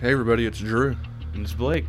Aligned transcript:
Hey 0.00 0.12
everybody, 0.12 0.46
it's 0.46 0.58
Drew, 0.58 0.96
And 1.34 1.42
it's 1.44 1.52
Blake. 1.54 1.84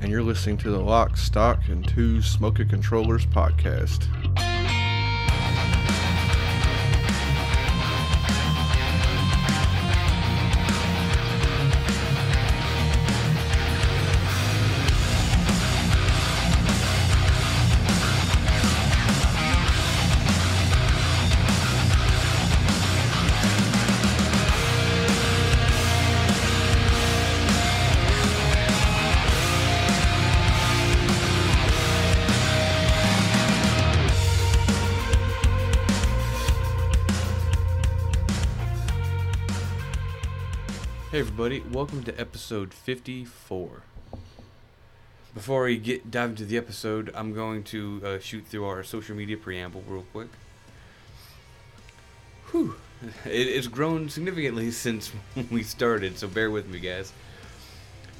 and 0.00 0.10
you're 0.10 0.22
listening 0.22 0.58
to 0.58 0.70
the 0.70 0.78
Lock, 0.80 1.16
Stock, 1.16 1.68
and 1.68 1.86
Two 1.86 2.20
Smoking 2.20 2.68
Controllers 2.68 3.24
podcast. 3.26 4.06
Everybody, 41.38 41.60
welcome 41.70 42.02
to 42.02 42.18
episode 42.18 42.72
54. 42.72 43.82
Before 45.34 45.64
we 45.64 45.76
get 45.76 46.10
dive 46.10 46.30
into 46.30 46.46
the 46.46 46.56
episode, 46.56 47.12
I'm 47.14 47.34
going 47.34 47.62
to 47.64 48.00
uh, 48.02 48.18
shoot 48.20 48.46
through 48.46 48.64
our 48.64 48.82
social 48.82 49.14
media 49.14 49.36
preamble 49.36 49.84
real 49.86 50.06
quick. 50.12 50.28
Whew. 52.50 52.76
It, 53.26 53.48
it's 53.48 53.66
grown 53.66 54.08
significantly 54.08 54.70
since 54.70 55.12
we 55.50 55.62
started, 55.62 56.16
so 56.16 56.26
bear 56.26 56.50
with 56.50 56.68
me, 56.68 56.80
guys. 56.80 57.12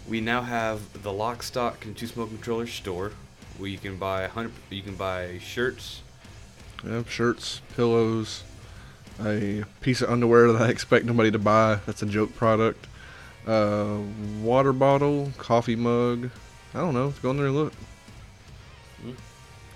We 0.06 0.20
now 0.20 0.42
have 0.42 1.02
the 1.02 1.10
Lock, 1.10 1.42
Stock, 1.42 1.86
and 1.86 1.96
Two 1.96 2.08
Smoke 2.08 2.28
Controller 2.28 2.66
store, 2.66 3.12
where 3.56 3.70
you 3.70 3.78
can 3.78 3.96
buy 3.96 4.20
100, 4.24 4.52
you 4.68 4.82
can 4.82 4.94
buy 4.94 5.38
shirts, 5.38 6.02
shirts, 7.08 7.62
pillows, 7.76 8.42
a 9.24 9.64
piece 9.80 10.02
of 10.02 10.10
underwear 10.10 10.52
that 10.52 10.60
I 10.60 10.68
expect 10.68 11.06
nobody 11.06 11.30
to 11.30 11.38
buy. 11.38 11.78
That's 11.86 12.02
a 12.02 12.06
joke 12.06 12.36
product. 12.36 12.86
Uh, 13.46 13.98
water 14.42 14.72
bottle, 14.72 15.30
coffee 15.38 15.76
mug. 15.76 16.30
I 16.74 16.80
don't 16.80 16.94
know. 16.94 17.14
Go 17.22 17.30
in 17.30 17.36
there 17.36 17.46
and 17.46 17.54
look. 17.54 17.72
Hmm. 19.00 19.12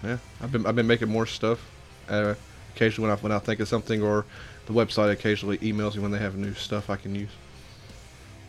Yeah, 0.04 0.18
I've 0.40 0.50
been 0.50 0.66
I've 0.66 0.76
been 0.76 0.86
making 0.86 1.08
more 1.08 1.26
stuff. 1.26 1.64
Uh, 2.08 2.34
occasionally 2.74 3.08
when 3.08 3.18
I 3.18 3.20
when 3.20 3.32
I 3.32 3.38
think 3.38 3.60
of 3.60 3.68
something, 3.68 4.02
or 4.02 4.24
the 4.66 4.72
website 4.72 5.12
occasionally 5.12 5.58
emails 5.58 5.94
me 5.94 6.02
when 6.02 6.10
they 6.10 6.18
have 6.18 6.36
new 6.36 6.54
stuff 6.54 6.91
I 6.91 6.96
can 6.96 7.14
use. 7.14 7.30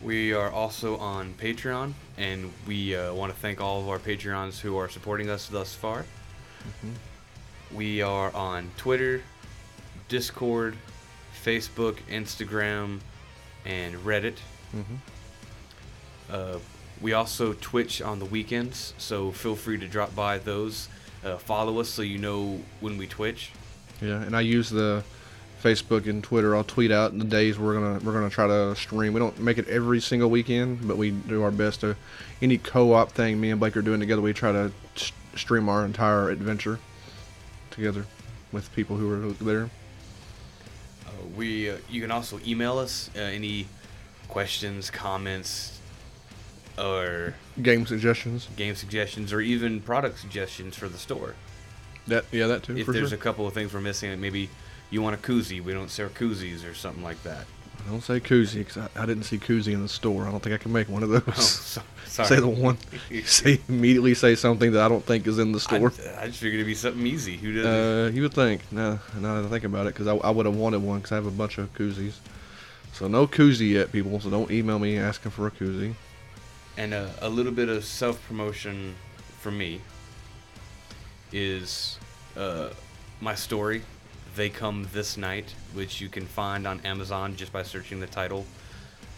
We 0.02 0.32
are 0.32 0.50
also 0.50 0.96
on 0.96 1.34
Patreon, 1.34 1.92
and 2.18 2.52
we 2.66 2.96
uh, 2.96 3.14
want 3.14 3.32
to 3.32 3.38
thank 3.38 3.60
all 3.60 3.80
of 3.80 3.88
our 3.88 4.00
Patreons 4.00 4.58
who 4.58 4.76
are 4.76 4.88
supporting 4.88 5.30
us 5.30 5.46
thus 5.46 5.74
far. 5.74 6.04
We 7.72 8.02
are 8.02 8.34
on 8.34 8.70
Twitter, 8.76 9.22
Discord, 10.08 10.76
Facebook, 11.44 11.98
Instagram, 12.10 12.98
and 13.64 13.94
Reddit. 14.04 14.38
Mm-hmm. 14.74 14.94
Uh, 16.30 16.58
we 17.00 17.12
also 17.12 17.52
Twitch 17.54 18.00
on 18.00 18.18
the 18.18 18.24
weekends, 18.24 18.94
so 18.96 19.32
feel 19.32 19.56
free 19.56 19.78
to 19.78 19.88
drop 19.88 20.14
by 20.14 20.38
those. 20.38 20.88
Uh, 21.24 21.36
follow 21.36 21.80
us 21.80 21.88
so 21.88 22.02
you 22.02 22.18
know 22.18 22.60
when 22.80 22.96
we 22.96 23.06
Twitch. 23.06 23.50
Yeah, 24.00 24.22
and 24.22 24.36
I 24.36 24.40
use 24.40 24.70
the 24.70 25.04
Facebook 25.62 26.08
and 26.08 26.22
Twitter. 26.22 26.56
I'll 26.56 26.64
tweet 26.64 26.90
out 26.90 27.16
the 27.16 27.24
days 27.24 27.58
we're 27.58 27.74
gonna 27.74 28.00
we're 28.04 28.12
gonna 28.12 28.30
try 28.30 28.46
to 28.46 28.74
stream. 28.74 29.12
We 29.12 29.20
don't 29.20 29.38
make 29.38 29.58
it 29.58 29.68
every 29.68 30.00
single 30.00 30.30
weekend, 30.30 30.86
but 30.86 30.96
we 30.96 31.10
do 31.10 31.42
our 31.42 31.50
best 31.50 31.80
to. 31.80 31.96
Any 32.40 32.58
co-op 32.58 33.12
thing 33.12 33.40
me 33.40 33.50
and 33.50 33.60
Blake 33.60 33.76
are 33.76 33.82
doing 33.82 34.00
together, 34.00 34.20
we 34.20 34.32
try 34.32 34.50
to 34.50 34.72
stream 35.36 35.68
our 35.68 35.84
entire 35.84 36.30
adventure 36.30 36.80
together 37.70 38.06
with 38.50 38.74
people 38.74 38.96
who 38.96 39.10
are 39.12 39.32
there. 39.34 39.70
Uh, 41.06 41.10
we 41.36 41.70
uh, 41.70 41.76
you 41.88 42.00
can 42.00 42.10
also 42.10 42.40
email 42.44 42.78
us 42.78 43.10
uh, 43.16 43.20
any 43.20 43.66
questions, 44.32 44.88
comments, 44.88 45.78
or 46.78 47.34
Game 47.60 47.84
suggestions. 47.84 48.48
game 48.56 48.74
suggestions, 48.74 49.30
or 49.30 49.42
even 49.42 49.78
product 49.78 50.18
suggestions 50.18 50.74
for 50.74 50.88
the 50.88 50.96
store. 50.96 51.34
That 52.06 52.24
yeah, 52.32 52.46
that 52.46 52.62
too. 52.62 52.78
if 52.78 52.86
there's 52.86 53.10
sure. 53.10 53.18
a 53.18 53.20
couple 53.20 53.46
of 53.46 53.52
things 53.52 53.74
we're 53.74 53.82
missing, 53.82 54.08
like 54.08 54.18
maybe 54.18 54.48
you 54.88 55.02
want 55.02 55.14
a 55.14 55.18
koozie, 55.18 55.62
we 55.62 55.74
don't 55.74 55.90
sell 55.90 56.08
koozies 56.08 56.68
or 56.68 56.72
something 56.72 57.02
like 57.02 57.22
that. 57.24 57.44
I 57.86 57.90
don't 57.90 58.00
say 58.00 58.20
koozie 58.20 58.60
because 58.60 58.78
I, 58.78 58.88
I 58.96 59.04
didn't 59.04 59.24
see 59.24 59.36
koozie 59.36 59.74
in 59.74 59.82
the 59.82 59.88
store. 59.88 60.26
I 60.26 60.30
don't 60.30 60.42
think 60.42 60.54
I 60.54 60.58
can 60.58 60.72
make 60.72 60.88
one 60.88 61.02
of 61.02 61.10
those. 61.10 61.22
Oh, 61.26 61.32
so, 61.32 61.82
sorry. 62.06 62.28
Say 62.28 62.40
the 62.40 62.48
one. 62.48 62.78
say 63.26 63.60
immediately 63.68 64.14
say 64.14 64.34
something 64.34 64.72
that 64.72 64.82
I 64.82 64.88
don't 64.88 65.04
think 65.04 65.26
is 65.26 65.38
in 65.38 65.52
the 65.52 65.60
store. 65.60 65.92
I 66.18 66.28
just 66.28 66.38
figured 66.38 66.54
it'd 66.54 66.66
be 66.66 66.74
something 66.74 67.06
easy. 67.06 67.36
Who 67.36 67.52
does? 67.52 67.66
Uh, 67.66 68.10
you 68.14 68.22
would 68.22 68.32
think. 68.32 68.62
Now, 68.72 68.98
now 69.20 69.42
that 69.42 69.46
I 69.46 69.50
think 69.50 69.64
about 69.64 69.86
it, 69.86 69.92
because 69.92 70.06
I, 70.06 70.14
I 70.14 70.30
would 70.30 70.46
have 70.46 70.56
wanted 70.56 70.82
one, 70.82 71.00
because 71.00 71.12
I 71.12 71.16
have 71.16 71.26
a 71.26 71.30
bunch 71.30 71.58
of 71.58 71.74
koozies. 71.74 72.14
So 72.92 73.08
no 73.08 73.26
koozie 73.26 73.70
yet, 73.70 73.90
people. 73.90 74.20
So 74.20 74.30
don't 74.30 74.50
email 74.50 74.78
me 74.78 74.98
asking 74.98 75.32
for 75.32 75.46
a 75.46 75.50
koozie. 75.50 75.94
And 76.76 76.94
uh, 76.94 77.08
a 77.20 77.28
little 77.28 77.52
bit 77.52 77.68
of 77.68 77.84
self 77.84 78.24
promotion 78.26 78.94
for 79.40 79.50
me 79.50 79.80
is 81.32 81.98
uh, 82.36 82.68
my 83.20 83.34
story. 83.34 83.82
They 84.36 84.48
come 84.48 84.88
this 84.92 85.16
night, 85.16 85.54
which 85.74 86.00
you 86.00 86.08
can 86.08 86.26
find 86.26 86.66
on 86.66 86.80
Amazon 86.80 87.36
just 87.36 87.52
by 87.52 87.62
searching 87.62 88.00
the 88.00 88.06
title. 88.06 88.46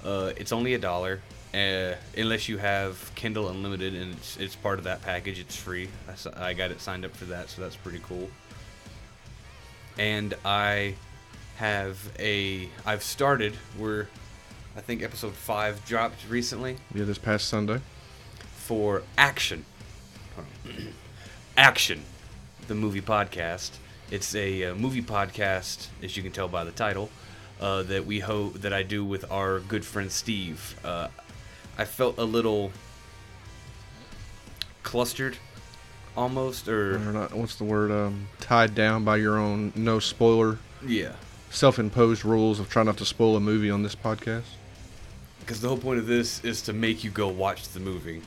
Uh, 0.05 0.33
it's 0.37 0.53
only 0.53 0.75
a 0.75 0.79
dollar, 0.79 1.21
uh, 1.55 1.95
unless 2.17 2.49
you 2.49 2.59
have 2.59 3.13
Kindle 3.15 3.49
Unlimited, 3.49 3.95
and 3.95 4.13
it's, 4.15 4.37
it's 4.37 4.57
part 4.57 4.79
of 4.79 4.85
that 4.85 5.03
package. 5.03 5.39
It's 5.39 5.57
free. 5.57 5.89
I 6.37 6.53
got 6.53 6.71
it 6.71 6.81
signed 6.81 7.05
up 7.05 7.15
for 7.15 7.27
that, 7.27 7.49
so 7.49 7.63
that's 7.63 7.77
pretty 7.77 8.01
cool. 8.01 8.29
And 9.97 10.35
I 10.45 10.97
have 11.57 12.11
a. 12.19 12.69
I've 12.85 13.03
started. 13.03 13.55
We're, 13.79 14.07
I 14.77 14.81
think 14.81 15.03
episode 15.03 15.35
five 15.35 15.85
dropped 15.85 16.29
recently 16.29 16.77
Yeah, 16.95 17.05
this 17.05 17.19
past 17.19 17.49
Sunday. 17.49 17.81
for 18.57 19.03
Action. 19.17 19.65
Action, 21.57 22.03
the 22.69 22.75
movie 22.75 23.01
podcast. 23.01 23.71
It's 24.11 24.35
a 24.35 24.65
uh, 24.65 24.75
movie 24.75 25.03
podcast, 25.03 25.89
as 26.03 26.17
you 26.17 26.23
can 26.23 26.33
tell 26.33 26.49
by 26.49 26.65
the 26.65 26.73
title, 26.73 27.11
uh, 27.61 27.83
that 27.85 28.05
we 28.05 28.21
ho- 28.21 28.51
that 28.51 28.73
I 28.73 28.83
do 28.83 29.05
with 29.05 29.31
our 29.31 29.61
good 29.61 29.85
friend 29.85 30.11
Steve. 30.11 30.79
Uh, 30.85 31.09
I 31.79 31.85
felt 31.85 32.19
a 32.19 32.25
little 32.25 32.73
clustered, 34.83 35.37
almost, 36.17 36.69
Or 36.69 36.97
or 36.97 37.13
not, 37.13 37.33
what's 37.35 37.57
the 37.57 37.65
word? 37.65 37.91
Um, 37.91 38.29
tied 38.41 38.75
down 38.75 39.05
by 39.05 39.17
your 39.17 39.39
own 39.39 39.73
no 39.75 39.99
spoiler, 39.99 40.59
yeah, 40.87 41.15
self-imposed 41.55 42.25
rules 42.25 42.59
of 42.59 42.69
trying 42.69 42.87
not 42.87 42.97
to 42.99 43.05
spoil 43.05 43.37
a 43.37 43.41
movie 43.41 43.71
on 43.71 43.83
this 43.83 43.95
podcast. 43.95 44.43
because 45.41 45.61
the 45.61 45.69
whole 45.69 45.79
point 45.79 45.99
of 45.99 46.07
this 46.07 46.43
is 46.45 46.63
to 46.63 46.73
make 46.73 47.05
you 47.05 47.11
go 47.11 47.29
watch 47.29 47.69
the 47.69 47.81
movie. 47.81 48.23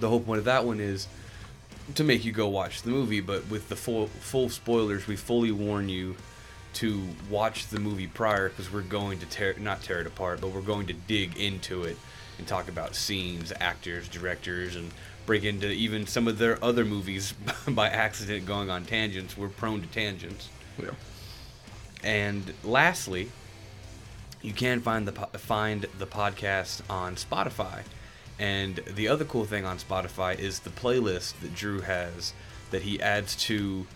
The 0.00 0.08
whole 0.08 0.20
point 0.20 0.38
of 0.38 0.44
that 0.44 0.64
one 0.64 0.80
is 0.80 1.06
to 1.94 2.04
make 2.04 2.24
you 2.24 2.32
go 2.32 2.48
watch 2.48 2.82
the 2.82 2.90
movie, 2.90 3.20
but 3.20 3.48
with 3.48 3.68
the 3.68 3.76
full 3.76 4.06
full 4.06 4.48
spoilers, 4.48 5.06
we 5.06 5.16
fully 5.16 5.50
warn 5.52 5.88
you 5.88 6.16
to 6.74 7.02
watch 7.28 7.68
the 7.68 7.80
movie 7.80 8.06
prior 8.06 8.48
because 8.48 8.72
we're 8.72 8.82
going 8.82 9.18
to 9.18 9.26
tear 9.26 9.54
not 9.58 9.82
tear 9.82 10.00
it 10.00 10.06
apart, 10.06 10.40
but 10.40 10.50
we're 10.50 10.60
going 10.60 10.86
to 10.88 10.92
dig 10.92 11.36
into 11.36 11.84
it 11.84 11.96
and 12.38 12.46
talk 12.46 12.68
about 12.68 12.94
scenes, 12.94 13.52
actors, 13.60 14.08
directors, 14.08 14.76
and 14.76 14.90
break 15.26 15.44
into 15.44 15.70
even 15.70 16.06
some 16.06 16.26
of 16.28 16.38
their 16.38 16.62
other 16.64 16.84
movies 16.84 17.34
by 17.68 17.88
accident 17.88 18.46
going 18.46 18.68
on 18.70 18.84
tangents. 18.84 19.36
We're 19.36 19.48
prone 19.48 19.80
to 19.80 19.86
tangents. 19.88 20.48
Yeah. 20.80 20.90
And 22.02 22.52
lastly, 22.64 23.30
you 24.42 24.52
can 24.52 24.80
find 24.80 25.06
the 25.06 25.12
find 25.38 25.86
the 25.98 26.06
podcast 26.06 26.82
on 26.88 27.16
Spotify. 27.16 27.82
And 28.38 28.80
the 28.86 29.08
other 29.08 29.24
cool 29.24 29.44
thing 29.44 29.66
on 29.66 29.78
Spotify 29.78 30.38
is 30.38 30.60
the 30.60 30.70
playlist 30.70 31.40
that 31.40 31.54
Drew 31.54 31.80
has 31.82 32.32
that 32.70 32.82
he 32.82 33.00
adds 33.00 33.36
to 33.36 33.86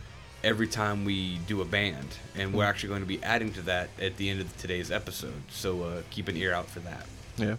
every 0.42 0.68
time 0.68 1.06
we 1.06 1.38
do 1.46 1.62
a 1.62 1.64
band. 1.64 2.08
And 2.36 2.52
we're 2.52 2.64
actually 2.64 2.90
going 2.90 3.00
to 3.00 3.06
be 3.06 3.22
adding 3.22 3.52
to 3.54 3.62
that 3.62 3.88
at 4.00 4.18
the 4.18 4.28
end 4.28 4.42
of 4.42 4.54
today's 4.58 4.90
episode. 4.90 5.42
So 5.50 5.82
uh, 5.82 6.02
keep 6.10 6.28
an 6.28 6.36
ear 6.36 6.52
out 6.52 6.68
for 6.68 6.80
that. 6.80 7.06
Yeah. 7.38 7.56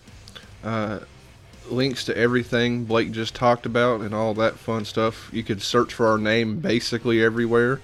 Uh, 0.63 0.99
links 1.69 2.05
to 2.05 2.15
everything 2.15 2.85
Blake 2.85 3.11
just 3.11 3.33
talked 3.33 3.65
about 3.65 4.01
and 4.01 4.13
all 4.13 4.35
that 4.35 4.59
fun 4.59 4.85
stuff. 4.85 5.29
You 5.33 5.43
could 5.43 5.63
search 5.63 5.93
for 5.93 6.07
our 6.07 6.19
name 6.19 6.59
basically 6.59 7.23
everywhere, 7.23 7.81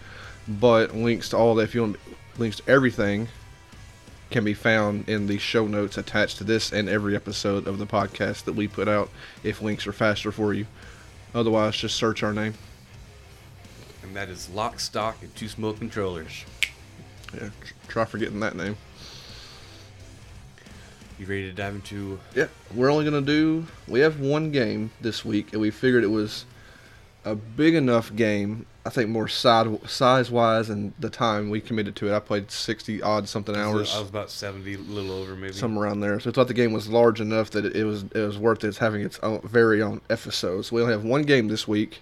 but 0.48 0.96
links 0.96 1.30
to 1.30 1.38
all 1.38 1.56
that, 1.56 1.64
if 1.64 1.76
you 1.76 1.82
want 1.82 1.98
links 2.42 2.58
to 2.58 2.70
everything, 2.70 3.30
can 4.32 4.44
be 4.44 4.54
found 4.54 5.08
in 5.08 5.28
the 5.28 5.38
show 5.38 5.68
notes 5.68 5.98
attached 5.98 6.38
to 6.40 6.44
this 6.44 6.74
and 6.74 6.90
every 6.90 7.16
episode 7.16 7.68
of 7.68 7.78
the 7.78 7.86
podcast 7.86 8.46
that 8.46 8.54
we 8.54 8.68
put 8.68 8.88
out 8.88 9.10
if 9.44 9.62
links 9.62 9.86
are 9.88 9.94
faster 9.94 10.32
for 10.32 10.54
you. 10.54 10.66
Otherwise, 11.34 11.78
just 11.78 11.96
search 11.96 12.24
our 12.24 12.34
name. 12.34 12.54
And 14.04 14.16
that 14.16 14.30
is 14.30 14.50
Lock, 14.50 14.80
Stock, 14.80 15.18
and 15.22 15.34
Two 15.36 15.48
Smoke 15.48 15.78
Controllers. 15.78 16.46
Yeah, 17.34 17.50
try 17.88 18.06
forgetting 18.06 18.40
that 18.40 18.56
name. 18.56 18.76
You 21.20 21.28
ready 21.28 21.44
to 21.44 21.54
dive 21.54 21.76
into? 21.76 22.20
Yeah, 22.36 22.48
we're 22.74 22.92
only 22.92 23.06
gonna 23.06 23.22
do. 23.22 23.68
We 23.88 24.00
have 24.00 24.20
one 24.20 24.52
game 24.52 24.90
this 25.00 25.24
week, 25.24 25.54
and 25.54 25.62
we 25.62 25.70
figured 25.70 26.04
it 26.04 26.08
was 26.08 26.46
a 27.24 27.36
big 27.36 27.76
enough 27.76 28.16
game. 28.16 28.66
I 28.84 28.90
think 28.90 29.10
more 29.10 29.28
size 29.28 29.68
size 29.86 30.32
wise 30.32 30.70
and 30.70 30.94
the 31.00 31.10
time 31.10 31.52
we 31.52 31.62
committed 31.62 31.96
to 31.98 32.08
it. 32.08 32.16
I 32.16 32.20
played 32.20 32.50
sixty 32.50 33.02
odd 33.02 33.30
something 33.30 33.56
hours, 33.56 33.94
I 33.96 34.00
was 34.00 34.10
about 34.10 34.32
seventy, 34.32 34.74
a 34.74 34.80
little 34.80 35.12
over 35.12 35.36
maybe. 35.36 35.54
somewhere 35.54 35.86
around 35.86 36.00
there. 36.00 36.20
So 36.20 36.32
I 36.32 36.34
thought 36.34 36.48
the 36.48 36.56
game 36.56 36.74
was 36.74 36.90
large 36.90 37.22
enough 37.22 37.52
that 37.52 37.66
it 37.66 37.84
was 37.84 38.04
it 38.04 38.22
was 38.22 38.40
worth 38.40 38.64
it 38.64 38.78
having 38.78 39.02
its 39.04 39.20
own 39.20 39.42
very 39.44 39.84
own 39.84 40.02
episode. 40.10 40.64
So 40.64 40.76
we 40.76 40.82
only 40.82 40.94
have 40.94 41.04
one 41.04 41.22
game 41.24 41.48
this 41.48 41.68
week, 41.68 42.02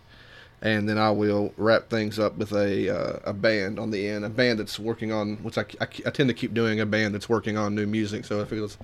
and 0.62 0.88
then 0.88 0.98
I 0.98 1.12
will 1.12 1.54
wrap 1.58 1.90
things 1.90 2.18
up 2.18 2.38
with 2.38 2.54
a 2.54 2.90
uh, 2.90 3.20
a 3.26 3.34
band 3.34 3.78
on 3.78 3.92
the 3.92 4.08
end, 4.08 4.24
a 4.24 4.30
band 4.30 4.60
that's 4.60 4.80
working 4.80 5.12
on 5.12 5.36
which 5.44 5.58
I, 5.58 5.66
I, 5.82 5.88
I 6.06 6.12
tend 6.12 6.30
to 6.30 6.34
keep 6.34 6.54
doing 6.54 6.80
a 6.80 6.86
band 6.86 7.14
that's 7.14 7.28
working 7.28 7.58
on 7.58 7.76
new 7.76 7.88
music. 7.88 8.24
So 8.24 8.42
I 8.42 8.46
feel 8.46 8.64
it's 8.64 8.78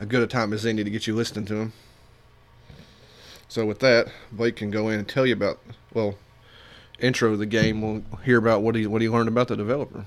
a 0.00 0.06
good 0.06 0.22
a 0.22 0.26
time 0.26 0.54
as 0.54 0.64
any 0.64 0.84
to 0.84 0.90
get 0.90 1.06
you 1.06 1.14
listening 1.14 1.44
to 1.46 1.54
them. 1.54 1.72
So 3.46 3.66
with 3.66 3.80
that, 3.80 4.08
Blake 4.32 4.56
can 4.56 4.70
go 4.70 4.88
in 4.88 5.00
and 5.00 5.06
tell 5.06 5.26
you 5.26 5.34
about 5.34 5.58
well, 5.92 6.16
intro 7.02 7.32
of 7.32 7.38
the 7.38 7.46
game. 7.46 7.82
We'll 7.82 8.02
hear 8.24 8.38
about 8.38 8.62
what 8.62 8.74
he 8.74 8.86
what 8.86 9.02
he 9.02 9.08
learned 9.08 9.28
about 9.28 9.48
the 9.48 9.56
developer. 9.56 10.04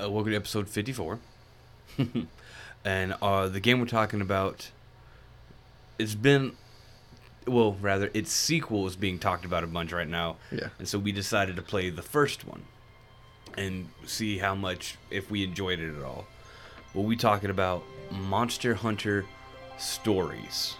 uh, 0.00 0.10
welcome 0.10 0.32
to 0.32 0.36
episode 0.36 0.68
54 0.68 1.18
and 2.84 3.14
uh, 3.22 3.48
the 3.48 3.60
game 3.60 3.78
we're 3.80 3.86
talking 3.86 4.20
about 4.20 4.70
it's 5.98 6.14
been 6.14 6.52
well 7.46 7.76
rather 7.80 8.10
its 8.14 8.32
sequel 8.32 8.86
is 8.86 8.96
being 8.96 9.18
talked 9.18 9.44
about 9.44 9.62
a 9.64 9.66
bunch 9.66 9.92
right 9.92 10.08
now 10.08 10.36
Yeah. 10.50 10.68
and 10.78 10.88
so 10.88 10.98
we 10.98 11.12
decided 11.12 11.56
to 11.56 11.62
play 11.62 11.90
the 11.90 12.02
first 12.02 12.46
one 12.46 12.62
and 13.58 13.88
see 14.06 14.38
how 14.38 14.54
much 14.54 14.96
if 15.10 15.30
we 15.30 15.42
enjoyed 15.44 15.80
it 15.80 15.94
at 15.96 16.02
all 16.04 16.26
we'll 16.94 17.08
be 17.08 17.16
talking 17.16 17.50
about 17.50 17.82
monster 18.10 18.74
hunter 18.74 19.26
stories 19.76 20.76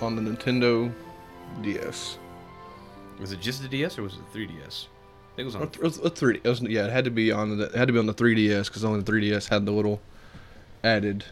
On 0.00 0.16
the 0.16 0.22
Nintendo 0.22 0.92
DS. 1.62 2.18
was 3.20 3.32
it 3.32 3.40
just 3.40 3.62
the 3.62 3.68
ds 3.68 3.96
or 3.98 4.02
was 4.02 4.14
it 4.14 4.32
the 4.32 4.38
3ds 4.40 4.86
i 4.86 5.36
think 5.36 5.38
it 5.38 5.44
was 5.44 5.54
on 5.54 5.62
Or 5.62 5.66
th- 5.66 5.76
it 5.78 5.82
was 5.82 5.98
a 5.98 6.10
three. 6.10 6.40
It 6.42 6.48
was, 6.48 6.60
yeah, 6.62 6.84
it 6.86 6.90
had 6.92 7.04
to 7.04 7.10
be 7.10 7.30
on 7.32 7.56
the 7.56 7.64
it 7.66 7.74
had 7.74 7.86
to 7.88 7.92
be 7.92 7.98
on 8.00 8.06
the 8.06 8.14
3DS 8.14 8.66
because 8.66 8.84
only 8.84 9.00
the 9.02 9.10
3DS 9.12 9.48
had 9.48 9.64
the 9.66 9.72
little 9.72 10.00
added 10.82 11.24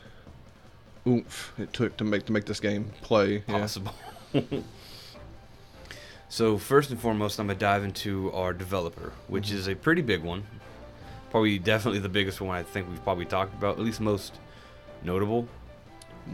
oomph 1.07 1.53
it 1.59 1.73
took 1.73 1.97
to 1.97 2.05
make 2.05 2.25
to 2.27 2.33
make 2.33 2.45
this 2.45 2.61
game 2.61 2.91
play. 3.03 3.43
Yeah. 3.49 3.59
possible. 3.59 3.95
so 6.29 6.57
first 6.59 6.91
and 6.91 7.01
foremost, 7.01 7.39
I'm 7.39 7.47
gonna 7.49 7.59
dive 7.59 7.85
into 7.85 8.33
our 8.33 8.53
developer, 8.53 9.13
which 9.29 9.49
Mm-hmm. 9.49 9.57
is 9.57 9.69
a 9.69 9.75
pretty 9.75 10.03
big 10.03 10.23
one. 10.23 10.45
Probably 11.31 11.59
definitely 11.59 12.01
the 12.01 12.09
biggest 12.09 12.41
one 12.41 12.57
I 12.57 12.63
think 12.63 12.89
we've 12.89 13.03
probably 13.03 13.25
talked 13.25 13.55
about, 13.55 13.79
at 13.79 13.85
least 13.85 14.01
most 14.01 14.35
notable. 15.03 15.49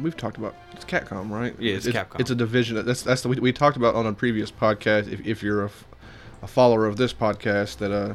We've 0.00 0.16
talked 0.16 0.36
about 0.36 0.54
it's 0.72 0.84
Capcom, 0.84 1.30
right? 1.30 1.54
Yeah, 1.58 1.74
it's 1.74 1.86
Capcom. 1.86 2.20
It's 2.20 2.30
a 2.30 2.34
division. 2.34 2.84
That's 2.84 3.02
that's 3.02 3.22
the 3.22 3.28
we, 3.28 3.36
we 3.36 3.52
talked 3.52 3.76
about 3.76 3.94
on 3.94 4.06
a 4.06 4.12
previous 4.12 4.50
podcast. 4.50 5.10
If, 5.10 5.26
if 5.26 5.42
you're 5.42 5.62
a, 5.62 5.66
f- 5.66 5.86
a 6.42 6.46
follower 6.46 6.86
of 6.86 6.96
this 6.96 7.12
podcast, 7.12 7.78
that 7.78 7.92
uh, 7.92 8.14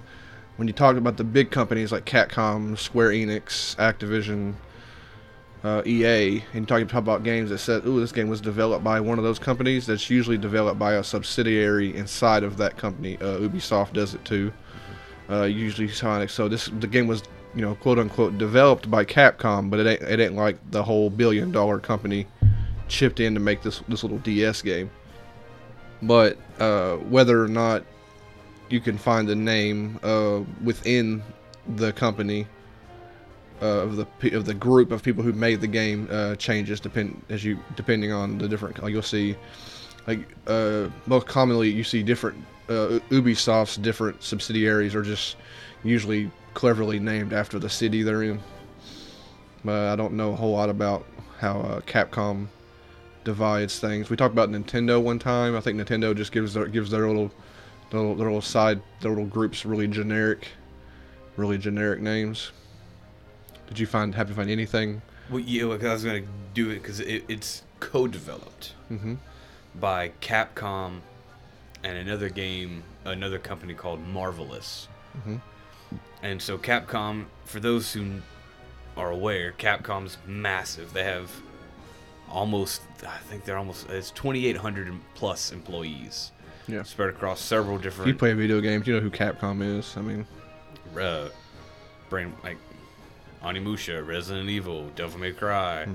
when 0.57 0.67
you 0.67 0.73
talk 0.73 0.97
about 0.97 1.17
the 1.17 1.23
big 1.23 1.51
companies 1.51 1.91
like 1.91 2.05
Capcom, 2.05 2.77
Square 2.77 3.09
Enix, 3.09 3.75
Activision, 3.77 4.53
uh, 5.63 5.81
EA, 5.85 6.43
and 6.53 6.69
you 6.69 6.85
talk 6.85 6.91
about 6.93 7.23
games 7.23 7.49
that 7.49 7.57
said, 7.59 7.85
"Ooh, 7.85 7.99
this 7.99 8.11
game 8.11 8.27
was 8.27 8.41
developed 8.41 8.83
by 8.83 8.99
one 8.99 9.17
of 9.17 9.23
those 9.23 9.39
companies." 9.39 9.85
That's 9.85 10.09
usually 10.09 10.37
developed 10.37 10.77
by 10.77 10.93
a 10.93 11.03
subsidiary 11.03 11.95
inside 11.95 12.43
of 12.43 12.57
that 12.57 12.77
company. 12.77 13.17
Uh, 13.17 13.39
Ubisoft 13.39 13.93
does 13.93 14.13
it 14.13 14.23
too. 14.25 14.51
Uh, 15.29 15.43
usually 15.43 15.87
Sonic. 15.87 16.29
So 16.29 16.47
this 16.49 16.65
the 16.79 16.87
game 16.87 17.07
was, 17.07 17.23
you 17.55 17.61
know, 17.61 17.75
quote 17.75 17.99
unquote, 17.99 18.37
developed 18.37 18.89
by 18.89 19.05
Capcom, 19.05 19.69
but 19.69 19.79
it 19.79 19.87
ain't 19.87 20.01
it 20.01 20.19
ain't 20.19 20.35
like 20.35 20.57
the 20.71 20.83
whole 20.83 21.09
billion 21.09 21.51
dollar 21.51 21.79
company 21.79 22.27
chipped 22.87 23.19
in 23.19 23.33
to 23.33 23.39
make 23.39 23.61
this 23.61 23.81
this 23.87 24.03
little 24.03 24.19
DS 24.19 24.61
game. 24.61 24.89
But 26.01 26.37
uh, 26.59 26.97
whether 26.97 27.43
or 27.43 27.47
not 27.47 27.83
you 28.69 28.79
can 28.79 28.97
find 28.97 29.27
the 29.27 29.35
name 29.35 29.99
uh, 30.03 30.41
within 30.63 31.23
the 31.75 31.93
company 31.93 32.47
uh, 33.61 33.65
of 33.65 33.95
the 33.95 34.35
of 34.35 34.45
the 34.45 34.53
group 34.53 34.91
of 34.91 35.03
people 35.03 35.23
who 35.23 35.31
made 35.31 35.61
the 35.61 35.67
game 35.67 36.07
uh, 36.11 36.35
changes 36.35 36.79
depend 36.79 37.21
as 37.29 37.43
you 37.43 37.59
depending 37.75 38.11
on 38.11 38.37
the 38.37 38.47
different. 38.47 38.81
Like 38.81 38.91
you'll 38.93 39.01
see, 39.01 39.35
like 40.07 40.27
uh, 40.47 40.89
most 41.05 41.27
commonly 41.27 41.69
you 41.69 41.83
see 41.83 42.03
different 42.03 42.43
uh, 42.67 42.99
Ubisoft's 43.09 43.77
different 43.77 44.23
subsidiaries 44.23 44.95
are 44.95 45.03
just 45.03 45.37
usually 45.83 46.31
cleverly 46.53 46.99
named 46.99 47.33
after 47.33 47.59
the 47.59 47.69
city 47.69 48.03
they're 48.03 48.23
in. 48.23 48.39
But 49.65 49.89
I 49.89 49.95
don't 49.95 50.13
know 50.13 50.31
a 50.33 50.35
whole 50.35 50.51
lot 50.53 50.69
about 50.69 51.05
how 51.39 51.59
uh, 51.61 51.79
Capcom 51.81 52.47
divides 53.23 53.79
things. 53.79 54.09
We 54.09 54.17
talked 54.17 54.33
about 54.33 54.49
Nintendo 54.49 55.01
one 55.01 55.19
time. 55.19 55.55
I 55.55 55.61
think 55.61 55.79
Nintendo 55.79 56.15
just 56.15 56.31
gives 56.31 56.53
their 56.53 56.65
gives 56.67 56.89
their 56.91 57.07
little 57.07 57.31
their 57.89 57.99
little, 58.01 58.15
their 58.15 58.27
little 58.27 58.41
side 58.41 58.81
their 59.01 59.11
little 59.11 59.25
groups 59.25 59.65
really 59.65 59.87
generic, 59.87 60.49
really 61.37 61.57
generic 61.57 62.01
names. 62.01 62.51
Did 63.67 63.79
you 63.79 63.85
find 63.87 64.13
happen 64.13 64.33
to 64.33 64.35
find 64.35 64.49
anything? 64.49 65.01
Well, 65.29 65.39
yeah, 65.39 65.63
well, 65.65 65.77
'cause 65.77 65.87
I 65.87 65.93
was 65.93 66.03
gonna 66.03 66.23
do 66.53 66.69
it 66.69 66.75
because 66.81 66.99
it, 66.99 67.23
it's 67.29 67.63
co-developed 67.79 68.73
Mm-hmm. 68.91 69.15
by 69.79 70.11
Capcom 70.21 70.99
and 71.83 71.97
another 71.97 72.29
game, 72.29 72.83
another 73.05 73.39
company 73.39 73.73
called 73.73 74.05
Marvelous. 74.05 74.87
Mhm. 75.25 75.39
And 76.23 76.41
so 76.41 76.57
Capcom, 76.57 77.25
for 77.45 77.59
those 77.59 77.91
who 77.93 78.21
are 78.97 79.11
aware, 79.11 79.51
Capcom's 79.59 80.17
massive. 80.25 80.93
They 80.93 81.03
have 81.03 81.29
almost, 82.29 82.81
I 83.05 83.17
think 83.17 83.43
they're 83.45 83.57
almost, 83.57 83.89
it's 83.89 84.09
2,800 84.11 84.93
plus 85.15 85.51
employees 85.51 86.31
Yeah. 86.67 86.83
spread 86.83 87.09
across 87.09 87.41
several 87.41 87.77
different. 87.77 88.09
If 88.09 88.15
you 88.15 88.17
play 88.17 88.33
video 88.33 88.61
games, 88.61 88.87
you 88.87 88.93
know 88.95 89.01
who 89.01 89.11
Capcom 89.11 89.61
is. 89.77 89.95
I 89.97 90.01
mean, 90.01 90.25
uh, 90.97 91.27
brain 92.09 92.33
like 92.43 92.57
Onimusha, 93.43 94.05
Resident 94.07 94.49
Evil, 94.49 94.89
Devil 94.95 95.19
May 95.19 95.33
Cry, 95.33 95.85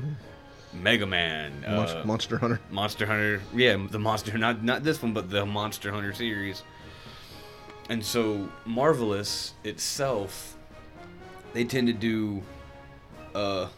Mega 0.75 1.07
Man, 1.07 1.63
Mon- 1.63 1.89
uh, 1.89 2.03
Monster 2.05 2.37
Hunter. 2.37 2.61
Monster 2.71 3.07
Hunter. 3.07 3.41
Yeah, 3.55 3.79
the 3.91 3.99
Monster 3.99 4.37
not 4.37 4.63
not 4.63 4.85
this 4.85 5.03
one, 5.03 5.15
but 5.15 5.31
the 5.31 5.47
Monster 5.47 5.91
Hunter 5.91 6.13
series. 6.13 6.63
And 7.89 8.05
so 8.05 8.49
Marvelous 8.65 9.55
itself, 9.65 10.57
they 11.53 11.65
tend 11.65 11.87
to 11.87 11.93
do 11.93 12.43
uh 13.35 13.69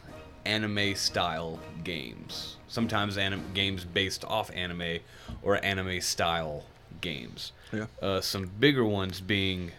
anime 0.45 0.95
style 0.95 1.59
games. 1.85 2.57
Sometimes 2.69 3.19
anim- 3.19 3.53
games 3.55 3.85
based 3.85 4.25
off 4.25 4.51
anime 4.55 5.01
or 5.43 5.63
anime 5.65 6.01
style 6.01 6.65
games. 7.01 7.53
Yeah. 7.73 7.87
Uh, 8.01 8.21
some 8.21 8.51
bigger 8.59 8.85
ones 8.85 9.21
being 9.21 9.73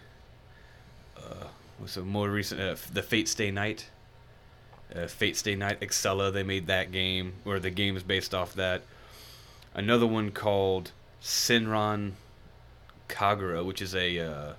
uh, 1.16 1.46
what's 1.78 1.96
more 1.96 2.30
recent 2.30 2.60
uh, 2.60 2.76
the 2.92 3.02
Fate 3.02 3.28
Stay 3.28 3.50
Night. 3.50 3.90
Uh, 4.94 5.06
Fate 5.06 5.36
Stay 5.36 5.54
Night 5.54 5.80
Extella, 5.80 6.32
they 6.32 6.42
made 6.42 6.66
that 6.66 6.92
game, 6.92 7.34
or 7.44 7.58
the 7.58 7.70
game 7.70 7.96
is 7.96 8.02
based 8.02 8.34
off 8.34 8.54
that. 8.54 8.82
Another 9.74 10.06
one 10.06 10.30
called 10.30 10.92
Senran 11.22 12.12
Kagura, 13.12 13.64
which 13.64 13.82
is 13.82 13.94
a 13.94 14.18
uh, 14.18 14.52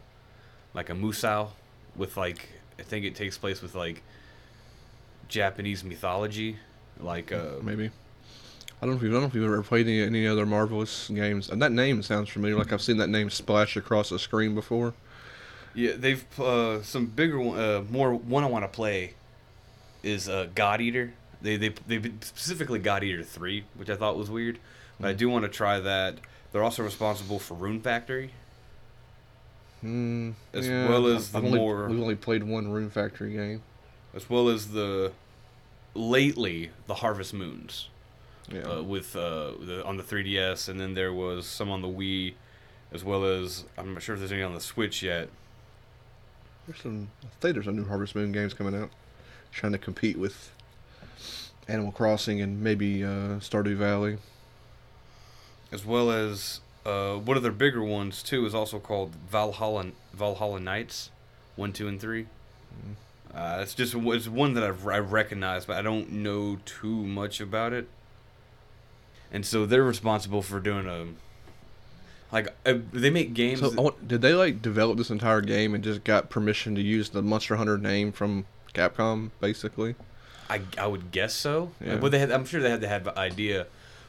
like 0.73 0.89
a 0.89 0.93
musou 0.93 1.49
with 1.95 2.15
like 2.17 2.49
I 2.79 2.83
think 2.83 3.05
it 3.05 3.15
takes 3.15 3.37
place 3.37 3.61
with 3.61 3.75
like 3.75 4.01
Japanese 5.27 5.83
mythology, 5.83 6.57
like 6.99 7.31
uh, 7.31 7.55
Maybe. 7.61 7.89
I 8.81 8.85
don't 8.85 8.95
know 8.95 8.97
if 8.97 9.03
you 9.03 9.09
I 9.09 9.13
don't 9.13 9.21
know 9.21 9.27
if 9.27 9.33
you've 9.33 9.45
ever 9.45 9.63
played 9.63 9.87
any, 9.87 10.01
any 10.01 10.27
other 10.27 10.45
Marvelous 10.45 11.09
games. 11.09 11.49
And 11.49 11.61
that 11.61 11.71
name 11.71 12.03
sounds 12.03 12.29
familiar. 12.29 12.57
Like 12.57 12.73
I've 12.73 12.81
seen 12.81 12.97
that 12.97 13.07
name 13.07 13.29
splash 13.29 13.77
across 13.77 14.09
the 14.09 14.19
screen 14.19 14.55
before. 14.55 14.93
Yeah, 15.73 15.93
they've 15.97 16.39
uh, 16.39 16.83
some 16.83 17.07
bigger 17.07 17.39
one, 17.39 17.59
uh, 17.59 17.83
more 17.89 18.13
one 18.13 18.43
I 18.43 18.47
want 18.47 18.63
to 18.63 18.69
play 18.69 19.13
is 20.03 20.29
uh, 20.29 20.47
God 20.53 20.81
Eater. 20.81 21.13
They 21.41 21.57
they 21.57 21.69
they 21.87 22.11
specifically 22.21 22.79
God 22.79 23.03
Eater 23.03 23.23
three, 23.23 23.63
which 23.75 23.89
I 23.89 23.95
thought 23.95 24.17
was 24.17 24.29
weird, 24.29 24.59
but 24.99 25.09
I 25.09 25.13
do 25.13 25.29
want 25.29 25.43
to 25.45 25.49
try 25.49 25.79
that. 25.79 26.17
They're 26.51 26.63
also 26.63 26.83
responsible 26.83 27.39
for 27.39 27.55
Rune 27.55 27.81
Factory. 27.81 28.31
Mm, 29.83 30.33
As 30.53 30.67
yeah, 30.67 30.87
well 30.87 31.07
as 31.07 31.31
the 31.31 31.37
I've 31.39 31.45
only, 31.45 31.59
more- 31.59 31.87
We've 31.89 31.99
only 32.01 32.15
played 32.15 32.43
one 32.43 32.71
Rune 32.71 32.89
Factory 32.89 33.33
game. 33.33 33.61
as 34.15 34.29
well 34.29 34.47
as 34.49 34.69
the 34.71 35.11
lately 35.95 36.71
the 36.87 36.95
Harvest 36.95 37.33
Moons 37.33 37.89
Yeah. 38.49 38.61
uh, 38.61 38.81
with 38.83 39.15
uh, 39.15 39.51
the, 39.59 39.83
on 39.85 39.97
the 39.97 40.03
3DS, 40.03 40.69
and 40.69 40.79
then 40.79 40.93
there 40.93 41.13
was 41.13 41.45
some 41.45 41.69
on 41.69 41.81
the 41.81 41.87
Wii, 41.87 42.33
as 42.93 43.03
well 43.03 43.25
as 43.25 43.65
I'm 43.77 43.93
not 43.93 44.01
sure 44.03 44.13
if 44.15 44.19
there's 44.19 44.31
any 44.31 44.41
on 44.43 44.53
the 44.53 44.59
Switch 44.61 45.03
yet. 45.03 45.29
There's 46.67 46.79
some. 46.81 47.09
I 47.23 47.27
think 47.41 47.55
there's 47.55 47.65
some 47.65 47.75
new 47.75 47.85
Harvest 47.85 48.15
Moon 48.15 48.31
games 48.31 48.53
coming 48.53 48.73
out, 48.75 48.89
trying 49.51 49.73
to 49.73 49.77
compete 49.77 50.17
with 50.17 50.51
Animal 51.67 51.91
Crossing 51.91 52.39
and 52.41 52.61
maybe 52.61 53.03
uh, 53.03 53.39
Stardew 53.39 53.75
Valley. 53.75 54.17
as 55.71 55.85
well 55.85 56.09
as 56.11 56.61
uh, 56.85 57.15
one 57.15 57.37
of 57.37 57.43
their 57.43 57.51
bigger 57.51 57.83
ones 57.83 58.21
too 58.23 58.45
is 58.45 58.53
also 58.53 58.79
called 58.79 59.15
Valhalla 59.29 59.87
Valhalla 60.13 60.59
Knights, 60.59 61.09
one, 61.55 61.73
two, 61.73 61.87
and 61.87 61.99
3 61.99 62.25
Uh, 63.33 63.59
it's 63.61 63.73
just 63.73 63.95
it's 63.95 64.27
one 64.27 64.53
that 64.53 64.63
I've, 64.63 64.85
I 64.87 64.99
recognize, 64.99 65.65
but 65.65 65.77
I 65.77 65.81
don't 65.81 66.11
know 66.11 66.59
too 66.65 67.03
much 67.05 67.39
about 67.41 67.73
it. 67.73 67.87
And 69.31 69.45
so 69.45 69.65
they're 69.65 69.83
responsible 69.83 70.41
for 70.43 70.59
doing 70.59 70.87
a 70.87 71.07
like 72.31 72.47
uh, 72.65 72.75
they 72.91 73.09
make 73.09 73.33
games. 73.33 73.59
So, 73.59 73.69
that- 73.69 73.81
want, 73.81 74.07
did 74.07 74.21
they 74.21 74.33
like 74.33 74.61
develop 74.61 74.97
this 74.97 75.09
entire 75.09 75.41
game 75.41 75.73
and 75.75 75.83
just 75.83 76.03
got 76.03 76.29
permission 76.29 76.75
to 76.75 76.81
use 76.81 77.09
the 77.09 77.21
Monster 77.21 77.55
Hunter 77.55 77.77
name 77.77 78.11
from 78.11 78.45
Capcom, 78.73 79.29
basically? 79.39 79.95
I, 80.49 80.61
I 80.77 80.87
would 80.87 81.11
guess 81.11 81.33
so. 81.33 81.71
Yeah. 81.83 81.95
But 81.95 82.11
they 82.11 82.19
had, 82.19 82.31
I'm 82.31 82.45
sure 82.45 82.61
they 82.61 82.69
had 82.69 82.81
to 82.81 82.87
have 82.87 83.07
an 83.07 83.17
idea, 83.17 83.67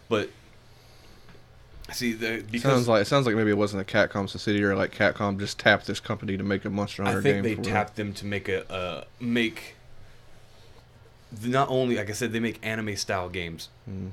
but 0.09 0.31
see 1.93 2.13
the 2.13 2.43
because 2.51 2.63
sounds 2.63 2.89
like 2.89 3.03
it 3.03 3.05
sounds 3.07 3.27
like 3.27 3.37
maybe 3.37 3.51
it 3.51 3.59
wasn't 3.59 3.83
a 3.83 3.85
Capcom 3.85 4.29
subsidiary. 4.29 4.73
Or 4.73 4.77
like 4.77 4.95
Capcom 4.95 5.39
just 5.39 5.59
tapped 5.59 5.87
this 5.87 6.01
company 6.01 6.37
to 6.37 6.43
make 6.43 6.65
a 6.65 6.71
Monster 6.71 7.05
Hunter 7.05 7.21
game. 7.21 7.41
I 7.41 7.43
think 7.43 7.57
game. 7.57 7.65
they 7.65 7.71
tapped 7.71 7.97
them 7.97 8.13
to 8.15 8.27
make 8.27 8.49
a 8.49 8.71
uh, 8.73 9.05
make 9.21 9.77
not 11.43 11.69
only 11.69 11.97
like 11.97 12.09
I 12.09 12.13
said 12.13 12.33
they 12.33 12.41
make 12.41 12.59
anime 12.63 12.97
style 12.97 13.29
games. 13.29 13.69
Mm. 13.89 14.11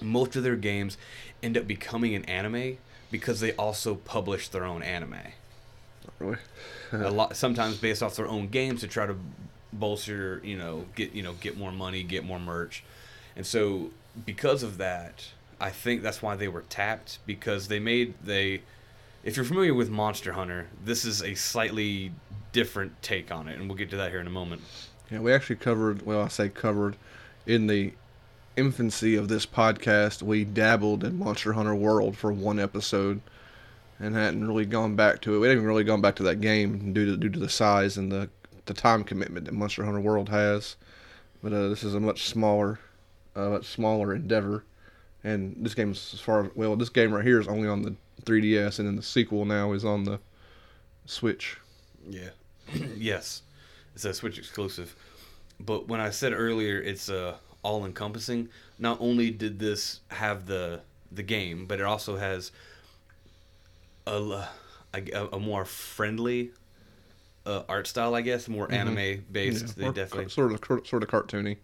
Most 0.00 0.36
of 0.36 0.42
their 0.42 0.56
games 0.56 0.96
end 1.42 1.56
up 1.56 1.66
becoming 1.66 2.14
an 2.14 2.24
anime 2.24 2.78
because 3.10 3.40
they 3.40 3.52
also 3.54 3.94
publish 3.94 4.48
their 4.48 4.64
own 4.64 4.82
anime. 4.82 5.16
Really? 6.18 6.38
a 6.92 7.10
lot 7.10 7.36
sometimes 7.36 7.78
based 7.78 8.02
off 8.02 8.16
their 8.16 8.26
own 8.26 8.48
games 8.48 8.80
to 8.80 8.88
try 8.88 9.06
to 9.06 9.16
bolster, 9.72 10.40
you 10.44 10.56
know, 10.56 10.86
get 10.94 11.12
you 11.12 11.22
know, 11.22 11.34
get 11.34 11.56
more 11.56 11.72
money, 11.72 12.02
get 12.02 12.24
more 12.24 12.38
merch. 12.38 12.84
And 13.36 13.46
so 13.46 13.90
because 14.26 14.62
of 14.62 14.78
that, 14.78 15.28
I 15.62 15.70
think 15.70 16.02
that's 16.02 16.20
why 16.20 16.34
they 16.36 16.48
were 16.48 16.62
tapped 16.62 17.20
because 17.24 17.68
they 17.68 17.78
made 17.78 18.14
they 18.22 18.62
if 19.22 19.36
you're 19.36 19.44
familiar 19.44 19.72
with 19.72 19.88
Monster 19.88 20.32
Hunter, 20.32 20.66
this 20.84 21.04
is 21.04 21.22
a 21.22 21.34
slightly 21.34 22.12
different 22.50 23.00
take 23.00 23.30
on 23.30 23.46
it 23.46 23.58
and 23.58 23.68
we'll 23.68 23.78
get 23.78 23.88
to 23.90 23.96
that 23.96 24.10
here 24.10 24.20
in 24.20 24.26
a 24.26 24.30
moment. 24.30 24.62
Yeah, 25.10 25.20
we 25.20 25.32
actually 25.32 25.56
covered. 25.56 26.04
Well, 26.04 26.22
I 26.22 26.28
say 26.28 26.48
covered 26.48 26.96
in 27.46 27.68
the 27.68 27.92
infancy 28.56 29.14
of 29.14 29.28
this 29.28 29.46
podcast. 29.46 30.22
We 30.22 30.44
dabbled 30.44 31.04
in 31.04 31.18
Monster 31.18 31.52
Hunter 31.52 31.74
World 31.74 32.16
for 32.16 32.32
one 32.32 32.58
episode, 32.58 33.20
and 34.00 34.16
hadn't 34.16 34.46
really 34.46 34.66
gone 34.66 34.96
back 34.96 35.20
to 35.22 35.36
it. 35.36 35.38
We 35.38 35.48
hadn't 35.48 35.64
really 35.64 35.84
gone 35.84 36.00
back 36.00 36.16
to 36.16 36.22
that 36.24 36.40
game 36.40 36.92
due 36.92 37.06
to 37.06 37.16
due 37.16 37.30
to 37.30 37.38
the 37.38 37.48
size 37.48 37.96
and 37.96 38.10
the 38.10 38.28
the 38.66 38.74
time 38.74 39.04
commitment 39.04 39.46
that 39.46 39.54
Monster 39.54 39.84
Hunter 39.84 40.00
World 40.00 40.28
has. 40.28 40.76
But 41.42 41.52
uh, 41.52 41.68
this 41.68 41.84
is 41.84 41.94
a 41.94 42.00
much 42.00 42.24
smaller, 42.24 42.80
uh, 43.36 43.50
much 43.50 43.66
smaller 43.66 44.14
endeavor. 44.14 44.64
And 45.24 45.56
this 45.60 45.74
game 45.74 45.92
is 45.92 46.10
as 46.14 46.20
far 46.20 46.44
as 46.46 46.50
well, 46.54 46.74
this 46.76 46.88
game 46.88 47.12
right 47.12 47.24
here 47.24 47.40
is 47.40 47.46
only 47.46 47.68
on 47.68 47.82
the 47.82 47.94
3DS, 48.24 48.78
and 48.78 48.88
then 48.88 48.96
the 48.96 49.02
sequel 49.02 49.44
now 49.44 49.72
is 49.72 49.84
on 49.84 50.04
the 50.04 50.18
Switch. 51.06 51.58
Yeah. 52.08 52.30
yes. 52.96 53.42
It's 53.94 54.04
a 54.04 54.14
Switch 54.14 54.38
exclusive. 54.38 54.96
But 55.60 55.88
when 55.88 56.00
I 56.00 56.10
said 56.10 56.32
earlier 56.32 56.80
it's 56.80 57.08
uh, 57.08 57.36
all 57.62 57.84
encompassing, 57.84 58.48
not 58.78 58.98
only 59.00 59.30
did 59.30 59.58
this 59.58 60.00
have 60.08 60.46
the 60.46 60.80
the 61.10 61.22
game, 61.22 61.66
but 61.66 61.78
it 61.78 61.84
also 61.84 62.16
has 62.16 62.50
a 64.06 64.46
a 64.94 65.38
more 65.38 65.64
friendly 65.64 66.50
uh, 67.46 67.62
art 67.68 67.86
style, 67.86 68.14
I 68.14 68.22
guess, 68.22 68.48
more 68.48 68.70
anime 68.72 69.24
based. 69.30 69.66
Yeah, 69.66 69.72
they 69.76 69.86
or 69.86 69.92
definitely 69.92 70.30
sort 70.30 70.52
of 70.52 70.86
sort 70.86 71.02
of 71.02 71.08
cartoony. 71.08 71.58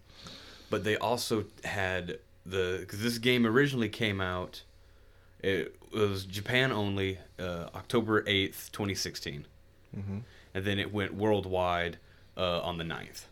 but 0.71 0.85
they 0.85 0.97
also 0.97 1.45
had 1.65 2.19
the 2.49 2.79
because 2.81 3.01
this 3.03 3.19
game 3.19 3.47
originally 3.47 3.89
came 3.89 4.21
out 4.21 4.63
it 5.43 5.77
was 5.93 6.25
japan 6.25 6.73
only 6.73 7.19
uh, 7.39 7.67
october 7.75 8.23
8th 8.23 8.71
2016 8.73 9.47
Mhm. 9.97 10.23
and 10.55 10.65
then 10.65 10.79
it 10.79 10.93
went 10.93 11.15
worldwide 11.15 11.99
uh, 12.37 12.61
on 12.61 12.77
the 12.79 12.85
9th 12.85 13.23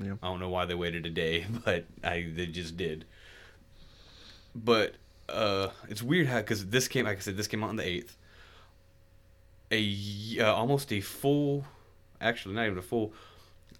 Yeah. 0.00 0.14
i 0.22 0.26
don't 0.28 0.40
know 0.40 0.48
why 0.48 0.64
they 0.66 0.74
waited 0.74 1.04
a 1.06 1.10
day 1.10 1.46
but 1.64 1.84
i 2.04 2.28
they 2.34 2.46
just 2.46 2.76
did 2.76 3.04
but 4.54 4.94
uh, 5.28 5.68
it's 5.88 6.02
weird 6.02 6.26
how 6.28 6.38
because 6.38 6.66
this 6.66 6.86
came 6.88 7.04
like 7.06 7.18
i 7.18 7.20
said 7.20 7.36
this 7.36 7.46
came 7.48 7.62
out 7.64 7.70
on 7.70 7.76
the 7.76 7.82
8th 7.82 8.12
A 9.72 10.40
uh, 10.40 10.52
almost 10.54 10.92
a 10.92 11.00
full 11.00 11.64
actually 12.20 12.54
not 12.54 12.66
even 12.66 12.78
a 12.78 12.82
full 12.82 13.12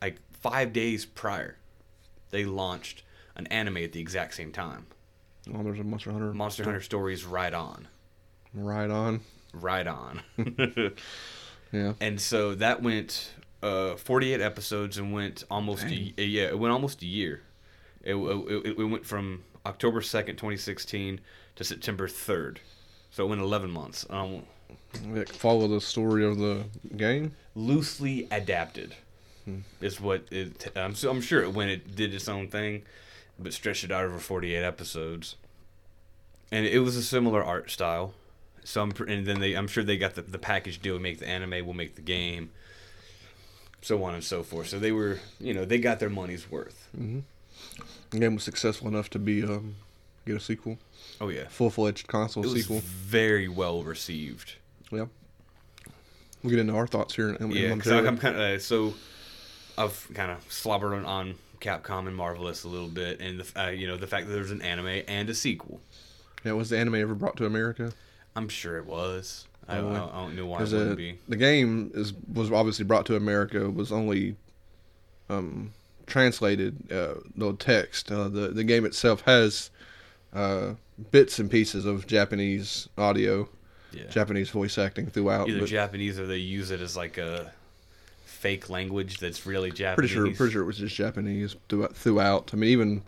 like 0.03 0.17
five 0.33 0.73
days 0.73 1.05
prior 1.07 1.57
they 2.31 2.45
launched 2.45 3.03
an 3.37 3.47
anime 3.49 3.79
at 3.79 3.93
the 3.93 4.01
exact 4.01 4.35
same 4.35 4.53
time 4.53 4.87
Oh, 5.55 5.63
there's 5.63 5.79
a 5.79 5.85
Monster 5.85 6.11
Hunter. 6.11 6.33
monster 6.35 6.65
hunter 6.65 6.81
stories 6.81 7.25
right 7.25 7.55
on 7.55 7.87
Right 8.55 8.91
on. 8.91 9.21
right 9.53 9.87
on 9.87 10.23
Yeah. 11.73 11.93
and 12.01 12.21
so 12.21 12.55
that 12.55 12.83
went 12.83 13.33
uh, 13.63 13.97
48 13.97 14.41
episodes 14.41 14.99
and 14.99 15.13
went 15.13 15.45
almost 15.51 15.85
a, 15.85 15.89
yeah 16.23 16.45
it 16.47 16.59
went 16.59 16.73
almost 16.73 17.03
a 17.03 17.07
year 17.07 17.43
it, 18.03 18.15
it, 18.15 18.79
it 18.79 18.85
went 18.85 19.05
from 19.05 19.43
october 19.65 20.01
2nd 20.01 20.27
2016 20.29 21.21
to 21.57 21.65
september 21.65 22.07
3rd 22.07 22.59
so 23.11 23.25
it 23.25 23.29
went 23.29 23.41
11 23.41 23.71
months 23.71 24.07
um, 24.11 24.43
follow 25.29 25.67
the 25.69 25.81
story 25.81 26.25
of 26.25 26.39
the 26.39 26.65
game. 26.97 27.33
loosely 27.55 28.27
adapted 28.31 28.95
Hmm. 29.45 29.59
is 29.81 30.01
what 30.01 30.25
it 30.33 30.73
I'm, 30.77 30.95
I'm 31.09 31.21
sure 31.21 31.49
when 31.49 31.69
it 31.69 31.95
did 31.95 32.13
its 32.15 32.29
own 32.29 32.49
thing 32.49 32.83
but 33.39 33.53
stretched 33.53 33.85
it 33.85 33.91
out 33.93 34.05
over 34.05 34.19
48 34.19 34.57
episodes 34.63 35.37
and 36.53 36.65
it 36.67 36.79
was 36.81 36.97
a 36.97 37.03
similar 37.03 37.45
art 37.45 37.71
style 37.71 38.15
so 38.65 38.83
I'm, 38.83 38.93
and 39.09 39.27
then 39.27 39.41
they 39.41 39.55
I'm 39.55 39.69
sure 39.69 39.85
they 39.85 39.97
got 39.97 40.15
the, 40.15 40.23
the 40.23 40.39
package 40.39 40.81
deal 40.81 40.99
make 40.99 41.19
the 41.19 41.29
anime 41.29 41.65
we'll 41.65 41.75
make 41.75 41.95
the 41.97 42.03
game 42.03 42.51
so 43.83 44.03
on 44.05 44.15
and 44.15 44.25
so 44.25 44.43
forth 44.43 44.69
so 44.69 44.79
they 44.79 44.93
were 44.93 45.21
you 45.41 45.55
know 45.55 45.65
they 45.65 45.79
got 45.79 45.99
their 46.01 46.11
money's 46.11 46.51
worth 46.51 46.89
Mm-hmm. 46.97 47.21
The 48.11 48.19
game 48.19 48.35
was 48.35 48.45
successful 48.45 48.89
enough 48.89 49.11
to 49.11 49.19
be 49.19 49.43
um 49.43 49.77
get 50.27 50.37
a 50.37 50.41
sequel, 50.41 50.79
oh 51.21 51.29
yeah 51.29 51.47
full 51.49 51.71
fledged 51.71 52.07
console 52.09 52.45
it 52.45 52.51
was 52.53 52.63
sequel. 52.63 52.81
very 52.85 53.49
well 53.49 53.83
received 53.83 54.55
Yeah. 54.91 55.07
We'll 56.43 56.51
get 56.51 56.59
into 56.61 56.75
our 56.75 56.87
thoughts 56.87 57.15
here. 57.17 57.31
In, 57.31 57.37
in 57.37 57.51
Yeah. 57.51 57.71
I'm 57.73 58.19
kind 58.19 58.37
of 58.37 58.41
uh, 58.41 58.59
so 58.59 58.95
I've 59.79 60.09
kind 60.15 60.31
of 60.31 60.45
slobbered 60.51 60.93
on, 60.95 61.05
on 61.05 61.35
Capcom 61.61 62.07
and 62.07 62.15
Marvelous 62.17 62.65
a 62.65 62.69
little 62.69 62.89
bit, 62.89 63.21
and 63.21 63.41
the, 63.41 63.61
uh, 63.67 63.69
you 63.71 63.87
know 63.87 63.97
the 63.97 64.07
fact 64.07 64.27
that 64.27 64.33
there's 64.33 64.51
an 64.51 64.63
anime 64.63 65.03
and 65.09 65.29
a 65.31 65.35
sequel. 65.35 65.81
yeah, 66.45 66.53
was 66.53 66.71
the 66.71 66.79
anime 66.79 66.97
ever 66.97 67.15
brought 67.15 67.37
to 67.39 67.47
America? 67.47 67.93
I'm 68.35 68.49
sure 68.49 68.77
it 68.79 68.87
was. 68.87 69.47
I, 69.69 69.79
I, 69.79 69.81
don't- 69.81 69.97
I 69.97 70.21
don't 70.23 70.37
know 70.37 70.47
why 70.47 70.59
it 70.59 70.71
wouldn't 70.71 70.93
uh, 70.93 70.95
be. 70.95 71.19
the 71.29 71.37
game 71.37 71.91
is 71.95 72.13
was 72.33 72.53
obviously 72.53 72.85
brought 72.85 73.07
to 73.07 73.17
America. 73.17 73.69
Was 73.71 73.91
only 73.91 74.37
um, 75.29 75.73
translated 76.07 76.93
uh, 76.93 77.15
the 77.37 77.53
text. 77.55 78.11
Uh, 78.13 78.29
the 78.29 78.49
the 78.49 78.65
game 78.65 78.85
itself 78.85 79.23
has 79.23 79.71
uh, 80.33 80.75
bits 81.11 81.39
and 81.39 81.51
pieces 81.51 81.85
of 81.85 82.07
Japanese 82.07 82.89
audio, 82.97 83.49
Yeah. 83.93 84.05
Japanese 84.09 84.51
voice 84.51 84.79
acting 84.79 85.07
throughout. 85.09 85.49
Either 85.49 85.61
but 85.61 85.69
Japanese 85.69 86.19
or 86.19 86.27
they 86.27 86.37
use 86.37 86.71
it 86.71 86.81
as 86.81 86.97
like 86.97 87.19
a 87.19 87.53
fake 88.47 88.71
language 88.71 89.19
that's 89.19 89.45
really 89.45 89.71
Japanese. 89.73 89.97
pretty 90.13 90.15
sure 90.31 90.37
pretty 90.37 90.53
sure 90.53 90.63
it 90.63 90.67
was 90.67 90.79
just 90.79 90.95
Japanese 90.95 91.57
throughout. 91.95 92.51
I 92.53 92.57
mean, 92.57 92.71
even 92.71 93.03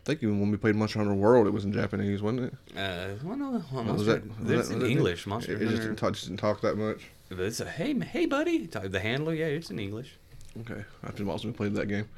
I 0.00 0.04
think 0.04 0.22
even 0.22 0.40
when 0.40 0.50
we 0.50 0.56
played 0.56 0.74
Monster 0.74 0.98
Hunter 0.98 1.14
World, 1.14 1.46
it 1.46 1.50
was 1.52 1.64
in 1.64 1.72
Japanese, 1.72 2.20
wasn't 2.22 2.52
it? 2.52 2.54
Uh, 2.76 3.14
well, 3.22 3.36
no, 3.36 3.50
well, 3.72 3.84
Was 3.84 3.86
Monster, 3.86 4.04
that- 4.04 4.26
was 4.42 4.50
it's 4.50 4.68
that- 4.68 4.74
in 4.74 4.80
was 4.80 4.88
it- 4.88 4.90
English. 4.90 5.26
Monster 5.26 5.52
It, 5.54 5.62
it 5.62 5.68
just 5.68 5.82
didn't, 5.82 5.96
talk, 5.96 6.12
just 6.14 6.26
didn't 6.26 6.40
talk 6.40 6.60
that 6.62 6.76
much. 6.76 7.02
But 7.28 7.38
it's 7.40 7.60
a 7.60 7.68
hey, 7.70 7.98
hey, 8.00 8.26
buddy. 8.26 8.66
The 8.66 9.00
handler, 9.00 9.32
yeah, 9.34 9.46
it's 9.46 9.70
in 9.70 9.78
English. 9.78 10.16
Okay, 10.60 10.84
I've 11.04 11.16
been 11.16 11.28
also 11.28 11.50
played 11.52 11.74
that 11.74 11.86
game. 11.86 12.08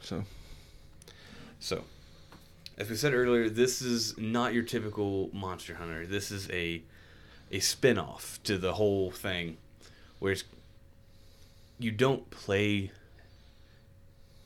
So 0.00 0.24
So, 1.60 1.82
as 2.78 2.88
we 2.88 2.94
said 2.96 3.12
earlier, 3.12 3.48
this 3.50 3.82
is 3.82 4.16
not 4.18 4.54
your 4.54 4.62
typical 4.62 5.30
Monster 5.32 5.74
Hunter. 5.74 6.06
This 6.06 6.30
is 6.30 6.48
a 6.50 6.82
a 7.50 7.58
spin-off 7.60 8.38
to 8.44 8.56
the 8.58 8.74
whole 8.74 9.10
thing 9.10 9.56
where 10.18 10.32
it's, 10.32 10.44
you 11.78 11.90
don't 11.90 12.28
play 12.30 12.90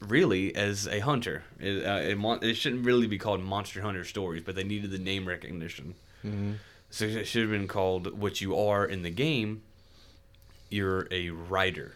really 0.00 0.54
as 0.54 0.86
a 0.88 1.00
hunter. 1.00 1.44
It, 1.60 1.84
uh, 1.86 2.00
it, 2.00 2.18
mon- 2.18 2.40
it 2.42 2.54
shouldn't 2.54 2.84
really 2.84 3.06
be 3.06 3.18
called 3.18 3.42
Monster 3.42 3.82
Hunter 3.82 4.04
Stories, 4.04 4.42
but 4.44 4.54
they 4.54 4.64
needed 4.64 4.90
the 4.90 4.98
name 4.98 5.26
recognition. 5.26 5.94
mhm. 6.24 6.56
So 6.90 7.06
it 7.06 7.24
should 7.26 7.42
have 7.42 7.50
been 7.50 7.68
called 7.68 8.18
What 8.20 8.40
You 8.42 8.54
Are 8.58 8.84
in 8.84 9.02
the 9.02 9.10
game. 9.10 9.62
you're 10.70 11.06
a 11.10 11.30
writer. 11.30 11.92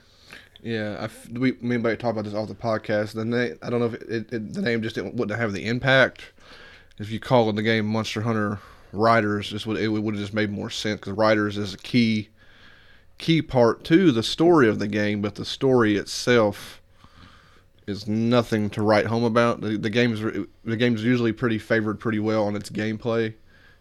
Yeah, 0.63 0.97
I 1.01 1.05
f- 1.05 1.29
we 1.29 1.53
me 1.61 1.75
and 1.77 1.83
Blake 1.83 1.99
talked 1.99 2.13
about 2.13 2.25
this 2.25 2.33
off 2.35 2.49
the 2.49 2.55
podcast. 2.55 3.13
The 3.13 3.25
name 3.27 3.59
I 3.63 3.69
don't 3.71 3.81
know 3.81 3.87
if 3.87 3.95
it, 3.95 4.33
it, 4.33 4.55
the 4.55 4.63
name 4.63 4.81
just 4.83 4.95
didn't, 4.95 5.15
wouldn't 5.15 5.39
have 5.39 5.53
the 5.53 5.67
impact. 5.67 6.33
If 6.99 7.11
you 7.11 7.21
call 7.21 7.51
it 7.51 7.57
the 7.57 7.63
game 7.63 7.85
Monster 7.87 8.23
Hunter 8.23 8.59
Riders, 8.93 9.51
just 9.51 9.67
would 9.67 9.77
it 9.79 9.89
would 9.89 10.15
have 10.15 10.21
just 10.21 10.33
made 10.35 10.51
more 10.51 10.71
sense 10.71 11.01
because 11.01 11.13
Riders 11.13 11.59
is 11.59 11.75
a 11.75 11.79
key 11.79 12.31
key 13.19 13.43
part 13.43 13.85
to 13.85 14.13
the 14.13 14.23
story 14.23 14.69
of 14.69 14.79
the 14.79 14.89
game, 14.89 15.23
but 15.23 15.37
the 15.37 15.45
story 15.45 15.97
itself 15.97 16.83
is 17.87 18.07
nothing 18.07 18.69
to 18.71 18.83
write 18.83 19.07
home 19.07 19.25
about. 19.25 19.61
The, 19.61 19.77
the 19.77 19.91
game's 19.91 20.21
the 20.65 20.77
game's 20.77 21.05
usually 21.05 21.33
pretty 21.33 21.59
favored 21.59 22.01
pretty 22.01 22.19
well 22.19 22.47
on 22.47 22.57
its 22.57 22.71
gameplay 22.71 23.35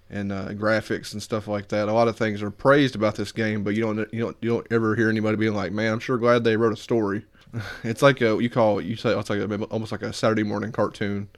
and 0.09 0.31
uh, 0.31 0.49
graphics 0.49 1.13
and 1.13 1.21
stuff 1.21 1.47
like 1.47 1.69
that. 1.69 1.87
A 1.87 1.93
lot 1.93 2.07
of 2.07 2.15
things 2.15 2.41
are 2.41 2.51
praised 2.51 2.95
about 2.95 3.15
this 3.15 3.31
game, 3.31 3.63
but 3.63 3.75
you 3.75 3.81
don't 3.81 4.13
you 4.13 4.21
don't 4.21 4.37
you 4.41 4.49
don't 4.49 4.67
ever 4.71 4.95
hear 4.95 5.09
anybody 5.09 5.37
being 5.37 5.55
like, 5.55 5.71
"Man, 5.71 5.93
I'm 5.93 5.99
sure 5.99 6.17
glad 6.17 6.43
they 6.43 6.57
wrote 6.57 6.73
a 6.73 6.77
story." 6.77 7.25
it's 7.83 8.01
like 8.01 8.21
a 8.21 8.41
you 8.41 8.49
call 8.49 8.79
it 8.79 8.85
you 8.85 8.95
say 8.95 9.17
it's 9.17 9.29
like 9.29 9.39
a, 9.39 9.63
almost 9.65 9.91
like 9.91 10.03
a 10.03 10.13
Saturday 10.13 10.43
morning 10.43 10.71
cartoon. 10.71 11.29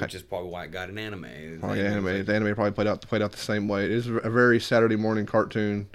Which 0.00 0.14
is 0.14 0.22
probably 0.22 0.50
why 0.50 0.64
it 0.64 0.72
got 0.72 0.88
an 0.88 0.98
anime. 0.98 1.58
Probably 1.60 1.80
anime. 1.80 2.24
The 2.24 2.34
anime 2.34 2.54
probably 2.54 2.72
played 2.72 2.88
out 2.88 3.02
played 3.02 3.22
out 3.22 3.32
the 3.32 3.38
same 3.38 3.68
way. 3.68 3.84
It 3.84 3.92
is 3.92 4.08
a 4.08 4.30
very 4.30 4.58
Saturday 4.58 4.96
morning 4.96 5.26
cartoon. 5.26 5.88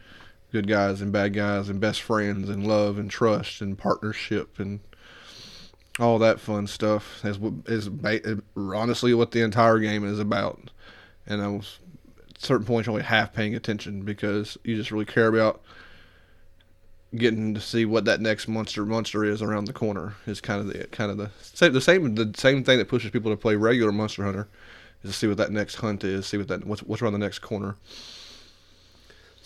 Good 0.51 0.68
guys 0.68 1.01
and 1.01 1.12
bad 1.12 1.34
guys 1.34 1.70
and 1.70 1.80
best 1.80 2.01
friends 2.01 2.50
and 2.50 2.66
love 2.66 2.98
and 2.98 3.12
trust 3.12 3.62
and 3.62 3.77
partnership 3.77 4.60
and 4.60 4.80
all 6.00 6.20
that 6.20 6.39
fun 6.39 6.68
stuff 6.68 7.24
is 7.25 7.38
is 7.66 7.89
honestly 8.56 9.13
what 9.13 9.32
the 9.32 9.42
entire 9.42 9.80
game 9.80 10.06
is 10.06 10.20
about. 10.20 10.72
And 11.25 11.42
I 11.42 11.48
was 11.48 11.80
at 12.30 12.42
certain 12.42 12.66
points 12.66 12.88
only 12.88 13.04
half 13.04 13.34
paying 13.34 13.56
attention 13.56 14.04
because 14.04 14.58
you 14.63 14.75
just 14.75 14.92
really 14.92 15.06
care 15.06 15.27
about 15.27 15.62
getting 17.16 17.54
to 17.54 17.62
see 17.62 17.86
what 17.86 18.06
that 18.06 18.22
next 18.22 18.48
monster 18.48 18.86
monster 18.86 19.24
is 19.24 19.42
around 19.42 19.66
the 19.66 19.74
corner 19.74 20.16
is 20.25 20.42
kind 20.42 20.60
of 20.60 20.68
the 20.68 20.86
kind 20.88 21.10
of 21.10 21.18
the 21.18 21.32
same 21.42 21.74
the 21.74 21.82
same 21.82 22.16
the 22.16 22.34
same 22.38 22.63
thing 22.63 22.77
that 22.77 22.88
pushes 22.88 23.12
people 23.12 23.32
to 23.32 23.38
play 23.38 23.56
regular 23.56 23.92
Monster 23.92 24.24
Hunter 24.24 24.48
is 25.04 25.12
to 25.12 25.18
see 25.18 25.27
what 25.27 25.38
that 25.38 25.51
next 25.51 25.75
hunt 25.75 26.04
is, 26.04 26.25
see 26.25 26.38
what 26.38 26.48
that 26.48 26.66
what's 26.66 26.84
what's 26.84 27.01
around 27.01 27.13
the 27.13 27.20
next 27.20 27.39
corner. 27.39 27.75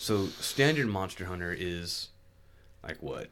So 0.02 0.26
standard 0.40 0.88
Monster 0.88 1.26
Hunter 1.26 1.54
is 1.56 2.08
like 2.82 3.00
what? 3.00 3.28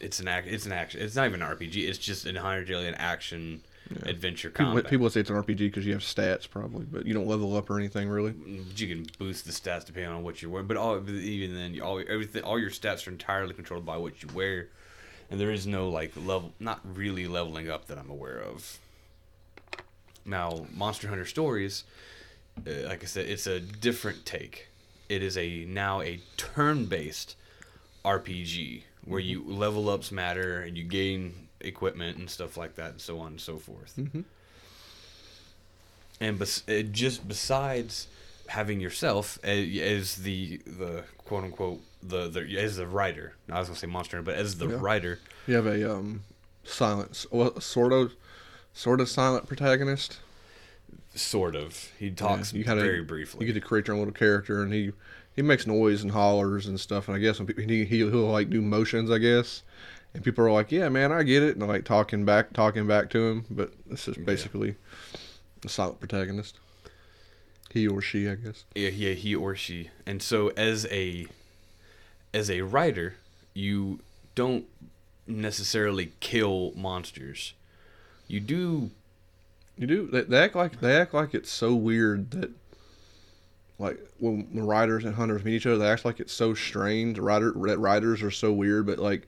It's 0.00 0.18
an 0.18 0.26
act. 0.26 0.46
It's 0.46 0.64
an 0.64 0.72
action. 0.72 1.02
It's 1.02 1.14
not 1.14 1.26
even 1.26 1.42
an 1.42 1.48
RPG. 1.54 1.86
It's 1.86 1.98
just 1.98 2.24
an 2.24 2.36
entirely 2.36 2.88
an 2.88 2.94
action 2.94 3.60
yeah. 3.90 4.08
adventure 4.08 4.48
combat. 4.48 4.76
People, 4.76 4.90
people 4.90 5.02
would 5.04 5.12
say 5.12 5.20
it's 5.20 5.28
an 5.28 5.36
RPG 5.36 5.58
because 5.58 5.84
you 5.84 5.92
have 5.92 6.00
stats 6.00 6.48
probably, 6.48 6.86
but 6.86 7.04
you 7.04 7.12
don't 7.12 7.26
level 7.26 7.54
up 7.54 7.68
or 7.68 7.78
anything 7.78 8.08
really. 8.08 8.32
Mm, 8.32 8.80
you 8.80 8.88
can 8.88 9.06
boost 9.18 9.44
the 9.44 9.52
stats 9.52 9.84
depending 9.84 10.10
on 10.10 10.22
what 10.22 10.40
you 10.40 10.48
wear, 10.48 10.62
but 10.62 10.78
all 10.78 10.96
even 11.10 11.54
then, 11.54 11.78
all 11.82 12.02
everything, 12.08 12.42
all 12.44 12.58
your 12.58 12.70
stats 12.70 13.06
are 13.06 13.10
entirely 13.10 13.52
controlled 13.52 13.84
by 13.84 13.98
what 13.98 14.22
you 14.22 14.30
wear, 14.32 14.68
and 15.30 15.38
there 15.38 15.52
is 15.52 15.66
no 15.66 15.90
like 15.90 16.12
level, 16.16 16.54
not 16.58 16.80
really 16.82 17.26
leveling 17.26 17.68
up 17.68 17.88
that 17.88 17.98
I'm 17.98 18.08
aware 18.08 18.38
of. 18.38 18.78
Now, 20.24 20.64
Monster 20.72 21.08
Hunter 21.08 21.26
Stories, 21.26 21.84
uh, 22.66 22.88
like 22.88 23.02
I 23.02 23.06
said, 23.06 23.26
it's 23.26 23.46
a 23.46 23.60
different 23.60 24.24
take 24.24 24.68
it 25.08 25.22
is 25.22 25.36
a 25.36 25.64
now 25.64 26.00
a 26.00 26.20
turn-based 26.36 27.36
RPG 28.04 28.82
where 29.04 29.20
you 29.20 29.44
level 29.46 29.88
ups 29.88 30.10
matter 30.10 30.60
and 30.60 30.76
you 30.76 30.84
gain 30.84 31.48
equipment 31.60 32.18
and 32.18 32.28
stuff 32.28 32.56
like 32.56 32.74
that 32.76 32.92
and 32.92 33.00
so 33.00 33.18
on 33.18 33.28
and 33.28 33.40
so 33.40 33.58
forth. 33.58 33.94
Mm-hmm. 33.98 34.22
And 36.20 36.38
bes- 36.38 36.62
just 36.92 37.26
besides 37.26 38.08
having 38.48 38.80
yourself 38.80 39.38
as, 39.42 39.78
as 39.78 40.16
the 40.16 40.58
the 40.66 41.04
quote 41.18 41.44
unquote 41.44 41.80
the, 42.02 42.28
the 42.28 42.58
as 42.58 42.76
the 42.76 42.86
writer, 42.86 43.34
I 43.50 43.58
was 43.58 43.68
gonna 43.68 43.78
say 43.78 43.86
monster, 43.86 44.22
but 44.22 44.34
as 44.34 44.58
the 44.58 44.68
yeah. 44.68 44.78
writer, 44.80 45.18
you 45.46 45.54
have 45.54 45.66
a 45.66 45.92
um 45.92 46.22
silent, 46.68 47.26
well, 47.30 47.58
sort 47.60 47.92
of, 47.92 48.14
sort 48.72 49.00
of 49.00 49.08
silent 49.08 49.46
protagonist. 49.46 50.18
Sort 51.16 51.56
of. 51.56 51.90
He 51.98 52.10
talks 52.10 52.52
yeah, 52.52 52.58
you 52.58 52.64
kinda, 52.64 52.82
very 52.82 53.02
briefly. 53.02 53.40
You 53.40 53.52
get 53.52 53.60
to 53.60 53.66
create 53.66 53.88
your 53.88 53.94
own 53.94 54.00
little 54.00 54.14
character, 54.14 54.62
and 54.62 54.72
he 54.72 54.92
he 55.34 55.42
makes 55.42 55.66
noise 55.66 56.02
and 56.02 56.12
hollers 56.12 56.66
and 56.66 56.78
stuff. 56.78 57.08
And 57.08 57.16
I 57.16 57.20
guess 57.20 57.38
when 57.38 57.46
people, 57.46 57.64
he 57.64 57.84
he'll, 57.84 58.10
he'll 58.10 58.30
like 58.30 58.50
do 58.50 58.60
motions, 58.60 59.10
I 59.10 59.18
guess. 59.18 59.62
And 60.14 60.22
people 60.22 60.44
are 60.44 60.50
like, 60.50 60.72
"Yeah, 60.72 60.88
man, 60.88 61.12
I 61.12 61.22
get 61.22 61.42
it," 61.42 61.52
and 61.52 61.62
they're 61.62 61.68
like 61.68 61.84
talking 61.84 62.24
back, 62.24 62.52
talking 62.52 62.86
back 62.86 63.10
to 63.10 63.18
him. 63.18 63.44
But 63.50 63.72
this 63.86 64.08
is 64.08 64.16
basically 64.16 64.68
yeah. 64.68 65.16
a 65.64 65.68
silent 65.68 66.00
protagonist. 66.00 66.58
He 67.70 67.86
or 67.86 68.00
she, 68.00 68.28
I 68.28 68.36
guess. 68.36 68.64
Yeah, 68.74 68.88
yeah, 68.88 69.12
he 69.12 69.34
or 69.34 69.54
she. 69.54 69.90
And 70.06 70.22
so 70.22 70.48
as 70.56 70.86
a 70.90 71.26
as 72.32 72.50
a 72.50 72.62
writer, 72.62 73.16
you 73.54 74.00
don't 74.34 74.66
necessarily 75.26 76.12
kill 76.20 76.72
monsters. 76.76 77.54
You 78.28 78.40
do 78.40 78.90
you 79.76 79.86
do. 79.86 80.06
They, 80.06 80.22
they, 80.22 80.38
act 80.38 80.56
like 80.56 80.80
they 80.80 80.96
act 80.96 81.14
like 81.14 81.34
it's 81.34 81.50
so 81.50 81.74
weird 81.74 82.30
that, 82.32 82.50
like 83.78 83.98
when, 84.18 84.48
when 84.52 84.66
riders 84.66 85.04
and 85.04 85.14
hunters 85.14 85.44
meet 85.44 85.54
each 85.54 85.66
other, 85.66 85.78
they 85.78 85.88
act 85.88 86.04
like 86.04 86.20
it's 86.20 86.32
so 86.32 86.54
strange. 86.54 87.18
Rider 87.18 87.52
that 87.66 87.78
riders 87.78 88.22
are 88.22 88.30
so 88.30 88.52
weird, 88.52 88.86
but 88.86 88.98
like 88.98 89.26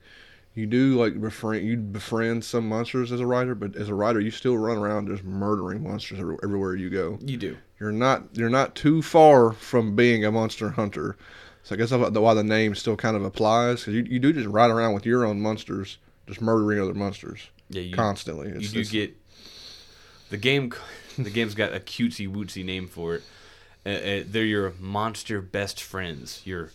you 0.55 0.65
do 0.65 0.99
like 0.99 1.19
befriend 1.21 1.65
you 1.67 1.77
befriend 1.77 2.43
some 2.43 2.67
monsters 2.67 3.11
as 3.11 3.19
a 3.19 3.27
rider, 3.27 3.55
but 3.55 3.75
as 3.75 3.89
a 3.89 3.93
rider 3.93 4.19
you 4.19 4.31
still 4.31 4.57
run 4.57 4.77
around 4.77 5.07
just 5.07 5.23
murdering 5.23 5.83
monsters 5.83 6.19
everywhere 6.19 6.75
you 6.75 6.89
go. 6.89 7.19
You 7.21 7.37
do. 7.37 7.57
You're 7.79 7.91
not 7.91 8.23
you're 8.33 8.49
not 8.49 8.75
too 8.75 9.01
far 9.01 9.53
from 9.53 9.95
being 9.95 10.25
a 10.25 10.31
monster 10.31 10.69
hunter. 10.69 11.17
So 11.63 11.75
I 11.75 11.77
guess 11.77 11.91
that's 11.91 12.17
why 12.17 12.33
the 12.33 12.43
name 12.43 12.73
still 12.73 12.95
kind 12.95 13.15
of 13.15 13.23
applies 13.23 13.81
because 13.81 13.93
you, 13.93 14.03
you 14.09 14.19
do 14.19 14.33
just 14.33 14.47
ride 14.47 14.71
around 14.71 14.93
with 14.93 15.05
your 15.05 15.25
own 15.25 15.39
monsters, 15.39 15.99
just 16.25 16.41
murdering 16.41 16.79
other 16.81 16.93
monsters. 16.93 17.49
Yeah, 17.69 17.81
you, 17.81 17.95
constantly. 17.95 18.49
It's, 18.49 18.73
you 18.73 18.83
do 18.83 18.89
get 18.89 19.15
the 20.29 20.37
game, 20.37 20.73
the 21.17 21.29
game's 21.29 21.55
got 21.55 21.73
a 21.73 21.79
cutesy 21.79 22.31
wootsy 22.31 22.63
name 22.63 22.87
for 22.87 23.15
it. 23.15 23.23
Uh, 23.85 23.89
uh, 23.89 24.23
they're 24.25 24.43
your 24.43 24.73
monster 24.79 25.41
best 25.41 25.81
friends, 25.81 26.41
your 26.45 26.71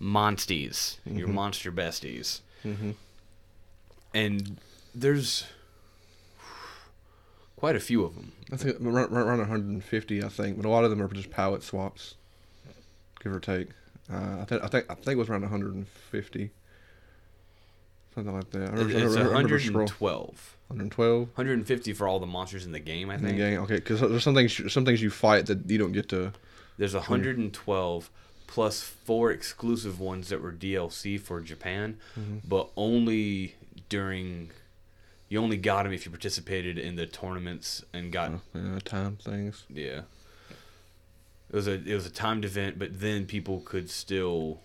monsties, 0.00 0.96
mm-hmm. 1.06 1.18
your 1.18 1.28
monster 1.28 1.70
besties. 1.70 2.40
Mm-hmm. 2.64 2.92
And 4.14 4.58
there's 4.94 5.44
quite 7.56 7.76
a 7.76 7.80
few 7.80 8.04
of 8.04 8.14
them. 8.14 8.32
I 8.52 8.56
think 8.56 8.80
around, 8.80 9.12
around 9.12 9.38
150, 9.38 10.24
I 10.24 10.28
think, 10.28 10.56
but 10.56 10.66
a 10.66 10.68
lot 10.68 10.84
of 10.84 10.90
them 10.90 11.00
are 11.00 11.08
just 11.08 11.30
palette 11.30 11.62
swaps, 11.62 12.16
give 13.22 13.32
or 13.32 13.40
take. 13.40 13.68
Uh, 14.12 14.42
I, 14.42 14.44
th- 14.44 14.60
I 14.62 14.66
think 14.66 14.90
I 14.90 14.94
think 14.94 15.12
it 15.14 15.16
was 15.16 15.30
around 15.30 15.42
150, 15.42 16.50
something 18.14 18.34
like 18.34 18.50
that. 18.50 18.68
I 18.68 18.72
remember, 18.72 18.90
it's 18.90 19.16
I 19.16 19.20
remember 19.20 19.54
112. 19.54 20.56
112. 20.68 21.28
150 21.28 21.92
for 21.92 22.08
all 22.08 22.18
the 22.18 22.26
monsters 22.26 22.66
in 22.66 22.72
the 22.72 22.80
game. 22.80 23.10
I 23.10 23.16
think. 23.16 23.30
In 23.30 23.36
the 23.36 23.42
game, 23.42 23.60
okay, 23.60 23.76
because 23.76 24.00
there's 24.00 24.22
some 24.22 24.34
things 24.34 24.72
some 24.72 24.84
things 24.84 25.02
you 25.02 25.10
fight 25.10 25.46
that 25.46 25.68
you 25.70 25.78
don't 25.78 25.92
get 25.92 26.08
to. 26.10 26.32
There's 26.78 26.94
112 26.94 28.10
plus 28.46 28.82
four 28.82 29.30
exclusive 29.30 30.00
ones 30.00 30.28
that 30.28 30.42
were 30.42 30.52
DLC 30.52 31.20
for 31.20 31.40
Japan, 31.40 31.98
mm-hmm. 32.18 32.38
but 32.46 32.70
only 32.76 33.54
during. 33.88 34.50
You 35.28 35.40
only 35.40 35.56
got 35.56 35.84
them 35.84 35.94
if 35.94 36.04
you 36.04 36.10
participated 36.10 36.78
in 36.78 36.96
the 36.96 37.06
tournaments 37.06 37.82
and 37.94 38.12
got 38.12 38.32
uh, 38.32 38.38
yeah, 38.54 38.78
time 38.84 39.16
things. 39.16 39.64
Yeah. 39.70 40.02
It 41.48 41.56
was 41.56 41.66
a 41.66 41.72
it 41.72 41.94
was 41.94 42.04
a 42.04 42.10
timed 42.10 42.44
event, 42.44 42.78
but 42.78 43.00
then 43.00 43.26
people 43.26 43.60
could 43.60 43.88
still. 43.88 44.60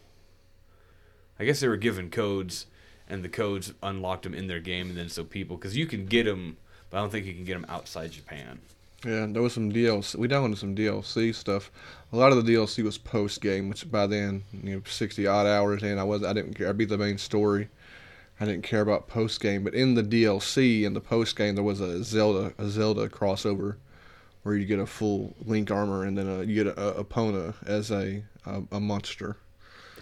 I 1.39 1.45
guess 1.45 1.59
they 1.59 1.67
were 1.67 1.77
given 1.77 2.09
codes 2.09 2.65
and 3.09 3.23
the 3.23 3.29
codes 3.29 3.73
unlocked 3.81 4.23
them 4.23 4.33
in 4.33 4.47
their 4.47 4.59
game, 4.59 4.89
and 4.89 4.97
then 4.97 5.09
so 5.09 5.23
people 5.23 5.57
because 5.57 5.77
you 5.77 5.85
can 5.85 6.05
get 6.05 6.25
them, 6.25 6.57
but 6.89 6.97
I 6.97 7.01
don't 7.01 7.09
think 7.09 7.25
you 7.25 7.33
can 7.33 7.45
get 7.45 7.53
them 7.53 7.65
outside 7.69 8.11
Japan. 8.11 8.59
Yeah, 9.05 9.27
there 9.29 9.41
was 9.41 9.53
some 9.53 9.71
DLC. 9.71 10.15
We 10.15 10.27
downloaded 10.27 10.57
some 10.57 10.75
DLC 10.75 11.33
stuff. 11.33 11.71
A 12.11 12.17
lot 12.17 12.31
of 12.31 12.43
the 12.43 12.51
DLC 12.51 12.83
was 12.83 12.97
post 12.97 13.41
game, 13.41 13.69
which 13.69 13.89
by 13.89 14.07
then, 14.07 14.43
you 14.63 14.75
know, 14.75 14.81
sixty 14.85 15.27
odd 15.27 15.45
hours 15.45 15.83
in, 15.83 15.99
I 15.99 16.03
was 16.03 16.23
I 16.23 16.33
didn't 16.33 16.55
care. 16.55 16.69
I 16.69 16.71
beat 16.71 16.89
the 16.89 16.97
main 16.97 17.17
story. 17.17 17.69
I 18.39 18.45
didn't 18.45 18.63
care 18.63 18.81
about 18.81 19.07
post 19.07 19.39
game, 19.39 19.63
but 19.63 19.73
in 19.73 19.95
the 19.95 20.03
DLC 20.03 20.83
in 20.83 20.93
the 20.93 21.01
post 21.01 21.35
game, 21.35 21.55
there 21.55 21.63
was 21.63 21.79
a 21.79 22.03
Zelda 22.03 22.53
a 22.57 22.67
Zelda 22.67 23.07
crossover, 23.07 23.75
where 24.43 24.55
you 24.55 24.65
get 24.65 24.79
a 24.79 24.85
full 24.85 25.35
Link 25.45 25.71
armor 25.71 26.03
and 26.03 26.17
then 26.17 26.27
a, 26.27 26.43
you 26.43 26.63
get 26.63 26.77
a, 26.77 26.97
a 26.99 27.03
Epona 27.03 27.53
as 27.65 27.91
a, 27.91 28.23
a 28.45 28.63
a 28.71 28.79
monster 28.79 29.37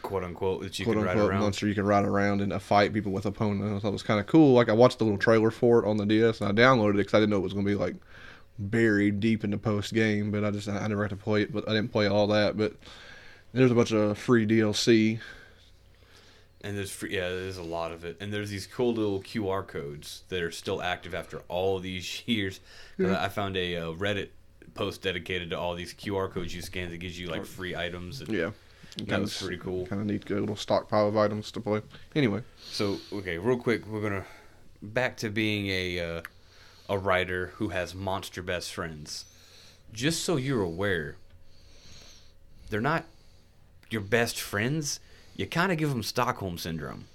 quote 0.05 0.23
unquote 0.23 0.61
that 0.61 0.77
you 0.79 0.85
quote 0.85 0.97
can 0.97 1.07
unquote 1.07 1.17
ride 1.17 1.31
around. 1.31 1.41
monster 1.41 1.67
you 1.67 1.75
can 1.75 1.85
ride 1.85 2.05
around 2.05 2.41
and 2.41 2.53
uh, 2.53 2.59
fight 2.59 2.93
people 2.93 3.11
with 3.11 3.25
opponents. 3.25 3.65
I 3.65 3.79
thought 3.79 3.89
it 3.89 3.93
was 3.93 4.03
kind 4.03 4.19
of 4.19 4.27
cool. 4.27 4.53
Like 4.53 4.69
I 4.69 4.73
watched 4.73 4.99
the 4.99 5.03
little 5.03 5.19
trailer 5.19 5.51
for 5.51 5.83
it 5.83 5.87
on 5.87 5.97
the 5.97 6.05
DS 6.05 6.41
and 6.41 6.49
I 6.49 6.61
downloaded 6.61 6.91
it 6.91 6.97
because 6.97 7.15
I 7.15 7.19
didn't 7.19 7.31
know 7.31 7.37
it 7.37 7.41
was 7.41 7.53
going 7.53 7.65
to 7.65 7.71
be 7.71 7.75
like 7.75 7.95
buried 8.59 9.19
deep 9.19 9.43
in 9.43 9.51
the 9.51 9.57
post 9.57 9.93
game. 9.93 10.31
But 10.31 10.45
I 10.45 10.51
just 10.51 10.69
I 10.69 10.87
never 10.87 11.03
had 11.03 11.09
to 11.09 11.15
play 11.15 11.41
it. 11.41 11.51
But 11.51 11.67
I 11.67 11.73
didn't 11.73 11.91
play 11.91 12.07
all 12.07 12.27
that. 12.27 12.55
But 12.55 12.73
there's 13.53 13.71
a 13.71 13.75
bunch 13.75 13.91
of 13.91 14.17
free 14.17 14.45
DLC. 14.45 15.19
And 16.61 16.77
there's 16.77 16.91
free, 16.91 17.15
yeah, 17.15 17.29
there's 17.29 17.57
a 17.57 17.63
lot 17.63 17.91
of 17.91 18.03
it, 18.05 18.17
and 18.19 18.33
there's 18.33 18.49
these 18.49 18.65
cool 18.65 18.91
little 18.91 19.21
QR 19.21 19.67
codes 19.67 20.23
that 20.29 20.41
are 20.41 20.49
still 20.49 20.81
active 20.81 21.13
after 21.13 21.43
all 21.47 21.77
these 21.77 22.23
years. 22.27 22.59
Yeah. 22.97 23.23
I 23.23 23.29
found 23.29 23.55
a 23.55 23.77
uh, 23.77 23.85
Reddit 23.93 24.29
post 24.73 25.03
dedicated 25.03 25.51
to 25.51 25.59
all 25.59 25.75
these 25.75 25.93
QR 25.93 26.29
codes 26.31 26.55
you 26.55 26.63
scan 26.63 26.89
that 26.89 26.97
gives 26.97 27.19
you 27.19 27.27
like 27.27 27.45
free 27.45 27.75
items. 27.75 28.21
And, 28.21 28.29
yeah 28.29 28.49
That 29.03 29.19
was 29.19 29.41
pretty 29.41 29.57
cool. 29.57 29.85
Kind 29.87 30.01
of 30.01 30.07
neat, 30.07 30.29
a 30.29 30.35
little 30.35 30.55
stockpile 30.55 31.07
of 31.07 31.17
items 31.17 31.51
to 31.51 31.59
play. 31.59 31.81
Anyway, 32.15 32.43
So 32.71 32.99
okay, 33.11 33.37
real 33.37 33.57
quick, 33.57 33.85
we're 33.87 34.01
gonna 34.01 34.25
back 34.81 35.17
to 35.17 35.29
being 35.29 35.67
a 35.67 35.99
uh, 35.99 36.21
a 36.87 36.97
writer 36.97 37.47
who 37.55 37.69
has 37.69 37.93
monster 37.93 38.41
best 38.41 38.73
friends. 38.73 39.25
Just 39.91 40.23
so 40.23 40.37
you're 40.37 40.61
aware, 40.61 41.15
they're 42.69 42.81
not 42.81 43.05
your 43.89 44.01
best 44.01 44.39
friends. 44.39 44.99
You 45.35 45.45
kind 45.45 45.71
of 45.71 45.77
give 45.77 45.89
them 45.89 46.03
Stockholm 46.03 46.57
syndrome 46.57 47.05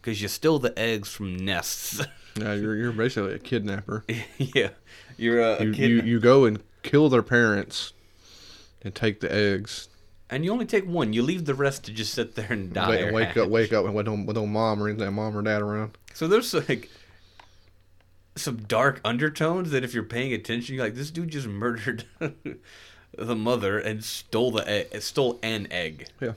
because 0.00 0.20
you 0.20 0.28
steal 0.28 0.58
the 0.58 0.78
eggs 0.78 1.08
from 1.08 1.36
nests. 1.36 2.04
yeah, 2.36 2.54
you're 2.54 2.76
you're 2.76 2.92
basically 2.92 3.34
a 3.34 3.38
kidnapper. 3.38 4.04
yeah, 4.38 4.70
you're 5.16 5.40
a, 5.40 5.64
you 5.64 6.02
you 6.02 6.20
go 6.20 6.44
and 6.44 6.62
kill 6.82 7.08
their 7.08 7.22
parents 7.22 7.92
and 8.82 8.94
take 8.94 9.20
the 9.20 9.32
eggs. 9.32 9.88
And 10.32 10.44
you 10.44 10.52
only 10.52 10.64
take 10.64 10.86
one. 10.86 11.12
You 11.12 11.22
leave 11.22 11.44
the 11.44 11.54
rest 11.54 11.84
to 11.84 11.92
just 11.92 12.14
sit 12.14 12.34
there 12.34 12.50
and 12.50 12.72
die. 12.72 12.88
Wake, 12.88 13.00
or 13.02 13.12
wake 13.12 13.36
up, 13.36 13.48
wake 13.48 13.72
up, 13.72 13.84
and 13.84 13.94
with 13.94 14.06
no, 14.06 14.14
with 14.14 14.36
no 14.36 14.46
mom 14.46 14.82
or 14.82 14.88
anything, 14.88 15.12
mom 15.12 15.36
or 15.36 15.42
dad 15.42 15.60
around. 15.60 15.96
So 16.14 16.26
there's 16.26 16.54
like 16.54 16.90
some 18.34 18.56
dark 18.62 19.00
undertones 19.04 19.70
that 19.72 19.84
if 19.84 19.92
you're 19.92 20.02
paying 20.02 20.32
attention, 20.32 20.74
you're 20.74 20.84
like, 20.84 20.94
this 20.94 21.10
dude 21.10 21.28
just 21.28 21.46
murdered 21.48 22.04
the 22.18 23.36
mother 23.36 23.78
and 23.78 24.02
stole 24.02 24.50
the 24.50 24.68
egg, 24.68 25.02
stole 25.02 25.38
an 25.42 25.68
egg 25.70 26.08
Yeah. 26.20 26.32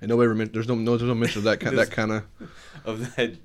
And 0.00 0.08
nobody 0.08 0.30
ever 0.30 0.44
there's 0.46 0.66
no, 0.66 0.74
no 0.74 0.96
there's 0.96 1.08
no 1.08 1.14
mention 1.14 1.38
of 1.38 1.44
that 1.44 1.60
kind 1.60 1.78
that 1.78 1.92
kind 1.92 2.10
of 2.10 2.24
of 2.84 3.14
that 3.14 3.36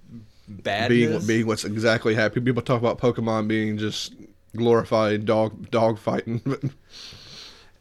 badness. 0.47 0.89
being 0.89 1.27
being 1.27 1.47
what's 1.47 1.65
exactly 1.65 2.15
happening. 2.15 2.45
People 2.45 2.63
talk 2.63 2.81
about 2.81 2.97
Pokemon 2.97 3.47
being 3.47 3.77
just 3.77 4.15
glorified 4.55 5.25
dog 5.25 5.69
dog 5.69 5.99
fighting, 5.99 6.41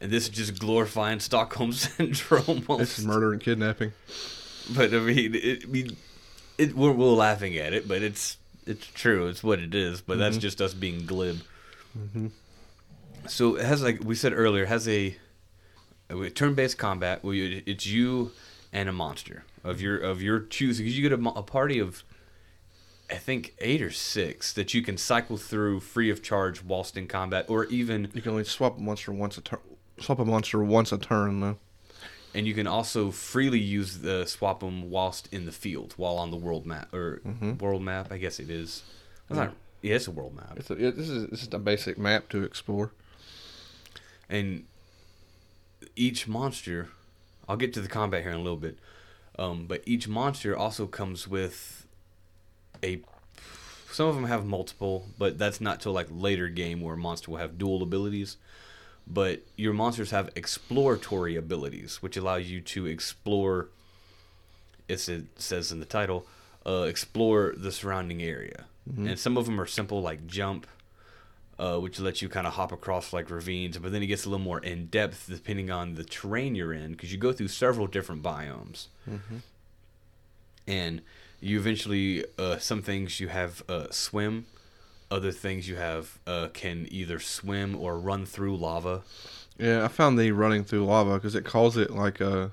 and 0.00 0.10
this 0.10 0.24
is 0.24 0.28
just 0.30 0.58
glorifying 0.58 1.20
Stockholm 1.20 1.72
syndrome. 1.72 2.58
it's 2.58 2.68
almost. 2.68 3.04
murder 3.04 3.32
and 3.32 3.40
kidnapping. 3.40 3.92
But 4.74 4.92
I 4.92 4.98
mean, 4.98 5.34
it, 5.34 5.64
I 5.64 5.66
mean, 5.66 5.96
it, 6.58 6.76
we're, 6.76 6.92
we're 6.92 7.06
laughing 7.06 7.56
at 7.56 7.72
it, 7.72 7.86
but 7.86 8.02
it's 8.02 8.36
it's 8.66 8.86
true. 8.88 9.28
It's 9.28 9.42
what 9.42 9.60
it 9.60 9.74
is. 9.74 10.00
But 10.00 10.18
that's 10.18 10.36
mm-hmm. 10.36 10.40
just 10.42 10.60
us 10.60 10.74
being 10.74 11.06
glib. 11.06 11.40
Mm-hmm. 11.96 12.28
So 13.28 13.56
it 13.56 13.64
has 13.64 13.82
like 13.82 14.02
we 14.04 14.14
said 14.14 14.32
earlier, 14.32 14.64
it 14.64 14.68
has 14.68 14.88
a, 14.88 15.16
a 16.10 16.30
turn-based 16.30 16.78
combat 16.78 17.24
where 17.24 17.34
you, 17.34 17.62
it's 17.66 17.86
you 17.86 18.32
and 18.72 18.88
a 18.88 18.92
monster 18.92 19.44
of 19.64 19.80
your 19.80 19.98
of 19.98 20.22
your 20.22 20.40
choosing. 20.40 20.86
'Cause 20.86 20.94
You 20.94 21.08
get 21.08 21.18
a, 21.18 21.28
a 21.30 21.42
party 21.42 21.78
of, 21.78 22.04
I 23.10 23.14
think 23.14 23.54
eight 23.60 23.82
or 23.82 23.90
six 23.90 24.52
that 24.52 24.74
you 24.74 24.82
can 24.82 24.96
cycle 24.96 25.36
through 25.36 25.80
free 25.80 26.10
of 26.10 26.22
charge 26.22 26.62
whilst 26.62 26.96
in 26.96 27.06
combat, 27.06 27.46
or 27.48 27.64
even 27.66 28.10
You 28.14 28.22
can 28.22 28.32
only 28.32 28.44
swap 28.44 28.78
a 28.78 28.80
monster 28.80 29.12
once 29.12 29.38
a 29.38 29.40
turn. 29.40 29.60
Swap 30.00 30.18
a 30.18 30.24
monster 30.24 30.62
once 30.62 30.92
a 30.92 30.98
turn 30.98 31.40
though. 31.40 31.56
and 32.34 32.46
you 32.46 32.52
can 32.54 32.66
also 32.66 33.10
freely 33.10 33.58
use 33.58 33.98
the 33.98 34.26
swap 34.26 34.60
them 34.60 34.90
whilst 34.90 35.32
in 35.32 35.46
the 35.46 35.52
field 35.52 35.94
while 35.96 36.16
on 36.18 36.30
the 36.30 36.36
world 36.36 36.66
map 36.66 36.92
or 36.92 37.20
world 37.60 37.82
map. 37.82 38.12
I 38.12 38.18
guess 38.18 38.38
it 38.38 38.50
is. 38.50 38.82
It's 39.28 39.36
not, 39.38 39.54
yeah, 39.82 39.94
it's 39.96 40.06
a 40.06 40.10
world 40.10 40.34
map. 40.36 40.52
It's 40.56 40.70
a, 40.70 40.74
it, 40.74 40.96
this 40.96 41.08
is 41.08 41.28
this 41.30 41.42
is 41.42 41.48
a 41.52 41.58
basic 41.58 41.96
map 41.98 42.28
to 42.30 42.42
explore. 42.44 42.92
and 44.28 44.64
each 45.94 46.26
monster 46.26 46.88
i'll 47.48 47.56
get 47.56 47.72
to 47.72 47.80
the 47.80 47.88
combat 47.88 48.22
here 48.22 48.30
in 48.32 48.36
a 48.36 48.42
little 48.42 48.56
bit 48.58 48.76
um, 49.38 49.66
but 49.66 49.82
each 49.86 50.08
monster 50.08 50.56
also 50.56 50.86
comes 50.86 51.28
with 51.28 51.86
a 52.82 53.00
some 53.92 54.08
of 54.08 54.14
them 54.14 54.24
have 54.24 54.44
multiple 54.44 55.06
but 55.18 55.38
that's 55.38 55.60
not 55.60 55.80
till 55.80 55.92
like 55.92 56.08
later 56.10 56.48
game 56.48 56.80
where 56.80 56.94
a 56.94 56.98
monster 56.98 57.30
will 57.30 57.38
have 57.38 57.56
dual 57.58 57.82
abilities 57.82 58.36
but 59.06 59.40
your 59.56 59.72
monsters 59.72 60.10
have 60.10 60.30
exploratory 60.34 61.36
abilities 61.36 62.02
which 62.02 62.16
allow 62.16 62.36
you 62.36 62.60
to 62.60 62.86
explore 62.86 63.68
as 64.88 65.08
it 65.08 65.24
says 65.36 65.70
in 65.72 65.80
the 65.80 65.86
title 65.86 66.26
uh, 66.66 66.82
explore 66.82 67.54
the 67.56 67.70
surrounding 67.70 68.22
area. 68.22 68.64
And 69.08 69.18
some 69.18 69.36
of 69.36 69.46
them 69.46 69.60
are 69.60 69.66
simple 69.66 70.00
like 70.02 70.26
jump 70.26 70.66
uh, 71.58 71.78
which 71.78 71.98
lets 71.98 72.20
you 72.20 72.28
kind 72.28 72.46
of 72.46 72.52
hop 72.54 72.70
across 72.72 73.12
like 73.12 73.30
ravines, 73.30 73.78
but 73.78 73.90
then 73.90 74.02
it 74.02 74.06
gets 74.06 74.26
a 74.26 74.28
little 74.30 74.44
more 74.44 74.58
in 74.60 74.86
depth 74.86 75.26
depending 75.28 75.70
on 75.70 75.94
the 75.94 76.04
terrain 76.04 76.54
you're 76.54 76.72
in 76.72 76.92
because 76.92 77.12
you 77.12 77.18
go 77.18 77.32
through 77.32 77.48
several 77.48 77.86
different 77.86 78.22
biomes, 78.22 78.88
and 80.66 81.00
you 81.40 81.58
eventually 81.58 82.24
uh, 82.38 82.58
some 82.58 82.82
things 82.82 83.20
you 83.20 83.28
have 83.28 83.62
uh, 83.68 83.86
swim, 83.90 84.46
other 85.10 85.32
things 85.32 85.68
you 85.68 85.76
have 85.76 86.18
uh, 86.26 86.48
can 86.52 86.86
either 86.90 87.18
swim 87.18 87.76
or 87.76 87.98
run 87.98 88.26
through 88.26 88.56
lava. 88.56 89.02
Yeah, 89.58 89.84
I 89.84 89.88
found 89.88 90.18
the 90.18 90.32
running 90.32 90.64
through 90.64 90.84
lava 90.84 91.14
because 91.14 91.34
it 91.34 91.44
calls 91.44 91.76
it 91.76 91.90
like 91.90 92.20
a. 92.20 92.52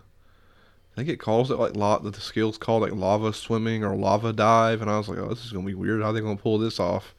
I 0.93 0.95
think 0.95 1.09
it 1.09 1.19
calls 1.19 1.49
it 1.49 1.57
like 1.57 1.75
lot 1.75 2.03
that 2.03 2.13
the 2.13 2.21
skills 2.21 2.57
called 2.57 2.83
like 2.83 2.93
lava 2.93 3.33
swimming 3.33 3.83
or 3.83 3.95
lava 3.95 4.31
dive, 4.31 4.81
and 4.81 4.89
I 4.89 4.97
was 4.97 5.09
like, 5.09 5.17
oh, 5.17 5.29
this 5.29 5.43
is 5.43 5.51
gonna 5.51 5.65
be 5.65 5.73
weird. 5.73 6.01
How 6.01 6.09
are 6.09 6.13
they 6.13 6.21
gonna 6.21 6.35
pull 6.37 6.59
this 6.59 6.79
off? 6.79 7.15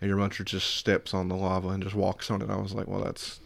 And 0.00 0.08
your 0.08 0.18
monster 0.18 0.44
just 0.44 0.76
steps 0.76 1.14
on 1.14 1.28
the 1.28 1.36
lava 1.36 1.68
and 1.70 1.82
just 1.82 1.94
walks 1.94 2.30
on 2.30 2.42
it. 2.42 2.50
I 2.50 2.56
was 2.56 2.74
like, 2.74 2.86
well, 2.86 3.02
that's 3.02 3.40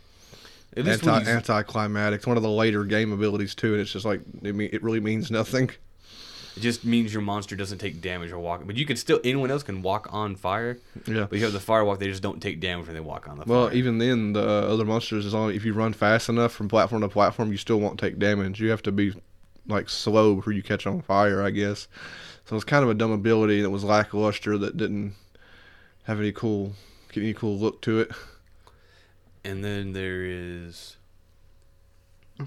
anti 0.77 1.23
anticlimactic. 1.23 2.19
It's 2.19 2.27
one 2.27 2.37
of 2.37 2.43
the 2.43 2.51
later 2.51 2.85
game 2.85 3.13
abilities 3.13 3.55
too, 3.55 3.73
and 3.73 3.81
it's 3.81 3.93
just 3.93 4.05
like 4.05 4.21
it 4.43 4.55
mean 4.55 4.71
it 4.73 4.83
really 4.83 5.01
means 5.01 5.31
nothing. 5.31 5.71
It 6.59 6.63
just 6.63 6.85
means 6.85 7.13
your 7.13 7.23
monster 7.23 7.55
doesn't 7.55 7.79
take 7.79 8.01
damage 8.01 8.33
or 8.33 8.39
walk, 8.39 8.63
but 8.67 8.77
you 8.77 8.85
can 8.85 8.97
still 8.97 9.21
anyone 9.23 9.51
else 9.51 9.63
can 9.63 9.81
walk 9.81 10.09
on 10.11 10.35
fire. 10.35 10.79
Yeah. 11.07 11.27
But 11.31 11.39
you 11.39 11.45
have 11.45 11.53
the 11.53 11.61
fire 11.61 11.85
walk; 11.85 12.01
they 12.01 12.09
just 12.09 12.23
don't 12.23 12.43
take 12.43 12.59
damage 12.59 12.87
when 12.87 12.95
they 12.95 13.01
walk 13.01 13.29
on 13.29 13.39
the 13.39 13.45
fire. 13.45 13.55
Well, 13.55 13.67
fire. 13.69 13.77
even 13.77 13.99
then, 13.99 14.33
the 14.33 14.43
other 14.43 14.85
monsters, 14.85 15.25
as 15.25 15.35
long 15.35 15.53
if 15.53 15.65
you 15.65 15.73
run 15.73 15.93
fast 15.93 16.29
enough 16.29 16.53
from 16.53 16.69
platform 16.69 17.03
to 17.03 17.09
platform, 17.09 17.53
you 17.53 17.59
still 17.59 17.79
won't 17.79 18.01
take 18.01 18.19
damage. 18.19 18.61
You 18.61 18.71
have 18.71 18.83
to 18.83 18.93
be 18.93 19.15
like 19.69 19.89
slow 19.89 20.35
before 20.35 20.53
you 20.53 20.63
catch 20.63 20.85
on 20.87 21.01
fire, 21.01 21.43
I 21.43 21.51
guess. 21.51 21.87
So 22.47 22.57
it's 22.57 22.65
kind 22.65 22.83
of 22.83 22.91
a 22.91 22.95
dumb 22.95 23.13
ability 23.13 23.61
that 23.61 23.71
was 23.71 23.85
lackluster 23.85 24.59
that 24.59 24.77
didn't 24.77 25.15
have 26.05 26.19
any 26.19 26.33
cool, 26.33 26.73
get 27.13 27.23
any 27.23 27.35
cool 27.35 27.57
look 27.57 27.81
to 27.83 28.01
it. 28.01 28.11
and 29.45 29.65
then 29.65 29.93
there 29.93 30.25
is 30.25 30.97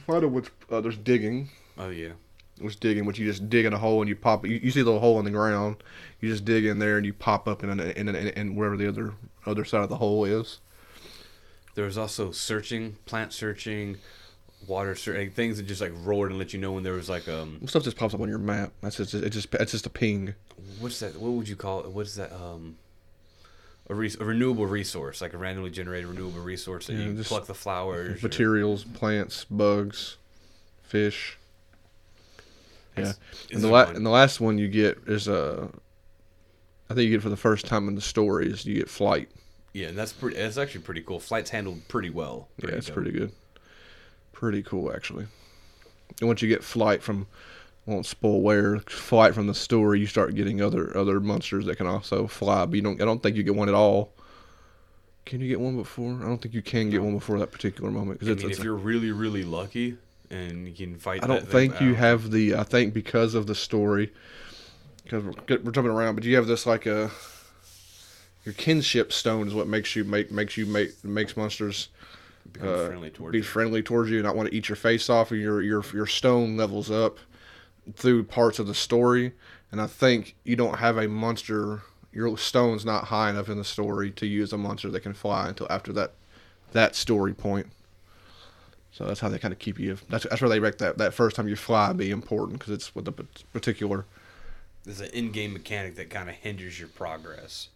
Fighter 0.05 0.27
which 0.27 0.49
uh, 0.69 0.81
there's 0.81 0.97
digging. 0.97 1.49
oh 1.77 1.89
yeah. 1.89 2.13
There's 2.61 2.75
digging, 2.75 3.05
which 3.05 3.19
you 3.19 3.25
just 3.25 3.49
dig 3.49 3.65
in 3.65 3.73
a 3.73 3.77
hole 3.77 4.01
and 4.01 4.07
you 4.09 4.15
pop. 4.15 4.45
You, 4.45 4.59
you 4.61 4.71
see 4.71 4.81
a 4.81 4.83
little 4.85 4.99
hole 4.99 5.19
in 5.19 5.25
the 5.25 5.31
ground. 5.31 5.77
You 6.19 6.29
just 6.29 6.45
dig 6.45 6.65
in 6.65 6.79
there 6.79 6.97
and 6.97 7.05
you 7.05 7.13
pop 7.13 7.47
up 7.47 7.63
in 7.63 7.69
an, 7.69 7.79
in, 7.79 8.07
in, 8.09 8.15
in 8.15 8.55
wherever 8.55 8.77
the 8.77 8.87
other 8.87 9.13
other 9.45 9.65
side 9.65 9.81
of 9.81 9.89
the 9.89 9.97
hole 9.97 10.23
is. 10.25 10.59
There's 11.75 11.97
also 11.97 12.31
searching, 12.31 12.97
plant 13.05 13.31
searching, 13.33 13.97
water 14.67 14.93
searching, 14.95 15.31
things 15.31 15.57
that 15.57 15.63
just 15.63 15.81
like 15.81 15.93
roared 16.03 16.29
and 16.29 16.37
let 16.37 16.53
you 16.53 16.59
know 16.59 16.73
when 16.73 16.83
there 16.83 16.93
was 16.93 17.09
like 17.09 17.27
um 17.27 17.65
Stuff 17.67 17.83
just 17.83 17.97
pops 17.97 18.13
up 18.13 18.19
on 18.21 18.29
your 18.29 18.37
map. 18.37 18.71
That's 18.81 18.97
just 18.97 19.13
it. 19.13 19.29
Just 19.29 19.53
it's 19.55 19.71
just 19.71 19.85
a 19.85 19.89
ping. 19.89 20.35
what's 20.79 20.99
that? 20.99 21.15
What 21.19 21.31
would 21.31 21.47
you 21.47 21.55
call 21.55 21.79
it? 21.81 21.89
What's 21.91 22.15
that? 22.15 22.31
Um, 22.33 22.77
a, 23.89 23.95
res- 23.95 24.15
a 24.19 24.23
renewable 24.25 24.67
resource, 24.67 25.21
like 25.21 25.33
a 25.33 25.37
randomly 25.37 25.69
generated 25.71 26.07
renewable 26.07 26.39
resource 26.41 26.87
that 26.87 26.93
Yeah, 26.93 27.05
you 27.05 27.13
just 27.15 27.29
pluck 27.29 27.45
the 27.47 27.53
flowers. 27.53 28.21
or- 28.23 28.27
materials, 28.27 28.83
plants, 28.83 29.45
bugs, 29.45 30.17
fish. 30.83 31.37
Yeah, 33.05 33.13
and 33.51 33.61
the 33.61 33.67
la- 33.67 33.89
and 33.89 34.05
the 34.05 34.09
last 34.09 34.39
one 34.39 34.57
you 34.57 34.67
get 34.67 34.97
is 35.07 35.27
uh, 35.27 35.67
I 36.89 36.93
think 36.93 37.05
you 37.05 37.11
get 37.11 37.21
for 37.21 37.29
the 37.29 37.37
first 37.37 37.65
time 37.65 37.87
in 37.87 37.95
the 37.95 38.01
story 38.01 38.47
is 38.49 38.65
you 38.65 38.75
get 38.75 38.89
flight. 38.89 39.29
yeah, 39.73 39.87
and 39.87 39.97
that's 39.97 40.13
pretty. 40.13 40.37
That's 40.37 40.57
actually 40.57 40.81
pretty 40.81 41.01
cool. 41.01 41.19
Flight's 41.19 41.49
handled 41.49 41.87
pretty 41.87 42.09
well. 42.09 42.49
yeah, 42.57 42.71
it's 42.71 42.87
dope. 42.87 42.95
pretty 42.95 43.11
good. 43.11 43.31
Pretty 44.33 44.63
cool 44.63 44.91
actually. 44.93 45.27
And 46.19 46.27
once 46.27 46.41
you 46.41 46.49
get 46.49 46.63
flight 46.63 47.01
from, 47.01 47.27
won't 47.85 48.05
spoil 48.05 48.41
where 48.41 48.79
flight 48.79 49.33
from 49.33 49.47
the 49.47 49.53
story, 49.55 49.99
you 49.99 50.07
start 50.07 50.35
getting 50.35 50.61
other 50.61 50.95
other 50.97 51.19
monsters 51.19 51.65
that 51.65 51.77
can 51.77 51.87
also 51.87 52.27
fly. 52.27 52.65
But 52.65 52.75
you 52.75 52.81
don't. 52.81 53.01
I 53.01 53.05
don't 53.05 53.21
think 53.23 53.35
you 53.35 53.43
get 53.43 53.55
one 53.55 53.69
at 53.69 53.75
all. 53.75 54.13
Can 55.25 55.39
you 55.39 55.47
get 55.47 55.61
one 55.61 55.77
before? 55.77 56.13
I 56.19 56.25
don't 56.25 56.41
think 56.41 56.53
you 56.55 56.61
can 56.63 56.89
get 56.89 57.01
one 57.01 57.13
before 57.13 57.37
that 57.39 57.51
particular 57.51 57.91
moment 57.91 58.19
because 58.19 58.37
I 58.37 58.41
mean, 58.41 58.51
if 58.51 58.59
a- 58.59 58.63
you're 58.63 58.75
really, 58.75 59.11
really 59.11 59.43
lucky 59.43 59.97
and 60.31 60.67
you 60.67 60.73
can 60.73 60.97
fight, 60.97 61.23
I 61.23 61.27
don't 61.27 61.47
think 61.47 61.79
you 61.81 61.89
don't- 61.89 61.95
have 61.99 62.31
the. 62.31 62.55
I 62.55 62.63
think 62.63 62.93
because 62.93 63.35
of 63.35 63.47
the 63.47 63.55
story, 63.55 64.11
because 65.03 65.23
we're, 65.23 65.33
we're 65.63 65.71
jumping 65.71 65.91
around, 65.91 66.15
but 66.15 66.23
you 66.23 66.35
have 66.35 66.47
this 66.47 66.65
like 66.65 66.85
a. 66.85 67.11
Your 68.43 68.53
kinship 68.53 69.13
stone 69.13 69.47
is 69.47 69.53
what 69.53 69.67
makes 69.67 69.95
you 69.95 70.03
make 70.03 70.31
makes 70.31 70.57
you 70.57 70.65
make 70.65 71.03
makes 71.03 71.37
monsters 71.37 71.89
uh, 72.59 72.87
friendly 72.87 73.11
towards 73.11 73.33
be 73.33 73.37
you. 73.37 73.43
friendly 73.43 73.83
towards 73.83 74.09
you 74.09 74.17
and 74.17 74.25
not 74.25 74.35
want 74.35 74.49
to 74.49 74.55
eat 74.55 74.67
your 74.67 74.75
face 74.75 75.09
off. 75.09 75.29
And 75.31 75.39
your 75.39 75.61
your 75.61 75.83
your 75.93 76.07
stone 76.07 76.57
levels 76.57 76.89
up 76.89 77.17
through 77.95 78.23
parts 78.23 78.57
of 78.57 78.65
the 78.65 78.73
story, 78.73 79.33
and 79.71 79.79
I 79.79 79.85
think 79.85 80.35
you 80.43 80.55
don't 80.55 80.79
have 80.79 80.97
a 80.97 81.07
monster. 81.07 81.81
Your 82.11 82.35
stone's 82.37 82.83
not 82.83 83.05
high 83.05 83.29
enough 83.29 83.47
in 83.47 83.57
the 83.57 83.63
story 83.63 84.11
to 84.11 84.25
use 84.25 84.51
a 84.51 84.57
monster 84.57 84.89
that 84.89 84.99
can 85.01 85.13
fly 85.13 85.47
until 85.47 85.67
after 85.69 85.93
that 85.93 86.13
that 86.71 86.95
story 86.95 87.33
point. 87.33 87.67
So 88.91 89.05
that's 89.05 89.19
how 89.19 89.29
they 89.29 89.39
kind 89.39 89.53
of 89.53 89.59
keep 89.59 89.79
you. 89.79 89.97
That's 90.09 90.25
that's 90.29 90.41
where 90.41 90.49
they 90.49 90.59
make 90.59 90.77
that 90.79 90.97
that 90.97 91.13
first 91.13 91.35
time 91.35 91.47
you 91.47 91.55
fly 91.55 91.93
be 91.93 92.11
important 92.11 92.59
because 92.59 92.73
it's 92.73 92.93
with 92.93 93.05
the 93.05 93.11
particular. 93.53 94.05
There's 94.83 94.99
an 94.99 95.11
in-game 95.13 95.53
mechanic 95.53 95.95
that 95.95 96.09
kind 96.09 96.27
of 96.27 96.35
hinders 96.35 96.79
your 96.79 96.89
progress, 96.89 97.69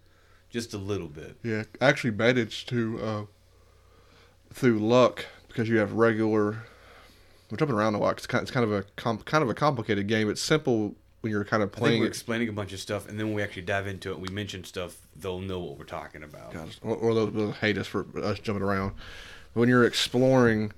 just 0.49 0.73
a 0.73 0.77
little 0.77 1.07
bit. 1.07 1.37
Yeah, 1.43 1.63
I 1.79 1.87
actually 1.87 2.11
managed 2.11 2.67
to 2.69 2.99
uh, 3.01 3.23
through 4.51 4.79
luck 4.79 5.25
because 5.47 5.69
you 5.69 5.77
have 5.77 5.93
regular 5.93 6.63
we're 7.49 7.57
jumping 7.57 7.77
around 7.77 7.95
a 7.95 7.99
lot. 7.99 8.17
It's 8.17 8.27
kind, 8.27 8.41
it's 8.41 8.51
kind 8.51 8.63
of 8.63 8.71
a 8.71 8.83
com- 8.95 9.19
kind 9.19 9.43
of 9.43 9.49
a 9.49 9.53
complicated 9.53 10.07
game. 10.07 10.29
It's 10.29 10.41
simple 10.41 10.95
when 11.21 11.31
you're 11.31 11.45
kind 11.45 11.63
of 11.63 11.71
playing 11.71 12.01
we're 12.01 12.07
explaining 12.07 12.49
a 12.49 12.53
bunch 12.53 12.73
of 12.73 12.79
stuff, 12.79 13.07
and 13.07 13.19
then 13.19 13.27
when 13.27 13.35
we 13.35 13.43
actually 13.43 13.61
dive 13.61 13.87
into 13.87 14.11
it, 14.11 14.19
we 14.19 14.27
mention 14.29 14.63
stuff. 14.63 14.97
They'll 15.15 15.39
know 15.39 15.59
what 15.59 15.77
we're 15.77 15.85
talking 15.85 16.23
about. 16.23 16.53
God, 16.53 16.75
or, 16.81 16.95
or 16.95 17.13
they'll, 17.13 17.27
they'll 17.27 17.51
hate 17.51 17.77
us 17.77 17.87
for 17.87 18.05
us 18.21 18.39
jumping 18.39 18.63
around. 18.63 18.93
When 19.53 19.69
you're 19.69 19.85
exploring 19.85 20.73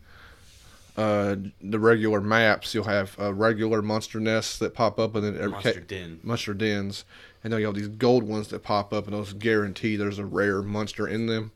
uh, 0.97 1.35
the 1.61 1.79
regular 1.79 2.19
maps, 2.19 2.73
you'll 2.73 2.83
have 2.85 3.15
uh, 3.19 3.31
regular 3.33 3.81
monster 3.81 4.19
nests 4.19 4.57
that 4.59 4.73
pop 4.73 4.99
up, 4.99 5.15
and 5.15 5.23
then 5.23 5.35
every 5.35 5.51
Monster 5.51 5.73
ca- 5.73 5.85
Den. 5.87 6.19
monster 6.23 6.53
dens, 6.55 7.05
and 7.43 7.53
then 7.53 7.59
you 7.59 7.67
have 7.67 7.75
these 7.75 7.87
gold 7.87 8.23
ones 8.23 8.47
that 8.47 8.63
pop 8.63 8.91
up, 8.91 9.05
and 9.05 9.13
those 9.13 9.33
guarantee 9.33 9.95
there's 9.95 10.17
a 10.19 10.25
rare 10.25 10.61
monster 10.63 11.07
in 11.07 11.27
them. 11.27 11.51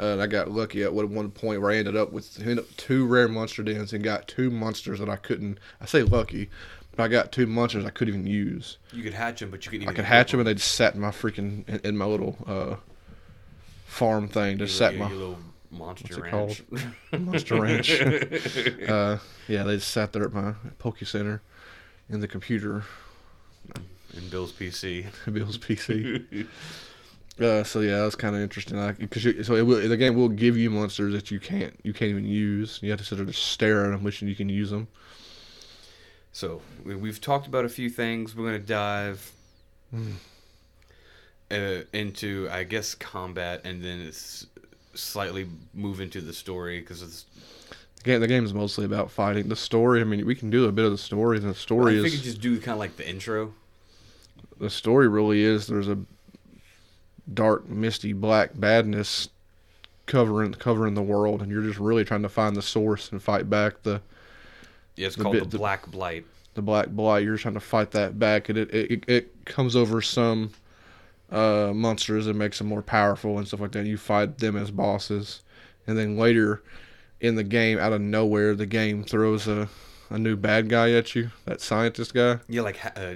Uh, 0.00 0.12
and 0.12 0.22
I 0.22 0.26
got 0.26 0.50
lucky 0.50 0.82
at 0.84 0.92
one 0.94 1.12
one 1.14 1.30
point 1.30 1.60
where 1.60 1.70
I 1.70 1.76
ended 1.76 1.96
up 1.96 2.12
with 2.12 2.38
ended 2.40 2.60
up 2.60 2.66
two 2.76 3.04
rare 3.06 3.28
monster 3.28 3.62
dens 3.62 3.92
and 3.92 4.02
got 4.02 4.26
two 4.28 4.48
monsters 4.50 5.00
that 5.00 5.08
I 5.08 5.16
couldn't. 5.16 5.58
I 5.80 5.86
say 5.86 6.02
lucky, 6.02 6.48
but 6.92 7.02
I 7.02 7.08
got 7.08 7.32
two 7.32 7.46
monsters 7.46 7.84
I 7.84 7.90
couldn't 7.90 8.14
even 8.14 8.26
use. 8.26 8.78
You 8.92 9.02
could 9.02 9.12
hatch 9.14 9.40
them, 9.40 9.50
but 9.50 9.64
you 9.66 9.70
couldn't 9.70 9.82
even. 9.82 9.92
I 9.92 9.96
could 9.96 10.04
hatch 10.04 10.30
them, 10.30 10.40
and 10.40 10.46
they 10.46 10.54
just 10.54 10.74
sat 10.76 10.94
in 10.94 11.00
my 11.00 11.10
freaking 11.10 11.68
in, 11.68 11.80
in 11.84 11.96
my 11.96 12.04
little 12.06 12.36
uh, 12.46 12.76
farm 13.86 14.28
thing. 14.28 14.56
Just 14.58 14.78
sat 14.78 14.94
in 14.94 15.00
my 15.00 15.10
little 15.10 15.38
monster 15.70 16.20
ranch. 16.22 16.62
monster 17.18 17.60
ranch. 17.60 18.00
uh, 18.00 19.18
yeah, 19.48 19.62
they 19.64 19.76
just 19.76 19.90
sat 19.90 20.12
there 20.12 20.24
at 20.24 20.32
my 20.32 20.54
Poke 20.78 20.98
Center 21.00 21.42
in 22.08 22.20
the 22.20 22.28
computer, 22.28 22.84
in 24.14 24.28
Bill's 24.30 24.52
PC. 24.52 25.06
Bill's 25.32 25.58
PC. 25.58 26.46
Uh, 27.40 27.62
so 27.62 27.78
yeah, 27.78 27.98
that's 28.00 28.16
kind 28.16 28.34
of 28.34 28.42
interesting. 28.42 28.76
Cause 29.10 29.22
you, 29.24 29.44
so 29.44 29.54
it 29.54 29.62
will, 29.62 29.88
the 29.88 29.96
game 29.96 30.16
will 30.16 30.28
give 30.28 30.56
you 30.56 30.70
monsters 30.70 31.12
that 31.12 31.30
you 31.30 31.38
can't 31.38 31.72
you 31.84 31.92
can't 31.92 32.08
even 32.10 32.24
use. 32.24 32.80
You 32.82 32.90
have 32.90 32.98
to 32.98 33.04
sit 33.04 33.14
there 33.14 33.24
just 33.26 33.44
stare 33.44 33.84
at 33.84 33.90
them, 33.92 34.02
wishing 34.02 34.26
you 34.26 34.34
can 34.34 34.48
use 34.48 34.70
them. 34.70 34.88
So 36.32 36.62
we, 36.84 36.96
we've 36.96 37.20
talked 37.20 37.46
about 37.46 37.64
a 37.64 37.68
few 37.68 37.90
things. 37.90 38.34
We're 38.34 38.46
gonna 38.46 38.58
dive 38.58 39.30
Hmm. 39.92 40.14
uh, 41.52 41.82
into, 41.92 42.48
I 42.50 42.64
guess, 42.64 42.96
combat, 42.96 43.60
and 43.64 43.84
then 43.84 44.00
it's 44.00 44.48
slightly 44.94 45.46
move 45.74 46.00
into 46.00 46.20
the 46.20 46.32
story 46.32 46.80
because 46.80 47.02
it's. 47.02 47.24
The 47.96 48.04
game, 48.04 48.20
the 48.20 48.28
game 48.28 48.44
is 48.44 48.54
mostly 48.54 48.84
about 48.84 49.10
fighting. 49.10 49.48
The 49.48 49.56
story, 49.56 50.00
I 50.00 50.04
mean, 50.04 50.24
we 50.24 50.34
can 50.36 50.50
do 50.50 50.66
a 50.66 50.72
bit 50.72 50.84
of 50.84 50.92
the 50.92 50.98
story. 50.98 51.36
And 51.38 51.46
the 51.46 51.50
I 51.50 51.54
story 51.54 51.94
think 52.02 52.14
is 52.14 52.20
it 52.20 52.24
just 52.24 52.40
do 52.40 52.56
kind 52.60 52.74
of 52.74 52.78
like 52.78 52.96
the 52.96 53.08
intro. 53.08 53.52
the 54.60 54.70
story 54.70 55.08
really 55.08 55.42
is 55.42 55.66
there's 55.66 55.88
a 55.88 55.98
dark, 57.32 57.68
misty, 57.68 58.12
black 58.12 58.50
badness 58.54 59.28
covering 60.06 60.54
covering 60.54 60.94
the 60.94 61.02
world, 61.02 61.42
and 61.42 61.50
you're 61.50 61.62
just 61.62 61.78
really 61.78 62.04
trying 62.04 62.22
to 62.22 62.28
find 62.28 62.56
the 62.56 62.62
source 62.62 63.10
and 63.12 63.22
fight 63.22 63.50
back 63.50 63.82
the 63.82 64.00
Yeah, 64.96 65.08
it's 65.08 65.16
The 65.16 65.22
called 65.24 65.34
bit- 65.34 65.42
the 65.44 65.48
the- 65.50 65.58
Black 65.58 65.86
Blight. 65.90 66.24
the 66.54 66.62
black 66.62 66.88
blight. 66.88 67.24
You're 67.24 67.36
trying 67.36 67.54
to 67.54 67.60
fight 67.60 67.90
that 67.92 68.18
back, 68.18 68.48
and 68.48 68.56
it 68.58 68.72
it, 68.72 69.04
it 69.08 69.44
comes 69.44 69.76
over 69.76 70.00
some 70.00 70.52
uh, 71.30 71.72
monsters 71.74 72.26
and 72.26 72.38
makes 72.38 72.58
them 72.58 72.66
more 72.68 72.82
powerful 72.82 73.38
and 73.38 73.46
stuff 73.46 73.60
like 73.60 73.72
that. 73.72 73.86
You 73.86 73.96
fight 73.98 74.38
them 74.38 74.56
as 74.56 74.70
bosses, 74.70 75.42
and 75.86 75.96
then 75.98 76.16
later 76.16 76.62
in 77.20 77.34
the 77.34 77.44
game, 77.44 77.78
out 77.78 77.92
of 77.92 78.00
nowhere, 78.00 78.54
the 78.54 78.66
game 78.66 79.04
throws 79.04 79.46
a 79.48 79.68
a 80.10 80.18
new 80.18 80.36
bad 80.36 80.68
guy 80.68 80.92
at 80.92 81.14
you. 81.14 81.30
That 81.44 81.60
scientist 81.60 82.14
guy. 82.14 82.38
Yeah, 82.48 82.62
like 82.62 82.78
uh, 82.96 83.14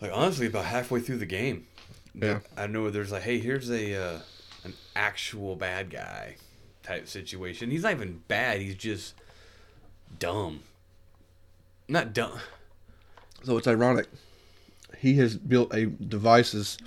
like 0.00 0.10
honestly, 0.12 0.46
about 0.46 0.66
halfway 0.66 1.00
through 1.00 1.18
the 1.18 1.26
game, 1.26 1.66
Yeah. 2.14 2.40
I 2.56 2.66
know 2.66 2.90
there's 2.90 3.12
like, 3.12 3.22
hey, 3.22 3.38
here's 3.38 3.70
a 3.70 3.94
uh, 3.94 4.18
an 4.64 4.74
actual 4.94 5.56
bad 5.56 5.90
guy 5.90 6.36
type 6.82 7.08
situation. 7.08 7.70
He's 7.70 7.82
not 7.84 7.92
even 7.92 8.22
bad. 8.28 8.60
He's 8.60 8.74
just 8.74 9.14
dumb. 10.18 10.60
Not 11.88 12.12
dumb. 12.12 12.38
So 13.44 13.56
it's 13.56 13.66
ironic. 13.66 14.06
He 15.02 15.14
has 15.14 15.36
built 15.36 15.74
a 15.74 15.86
devices 15.86 16.78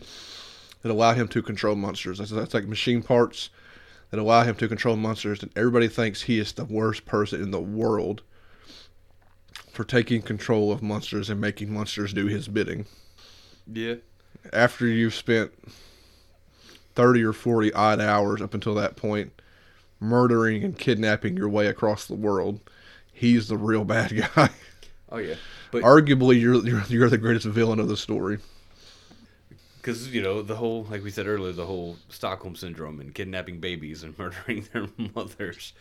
that 0.82 0.90
allow 0.90 1.14
him 1.14 1.28
to 1.28 1.42
control 1.42 1.76
monsters. 1.76 2.20
That's, 2.20 2.32
that's 2.32 2.54
like 2.54 2.66
machine 2.66 3.04
parts 3.04 3.50
that 4.10 4.22
allow 4.22 4.44
him 4.44 4.56
to 4.56 4.70
control 4.70 4.96
monsters, 4.96 5.44
and 5.44 5.52
everybody 5.58 5.90
thinks 5.90 6.22
he 6.22 6.40
is 6.40 6.54
the 6.54 6.64
worst 6.64 7.06
person 7.06 7.42
in 7.42 7.52
the 7.52 7.60
world 7.60 8.22
for 9.70 9.84
taking 9.84 10.22
control 10.22 10.72
of 10.72 10.82
monsters 10.82 11.30
and 11.30 11.42
making 11.42 11.74
monsters 11.74 12.14
do 12.14 12.28
his 12.28 12.48
bidding. 12.48 12.86
Yeah. 13.70 13.96
After 14.54 14.88
you've 14.88 15.14
spent 15.14 15.52
thirty 16.94 17.22
or 17.22 17.34
forty 17.34 17.74
odd 17.74 18.00
hours 18.00 18.42
up 18.42 18.54
until 18.54 18.76
that 18.76 18.96
point, 18.96 19.42
murdering 20.00 20.64
and 20.64 20.80
kidnapping 20.80 21.36
your 21.36 21.50
way 21.50 21.68
across 21.68 22.06
the 22.06 22.16
world, 22.16 22.62
he's 23.12 23.50
the 23.50 23.58
real 23.58 23.84
bad 23.84 24.30
guy. 24.36 24.52
Oh 25.12 25.18
yeah. 25.18 25.36
But 25.72 25.84
Arguably, 25.84 26.40
you're, 26.40 26.66
you're 26.66 26.84
you're 26.88 27.10
the 27.10 27.18
greatest 27.18 27.46
villain 27.46 27.80
of 27.80 27.88
the 27.88 27.98
story. 27.98 28.40
because 29.78 30.08
you 30.14 30.22
know 30.22 30.42
the 30.42 30.56
whole, 30.56 30.84
like 30.90 31.04
we 31.04 31.12
said 31.12 31.28
earlier, 31.28 31.52
the 31.52 31.66
whole 31.66 31.98
Stockholm 32.10 32.56
syndrome 32.56 33.00
and 33.00 33.14
kidnapping 33.14 33.60
babies 33.60 34.04
and 34.04 34.18
murdering 34.20 34.68
their 34.74 34.88
mothers. 35.16 35.74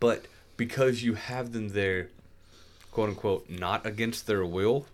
But 0.00 0.26
because 0.56 1.02
you 1.02 1.14
have 1.14 1.52
them 1.52 1.68
there, 1.70 2.08
quote 2.92 3.10
unquote, 3.10 3.48
not 3.50 3.84
against 3.86 4.26
their 4.26 4.44
will, 4.44 4.86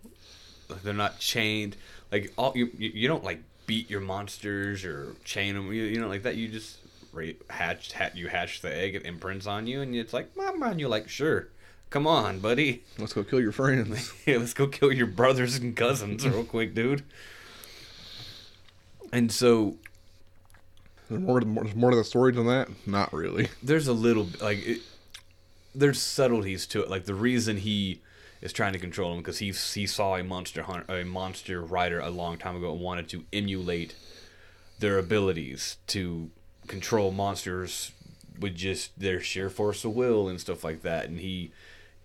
they're 0.83 0.93
not 0.93 1.19
chained. 1.19 1.75
Like 2.11 2.31
all 2.37 2.53
you, 2.55 2.69
you 2.77 2.91
you 2.93 3.07
don't 3.07 3.23
like 3.23 3.41
beat 3.65 3.89
your 3.89 4.01
monsters 4.01 4.83
or 4.85 5.15
chain 5.23 5.55
them. 5.55 5.67
You, 5.73 5.83
you 5.83 5.99
know 5.99 6.07
like 6.07 6.23
that. 6.23 6.35
You 6.35 6.47
just 6.47 6.77
hatch, 7.49 7.93
hat 7.93 8.17
you 8.17 8.27
hatch 8.27 8.61
the 8.61 8.75
egg. 8.75 8.95
It 8.95 9.05
imprints 9.05 9.45
on 9.47 9.67
you, 9.67 9.81
and 9.81 9.95
it's 9.95 10.13
like, 10.13 10.35
mama, 10.35 10.67
and 10.67 10.79
you're 10.79 10.89
like, 10.89 11.07
sure, 11.09 11.47
come 11.93 12.07
on, 12.07 12.39
buddy. 12.39 12.81
Let's 12.97 13.13
go 13.13 13.23
kill 13.23 13.39
your 13.39 13.51
friends. 13.51 14.11
Yeah, 14.25 14.37
let's 14.37 14.55
go 14.55 14.65
kill 14.67 14.91
your 14.91 15.05
brothers 15.05 15.57
and 15.57 15.75
cousins 15.75 16.27
real 16.27 16.43
quick, 16.43 16.73
dude. 16.73 17.03
And 19.11 19.31
so 19.31 19.75
There's 21.07 21.21
more, 21.21 21.39
to- 21.39 21.45
more, 21.45 21.63
there's 21.63 21.75
more 21.75 21.91
to 21.91 21.95
the 21.97 22.03
story 22.03 22.31
than 22.31 22.47
that? 22.47 22.67
Not 22.87 23.13
really. 23.13 23.49
there's 23.63 23.87
a 23.87 23.93
little 23.93 24.27
like 24.41 24.65
it, 24.65 24.81
there's 25.75 26.01
subtleties 26.01 26.65
to 26.67 26.81
it. 26.81 26.89
Like 26.89 27.05
the 27.05 27.13
reason 27.13 27.57
he 27.57 28.01
is 28.41 28.51
trying 28.51 28.73
to 28.73 28.79
control 28.79 29.13
him 29.13 29.19
because 29.19 29.37
he 29.37 29.51
he 29.51 29.85
saw 29.85 30.15
a 30.15 30.23
monster 30.23 30.63
hunter, 30.63 30.91
a 30.91 31.05
monster 31.05 31.61
rider 31.61 31.99
a 31.99 32.09
long 32.09 32.37
time 32.39 32.55
ago 32.55 32.71
and 32.71 32.81
wanted 32.81 33.07
to 33.09 33.23
emulate 33.31 33.93
their 34.79 34.97
abilities 34.97 35.77
to 35.87 36.31
control 36.65 37.11
monsters 37.11 37.91
with 38.39 38.55
just 38.55 38.99
their 38.99 39.21
sheer 39.21 39.51
force 39.51 39.85
of 39.85 39.93
will 39.93 40.27
and 40.27 40.41
stuff 40.41 40.63
like 40.63 40.81
that. 40.81 41.05
And 41.05 41.19
he 41.19 41.51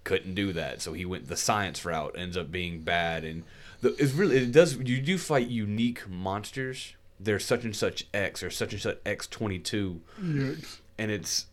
couldn't 0.09 0.35
do 0.35 0.53
that, 0.55 0.81
so 0.83 0.93
he 0.95 1.05
went 1.05 1.29
the 1.29 1.37
science 1.37 1.85
route. 1.85 2.15
Ends 2.19 2.37
up 2.37 2.51
being 2.51 2.81
bad, 2.81 3.25
and 3.25 3.45
the, 3.83 3.95
it's 4.03 4.13
really 4.13 4.37
it 4.39 4.53
does. 4.53 4.77
You 4.77 5.01
do 5.01 5.17
fight 5.19 5.47
unique 5.49 6.09
monsters. 6.09 6.95
There's 7.21 7.45
such 7.45 7.65
and 7.65 7.77
such 7.77 8.07
X 8.15 8.43
or 8.43 8.51
such 8.51 8.73
and 8.73 8.83
such 8.83 8.99
X 9.07 9.27
twenty 9.27 9.59
two, 9.59 10.01
and 10.19 11.11
it's 11.11 11.47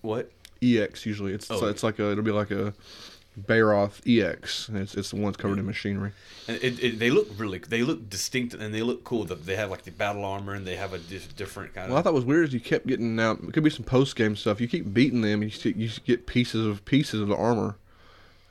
what 0.00 0.30
EX 0.62 1.06
usually. 1.06 1.32
It's 1.32 1.50
Oh. 1.50 1.66
it's 1.66 1.82
like 1.82 1.98
a 1.98 2.10
it'll 2.12 2.24
be 2.24 2.30
like 2.32 2.50
a 2.50 2.74
Bayroth 3.40 4.00
EX. 4.06 4.68
It's 4.74 4.94
it's 4.94 5.10
the 5.10 5.16
ones 5.16 5.36
covered 5.36 5.58
in 5.58 5.64
machinery. 5.66 6.12
And 6.48 6.58
it, 6.62 6.82
it, 6.82 6.98
they 6.98 7.08
look 7.10 7.28
really, 7.38 7.58
they 7.58 7.82
look 7.82 8.10
distinct 8.10 8.52
and 8.54 8.74
they 8.74 8.82
look 8.82 9.04
cool. 9.04 9.24
The- 9.24 9.36
They 9.36 9.56
have 9.56 9.70
like 9.70 9.82
the 9.84 9.90
battle 9.90 10.24
armor 10.24 10.54
and 10.54 10.66
they 10.66 10.76
have 10.76 10.92
a 10.92 10.98
dis- 10.98 11.28
different 11.28 11.72
kind 11.74 11.88
What 11.90 11.96
I 11.96 11.98
of. 12.00 12.04
thought 12.04 12.14
was 12.14 12.24
weird 12.24 12.48
is 12.48 12.54
you 12.54 12.60
kept 12.60 12.86
getting 12.86 13.14
now. 13.16 13.32
It 13.32 13.52
could 13.54 13.62
be 13.64 13.70
some 13.70 13.84
post 13.84 14.16
game 14.16 14.36
stuff. 14.36 14.60
You 14.60 14.68
keep 14.68 14.92
beating 14.92 15.22
them, 15.22 15.40
and 15.42 15.50
you 15.50 15.56
see, 15.56 15.72
you 15.76 15.88
get 16.04 16.26
pieces 16.26 16.66
of 16.66 16.84
pieces 16.84 17.20
of 17.20 17.28
the 17.28 17.36
armor. 17.36 17.76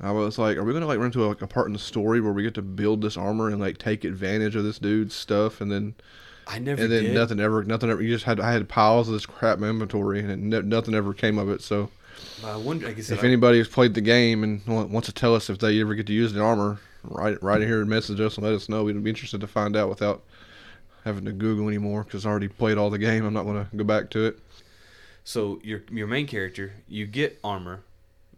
I 0.02 0.12
was 0.12 0.38
like, 0.40 0.58
are 0.58 0.64
we 0.64 0.74
gonna 0.74 0.88
like 0.88 0.98
run 0.98 1.08
into 1.08 1.24
a, 1.26 1.28
like 1.28 1.42
a 1.42 1.48
part 1.48 1.68
in 1.68 1.74
the 1.74 1.80
story 1.80 2.22
where 2.22 2.34
we 2.34 2.44
get 2.44 2.54
to 2.56 2.62
build 2.62 3.02
this 3.02 3.18
armor 3.18 3.50
and 3.50 3.60
like 3.60 3.78
take 3.78 4.04
advantage 4.04 4.56
of 4.56 4.64
this 4.64 4.80
dude's 4.80 5.14
stuff, 5.16 5.62
and 5.62 5.72
then 5.72 5.96
I 6.48 6.60
never 6.60 6.82
and 6.84 6.92
then 6.92 7.04
did. 7.04 7.14
nothing 7.14 7.40
ever, 7.40 7.64
nothing 7.64 7.90
ever. 7.90 8.02
You 8.02 8.10
just 8.14 8.26
had 8.26 8.40
I 8.40 8.52
had 8.52 8.68
piles 8.68 9.08
of 9.08 9.14
this 9.14 9.26
crap 9.26 9.56
in 9.58 9.62
my 9.62 9.70
inventory, 9.70 10.20
and 10.20 10.32
it, 10.32 10.40
ne- 10.40 10.62
nothing 10.68 10.96
ever 10.96 11.14
came 11.14 11.38
of 11.38 11.50
it. 11.50 11.62
So 11.62 11.90
I 12.44 12.56
wonder. 12.58 12.88
I 12.88 12.92
if 12.92 13.12
I- 13.24 13.26
anybody 13.28 13.60
has 13.60 13.68
played 13.68 13.94
the 13.94 14.02
game 14.02 14.44
and 14.44 14.66
wants 14.66 15.08
to 15.08 15.14
tell 15.14 15.36
us 15.36 15.50
if 15.50 15.60
they 15.60 15.80
ever 15.82 15.94
get 15.96 16.08
to 16.08 16.14
use 16.14 16.34
the 16.34 16.42
armor, 16.42 16.80
write 17.04 17.62
in 17.62 17.68
here 17.68 17.82
and 17.82 17.90
message 17.90 18.20
us 18.20 18.38
and 18.38 18.46
let 18.46 18.54
us 18.54 18.70
know. 18.70 18.84
We'd 18.84 19.04
be 19.04 19.10
interested 19.10 19.42
to 19.42 19.48
find 19.48 19.76
out 19.76 19.90
without 19.90 20.24
having 21.06 21.26
to 21.26 21.32
Google 21.32 21.68
anymore 21.68 22.04
because 22.04 22.26
I 22.26 22.30
already 22.30 22.48
played 22.48 22.78
all 22.78 22.90
the 22.90 22.98
game. 23.00 23.26
I'm 23.26 23.34
not 23.34 23.44
going 23.44 23.66
to 23.66 23.76
go 23.76 23.84
back 23.84 24.10
to 24.12 24.26
it. 24.26 24.40
so 25.24 25.60
your 25.64 25.82
your 25.92 26.08
main 26.08 26.28
character, 26.28 26.74
you 26.88 27.06
get 27.08 27.40
armor, 27.44 27.84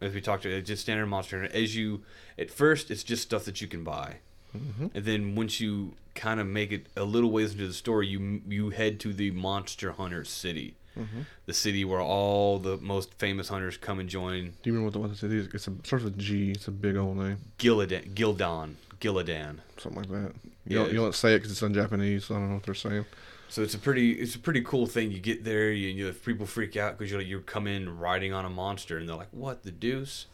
as 0.04 0.14
we 0.14 0.22
talked 0.22 0.46
about, 0.46 0.58
it's 0.58 0.68
just 0.68 0.82
standard 0.84 1.06
monster. 1.08 1.42
Hunter. 1.42 1.56
As 1.56 1.76
you, 1.76 2.02
at 2.38 2.50
first, 2.52 2.92
it's 2.92 3.04
just 3.04 3.24
stuff 3.24 3.46
that 3.46 3.62
you 3.62 3.68
can 3.68 3.84
buy, 3.84 4.18
Mm-hmm. 4.56 4.88
and 4.94 5.04
then 5.06 5.34
once 5.36 5.60
you 5.60 5.94
kind 6.14 6.40
of 6.40 6.46
make 6.46 6.72
it 6.72 6.86
a 6.96 7.04
little 7.04 7.32
ways 7.32 7.54
into 7.54 7.66
the 7.68 7.74
story, 7.74 8.06
you 8.08 8.42
you 8.48 8.70
head 8.70 9.00
to 9.00 9.12
the 9.14 9.32
Monster 9.32 9.94
Hunter 9.94 10.24
City, 10.26 10.76
Mm-hmm. 10.96 11.22
the 11.48 11.54
city 11.54 11.84
where 11.84 12.02
all 12.02 12.60
the 12.60 12.78
most 12.78 13.16
famous 13.16 13.48
hunters 13.50 13.78
come 13.78 13.98
and 14.00 14.08
join. 14.08 14.54
Do 14.62 14.70
you 14.70 14.74
remember 14.74 14.86
what 14.86 14.94
the 14.94 15.00
what 15.00 15.10
the 15.10 15.16
city 15.18 15.38
is? 15.40 15.48
It's 15.54 15.68
a, 15.68 15.74
starts 15.84 16.06
with 16.06 16.20
G. 16.20 16.52
It's 16.52 16.68
a 16.68 16.72
big 16.72 16.96
old 16.98 17.18
name, 17.18 17.38
Gillidan, 17.58 18.14
Gildan, 18.14 18.76
Gillidan. 19.02 19.58
something 19.78 20.04
like 20.04 20.12
that. 20.12 20.34
You 20.68 20.78
Yeah, 20.78 20.84
don't 20.84 20.90
you 20.94 20.98
don't 21.00 21.16
say 21.16 21.34
it 21.34 21.38
because 21.40 21.52
it's 21.52 21.62
in 21.64 21.74
Japanese. 21.74 22.26
So 22.26 22.36
I 22.36 22.38
don't 22.38 22.50
know 22.50 22.56
what 22.56 22.64
they're 22.64 22.76
saying. 22.76 23.06
So 23.54 23.62
it's 23.62 23.76
a 23.76 23.78
pretty 23.78 24.14
it's 24.14 24.34
a 24.34 24.40
pretty 24.40 24.62
cool 24.62 24.88
thing. 24.88 25.12
You 25.12 25.20
get 25.20 25.44
there, 25.44 25.72
you, 25.72 25.90
you 25.90 26.08
if 26.08 26.26
people 26.26 26.48
freak 26.48 26.76
out 26.76 26.98
because 26.98 27.12
you 27.12 27.20
you 27.20 27.40
come 27.42 27.68
in 27.68 28.00
riding 28.00 28.34
on 28.34 28.46
a 28.46 28.50
monster, 28.50 28.98
and 28.98 29.08
they're 29.08 29.16
like, 29.16 29.28
"What 29.30 29.62
the 29.62 29.70
deuce?" 29.70 30.26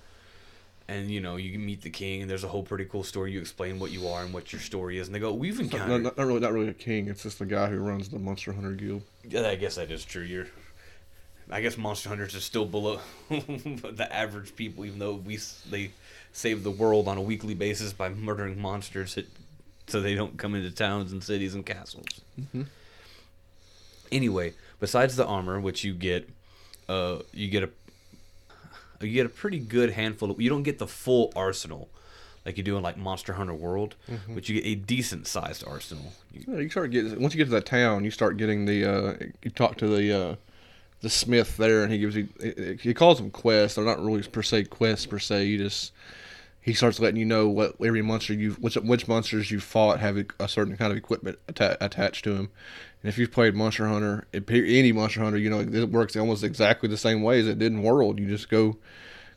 And 0.88 1.12
you 1.12 1.20
know 1.20 1.36
you 1.36 1.60
meet 1.60 1.82
the 1.82 1.90
king, 1.90 2.22
and 2.22 2.32
there's 2.32 2.46
a 2.46 2.48
whole 2.48 2.64
pretty 2.64 2.86
cool 2.86 3.04
story. 3.04 3.34
You 3.34 3.42
explain 3.42 3.78
what 3.78 3.92
you 3.92 4.08
are 4.08 4.24
and 4.24 4.34
what 4.34 4.54
your 4.54 4.62
story 4.62 5.00
is, 5.00 5.10
and 5.10 5.14
they 5.14 5.20
go, 5.20 5.34
"We've 5.34 5.58
Not, 5.58 5.64
encountered." 5.64 6.04
not, 6.04 6.18
not 6.18 6.28
really, 6.28 6.40
not 6.40 6.54
really 6.54 6.70
a 6.70 6.74
king. 6.74 7.10
It's 7.10 7.24
just 7.24 7.40
the 7.40 7.46
guy 7.46 7.68
who 7.68 7.80
runs 7.80 8.08
the 8.08 8.20
Monster 8.20 8.54
Hunter 8.54 8.72
Guild. 8.72 9.02
Yeah, 9.28 9.50
I 9.50 9.56
guess 9.56 9.76
that 9.76 9.92
is 9.92 10.06
true. 10.06 10.24
You're, 10.24 10.48
I 11.52 11.60
guess 11.60 11.78
Monster 11.78 12.08
Hunters 12.08 12.36
are 12.36 12.40
still 12.40 12.66
below 12.66 13.02
the 13.30 14.08
average 14.10 14.56
people, 14.56 14.86
even 14.86 15.00
though 15.00 15.16
we 15.16 15.40
they 15.70 15.92
save 16.32 16.64
the 16.64 16.72
world 16.72 17.10
on 17.10 17.18
a 17.18 17.22
weekly 17.22 17.54
basis 17.54 17.92
by 17.92 18.08
murdering 18.08 18.62
monsters, 18.62 19.16
that, 19.16 19.28
so 19.88 20.00
they 20.00 20.16
don't 20.16 20.38
come 20.38 20.56
into 20.56 20.72
towns 20.72 21.12
and 21.12 21.22
cities 21.22 21.54
and 21.54 21.66
castles. 21.66 22.22
Mm-hmm. 22.40 22.62
Anyway, 24.12 24.54
besides 24.80 25.16
the 25.16 25.26
armor, 25.26 25.60
which 25.60 25.84
you 25.84 25.94
get, 25.94 26.30
uh, 26.88 27.20
you 27.34 27.50
get 27.50 27.64
a, 27.64 27.70
you 29.06 29.14
get 29.14 29.26
a 29.26 29.30
pretty 29.30 29.60
good 29.60 29.92
handful. 29.92 30.32
Of, 30.32 30.42
you 30.42 30.50
don't 30.50 30.64
get 30.64 30.80
the 30.80 30.88
full 30.88 31.32
arsenal. 31.36 31.90
Like 32.46 32.58
you 32.58 32.64
do 32.64 32.78
in 32.78 32.84
like 32.84 32.98
Monster 32.98 33.34
Hunter 33.34 33.54
World, 33.54 33.96
but 34.34 34.48
you 34.50 34.60
get 34.60 34.66
a 34.68 34.74
decent 34.76 35.28
sized 35.28 35.64
arsenal. 35.68 36.14
You, 36.34 36.44
Yeah, 36.48 36.60
you 36.60 36.70
start 36.70 36.90
getting 36.90 37.22
once 37.22 37.34
you 37.34 37.38
get 37.38 37.46
to 37.46 37.52
that 37.52 37.66
town, 37.66 38.06
you 38.06 38.12
start 38.12 38.38
getting 38.38 38.66
the. 38.66 38.86
Uh, 38.92 39.14
you 39.44 39.52
talk 39.52 39.78
to 39.78 39.88
the 39.88 40.12
uh, 40.32 40.36
the 41.02 41.10
smith 41.10 41.58
there, 41.58 41.84
and 41.84 41.92
he 41.92 42.00
gives 42.00 42.16
you. 42.16 42.30
He 42.82 42.94
calls 42.94 43.18
them 43.18 43.30
quests. 43.30 43.76
They're 43.76 43.86
not 43.86 44.00
really 44.04 44.24
per 44.24 44.42
se 44.42 44.66
quests 44.66 45.06
per 45.06 45.20
se. 45.20 45.46
You 45.46 45.58
just 45.58 45.92
he 46.62 46.74
starts 46.74 47.00
letting 47.00 47.20
you 47.20 47.26
know 47.26 47.48
what 47.48 47.76
every 47.84 48.02
monster 48.02 48.34
you 48.34 48.52
which 48.54 48.76
which 48.76 49.08
monsters 49.08 49.52
you 49.52 49.60
fought 49.60 50.00
have 50.00 50.24
a 50.40 50.48
certain 50.48 50.78
kind 50.78 50.92
of 50.92 50.98
equipment 50.98 51.40
atta- 51.48 51.78
attached 51.84 52.24
to 52.26 52.34
them. 52.34 52.50
And 53.02 53.10
if 53.10 53.18
you've 53.18 53.32
played 53.32 53.56
Monster 53.56 53.88
Hunter, 53.88 54.28
any 54.34 54.92
Monster 54.92 55.22
Hunter, 55.22 55.38
you 55.38 55.50
know 55.50 55.62
it 55.62 55.90
works 55.90 56.16
almost 56.16 56.44
exactly 56.44 56.90
the 56.90 56.98
same 56.98 57.22
way 57.22 57.40
as 57.40 57.48
it 57.48 57.60
did 57.60 57.72
in 57.72 57.82
World. 57.82 58.20
You 58.20 58.28
just 58.28 58.50
go 58.50 58.78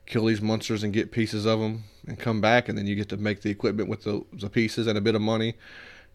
kill 0.04 0.26
these 0.26 0.42
monsters 0.42 0.82
and 0.82 0.92
get 0.92 1.12
pieces 1.12 1.46
of 1.46 1.60
them 1.60 1.84
and 2.08 2.18
come 2.18 2.40
back, 2.40 2.68
and 2.68 2.76
then 2.76 2.86
you 2.88 2.96
get 2.96 3.08
to 3.10 3.16
make 3.16 3.42
the 3.42 3.50
equipment 3.50 3.88
with 3.88 4.02
the, 4.02 4.24
the 4.32 4.50
pieces 4.50 4.88
and 4.88 4.98
a 4.98 5.00
bit 5.00 5.14
of 5.14 5.22
money 5.22 5.54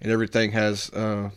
and 0.02 0.12
everything 0.12 0.52
has 0.52 0.90
uh, 0.92 1.30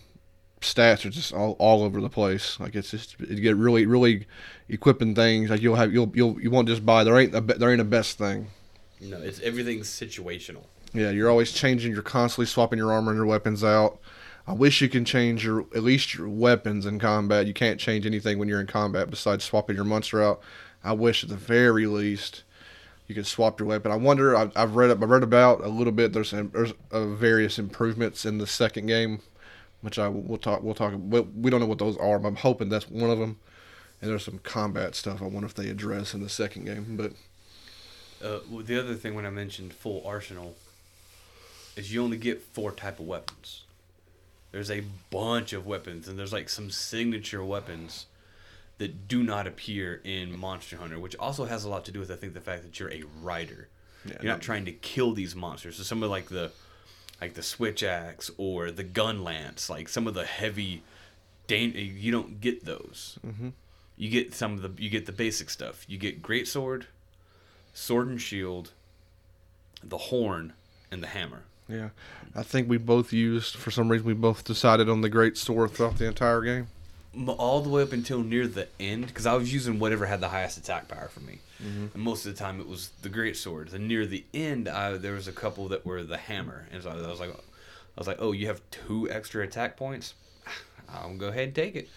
stats 0.60 1.04
are 1.04 1.10
just 1.10 1.32
all, 1.32 1.56
all 1.58 1.82
over 1.82 2.00
the 2.00 2.08
place. 2.08 2.58
Like 2.60 2.74
it's 2.74 2.90
just 2.90 3.18
you 3.20 3.40
get 3.40 3.56
really 3.56 3.86
really 3.86 4.26
equipping 4.68 5.14
things. 5.14 5.50
Like 5.50 5.62
you'll 5.62 5.76
have 5.76 5.92
you'll 5.92 6.10
you'll 6.14 6.40
you 6.40 6.50
won't 6.50 6.68
just 6.68 6.84
buy 6.84 7.04
there 7.04 7.18
ain't 7.18 7.34
a 7.34 7.40
there 7.40 7.70
ain't 7.70 7.80
a 7.80 7.84
best 7.84 8.18
thing. 8.18 8.48
No, 9.00 9.18
it's 9.18 9.40
everything's 9.40 9.88
situational. 9.88 10.64
Yeah, 10.92 11.10
you're 11.10 11.30
always 11.30 11.52
changing. 11.52 11.92
You're 11.92 12.02
constantly 12.02 12.46
swapping 12.46 12.78
your 12.78 12.92
armor 12.92 13.12
and 13.12 13.18
your 13.18 13.26
weapons 13.26 13.62
out. 13.62 14.00
I 14.46 14.52
wish 14.52 14.80
you 14.80 14.88
can 14.88 15.04
change 15.04 15.44
your 15.44 15.60
at 15.74 15.82
least 15.82 16.14
your 16.14 16.28
weapons 16.28 16.86
in 16.86 16.98
combat. 16.98 17.46
You 17.46 17.54
can't 17.54 17.78
change 17.78 18.06
anything 18.06 18.38
when 18.38 18.48
you're 18.48 18.60
in 18.60 18.66
combat 18.66 19.10
besides 19.10 19.44
swapping 19.44 19.76
your 19.76 19.84
monster 19.84 20.22
out. 20.22 20.40
I 20.82 20.92
wish 20.92 21.22
at 21.22 21.30
the 21.30 21.36
very 21.36 21.86
least 21.86 22.42
you 23.06 23.14
could 23.14 23.26
swap 23.26 23.58
your 23.60 23.68
weapon. 23.68 23.92
I 23.92 23.96
wonder. 23.96 24.36
I've, 24.36 24.52
I've 24.56 24.76
read 24.76 24.90
I've 24.90 25.02
read 25.02 25.22
about 25.22 25.60
a 25.62 25.68
little 25.68 25.92
bit. 25.92 26.12
There's 26.12 26.30
there's 26.30 26.72
uh, 26.90 27.06
various 27.06 27.58
improvements 27.58 28.24
in 28.24 28.38
the 28.38 28.46
second 28.46 28.86
game, 28.86 29.20
which 29.82 29.98
I 29.98 30.08
will 30.08 30.22
we'll 30.22 30.38
talk 30.38 30.62
we'll 30.62 30.74
talk. 30.74 30.94
We, 30.96 31.20
we 31.20 31.50
don't 31.50 31.60
know 31.60 31.66
what 31.66 31.78
those 31.78 31.96
are, 31.98 32.18
but 32.18 32.28
I'm 32.28 32.36
hoping 32.36 32.68
that's 32.68 32.88
one 32.88 33.10
of 33.10 33.18
them. 33.18 33.38
And 34.00 34.10
there's 34.10 34.24
some 34.24 34.38
combat 34.38 34.94
stuff. 34.94 35.20
I 35.20 35.26
wonder 35.26 35.46
if 35.46 35.54
they 35.54 35.68
address 35.68 36.14
in 36.14 36.22
the 36.22 36.28
second 36.28 36.64
game. 36.64 36.96
But 36.96 37.12
Uh, 38.22 38.40
the 38.64 38.78
other 38.78 38.94
thing 38.94 39.14
when 39.14 39.24
I 39.26 39.30
mentioned 39.30 39.72
full 39.72 40.02
arsenal 40.06 40.56
is 41.76 41.92
you 41.92 42.02
only 42.02 42.16
get 42.16 42.42
four 42.42 42.72
type 42.72 42.98
of 43.00 43.06
weapons. 43.06 43.62
There's 44.52 44.70
a 44.70 44.82
bunch 45.10 45.52
of 45.52 45.66
weapons, 45.66 46.08
and 46.08 46.18
there's 46.18 46.32
like 46.32 46.48
some 46.48 46.70
signature 46.70 47.44
weapons 47.44 48.06
that 48.78 49.06
do 49.08 49.22
not 49.22 49.46
appear 49.46 50.00
in 50.04 50.38
Monster 50.38 50.76
Hunter, 50.76 50.98
which 50.98 51.14
also 51.16 51.44
has 51.44 51.64
a 51.64 51.68
lot 51.68 51.84
to 51.84 51.92
do 51.92 52.00
with 52.00 52.10
I 52.10 52.16
think 52.16 52.34
the 52.34 52.40
fact 52.40 52.62
that 52.62 52.78
you're 52.80 52.90
a 52.92 53.04
rider. 53.22 53.68
Yeah, 54.04 54.14
you're 54.22 54.32
not 54.32 54.38
no. 54.38 54.42
trying 54.44 54.64
to 54.64 54.72
kill 54.72 55.12
these 55.12 55.36
monsters. 55.36 55.76
So 55.76 55.82
some 55.82 56.02
of 56.02 56.10
like 56.10 56.28
the 56.28 56.50
like 57.20 57.34
the 57.34 57.42
switch 57.42 57.82
axe 57.82 58.30
or 58.38 58.70
the 58.70 58.82
gun 58.82 59.22
lance, 59.22 59.68
like 59.70 59.88
some 59.88 60.06
of 60.06 60.14
the 60.14 60.24
heavy, 60.24 60.82
dan- 61.46 61.72
you 61.74 62.10
don't 62.10 62.40
get 62.40 62.64
those. 62.64 63.18
Mhm. 63.26 63.52
You 63.96 64.08
get 64.08 64.34
some 64.34 64.54
of 64.54 64.62
the 64.62 64.82
you 64.82 64.88
get 64.90 65.04
the 65.06 65.12
basic 65.12 65.50
stuff. 65.50 65.84
You 65.86 65.98
get 65.98 66.22
great 66.22 66.48
sword, 66.48 66.86
sword 67.72 68.08
and 68.08 68.20
shield, 68.20 68.72
the 69.82 69.98
horn, 69.98 70.52
and 70.90 71.02
the 71.02 71.08
hammer. 71.08 71.42
yeah, 71.68 71.90
I 72.34 72.42
think 72.42 72.68
we 72.68 72.76
both 72.78 73.12
used 73.12 73.56
for 73.56 73.70
some 73.70 73.88
reason 73.88 74.06
we 74.06 74.14
both 74.14 74.44
decided 74.44 74.88
on 74.88 75.00
the 75.00 75.08
great 75.08 75.36
sword 75.36 75.72
throughout 75.72 75.98
the 75.98 76.06
entire 76.06 76.42
game. 76.42 76.68
All 77.26 77.60
the 77.60 77.68
way 77.68 77.82
up 77.82 77.92
until 77.92 78.22
near 78.22 78.46
the 78.46 78.68
end, 78.78 79.08
because 79.08 79.26
I 79.26 79.34
was 79.34 79.52
using 79.52 79.80
whatever 79.80 80.06
had 80.06 80.20
the 80.20 80.28
highest 80.28 80.58
attack 80.58 80.86
power 80.86 81.08
for 81.08 81.20
me, 81.20 81.40
mm-hmm. 81.60 81.86
and 81.92 82.02
most 82.02 82.24
of 82.24 82.32
the 82.32 82.38
time 82.38 82.60
it 82.60 82.68
was 82.68 82.90
the 83.02 83.08
great 83.08 83.36
sword. 83.36 83.72
And 83.72 83.88
near 83.88 84.06
the 84.06 84.24
end, 84.32 84.68
I, 84.68 84.96
there 84.96 85.14
was 85.14 85.26
a 85.26 85.32
couple 85.32 85.66
that 85.68 85.84
were 85.84 86.04
the 86.04 86.16
hammer, 86.16 86.66
and 86.72 86.82
so 86.82 86.90
I 86.90 86.94
was 86.94 87.18
like, 87.18 87.30
I 87.30 88.00
was 88.00 88.06
like, 88.06 88.18
oh, 88.20 88.32
you 88.32 88.46
have 88.46 88.62
two 88.70 89.10
extra 89.10 89.42
attack 89.42 89.76
points. 89.76 90.14
I'll 90.92 91.14
go 91.14 91.28
ahead 91.28 91.44
and 91.44 91.54
take 91.54 91.76
it, 91.76 91.88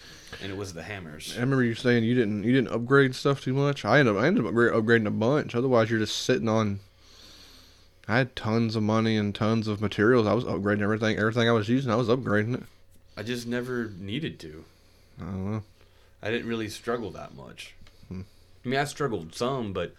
and 0.41 0.51
it 0.51 0.58
was 0.58 0.73
the 0.73 0.84
hammers. 0.84 1.34
I 1.36 1.41
remember 1.41 1.63
you 1.63 1.75
saying 1.75 2.03
you 2.03 2.15
didn't 2.15 2.43
you 2.43 2.53
didn't 2.53 2.73
upgrade 2.73 3.15
stuff 3.15 3.41
too 3.41 3.53
much. 3.53 3.86
I 3.86 3.99
ended 3.99 4.15
up 4.15 4.21
I 4.21 4.27
ended 4.27 4.45
up 4.45 4.53
upgrading 4.53 5.08
a 5.08 5.12
bunch. 5.12 5.56
Otherwise, 5.56 5.89
you're 5.89 5.99
just 5.99 6.17
sitting 6.17 6.49
on. 6.49 6.79
I 8.08 8.17
had 8.17 8.36
tons 8.36 8.75
of 8.75 8.84
money 8.84 9.15
and 9.15 9.34
tons 9.34 9.67
of 9.67 9.79
materials. 9.79 10.27
I 10.27 10.34
was 10.34 10.43
upgrading 10.43 10.82
everything. 10.82 11.17
Everything 11.17 11.47
I 11.47 11.53
was 11.53 11.69
using, 11.69 11.91
I 11.91 11.95
was 11.95 12.10
upgrading 12.10 12.56
it. 12.56 12.63
I 13.15 13.23
just 13.23 13.47
never 13.47 13.91
needed 13.97 14.39
to. 14.41 14.65
I 15.19 15.23
don't 15.23 15.51
know. 15.51 15.63
I 16.21 16.32
didn't 16.32 16.47
really 16.47 16.69
struggle 16.69 17.12
that 17.12 17.36
much. 17.36 17.75
Hmm. 18.08 18.21
I 18.65 18.67
mean, 18.67 18.79
I 18.79 18.86
struggled 18.86 19.36
some, 19.36 19.71
but 19.71 19.93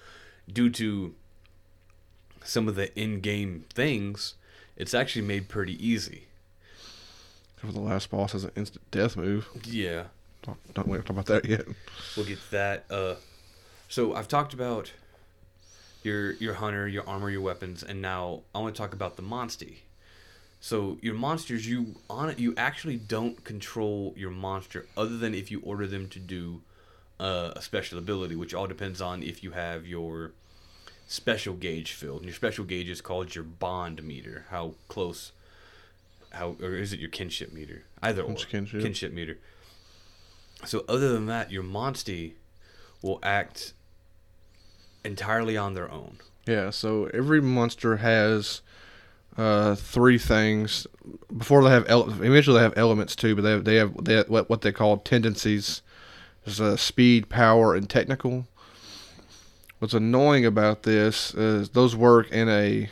due 0.53 0.69
to 0.71 1.15
some 2.45 2.69
of 2.69 2.75
the 2.75 2.97
in-game 2.99 3.65
things, 3.73 4.35
it's 4.77 4.95
actually 4.95 5.25
made 5.25 5.49
pretty 5.49 5.87
easy. 5.87 6.25
For 7.65 7.73
the 7.73 7.81
last 7.81 8.11
boss 8.11 8.33
has 8.33 8.45
an 8.45 8.51
instant 8.57 8.83
death 8.91 9.17
move. 9.17 9.49
Yeah, 9.65 10.05
Don't, 10.43 10.75
don't 10.75 10.89
wait 10.89 10.99
talk 10.99 11.11
about 11.11 11.27
that 11.27 11.45
yet. 11.47 11.65
we'll 12.17 12.27
get 12.27 12.39
to 12.39 12.51
that. 12.51 12.85
Uh, 12.91 13.15
so 13.89 14.15
I've 14.15 14.29
talked 14.29 14.53
about 14.55 14.93
your 16.03 16.33
your 16.35 16.55
hunter, 16.55 16.87
your 16.87 17.09
armor, 17.09 17.31
your 17.31 17.41
weapons, 17.41 17.83
and 17.83 18.03
now 18.03 18.41
I 18.55 18.59
want 18.59 18.75
to 18.75 18.79
talk 18.81 18.93
about 18.93 19.17
the 19.17 19.23
monsty. 19.23 19.79
So 20.61 20.99
your 21.03 21.15
monsters, 21.15 21.67
you 21.69 21.97
on 22.09 22.29
it, 22.31 22.39
you 22.39 22.55
actually 22.57 22.97
don't 22.97 23.43
control 23.45 24.15
your 24.17 24.31
monster 24.31 24.87
other 24.97 25.17
than 25.17 25.35
if 25.35 25.51
you 25.51 25.61
order 25.61 25.87
them 25.87 26.09
to 26.09 26.19
do 26.19 26.63
uh, 27.21 27.53
a 27.57 27.63
special 27.63 27.99
ability, 27.99 28.35
which 28.37 28.55
all 28.55 28.67
depends 28.67 29.01
on 29.01 29.23
if 29.23 29.43
you 29.43 29.53
have 29.53 29.87
your 29.87 30.33
special 31.07 31.55
gauge 31.55 31.93
filled. 31.93 32.19
And 32.19 32.27
your 32.27 32.35
special 32.35 32.65
gauge 32.65 32.89
is 32.89 33.01
called 33.01 33.35
your 33.35 33.45
bond 33.45 34.03
meter. 34.03 34.47
How 34.51 34.75
close? 34.89 35.33
How 36.35 36.57
or 36.61 36.75
is 36.75 36.93
it 36.93 37.01
your 37.01 37.11
kinship 37.11 37.53
meter? 37.53 37.85
Either 38.03 38.23
or 38.23 38.35
kinship. 38.35 38.83
kinship 38.83 39.13
meter. 39.13 39.39
So 40.65 40.85
other 40.89 41.13
than 41.13 41.27
that, 41.27 41.51
your 41.51 41.63
monsty 41.63 42.35
will 43.03 43.19
act 43.23 43.75
entirely 45.05 45.57
on 45.57 45.75
their 45.75 45.91
own. 45.91 46.19
Yeah. 46.47 46.71
So 46.71 47.11
every 47.13 47.41
monster 47.41 47.99
has 47.99 48.63
uh, 49.37 49.75
three 49.75 50.19
things. 50.19 50.87
Before 51.37 51.63
they 51.63 51.71
have 51.71 51.89
ele- 51.89 52.11
eventually 52.23 52.59
they 52.59 52.63
have 52.63 52.77
elements 52.77 53.17
too, 53.17 53.35
but 53.35 53.43
they 53.43 53.51
have, 53.51 53.65
they 53.65 53.77
have 53.77 54.05
they 54.05 54.15
have 54.15 54.29
what 54.29 54.49
what 54.49 54.63
they 54.63 54.73
call 54.73 54.99
tendencies. 54.99 55.83
There's 56.45 56.61
uh, 56.61 56.77
speed, 56.77 57.29
power, 57.29 57.75
and 57.75 57.89
technical. 57.89 58.47
What's 59.79 59.95
annoying 59.95 60.47
about 60.47 60.85
this 60.85 61.35
is 61.35 61.71
those 61.71 61.97
work 61.97 62.31
in 62.31 62.49
a 62.49 62.91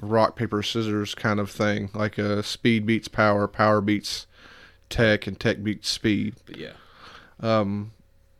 rock 0.00 0.36
paper 0.36 0.62
scissors 0.62 1.14
kind 1.14 1.40
of 1.40 1.50
thing, 1.50 1.90
like 1.94 2.18
uh, 2.18 2.42
speed 2.42 2.86
beats 2.86 3.08
power, 3.08 3.48
power 3.48 3.80
beats 3.80 4.26
tech, 4.88 5.26
and 5.26 5.38
tech 5.38 5.62
beats 5.62 5.88
speed. 5.88 6.34
But 6.46 6.56
yeah, 6.56 6.72
um, 7.40 7.92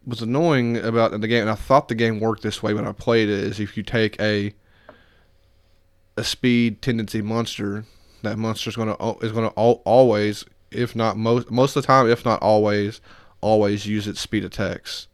what's 0.04 0.22
annoying 0.22 0.76
about 0.76 1.18
the 1.18 1.28
game, 1.28 1.42
and 1.42 1.50
I 1.50 1.54
thought 1.54 1.88
the 1.88 1.94
game 1.94 2.20
worked 2.20 2.42
this 2.42 2.62
way 2.62 2.74
when 2.74 2.86
I 2.86 2.92
played 2.92 3.28
it, 3.28 3.40
is 3.40 3.60
if 3.60 3.76
you 3.76 3.82
take 3.82 4.20
a 4.20 4.54
a 6.16 6.24
speed 6.24 6.82
tendency 6.82 7.22
monster, 7.22 7.84
that 8.22 8.38
monster's 8.38 8.76
gonna 8.76 8.96
is 9.18 9.32
gonna 9.32 9.48
always, 9.48 10.44
if 10.70 10.94
not 10.96 11.16
most 11.16 11.50
most 11.50 11.76
of 11.76 11.82
the 11.82 11.86
time, 11.86 12.09
if 12.09 12.24
not 12.24 12.40
always, 12.42 13.00
always 13.40 13.86
use 13.86 14.06
its 14.06 14.20
speed 14.20 14.44
attacks. 14.44 15.09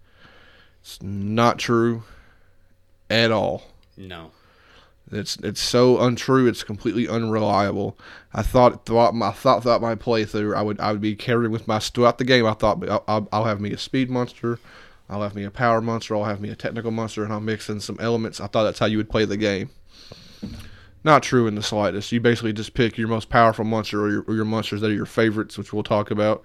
It's 0.80 1.00
not 1.02 1.58
true 1.58 2.02
at 3.08 3.30
all. 3.30 3.64
no. 3.96 4.32
It's 5.14 5.36
it's 5.36 5.60
so 5.60 6.00
untrue. 6.00 6.46
It's 6.46 6.62
completely 6.62 7.08
unreliable. 7.08 7.98
I 8.32 8.42
thought 8.42 8.86
throughout 8.86 9.14
my 9.14 9.30
thought 9.32 9.62
throughout 9.62 9.82
my 9.82 9.94
playthrough, 9.94 10.56
I 10.56 10.62
would 10.62 10.80
I 10.80 10.92
would 10.92 11.00
be 11.00 11.16
carrying 11.16 11.52
with 11.52 11.68
my 11.68 11.78
throughout 11.78 12.18
the 12.18 12.24
game. 12.24 12.46
I 12.46 12.54
thought 12.54 12.82
I'll, 12.88 13.04
I'll, 13.06 13.28
I'll 13.32 13.44
have 13.44 13.60
me 13.60 13.72
a 13.72 13.78
speed 13.78 14.10
monster, 14.10 14.58
I'll 15.08 15.22
have 15.22 15.34
me 15.34 15.44
a 15.44 15.50
power 15.50 15.80
monster, 15.80 16.16
I'll 16.16 16.24
have 16.24 16.40
me 16.40 16.50
a 16.50 16.56
technical 16.56 16.90
monster, 16.90 17.24
and 17.24 17.32
I'll 17.32 17.40
mix 17.40 17.68
in 17.68 17.80
some 17.80 17.98
elements. 18.00 18.40
I 18.40 18.46
thought 18.46 18.64
that's 18.64 18.78
how 18.78 18.86
you 18.86 18.96
would 18.96 19.10
play 19.10 19.24
the 19.24 19.36
game. 19.36 19.70
Not 21.04 21.22
true 21.22 21.46
in 21.46 21.54
the 21.54 21.62
slightest. 21.62 22.12
You 22.12 22.20
basically 22.20 22.54
just 22.54 22.72
pick 22.72 22.96
your 22.96 23.08
most 23.08 23.28
powerful 23.28 23.64
monster 23.64 24.02
or 24.02 24.10
your, 24.10 24.22
or 24.22 24.34
your 24.34 24.46
monsters 24.46 24.80
that 24.80 24.90
are 24.90 24.94
your 24.94 25.04
favorites, 25.04 25.58
which 25.58 25.72
we'll 25.72 25.82
talk 25.82 26.10
about, 26.10 26.42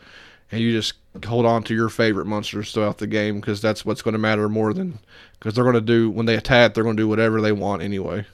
and 0.52 0.60
you 0.60 0.74
just 0.74 0.96
hold 1.26 1.46
on 1.46 1.64
to 1.64 1.74
your 1.74 1.90
favorite 1.90 2.26
monsters 2.26 2.74
throughout 2.74 2.98
the 2.98 3.08
game 3.08 3.40
because 3.40 3.62
that's 3.62 3.86
what's 3.86 4.02
going 4.02 4.14
to 4.14 4.20
matter 4.20 4.50
more 4.50 4.74
than 4.74 5.00
because 5.34 5.54
they're 5.54 5.64
going 5.64 5.76
to 5.76 5.82
do 5.82 6.10
when 6.10 6.26
they 6.26 6.36
attack 6.36 6.74
they're 6.74 6.84
going 6.84 6.98
to 6.98 7.04
do 7.04 7.08
whatever 7.08 7.40
they 7.40 7.52
want 7.52 7.82
anyway. 7.82 8.26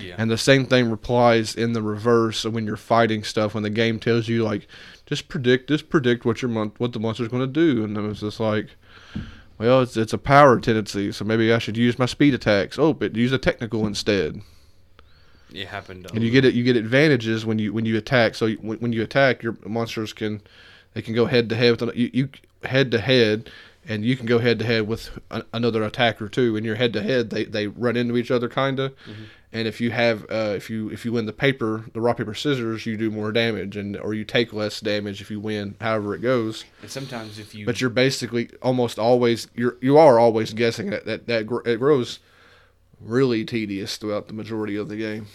Yeah. 0.00 0.14
And 0.18 0.30
the 0.30 0.38
same 0.38 0.66
thing 0.66 0.90
applies 0.92 1.54
in 1.54 1.72
the 1.72 1.82
reverse 1.82 2.44
when 2.44 2.66
you're 2.66 2.76
fighting 2.76 3.24
stuff. 3.24 3.54
When 3.54 3.62
the 3.62 3.70
game 3.70 3.98
tells 3.98 4.28
you 4.28 4.44
like, 4.44 4.66
just 5.06 5.28
predict, 5.28 5.68
just 5.68 5.88
predict 5.90 6.24
what 6.24 6.42
your 6.42 6.50
mon- 6.50 6.72
what 6.78 6.92
the 6.92 7.00
monster's 7.00 7.28
going 7.28 7.42
to 7.42 7.46
do, 7.46 7.84
and 7.84 7.96
it 7.96 8.00
was 8.00 8.20
just 8.20 8.40
like, 8.40 8.68
well, 9.58 9.80
it's 9.82 9.96
it's 9.96 10.12
a 10.12 10.18
power 10.18 10.60
tendency, 10.60 11.10
so 11.12 11.24
maybe 11.24 11.52
I 11.52 11.58
should 11.58 11.76
use 11.76 11.98
my 11.98 12.06
speed 12.06 12.34
attacks. 12.34 12.78
Oh, 12.78 12.92
but 12.92 13.16
use 13.16 13.32
a 13.32 13.38
technical 13.38 13.86
instead. 13.86 14.40
it 15.52 15.66
happened. 15.68 16.06
And 16.12 16.22
you 16.22 16.30
get 16.30 16.44
it, 16.44 16.54
you 16.54 16.62
get 16.62 16.76
advantages 16.76 17.44
when 17.46 17.58
you 17.58 17.72
when 17.72 17.84
you 17.84 17.96
attack. 17.96 18.34
So 18.34 18.46
you, 18.46 18.58
when, 18.58 18.78
when 18.78 18.92
you 18.92 19.02
attack, 19.02 19.42
your 19.42 19.56
monsters 19.66 20.12
can 20.12 20.42
they 20.94 21.02
can 21.02 21.14
go 21.14 21.26
head 21.26 21.48
to 21.48 21.56
head 21.56 21.80
with 21.80 21.96
you, 21.96 22.10
you 22.12 22.28
head 22.64 22.90
to 22.92 23.00
head, 23.00 23.50
and 23.88 24.04
you 24.04 24.16
can 24.16 24.26
go 24.26 24.38
head 24.38 24.58
to 24.58 24.64
head 24.64 24.86
with 24.86 25.18
another 25.52 25.82
attacker 25.82 26.28
too. 26.28 26.56
And 26.56 26.66
you're 26.66 26.76
head 26.76 26.92
to 26.92 27.02
head, 27.02 27.30
they 27.30 27.44
they 27.44 27.66
run 27.66 27.96
into 27.96 28.16
each 28.16 28.30
other 28.30 28.48
kinda. 28.48 28.90
Mm-hmm. 28.90 29.24
And 29.50 29.66
if 29.66 29.80
you 29.80 29.90
have 29.90 30.24
uh, 30.30 30.52
if 30.56 30.68
you 30.68 30.90
if 30.90 31.04
you 31.06 31.12
win 31.12 31.24
the 31.24 31.32
paper 31.32 31.84
the 31.94 32.00
rock 32.00 32.18
paper 32.18 32.34
scissors, 32.34 32.84
you 32.84 32.96
do 32.98 33.10
more 33.10 33.32
damage, 33.32 33.76
and 33.76 33.96
or 33.96 34.12
you 34.12 34.24
take 34.24 34.52
less 34.52 34.80
damage 34.80 35.22
if 35.22 35.30
you 35.30 35.40
win. 35.40 35.74
However 35.80 36.14
it 36.14 36.20
goes, 36.20 36.64
And 36.82 36.90
sometimes 36.90 37.38
if 37.38 37.54
you 37.54 37.64
but 37.64 37.80
you're 37.80 37.88
basically 37.88 38.50
almost 38.60 38.98
always 38.98 39.48
you're 39.54 39.78
you 39.80 39.96
are 39.96 40.18
always 40.18 40.52
guessing 40.52 40.90
that 40.90 41.06
that 41.06 41.26
that 41.28 41.46
gr- 41.46 41.66
it 41.66 41.78
grows 41.78 42.18
really 43.00 43.44
tedious 43.44 43.96
throughout 43.96 44.26
the 44.26 44.34
majority 44.34 44.76
of 44.76 44.88
the 44.88 44.96
game. 44.96 45.26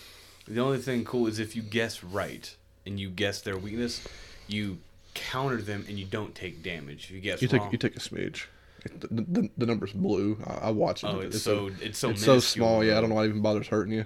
The 0.47 0.61
only 0.61 0.77
thing 0.79 1.05
cool 1.05 1.27
is 1.27 1.39
if 1.39 1.55
you 1.55 1.61
guess 1.61 2.03
right 2.03 2.55
and 2.85 2.99
you 2.99 3.09
guess 3.09 3.41
their 3.41 3.57
weakness, 3.57 4.05
you 4.47 4.77
counter 5.13 5.61
them 5.61 5.85
and 5.87 5.97
you 5.97 6.05
don't 6.05 6.35
take 6.35 6.61
damage. 6.61 7.05
If 7.05 7.11
you 7.11 7.21
guess 7.21 7.41
You 7.41 7.47
take 7.47 7.61
wrong, 7.61 7.71
you 7.71 7.77
take 7.77 7.95
a 7.95 7.99
smidge. 7.99 8.45
The, 8.83 9.21
the, 9.21 9.49
the 9.57 9.65
number's 9.65 9.93
blue. 9.93 10.37
I, 10.45 10.67
I 10.67 10.71
watched 10.71 11.03
it. 11.03 11.07
oh, 11.07 11.19
it's, 11.19 11.41
so 11.41 11.69
it's 11.81 11.97
so 11.97 12.09
it's 12.09 12.23
so 12.23 12.39
small. 12.39 12.83
Yeah, 12.83 12.97
I 12.97 13.01
don't 13.01 13.09
know 13.09 13.15
why 13.15 13.23
it 13.23 13.29
even 13.29 13.41
bothers 13.41 13.67
hurting 13.67 13.93
you. 13.93 14.05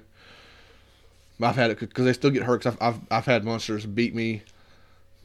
I've 1.41 1.55
had 1.55 1.71
it 1.71 1.79
because 1.79 2.05
they 2.05 2.13
still 2.13 2.31
get 2.31 2.43
hurt. 2.43 2.63
Cause 2.63 2.75
I've, 2.79 2.95
I've 2.95 3.01
I've 3.11 3.25
had 3.25 3.43
monsters 3.43 3.85
beat 3.85 4.13
me, 4.15 4.43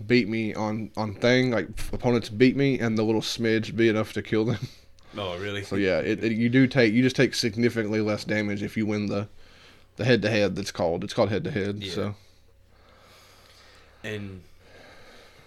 beat 0.07 0.29
me 0.29 0.55
on 0.55 0.91
on 0.97 1.15
thing 1.15 1.51
like 1.51 1.69
opponents 1.93 2.29
beat 2.29 2.57
me, 2.57 2.79
and 2.79 2.97
the 2.97 3.03
little 3.03 3.21
smidge 3.21 3.75
be 3.77 3.89
enough 3.89 4.13
to 4.15 4.23
kill 4.23 4.45
them. 4.45 4.69
Oh, 5.15 5.37
really? 5.37 5.63
So 5.63 5.77
yeah, 5.77 5.99
it, 5.99 6.25
it 6.25 6.33
you 6.33 6.49
do 6.49 6.67
take 6.67 6.95
you 6.95 7.03
just 7.03 7.17
take 7.17 7.35
significantly 7.35 8.01
less 8.01 8.25
damage 8.25 8.63
if 8.63 8.79
you 8.79 8.87
win 8.87 9.09
the 9.09 9.29
the 9.97 10.07
head 10.07 10.23
to 10.23 10.31
head. 10.31 10.57
That's 10.57 10.71
called 10.71 11.05
it's 11.05 11.13
called 11.13 11.29
head 11.29 11.45
to 11.45 11.51
head. 11.51 11.85
So 11.85 12.15
and 14.03 14.43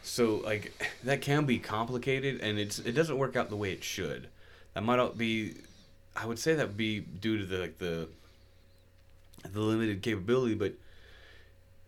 so 0.05 0.35
like 0.37 0.71
that 1.03 1.21
can 1.21 1.45
be 1.45 1.59
complicated 1.59 2.41
and 2.41 2.57
it's 2.59 2.79
it 2.79 2.93
doesn't 2.93 3.17
work 3.17 3.35
out 3.35 3.49
the 3.49 3.55
way 3.55 3.71
it 3.71 3.83
should. 3.83 4.27
That 4.73 4.83
might 4.83 4.97
not 4.97 5.17
be 5.17 5.55
i 6.17 6.25
would 6.25 6.39
say 6.39 6.55
that 6.55 6.67
would 6.67 6.77
be 6.77 6.99
due 6.99 7.37
to 7.37 7.45
the 7.45 7.57
like 7.57 7.77
the 7.77 8.07
the 9.51 9.59
limited 9.59 10.01
capability 10.01 10.55
but 10.55 10.73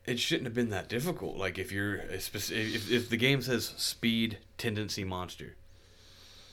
it 0.05 0.19
shouldn't 0.19 0.45
have 0.45 0.53
been 0.53 0.69
that 0.69 0.87
difficult. 0.87 1.35
Like 1.35 1.57
if 1.57 1.69
you're 1.69 1.95
a 1.95 2.17
speci- 2.17 2.75
if, 2.75 2.89
if 2.89 3.09
the 3.09 3.17
game 3.17 3.41
says 3.41 3.73
speed 3.77 4.37
tendency 4.57 5.03
monster 5.03 5.55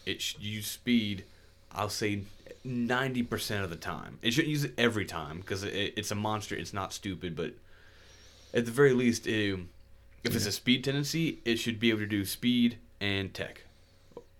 it 0.04 0.20
should 0.20 0.42
use 0.42 0.66
speed 0.66 1.24
i'll 1.72 1.88
say 1.88 2.22
90% 2.66 3.62
of 3.62 3.68
the 3.68 3.76
time. 3.76 4.18
It 4.22 4.32
shouldn't 4.32 4.50
use 4.50 4.64
it 4.64 4.72
every 4.78 5.04
time 5.04 5.38
because 5.38 5.64
it, 5.64 5.94
it's 5.96 6.10
a 6.10 6.14
monster 6.14 6.54
it's 6.54 6.72
not 6.72 6.92
stupid 6.92 7.36
but 7.36 7.52
at 8.54 8.64
the 8.64 8.70
very 8.70 8.92
least, 8.92 9.26
um, 9.26 9.68
if 10.24 10.34
it's 10.34 10.46
a 10.46 10.52
speed 10.52 10.84
tendency, 10.84 11.40
it 11.44 11.56
should 11.56 11.78
be 11.78 11.90
able 11.90 12.00
to 12.00 12.06
do 12.06 12.24
speed 12.24 12.78
and 13.00 13.32
tech, 13.34 13.64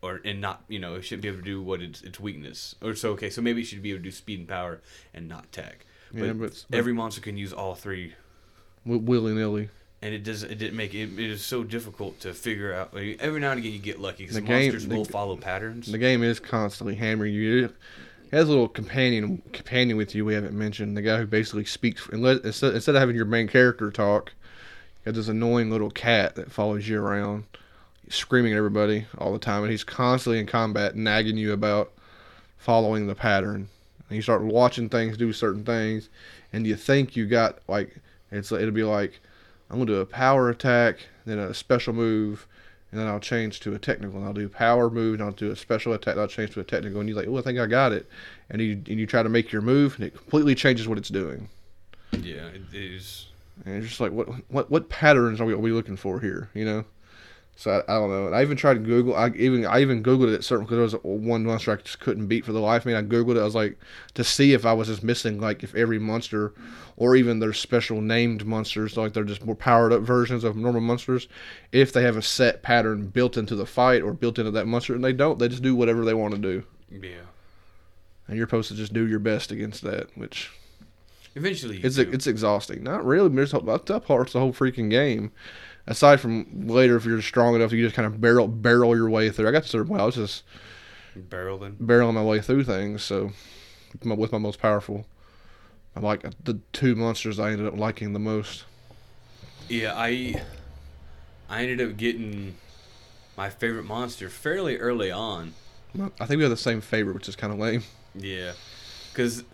or 0.03 0.21
and 0.25 0.41
not 0.41 0.65
you 0.69 0.79
know 0.79 0.95
it 0.95 1.03
should 1.03 1.21
be 1.21 1.29
able 1.29 1.39
to 1.39 1.45
do 1.45 1.63
what 1.63 1.83
its 1.83 2.03
its 2.03 2.19
weakness. 2.19 2.75
Or 2.83 2.95
so 2.95 3.11
okay, 3.13 3.31
so 3.31 3.43
maybe 3.43 3.61
it 3.63 3.65
should 3.65 3.83
be 3.83 3.91
able 3.91 4.01
to 4.01 4.05
do 4.05 4.11
speed 4.11 4.41
and 4.41 4.49
power 4.49 4.81
and 5.13 5.29
not 5.29 5.53
tech. 5.53 5.87
But, 6.13 6.23
Yeah, 6.25 6.33
but- 6.35 6.65
every 6.73 6.93
monster 6.93 7.21
can 7.21 7.37
use 7.37 7.53
all 7.53 7.75
three, 7.75 8.15
willy 8.85 9.35
nilly. 9.35 9.69
and 10.01 10.15
it 10.15 10.23
does 10.23 10.43
it 10.43 10.59
didn't 10.59 10.77
make 10.77 10.95
it. 10.95 11.19
It 11.19 11.31
is 11.31 11.45
so 11.45 11.65
difficult 11.65 12.21
to 12.21 12.33
figure 12.35 12.73
out. 12.73 12.95
Like, 12.95 13.19
every 13.21 13.41
now 13.41 13.51
and 13.51 13.59
again, 13.59 13.73
you 13.73 13.79
get 13.79 14.01
lucky 14.01 14.25
because 14.27 14.41
monsters 14.43 14.87
the- 14.87 14.97
will 14.97 15.05
follow 15.05 15.37
patterns. 15.37 15.91
The 15.91 15.99
game 15.99 16.23
is 16.23 16.41
constantly 16.41 16.95
hammering 16.95 17.35
you. 17.35 17.65
It 17.65 18.37
has 18.39 18.47
a 18.49 18.51
little 18.51 18.69
companion 18.69 19.43
companion 19.53 19.97
with 19.97 20.15
you 20.15 20.25
we 20.25 20.35
haven't 20.35 20.57
mentioned. 20.57 20.97
The 20.97 21.03
guy 21.03 21.19
who 21.19 21.27
basically 21.27 21.65
speaks 21.65 22.09
unless, 22.13 22.41
instead, 22.41 22.75
instead 22.75 22.95
of 22.95 23.01
having 23.01 23.17
your 23.17 23.27
main 23.27 23.49
character 23.49 23.91
talk, 23.91 24.33
have 25.05 25.15
this 25.15 25.29
annoying 25.29 25.71
little 25.71 25.91
cat 25.91 26.35
that 26.37 26.51
follows 26.53 26.89
you 26.89 27.01
around, 27.01 27.45
screaming 28.09 28.53
at 28.53 28.59
everybody 28.59 29.07
all 29.19 29.33
the 29.33 29.39
time, 29.39 29.63
and 29.63 29.71
he's 29.71 29.85
constantly 29.85 30.39
in 30.39 30.47
combat, 30.47 30.97
nagging 30.97 31.37
you 31.37 31.53
about 31.53 31.93
following 32.57 33.07
the 33.07 33.15
pattern. 33.15 33.69
And 34.09 34.17
you 34.17 34.23
start 34.23 34.43
watching 34.43 34.89
things 34.89 35.17
do 35.17 35.33
certain 35.33 35.65
things, 35.65 36.09
and 36.53 36.67
you 36.67 36.77
think 36.77 37.17
you 37.17 37.27
got 37.27 37.59
like 37.69 37.97
it's 38.31 38.53
it'll 38.53 38.71
be 38.71 38.85
like 38.85 39.21
I'm 39.71 39.77
gonna 39.77 39.87
do 39.87 40.01
a 40.01 40.07
power 40.07 40.51
attack, 40.51 40.99
then 41.25 41.39
a 41.39 41.55
special 41.55 41.93
move, 41.93 42.47
and 42.91 43.01
then 43.01 43.09
I'll 43.09 43.21
change 43.21 43.61
to 43.61 43.75
a 43.75 43.79
technical, 43.79 44.19
and 44.19 44.27
I'll 44.27 44.35
do 44.35 44.49
power 44.49 44.91
move, 44.91 45.15
and 45.15 45.23
I'll 45.23 45.33
do 45.33 45.51
a 45.51 45.57
special 45.57 45.95
attack, 45.95 46.17
I'll 46.17 46.29
change 46.29 46.53
to 46.53 46.61
a 46.61 46.65
technical, 46.65 47.01
and 47.01 47.09
you're 47.09 47.19
like, 47.19 47.29
oh, 47.29 47.39
I 47.39 47.43
think 47.43 47.59
I 47.59 47.67
got 47.67 47.93
it, 47.93 48.07
and 48.51 48.61
you 48.61 48.73
and 48.73 49.01
you 49.01 49.07
try 49.07 49.23
to 49.23 49.29
make 49.29 49.53
your 49.53 49.63
move, 49.63 49.97
and 49.97 50.05
it 50.05 50.15
completely 50.15 50.55
changes 50.55 50.87
what 50.87 50.99
it's 50.99 51.09
doing, 51.09 51.49
yeah, 52.13 52.47
it 52.47 52.63
is. 52.73 53.27
And 53.65 53.77
it's 53.77 53.89
just 53.89 54.01
like, 54.01 54.13
what 54.13 54.29
what 54.51 54.71
what 54.71 54.89
patterns 54.89 55.41
are 55.41 55.45
we, 55.45 55.53
are 55.53 55.59
we 55.59 55.73
looking 55.73 55.97
for 55.97 56.21
here, 56.21 56.51
you 56.55 56.65
know? 56.65 56.85
So 57.57 57.71
I, 57.71 57.93
I 57.93 57.99
don't 58.01 58.11
know. 58.11 58.27
And 58.27 58.35
I 58.35 58.43
even 58.43 58.57
tried 58.57 58.75
to 58.75 58.81
Google. 58.81 59.15
I 59.15 59.29
even 59.37 59.65
I 59.65 59.81
even 59.81 60.03
Googled 60.03 60.33
it 60.33 60.35
at 60.35 60.43
certain 60.43 60.65
because 60.65 60.93
there 60.93 60.99
was 61.01 61.21
one 61.23 61.45
monster 61.45 61.71
I 61.71 61.77
just 61.77 62.01
couldn't 62.01 62.27
beat 62.27 62.45
for 62.45 62.51
the 62.53 62.59
life 62.59 62.83
of 62.83 62.87
me. 62.87 62.97
I 62.97 63.03
Googled 63.03 63.37
it. 63.37 63.41
I 63.41 63.45
was 63.45 63.55
like 63.55 63.79
to 64.15 64.25
see 64.25 64.55
if 64.55 64.67
I 64.67 64.73
was 64.73 64.89
just 64.89 65.05
missing 65.05 65.41
like 65.41 65.63
if 65.63 65.73
every 65.77 66.01
monster, 66.01 66.53
or 66.97 67.15
even 67.15 67.39
their 67.39 67.53
special 67.53 68.01
named 68.01 68.45
monsters, 68.45 68.97
like 68.97 69.13
they're 69.13 69.23
just 69.23 69.45
more 69.45 69.55
powered 69.55 69.93
up 69.93 70.01
versions 70.03 70.43
of 70.43 70.57
normal 70.57 70.81
monsters, 70.81 71.29
if 71.71 71.93
they 71.93 72.03
have 72.03 72.17
a 72.17 72.23
set 72.23 72.63
pattern 72.63 73.07
built 73.07 73.37
into 73.37 73.55
the 73.55 73.67
fight 73.67 74.03
or 74.03 74.13
built 74.13 74.41
into 74.41 74.51
that 74.51 74.67
monster, 74.67 74.93
and 74.97 75.05
they 75.05 75.13
don't. 75.13 75.39
They 75.39 75.47
just 75.49 75.63
do 75.63 75.77
whatever 75.77 76.05
they 76.05 76.15
want 76.15 76.35
to 76.35 76.41
do, 76.41 76.65
Yeah. 76.91 77.21
and 78.27 78.37
you're 78.37 78.49
supposed 78.49 78.69
to 78.71 78.75
just 78.75 78.93
do 78.93 79.07
your 79.07 79.21
best 79.21 79.53
against 79.53 79.83
that, 79.83 80.09
which 80.17 80.51
Eventually, 81.37 81.81
it's 81.83 81.97
do. 81.97 82.09
it's 82.13 82.27
exhausting. 82.27 82.83
Not 82.83 83.05
really. 83.05 83.29
There's 83.29 83.53
that's 83.53 83.85
that 83.85 84.05
part's 84.07 84.33
the 84.33 84.41
whole 84.41 84.53
freaking 84.53 84.91
game. 84.91 85.33
Aside 85.87 86.21
from 86.21 86.67
later, 86.67 86.97
if 86.97 87.05
you're 87.05 87.21
strong 87.21 87.55
enough, 87.55 87.73
you 87.73 87.85
just 87.85 87.97
kind 87.97 88.07
of 88.07 88.21
barrel 88.21 88.49
barrel 88.49 88.97
your 88.97 89.11
way 89.11 89.31
through. 89.31 89.49
I 89.49 89.53
got 89.53 89.65
to 89.65 89.67
a 89.67 89.69
certain 89.69 89.89
point, 89.89 90.01
I 90.01 90.07
was 90.07 90.15
just 90.15 90.45
barreling. 91.17 91.77
barreling 91.77 92.15
my 92.15 92.23
way 92.23 92.41
through 92.41 92.65
things. 92.65 93.03
So 93.03 93.33
with 93.93 94.05
my, 94.05 94.15
with 94.15 94.33
my 94.33 94.39
most 94.39 94.61
powerful, 94.61 95.07
I 95.97 96.01
like 96.01 96.25
the 96.43 96.61
two 96.73 96.95
monsters 96.95 97.39
I 97.39 97.51
ended 97.51 97.67
up 97.67 97.77
liking 97.77 98.13
the 98.13 98.19
most. 98.19 98.65
Yeah, 99.69 99.93
I 99.95 100.43
I 101.49 101.63
ended 101.63 101.81
up 101.81 101.97
getting 101.97 102.57
my 103.37 103.51
favorite 103.51 103.85
monster 103.85 104.29
fairly 104.29 104.79
early 104.79 105.11
on. 105.11 105.55
I 106.21 106.27
think 106.27 106.39
we 106.39 106.43
have 106.43 106.51
the 106.51 106.57
same 106.57 106.81
favorite, 106.81 107.15
which 107.15 107.29
is 107.29 107.37
kind 107.37 107.53
of 107.53 107.59
lame. 107.59 107.83
Yeah, 108.15 108.53
because 109.13 109.45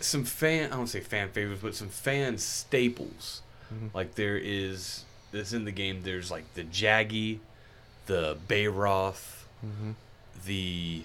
some 0.00 0.24
fan 0.24 0.72
I 0.72 0.76
don't 0.76 0.86
say 0.86 1.00
fan 1.00 1.28
favorites, 1.30 1.60
but 1.62 1.74
some 1.74 1.88
fan 1.88 2.38
staples. 2.38 3.42
Mhm. 3.72 3.94
Like 3.94 4.14
there 4.14 4.36
is 4.36 5.04
this 5.32 5.52
in 5.52 5.64
the 5.64 5.72
game. 5.72 6.02
There's 6.02 6.30
like 6.30 6.44
the 6.54 6.64
Jaggi, 6.64 7.38
the 8.06 8.36
Bayroth, 8.48 9.44
Mm-hmm. 9.64 9.92
the 10.44 11.04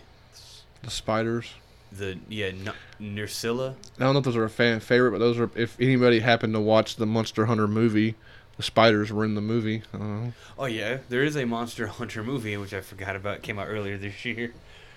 The 0.83 0.89
spiders. 0.91 1.53
the 1.91 2.17
yeah 2.29 2.47
N- 2.47 2.71
Nerscylla. 2.99 3.75
I 3.97 4.03
don't 4.03 4.13
know 4.13 4.19
if 4.19 4.25
those 4.25 4.35
are 4.35 4.43
a 4.43 4.49
fan 4.49 4.79
favorite, 4.79 5.11
but 5.11 5.19
those 5.19 5.39
are. 5.39 5.49
If 5.55 5.75
anybody 5.79 6.19
happened 6.19 6.53
to 6.53 6.59
watch 6.59 6.97
the 6.97 7.05
Monster 7.05 7.45
Hunter 7.45 7.67
movie, 7.67 8.15
the 8.57 8.63
spiders 8.63 9.11
were 9.11 9.23
in 9.25 9.35
the 9.35 9.41
movie. 9.41 9.83
I 9.93 9.97
don't 9.97 10.23
know. 10.25 10.33
Oh 10.59 10.65
yeah, 10.65 10.97
there 11.09 11.23
is 11.23 11.35
a 11.37 11.45
Monster 11.45 11.87
Hunter 11.87 12.23
movie 12.23 12.55
which 12.57 12.73
I 12.73 12.81
forgot 12.81 13.15
about. 13.15 13.37
It 13.37 13.43
came 13.43 13.57
out 13.57 13.67
earlier 13.67 13.97
this 13.97 14.23
year. 14.25 14.53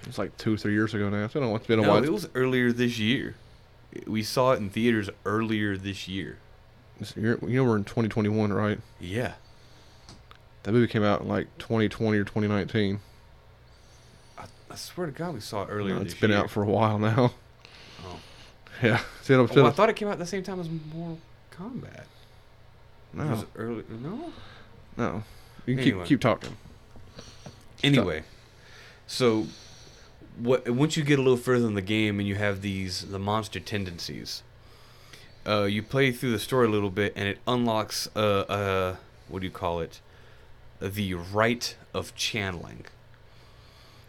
It's 0.07 0.19
like 0.19 0.37
two, 0.37 0.57
three 0.59 0.73
years 0.75 0.93
ago 0.93 1.09
now. 1.09 1.29
So 1.29 1.39
I 1.39 1.43
don't 1.43 1.51
know. 1.51 1.57
It's 1.57 1.67
been 1.67 1.79
a 1.79 1.83
No, 1.83 1.89
while. 1.91 2.05
it 2.05 2.13
was 2.13 2.29
earlier 2.35 2.73
this 2.73 2.99
year. 2.99 3.37
We 4.07 4.23
saw 4.23 4.53
it 4.53 4.57
in 4.57 4.71
theaters 4.71 5.09
earlier 5.25 5.77
this 5.77 6.09
year. 6.09 6.39
You 7.17 7.39
know 7.43 7.65
we're 7.65 7.77
in 7.77 7.85
2021, 7.85 8.53
right? 8.53 8.79
Yeah. 9.01 9.35
That 10.63 10.73
movie 10.73 10.87
came 10.87 11.03
out 11.05 11.21
in 11.21 11.29
like 11.29 11.47
2020 11.59 12.17
or 12.19 12.25
2019. 12.25 13.01
I, 14.39 14.45
I 14.71 14.75
swear 14.77 15.07
to 15.07 15.13
God, 15.13 15.35
we 15.35 15.41
saw 15.41 15.63
it 15.65 15.69
earlier. 15.71 15.95
No, 15.97 16.01
it's 16.01 16.15
been 16.15 16.31
year. 16.31 16.41
out 16.41 16.51
for 16.51 16.63
a 16.63 16.67
while 16.67 16.99
now. 16.99 17.35
Oh. 18.05 18.19
Yeah. 18.83 19.01
See 19.23 19.35
what 19.37 19.49
I'm 19.51 19.57
well, 19.57 19.67
I 19.67 19.71
thought 19.71 19.89
it 19.89 19.95
came 19.97 20.09
out 20.09 20.13
at 20.15 20.19
the 20.19 20.27
same 20.27 20.43
time 20.43 20.59
as 20.59 20.69
Mortal 20.69 21.19
Kombat. 21.53 22.05
No, 23.13 23.27
Was 23.29 23.45
early? 23.55 23.85
No. 24.03 24.33
no. 24.97 25.23
You 25.65 25.75
can 25.77 25.85
Anyway. 25.85 26.01
keep 26.03 26.09
keep 26.09 26.21
talking. 26.21 26.57
Anyway, 27.85 28.25
so 29.07 29.47
what? 30.39 30.69
Once 30.69 30.97
you 30.97 31.05
get 31.05 31.19
a 31.19 31.23
little 31.23 31.37
further 31.37 31.67
in 31.67 31.75
the 31.75 31.83
game 31.83 32.19
and 32.19 32.29
you 32.29 32.35
have 32.37 32.61
these 32.61 33.03
the 33.03 33.19
monster 33.19 33.61
tendencies, 33.61 34.43
uh, 35.47 35.65
you 35.65 35.83
play 35.83 36.13
through 36.13 36.33
the 36.33 36.39
story 36.39 36.67
a 36.67 36.71
little 36.71 36.91
bit 36.91 37.13
and 37.17 37.29
it 37.29 37.39
unlocks 37.47 38.09
uh 38.17 38.41
uh 38.41 38.97
what 39.29 39.41
do 39.41 39.47
you 39.47 39.53
call 39.53 39.81
it? 39.81 40.01
the 40.81 41.15
right 41.15 41.77
of 41.93 42.15
Channeling, 42.15 42.87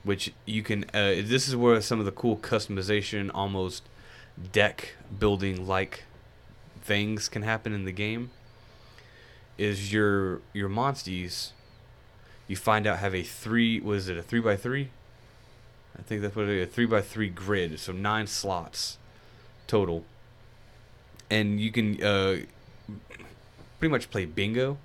which 0.04 0.34
you 0.46 0.64
can. 0.64 0.86
Uh, 0.94 1.22
this 1.24 1.48
is 1.48 1.56
where 1.56 1.80
some 1.82 2.00
of 2.00 2.06
the 2.06 2.12
cool 2.12 2.38
customization, 2.38 3.32
almost 3.34 3.84
deck 4.52 4.96
building 5.18 5.66
like 5.68 6.04
things 6.82 7.30
can 7.30 7.44
happen 7.44 7.74
in 7.74 7.86
the 7.86 7.92
game. 7.92 8.32
Is 9.58 9.94
your 9.94 10.42
your 10.54 10.70
monsties? 10.70 11.52
You 12.48 12.56
find 12.56 12.86
out 12.86 13.00
have 13.00 13.16
a 13.16 13.24
three. 13.24 13.80
Was 13.80 14.10
it 14.10 14.18
a 14.18 14.22
three 14.22 14.42
by 14.42 14.56
three? 14.56 14.90
I 15.98 16.02
think 16.02 16.22
that's 16.22 16.36
what 16.36 16.46
it 16.46 16.58
is. 16.58 16.68
A 16.68 16.72
three 16.72 16.86
by 16.86 17.02
three 17.02 17.30
grid. 17.30 17.80
So 17.80 17.92
nine 17.92 18.28
slots 18.28 18.98
total. 19.68 20.04
And 21.30 21.60
you 21.60 21.72
can 21.72 22.02
uh, 22.04 22.38
pretty 23.80 23.92
much 23.92 24.12
play 24.12 24.26
bingo 24.26 24.78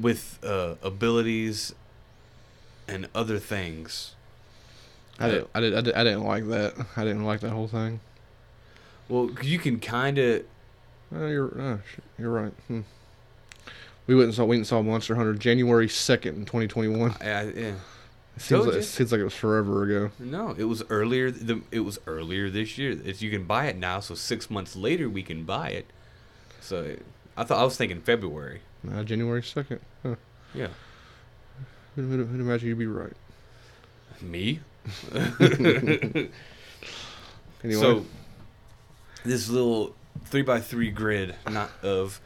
with 0.00 0.38
uh, 0.42 0.74
abilities 0.82 1.74
and 2.88 3.08
other 3.14 3.38
things. 3.38 4.14
I 5.18 5.28
didn't, 5.28 5.50
I, 5.54 5.60
did, 5.60 5.74
I, 5.74 5.80
did, 5.80 5.94
I 5.94 6.04
didn't 6.04 6.24
like 6.24 6.48
that. 6.48 6.74
I 6.96 7.04
didn't 7.04 7.24
like 7.24 7.40
that 7.40 7.50
whole 7.50 7.68
thing. 7.68 8.00
Well, 9.08 9.30
you 9.42 9.58
can 9.58 9.78
kind 9.78 10.18
of. 10.18 10.44
Uh, 11.14 11.26
you're 11.26 11.60
uh, 11.60 11.78
you're 12.18 12.30
right. 12.30 12.52
Hmm. 12.66 12.80
We 14.06 14.14
went 14.16 14.26
and 14.26 14.34
saw 14.34 14.42
we 14.42 14.48
went 14.48 14.58
and 14.60 14.66
saw 14.66 14.82
Monster 14.82 15.14
Hunter 15.14 15.34
January 15.34 15.88
second 15.88 16.36
in 16.36 16.44
twenty 16.44 16.66
twenty 16.66 16.88
one. 16.88 17.14
Yeah. 17.20 17.74
It 18.36 18.42
seems 18.42 18.66
like, 18.66 18.74
it 18.76 18.82
seems 18.82 19.12
like 19.12 19.20
it 19.20 19.24
was 19.24 19.34
forever 19.34 19.84
ago. 19.84 20.10
No, 20.18 20.54
it 20.58 20.64
was 20.64 20.82
earlier. 20.90 21.30
The, 21.30 21.62
it 21.70 21.80
was 21.80 21.98
earlier 22.06 22.50
this 22.50 22.76
year. 22.78 22.98
It's, 23.04 23.22
you 23.22 23.30
can 23.30 23.44
buy 23.44 23.66
it 23.66 23.76
now, 23.76 24.00
so 24.00 24.14
six 24.14 24.50
months 24.50 24.74
later 24.74 25.08
we 25.08 25.22
can 25.22 25.44
buy 25.44 25.68
it. 25.68 25.86
So 26.60 26.96
I 27.36 27.44
thought 27.44 27.58
I 27.58 27.64
was 27.64 27.76
thinking 27.76 28.00
February. 28.00 28.62
Uh, 28.90 29.04
January 29.04 29.42
second. 29.42 29.80
Huh. 30.02 30.16
Yeah. 30.52 30.68
Who'd, 31.94 32.08
who'd, 32.08 32.26
who'd 32.26 32.40
imagine 32.40 32.68
you'd 32.68 32.78
be 32.78 32.86
right? 32.86 33.12
Me. 34.20 34.60
Anyway, 37.64 37.80
So 37.80 38.04
this 39.24 39.48
little 39.48 39.94
three 40.26 40.42
by 40.42 40.60
three 40.60 40.90
grid, 40.90 41.34
not 41.50 41.70
of, 41.82 42.20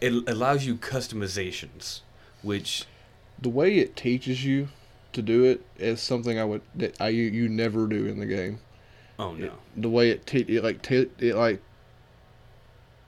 it 0.00 0.12
allows 0.28 0.66
you 0.66 0.74
customizations, 0.74 2.00
which 2.42 2.84
the 3.40 3.48
way 3.48 3.78
it 3.78 3.94
teaches 3.94 4.44
you 4.44 4.68
to 5.14 5.22
do 5.22 5.44
it 5.44 5.64
is 5.78 6.00
something 6.00 6.38
I 6.38 6.44
would 6.44 6.62
that 6.76 7.00
I 7.00 7.08
you, 7.08 7.24
you 7.24 7.48
never 7.48 7.86
do 7.86 8.06
in 8.06 8.18
the 8.20 8.26
game. 8.26 8.58
oh 9.18 9.32
no, 9.32 9.46
It- 9.46 9.52
the 9.76 9.88
way 9.88 10.10
it 10.10 10.26
te- 10.26 10.40
it 10.48 10.62
like 10.62 10.82
ta 10.82 11.04
it 11.18 11.34
like 11.34 11.60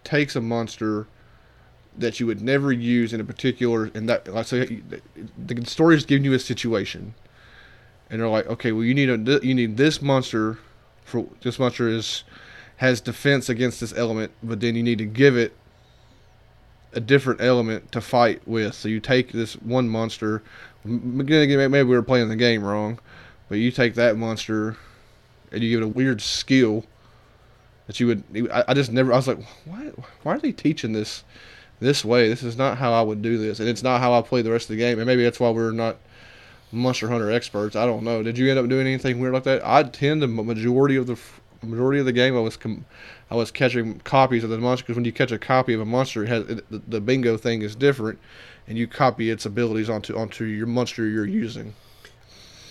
takes 0.05 0.37
a 0.37 0.41
monster 0.41 1.07
that 1.99 2.21
you 2.21 2.27
would 2.27 2.41
never 2.43 2.71
use 2.73 3.13
in 3.13 3.21
a 3.21 3.25
particular 3.25 3.91
and 3.95 4.09
that 4.09 4.29
like 4.29 4.47
the, 4.49 5.01
the 5.39 5.65
story 5.67 5.97
is 5.97 6.05
giving 6.05 6.25
you 6.25 6.35
a 6.35 6.39
situation 6.39 7.15
and 8.11 8.21
they're 8.21 8.29
like 8.29 8.47
okay 8.47 8.71
well 8.73 8.85
you 8.85 8.95
need 8.95 9.09
a 9.11 9.41
you 9.45 9.55
need 9.55 9.77
this 9.77 10.01
monster 10.03 10.59
for 11.05 11.27
this 11.43 11.59
monster 11.59 11.89
is 11.89 12.23
has 12.77 13.01
defense 13.01 13.49
against 13.49 13.81
this 13.81 13.93
element 13.97 14.31
but 14.43 14.61
then 14.61 14.75
you 14.77 14.83
need 14.83 14.99
to 14.99 15.07
give 15.07 15.37
it 15.37 15.57
a 16.93 17.01
different 17.01 17.41
element 17.41 17.93
to 17.93 18.01
fight 18.01 18.41
with 18.47 18.75
so 18.75 18.89
you 18.89 19.01
take 19.01 19.33
this 19.33 19.55
one 19.55 19.89
monster 19.89 20.43
maybe 20.85 21.83
we 21.83 21.83
were 21.85 22.03
playing 22.03 22.29
the 22.29 22.37
game 22.37 22.63
wrong 22.63 22.99
but 23.49 23.59
you 23.59 23.71
take 23.71 23.95
that 23.95 24.17
monster 24.17 24.77
and 25.53 25.63
you 25.63 25.71
give 25.71 25.83
it 25.83 25.85
a 25.85 25.89
weird 25.89 26.21
skill 26.21 26.85
that 27.87 28.01
you 28.01 28.07
would. 28.09 28.25
I, 28.53 28.65
I 28.69 28.75
just 28.75 28.93
never. 28.93 29.13
I 29.13 29.17
was 29.17 29.29
like, 29.29 29.43
why? 29.65 29.93
Why 30.23 30.35
are 30.35 30.39
they 30.39 30.53
teaching 30.53 30.93
this 30.93 31.25
this 31.81 32.05
way? 32.05 32.29
This 32.29 32.43
is 32.43 32.57
not 32.57 32.79
how 32.79 32.93
I 32.93 33.03
would 33.03 33.23
do 33.23 33.39
this, 33.39 33.61
and 33.61 33.69
it's 33.69 33.83
not 33.83 34.01
how 34.01 34.13
I 34.13 34.23
play 34.23 34.43
the 34.43 34.51
rest 34.51 34.65
of 34.65 34.77
the 34.77 34.83
game. 34.83 34.99
And 34.99 35.07
maybe 35.07 35.25
that's 35.25 35.41
why 35.41 35.51
we're 35.51 35.71
not 35.71 35.97
Monster 36.73 37.09
Hunter 37.09 37.31
experts. 37.31 37.77
I 37.77 37.87
don't 37.87 38.03
know. 38.03 38.23
Did 38.23 38.39
you 38.39 38.51
end 38.51 38.59
up 38.59 38.69
doing 38.69 38.87
anything 38.87 39.21
weird 39.21 39.35
like 39.35 39.45
that? 39.45 39.63
I 39.65 39.85
tend 39.85 40.23
the 40.23 40.29
majority 40.29 40.97
of 40.97 41.07
the 41.07 41.19
majority 41.63 42.01
of 42.01 42.07
the 42.07 42.13
game. 42.13 42.37
I 42.37 42.41
was 42.41 42.57
com- 42.57 42.85
I 43.31 43.35
was 43.35 43.51
catching 43.51 43.99
copies 44.01 44.45
of 44.45 44.51
the 44.51 44.59
monster 44.59 44.85
because 44.85 44.97
when 44.97 45.05
you 45.05 45.13
catch 45.13 45.33
a 45.33 45.39
copy 45.39 45.75
of 45.75 45.81
a 45.81 45.85
monster, 45.85 46.25
it 46.25 46.29
has 46.29 46.49
it, 46.49 46.71
the, 46.71 46.83
the 46.87 47.01
bingo 47.01 47.37
thing 47.37 47.63
is 47.63 47.75
different, 47.75 48.19
and 48.69 48.79
you 48.79 48.87
copy 48.87 49.31
its 49.31 49.45
abilities 49.45 49.91
onto 49.91 50.17
onto 50.17 50.45
your 50.45 50.67
monster 50.67 51.07
you're 51.07 51.27
using. 51.27 51.75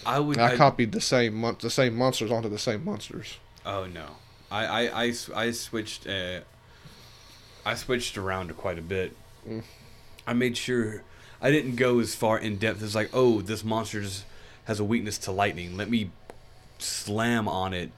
I 0.05 0.19
would. 0.19 0.37
I 0.37 0.55
copied 0.55 0.91
the 0.91 1.01
same 1.01 1.35
mon- 1.35 1.57
the 1.59 1.69
same 1.69 1.95
monsters 1.95 2.31
onto 2.31 2.49
the 2.49 2.59
same 2.59 2.85
monsters. 2.85 3.37
Oh 3.65 3.85
no, 3.85 4.05
I 4.49 4.65
I, 4.65 5.03
I, 5.05 5.13
I 5.35 5.51
switched. 5.51 6.07
Uh, 6.07 6.41
I 7.65 7.75
switched 7.75 8.17
around 8.17 8.55
quite 8.55 8.77
a 8.77 8.83
bit. 8.83 9.15
Mm. 9.47 9.63
I 10.27 10.33
made 10.33 10.55
sure 10.55 11.03
I 11.41 11.51
didn't 11.51 11.75
go 11.75 11.99
as 11.99 12.15
far 12.15 12.37
in 12.37 12.57
depth 12.57 12.81
as 12.81 12.95
like, 12.95 13.09
oh, 13.13 13.41
this 13.41 13.63
monster 13.63 14.03
has 14.65 14.79
a 14.79 14.83
weakness 14.83 15.17
to 15.19 15.31
lightning. 15.31 15.75
Let 15.77 15.89
me 15.89 16.11
slam 16.78 17.47
on 17.47 17.73
it 17.73 17.89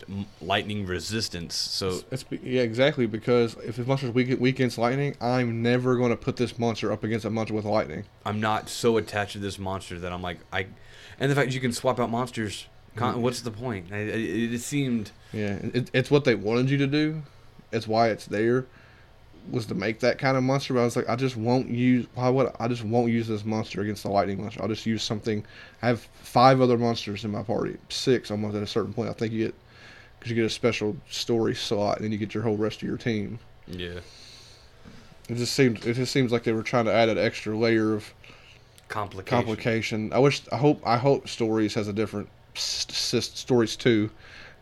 lightning 0.42 0.86
resistance. 0.86 1.56
So 1.56 2.00
That's 2.10 2.24
be- 2.24 2.40
yeah, 2.44 2.62
exactly. 2.62 3.06
Because 3.08 3.56
if 3.66 3.76
this 3.78 3.88
monster's 3.88 4.12
weak, 4.12 4.40
weak 4.40 4.56
against 4.56 4.78
lightning, 4.78 5.16
I'm 5.20 5.62
never 5.62 5.96
going 5.96 6.12
to 6.12 6.16
put 6.18 6.36
this 6.38 6.58
monster 6.60 6.92
up 6.92 7.04
against 7.04 7.26
a 7.26 7.30
monster 7.30 7.54
with 7.54 7.66
lightning. 7.66 8.06
I'm 8.26 8.40
not 8.40 8.70
so 8.70 8.98
attached 8.98 9.34
to 9.34 9.40
this 9.40 9.58
monster 9.60 10.00
that 10.00 10.12
I'm 10.12 10.22
like 10.22 10.40
I, 10.54 10.68
and 11.20 11.32
the 11.32 11.36
fact 11.36 11.52
you 11.54 11.60
can 11.60 11.74
swap 11.74 12.00
out 12.00 12.10
monsters. 12.10 12.68
Con- 12.96 13.16
Mhm. 13.16 13.20
What's 13.20 13.42
the 13.42 13.52
point? 13.52 13.88
I, 13.92 13.98
it, 13.98 14.54
it 14.54 14.62
seemed 14.62 15.12
Yeah, 15.32 15.60
it, 15.74 15.90
it's 15.94 16.10
what 16.10 16.24
they 16.26 16.36
wanted 16.36 16.70
you 16.70 16.78
to 16.80 16.88
do. 16.88 17.24
It's 17.72 17.88
why 17.88 18.10
it's 18.10 18.26
there, 18.26 18.66
was 19.50 19.66
to 19.68 19.76
make 19.76 20.00
that 20.00 20.18
kind 20.18 20.38
of 20.38 20.44
monster. 20.44 20.74
But 20.74 20.82
I 20.82 20.86
was 20.86 20.96
like, 20.96 21.10
I 21.10 21.16
just 21.16 21.38
won't 21.38 21.70
use. 21.70 22.08
Why 22.16 22.30
would 22.30 22.52
I 22.60 22.68
just 22.68 22.84
won't 22.84 23.12
use 23.12 23.28
this 23.28 23.46
monster 23.46 23.82
against 23.82 24.04
the 24.04 24.10
lightning 24.10 24.42
monster? 24.42 24.62
I'll 24.62 24.68
just 24.68 24.86
use 24.86 25.04
something. 25.04 25.46
I 25.82 25.88
have 25.88 26.02
five 26.22 26.62
other 26.62 26.78
monsters 26.78 27.24
in 27.24 27.32
my 27.32 27.44
party, 27.44 27.78
six 27.90 28.32
almost 28.32 28.56
at 28.56 28.64
a 28.64 28.68
certain 28.68 28.94
point. 28.94 29.10
I 29.10 29.14
think 29.14 29.34
you 29.34 29.46
get 29.46 29.56
because 30.20 30.30
you 30.32 30.36
get 30.36 30.46
a 30.46 30.50
special 30.50 30.98
story 31.10 31.56
slot, 31.56 31.98
and 31.98 32.06
then 32.06 32.12
you 32.12 32.18
get 32.18 32.34
your 32.34 32.44
whole 32.44 32.58
rest 32.58 32.82
of 32.82 32.88
your 32.88 32.98
team. 32.98 33.40
yeah 33.68 34.00
It 35.30 35.36
just 35.36 35.54
seems 35.54 35.86
it 35.86 35.94
just 35.94 36.12
seems 36.12 36.32
like 36.32 36.44
they 36.44 36.54
were 36.54 36.64
trying 36.64 36.86
to 36.86 36.94
add 36.94 37.10
an 37.10 37.18
extra 37.18 37.58
layer 37.58 37.94
of 37.94 38.14
complication. 38.88 39.38
complication. 39.38 40.14
I 40.14 40.20
wish. 40.20 40.42
I 40.52 40.58
hope. 40.58 40.82
I 40.86 40.98
hope 40.98 41.28
stories 41.28 41.74
has 41.76 41.88
a 41.88 41.94
different 41.94 42.30
stories 42.56 43.76
too 43.76 44.10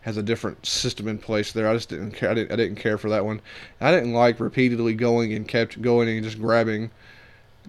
has 0.06 0.18
a 0.18 0.24
different 0.24 0.66
system 0.66 1.08
in 1.08 1.18
place 1.18 1.52
there. 1.52 1.68
I 1.68 1.74
just 1.74 1.90
didn't 1.90 2.12
care. 2.12 2.30
I 2.30 2.36
didn't. 2.36 2.52
I 2.52 2.56
didn't 2.56 2.78
care 2.78 2.98
for 2.98 3.10
that 3.10 3.26
one. 3.26 3.42
I 3.82 3.92
didn't 3.92 4.14
like 4.14 4.40
repeatedly 4.40 4.94
going 4.94 5.34
and 5.34 5.48
kept 5.48 5.82
going 5.82 6.08
and 6.08 6.24
just 6.24 6.40
grabbing, 6.40 6.92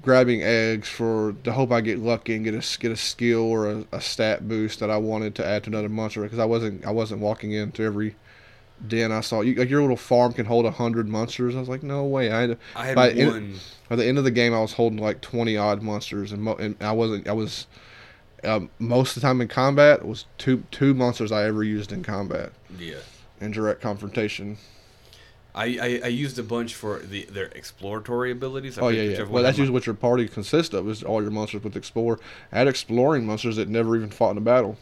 grabbing 0.03 0.43
eggs 0.43 0.87
for 0.89 1.35
to 1.45 1.53
hope 1.53 1.73
I 1.73 1.81
get 1.81 1.99
lucky 1.99 2.35
and 2.37 2.45
get 2.45 2.55
a 2.55 2.79
get 2.79 2.93
a 2.93 2.97
skill 2.97 3.41
or 3.41 3.71
a, 3.71 3.85
a 3.91 4.01
stat 4.01 4.47
boost 4.47 4.81
that 4.81 4.91
I 4.91 4.99
wanted 4.99 5.35
to 5.37 5.47
add 5.47 5.65
to 5.65 5.71
another 5.71 5.89
monster 5.89 6.23
because 6.23 6.39
I 6.39 6.45
wasn't 6.45 6.85
I 6.87 6.91
wasn't 6.91 7.21
walking 7.23 7.53
into 7.53 7.83
every 7.83 8.15
den 8.87 9.11
I 9.13 9.21
saw. 9.23 9.41
You, 9.41 9.55
like 9.55 9.71
your 9.71 9.81
little 9.81 9.97
farm 9.97 10.35
can 10.35 10.45
hold 10.45 10.67
a 10.67 10.71
hundred 10.71 11.09
monsters. 11.09 11.57
I 11.57 11.61
was 11.61 11.69
like, 11.71 11.83
no 11.83 12.05
way. 12.05 12.31
I 12.31 12.41
had 12.43 12.59
I 12.75 12.87
had 12.89 12.95
By 12.95 13.15
one. 13.15 13.55
by 13.89 13.97
the 13.97 14.05
end 14.07 14.19
of 14.19 14.25
the 14.25 14.31
game, 14.31 14.53
I 14.53 14.61
was 14.61 14.75
holding 14.75 14.99
like 14.99 15.23
twenty 15.23 15.57
odd 15.57 15.83
monsters, 15.83 16.33
and, 16.33 16.43
mo- 16.43 16.57
and 16.57 16.77
I 16.83 16.93
wasn't. 16.93 17.27
I 17.27 17.33
was 17.33 17.67
um, 18.47 18.71
most 18.79 19.17
of 19.17 19.23
the 19.23 19.27
time 19.27 19.41
in 19.41 19.49
combat 19.49 20.07
was 20.07 20.27
two 20.39 20.65
two 20.71 20.95
monsters 20.95 21.33
I 21.33 21.45
ever 21.45 21.63
used 21.63 21.93
in 21.93 22.03
combat 22.03 22.53
yeah. 22.79 22.97
in 23.41 23.51
direct 23.51 23.81
confrontation. 23.81 24.59
I, 25.55 25.65
I, 25.65 26.01
I 26.05 26.09
used 26.09 26.39
a 26.39 26.43
bunch 26.43 26.75
for 26.75 26.99
the 26.99 27.25
their 27.25 27.47
exploratory 27.47 28.31
abilities. 28.31 28.79
I 28.79 28.83
oh 28.83 28.89
yeah, 28.89 29.03
yeah. 29.03 29.23
Well, 29.23 29.43
that's 29.43 29.57
usually 29.57 29.73
what 29.73 29.87
your 29.87 29.95
party 29.95 30.29
consists 30.29 30.75
of 30.75 30.89
is 30.89 31.03
all 31.03 31.23
your 31.23 31.31
monsters 31.31 31.65
with 31.65 31.77
explore. 31.77 32.21
Had 32.53 32.69
exploring 32.69 33.27
monsters 33.27 33.57
that 33.57 33.69
never 33.69 33.97
even 33.97 34.11
fought 34.11 34.33
in 34.33 34.39
a 34.39 34.43
battle. 34.43 34.77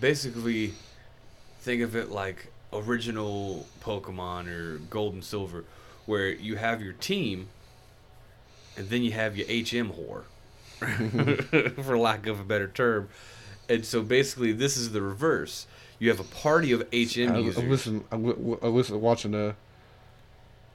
Basically, 0.00 0.74
think 1.60 1.82
of 1.82 1.94
it 1.94 2.10
like 2.10 2.48
original 2.72 3.66
Pokemon 3.80 4.48
or 4.48 4.78
Gold 4.78 5.14
and 5.14 5.24
Silver, 5.24 5.64
where 6.06 6.28
you 6.28 6.56
have 6.56 6.82
your 6.82 6.94
team, 6.94 7.48
and 8.76 8.88
then 8.88 9.02
you 9.02 9.12
have 9.12 9.36
your 9.36 9.46
HM 9.46 9.92
whore, 9.92 10.24
for 11.82 11.98
lack 11.98 12.26
of 12.26 12.40
a 12.40 12.44
better 12.44 12.68
term. 12.68 13.08
And 13.68 13.84
so 13.84 14.02
basically, 14.02 14.52
this 14.52 14.76
is 14.76 14.92
the 14.92 15.02
reverse. 15.02 15.66
You 15.98 16.08
have 16.10 16.20
a 16.20 16.24
party 16.24 16.72
of 16.72 16.80
HM 16.92 17.32
I, 17.32 17.36
I 17.36 17.38
users. 17.38 17.64
listen. 17.64 18.04
I, 18.10 18.16
w- 18.16 18.58
I 18.62 18.66
listen 18.66 19.00
watching 19.00 19.34
a. 19.34 19.54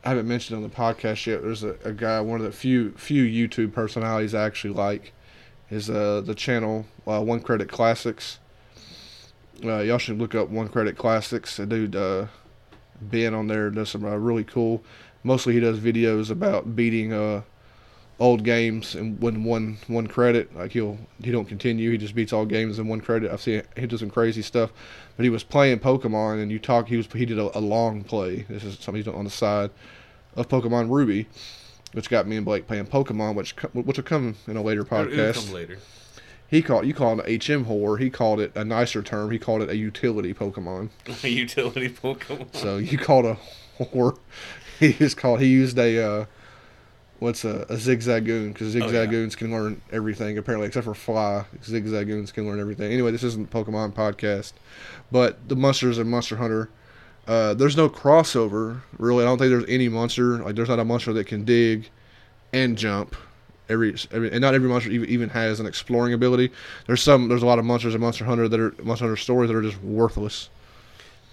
I 0.05 0.09
haven't 0.09 0.27
mentioned 0.27 0.55
on 0.55 0.63
the 0.63 0.73
podcast 0.73 1.25
yet. 1.25 1.41
There's 1.41 1.63
a, 1.63 1.75
a 1.83 1.91
guy, 1.91 2.21
one 2.21 2.39
of 2.39 2.45
the 2.45 2.51
few 2.53 2.91
few 2.91 3.23
YouTube 3.25 3.73
personalities 3.73 4.33
I 4.33 4.45
actually 4.45 4.73
like, 4.73 5.11
is 5.69 5.89
uh 5.89 6.21
the 6.23 6.33
channel 6.33 6.85
uh, 7.05 7.21
One 7.21 7.41
Credit 7.41 7.67
Classics. 7.67 8.39
Uh, 9.63 9.79
y'all 9.79 9.97
should 9.97 10.17
look 10.17 10.33
up 10.33 10.49
One 10.49 10.69
Credit 10.69 10.97
Classics. 10.97 11.59
A 11.59 11.65
dude, 11.65 11.95
uh, 11.95 12.27
Ben 13.01 13.33
on 13.33 13.47
there 13.47 13.69
does 13.69 13.89
some 13.89 14.05
uh, 14.05 14.15
really 14.15 14.43
cool. 14.43 14.83
Mostly 15.23 15.53
he 15.53 15.59
does 15.59 15.79
videos 15.79 16.29
about 16.29 16.75
beating 16.75 17.11
uh 17.11 17.41
old 18.19 18.43
games 18.43 18.95
and 18.95 19.21
win 19.21 19.43
one 19.43 19.77
one 19.87 20.07
credit. 20.07 20.55
Like 20.55 20.71
he'll 20.71 20.97
he 21.23 21.31
don't 21.31 21.45
continue. 21.47 21.91
He 21.91 21.97
just 21.97 22.15
beats 22.15 22.33
all 22.33 22.45
games 22.45 22.79
in 22.79 22.87
one 22.87 23.01
credit. 23.01 23.31
I've 23.31 23.41
seen 23.41 23.63
he 23.75 23.85
does 23.87 23.99
some 23.99 24.09
crazy 24.09 24.41
stuff. 24.41 24.71
But 25.15 25.23
he 25.23 25.29
was 25.29 25.43
playing 25.43 25.79
Pokemon, 25.79 26.41
and 26.41 26.51
you 26.51 26.59
talk. 26.59 26.87
He 26.87 26.97
was 26.97 27.07
he 27.13 27.25
did 27.25 27.39
a, 27.39 27.57
a 27.57 27.61
long 27.61 28.03
play. 28.03 28.45
This 28.49 28.63
is 28.63 28.75
something 28.75 28.95
he's 28.95 29.05
done 29.05 29.15
on 29.15 29.23
the 29.25 29.29
side 29.31 29.71
of 30.35 30.47
Pokemon 30.47 30.89
Ruby. 30.89 31.27
which 31.93 32.09
got 32.09 32.27
me 32.27 32.35
and 32.35 32.45
Blake 32.45 32.67
playing 32.67 32.85
Pokemon, 32.87 33.35
which 33.35 33.55
which 33.73 33.97
will 33.97 34.03
come 34.03 34.35
in 34.47 34.57
a 34.57 34.61
later 34.61 34.83
podcast. 34.83 35.45
come 35.45 35.53
later. 35.53 35.77
He 36.49 36.61
called 36.61 36.85
you 36.87 36.93
called 36.93 37.21
it 37.25 37.43
HM 37.45 37.65
horror. 37.65 37.97
He 37.97 38.09
called 38.09 38.39
it 38.39 38.51
a 38.55 38.63
nicer 38.63 39.03
term. 39.03 39.31
He 39.31 39.37
called 39.39 39.61
it 39.61 39.69
a 39.69 39.75
utility 39.75 40.33
Pokemon. 40.33 40.89
A 41.23 41.27
utility 41.27 41.89
Pokemon. 41.89 42.55
So 42.55 42.77
you 42.77 42.97
called 42.97 43.25
a 43.25 43.37
horror. 43.83 44.15
He 44.79 44.93
just 44.93 45.17
called. 45.17 45.39
He 45.41 45.47
used 45.47 45.77
a 45.79 45.99
uh, 45.99 46.25
what's 47.19 47.43
a, 47.45 47.61
a 47.69 47.75
zigzagoon 47.75 48.53
because 48.53 48.75
Oh, 48.75 48.79
yeah. 48.79 48.85
zigzagoons 48.85 49.35
can 49.35 49.51
learn 49.51 49.81
everything 49.91 50.37
apparently 50.37 50.67
except 50.67 50.85
for 50.85 50.93
fly. 50.93 51.45
Zigzagoons 51.63 52.33
can 52.33 52.47
learn 52.47 52.59
everything. 52.59 52.91
Anyway, 52.91 53.11
this 53.11 53.23
isn't 53.23 53.49
Pokemon 53.51 53.93
podcast, 53.93 54.53
but 55.11 55.47
the 55.49 55.55
monsters 55.55 55.97
in 55.97 56.09
Monster 56.09 56.37
Hunter. 56.37 56.69
Uh, 57.27 57.53
there's 57.53 57.75
no 57.75 57.89
crossover 57.89 58.81
really. 58.97 59.23
I 59.23 59.27
don't 59.27 59.37
think 59.37 59.49
there's 59.49 59.65
any 59.67 59.89
monster 59.89 60.37
like 60.43 60.55
there's 60.55 60.69
not 60.69 60.79
a 60.79 60.85
monster 60.85 61.11
that 61.13 61.27
can 61.27 61.43
dig 61.43 61.89
and 62.53 62.77
jump. 62.77 63.15
Every, 63.69 63.93
every 64.11 64.31
and 64.31 64.39
not 64.39 64.53
every 64.53 64.69
monster 64.69 64.89
even, 64.89 65.09
even 65.09 65.27
has 65.29 65.59
an 65.59 65.65
exploring 65.65 66.13
ability. 66.13 66.51
There's 66.85 67.01
some. 67.01 67.27
There's 67.27 67.43
a 67.43 67.45
lot 67.45 67.59
of 67.59 67.65
monsters 67.65 67.93
in 67.95 67.99
Monster 67.99 68.23
Hunter 68.23 68.47
that 68.47 68.57
are 68.57 68.73
Monster 68.81 69.03
Hunter 69.05 69.17
stories 69.17 69.49
that 69.49 69.57
are 69.57 69.61
just 69.61 69.81
worthless. 69.83 70.49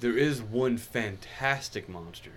There 0.00 0.18
is 0.18 0.42
one 0.42 0.76
fantastic 0.76 1.88
monster 1.88 2.32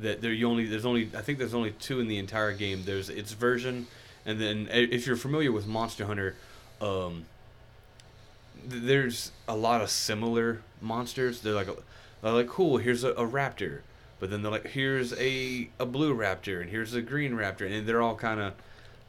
that 0.00 0.20
there 0.20 0.32
you 0.32 0.48
only 0.48 0.66
there's 0.66 0.86
only 0.86 1.10
I 1.16 1.20
think 1.22 1.38
there's 1.38 1.54
only 1.54 1.72
two 1.72 2.00
in 2.00 2.08
the 2.08 2.18
entire 2.18 2.52
game. 2.52 2.82
There's 2.84 3.08
its 3.08 3.32
version, 3.32 3.86
and 4.24 4.40
then 4.40 4.68
if 4.70 5.06
you're 5.06 5.16
familiar 5.16 5.52
with 5.52 5.66
Monster 5.66 6.06
Hunter, 6.06 6.36
um, 6.80 7.26
th- 8.70 8.82
there's 8.82 9.32
a 9.46 9.56
lot 9.56 9.80
of 9.80 9.90
similar 9.90 10.62
monsters. 10.80 11.40
They're 11.40 11.54
like 11.54 11.68
they're 12.22 12.32
like 12.32 12.48
cool. 12.48 12.78
Here's 12.78 13.04
a, 13.04 13.10
a 13.10 13.26
raptor, 13.26 13.80
but 14.20 14.30
then 14.30 14.42
they're 14.42 14.52
like 14.52 14.68
here's 14.68 15.12
a 15.14 15.68
a 15.78 15.86
blue 15.86 16.14
raptor 16.14 16.60
and 16.60 16.70
here's 16.70 16.94
a 16.94 17.02
green 17.02 17.32
raptor, 17.32 17.70
and 17.70 17.86
they're 17.86 18.02
all 18.02 18.16
kind 18.16 18.40
of 18.40 18.54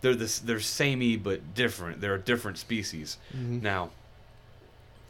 they're 0.01 0.15
this 0.15 0.39
they're 0.39 0.59
samey 0.59 1.17
but 1.17 1.53
different. 1.53 2.01
They're 2.01 2.15
a 2.15 2.19
different 2.19 2.57
species. 2.57 3.17
Now, 3.61 3.91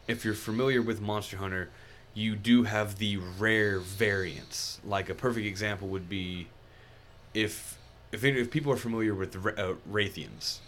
if 0.08 0.26
you're 0.26 0.34
familiar 0.34 0.82
with 0.82 1.00
Monster 1.00 1.38
Hunter, 1.38 1.70
you 2.14 2.36
do 2.36 2.64
have 2.64 2.98
the 2.98 3.18
rare 3.18 3.80
variants. 3.80 4.80
Like 4.84 5.10
a 5.10 5.14
perfect 5.16 5.46
example 5.46 5.88
would 5.90 6.10
be 6.10 6.48
if 7.34 7.78
if 8.12 8.24
if 8.24 8.52
people 8.52 8.72
are 8.72 8.78
familiar 8.78 9.14
with 9.14 9.36
uh, 9.36 9.74
Rathians. 9.90 10.60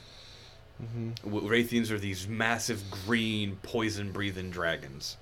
Rathians 1.25 1.91
are 1.91 1.99
these 1.99 2.27
massive 2.27 2.83
green 3.05 3.57
poison 3.61 4.11
breathing 4.11 4.49
dragons. 4.49 5.17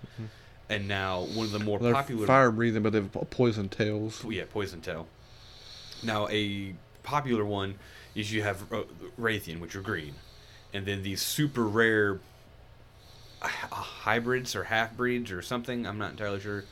And 0.69 0.87
now 0.87 1.21
one 1.21 1.47
of 1.47 1.51
the 1.51 1.59
more 1.59 1.79
They're 1.79 1.93
popular 1.93 2.27
fire 2.27 2.51
breathing, 2.51 2.83
but 2.83 2.93
they 2.93 2.99
have 2.99 3.11
poison 3.29 3.69
tails. 3.69 4.23
yeah, 4.29 4.43
poison 4.49 4.81
tail. 4.81 5.07
Now, 6.03 6.27
a 6.29 6.75
popular 7.03 7.43
one 7.43 7.75
is 8.15 8.31
you 8.31 8.43
have 8.43 8.71
uh, 8.71 8.83
Rathian, 9.19 9.59
which 9.59 9.75
are 9.75 9.81
green, 9.81 10.13
and 10.73 10.85
then 10.85 11.03
these 11.03 11.21
super 11.21 11.63
rare 11.63 12.19
hybrids 13.41 14.55
or 14.55 14.65
half 14.65 14.95
breeds 14.95 15.31
or 15.31 15.41
something. 15.41 15.85
I'm 15.87 15.97
not 15.97 16.11
entirely 16.11 16.39
sure. 16.39 16.65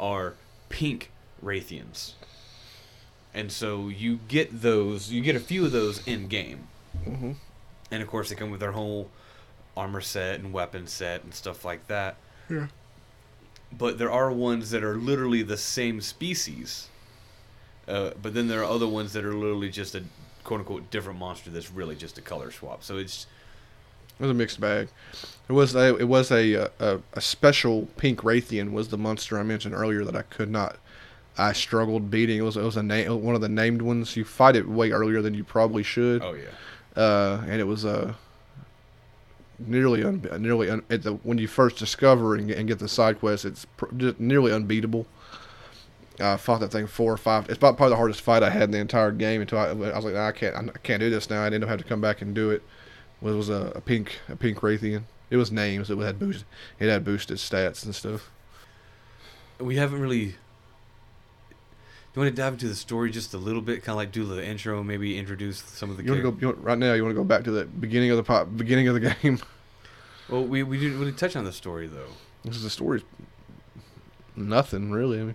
Are 0.00 0.34
pink 0.68 1.10
Rathians, 1.44 2.12
and 3.34 3.50
so 3.52 3.88
you 3.88 4.18
get 4.28 4.62
those. 4.62 5.10
You 5.10 5.20
get 5.22 5.36
a 5.36 5.40
few 5.40 5.64
of 5.64 5.72
those 5.72 6.06
in 6.06 6.28
game, 6.28 6.66
Mhm. 7.06 7.36
and 7.90 8.02
of 8.02 8.08
course 8.08 8.28
they 8.30 8.34
come 8.34 8.50
with 8.50 8.60
their 8.60 8.72
whole 8.72 9.10
armor 9.76 10.00
set 10.00 10.40
and 10.40 10.52
weapon 10.52 10.86
set 10.86 11.24
and 11.24 11.32
stuff 11.34 11.64
like 11.64 11.86
that 11.86 12.14
Yeah. 12.50 12.66
but 13.72 13.96
there 13.96 14.10
are 14.12 14.30
ones 14.30 14.68
that 14.70 14.84
are 14.84 14.96
literally 14.96 15.42
the 15.42 15.56
same 15.56 16.02
species. 16.02 16.88
Uh, 17.88 18.10
but 18.20 18.34
then 18.34 18.48
there 18.48 18.60
are 18.60 18.70
other 18.70 18.86
ones 18.86 19.14
that 19.14 19.24
are 19.24 19.32
literally 19.34 19.70
just 19.70 19.94
a 19.94 20.04
quote 20.44 20.60
unquote 20.60 20.90
different 20.90 21.18
monster 21.18 21.48
that's 21.50 21.70
really 21.70 21.96
just 21.96 22.18
a 22.18 22.20
color 22.20 22.50
swap. 22.50 22.84
So 22.84 22.98
it's 22.98 23.26
It 24.18 24.22
was 24.22 24.30
a 24.30 24.34
mixed 24.34 24.60
bag. 24.60 24.88
It 25.48 25.52
was 25.52 25.74
a 25.74 25.96
it 25.96 26.08
was 26.08 26.30
a 26.30 26.70
a, 26.78 27.00
a 27.14 27.20
special 27.20 27.88
pink 27.96 28.20
Rathian 28.20 28.72
was 28.72 28.88
the 28.88 28.98
monster 28.98 29.38
I 29.38 29.42
mentioned 29.42 29.74
earlier 29.74 30.04
that 30.04 30.14
I 30.16 30.22
could 30.22 30.50
not. 30.50 30.76
I 31.36 31.52
struggled 31.54 32.10
beating. 32.10 32.38
It 32.38 32.42
was 32.42 32.56
it 32.56 32.62
was 32.62 32.76
a 32.76 32.82
name 32.82 33.22
one 33.22 33.34
of 33.34 33.40
the 33.40 33.48
named 33.48 33.82
ones. 33.82 34.16
You 34.16 34.24
fight 34.24 34.54
it 34.56 34.68
way 34.68 34.90
earlier 34.92 35.20
than 35.22 35.34
you 35.34 35.44
probably 35.44 35.82
should. 35.82 36.22
oh 36.22 36.34
yeah, 36.34 37.00
uh, 37.02 37.42
and 37.48 37.60
it 37.60 37.64
was 37.64 37.84
uh, 37.84 38.14
nearly 39.58 40.04
un- 40.04 40.26
nearly 40.38 40.70
un- 40.70 40.82
at 40.90 41.02
the 41.02 41.12
when 41.14 41.38
you 41.38 41.48
first 41.48 41.76
discover 41.78 42.34
and, 42.34 42.48
get- 42.48 42.58
and 42.58 42.68
get 42.68 42.78
the 42.78 42.88
side 42.88 43.18
quest, 43.18 43.44
it's 43.44 43.64
pr- 43.76 43.86
nearly 44.18 44.52
unbeatable. 44.52 45.06
I 46.20 46.36
fought 46.36 46.60
that 46.60 46.70
thing 46.70 46.86
four 46.86 47.12
or 47.12 47.16
five. 47.16 47.48
It's 47.48 47.56
about 47.56 47.76
probably 47.76 47.90
the 47.94 47.96
hardest 47.96 48.20
fight 48.20 48.42
I 48.42 48.50
had 48.50 48.64
in 48.64 48.70
the 48.72 48.78
entire 48.78 49.10
game 49.10 49.40
until 49.40 49.58
I, 49.58 49.68
I 49.68 49.72
was 49.72 50.04
like, 50.04 50.14
"Nah, 50.14 50.28
I 50.28 50.32
can't, 50.32 50.54
I 50.54 50.78
can't 50.82 51.00
do 51.00 51.10
this 51.10 51.30
now. 51.30 51.42
I 51.42 51.46
ended 51.46 51.62
up 51.62 51.68
having 51.70 51.82
to 51.82 51.88
come 51.88 52.00
back 52.00 52.20
and 52.22 52.34
do 52.34 52.50
it. 52.50 52.62
It 53.22 53.34
was 53.34 53.48
a, 53.48 53.72
a 53.76 53.80
pink, 53.80 54.18
a 54.28 54.36
pink 54.36 54.58
Rathian. 54.58 55.04
It 55.30 55.36
was 55.36 55.50
names. 55.50 55.90
It 55.90 55.98
had 55.98 56.18
boost, 56.18 56.44
it 56.78 56.88
had 56.88 57.04
boosted 57.04 57.38
stats 57.38 57.84
and 57.84 57.94
stuff. 57.94 58.30
we 59.58 59.76
haven't 59.76 60.00
really. 60.00 60.34
Do 62.14 62.20
you 62.20 62.24
want 62.26 62.36
to 62.36 62.42
dive 62.42 62.52
into 62.54 62.68
the 62.68 62.74
story 62.74 63.10
just 63.10 63.32
a 63.32 63.38
little 63.38 63.62
bit, 63.62 63.82
kind 63.82 63.94
of 63.94 63.96
like 63.96 64.12
do 64.12 64.26
the 64.26 64.44
intro, 64.44 64.82
maybe 64.82 65.18
introduce 65.18 65.62
some 65.62 65.90
of 65.90 65.96
the. 65.96 66.04
You 66.04 66.10
want 66.10 66.24
to 66.24 66.30
go 66.30 66.38
you 66.38 66.46
want, 66.48 66.58
right 66.58 66.76
now? 66.76 66.92
You 66.92 67.02
want 67.02 67.12
to 67.14 67.18
go 67.18 67.24
back 67.24 67.44
to 67.44 67.50
the 67.50 67.64
beginning 67.64 68.10
of 68.10 68.18
the 68.18 68.22
pop, 68.22 68.48
beginning 68.54 68.88
of 68.88 68.94
the 68.94 69.14
game? 69.22 69.38
Well, 70.28 70.44
we 70.44 70.62
we 70.62 70.78
didn't 70.78 70.98
really 70.98 71.12
touch 71.12 71.36
on 71.36 71.44
the 71.44 71.52
story 71.52 71.86
though. 71.86 72.10
this 72.44 72.56
is 72.56 72.62
the 72.64 72.70
story's 72.70 73.02
nothing 74.36 74.90
really. 74.90 75.20
I 75.20 75.24
mean, 75.24 75.34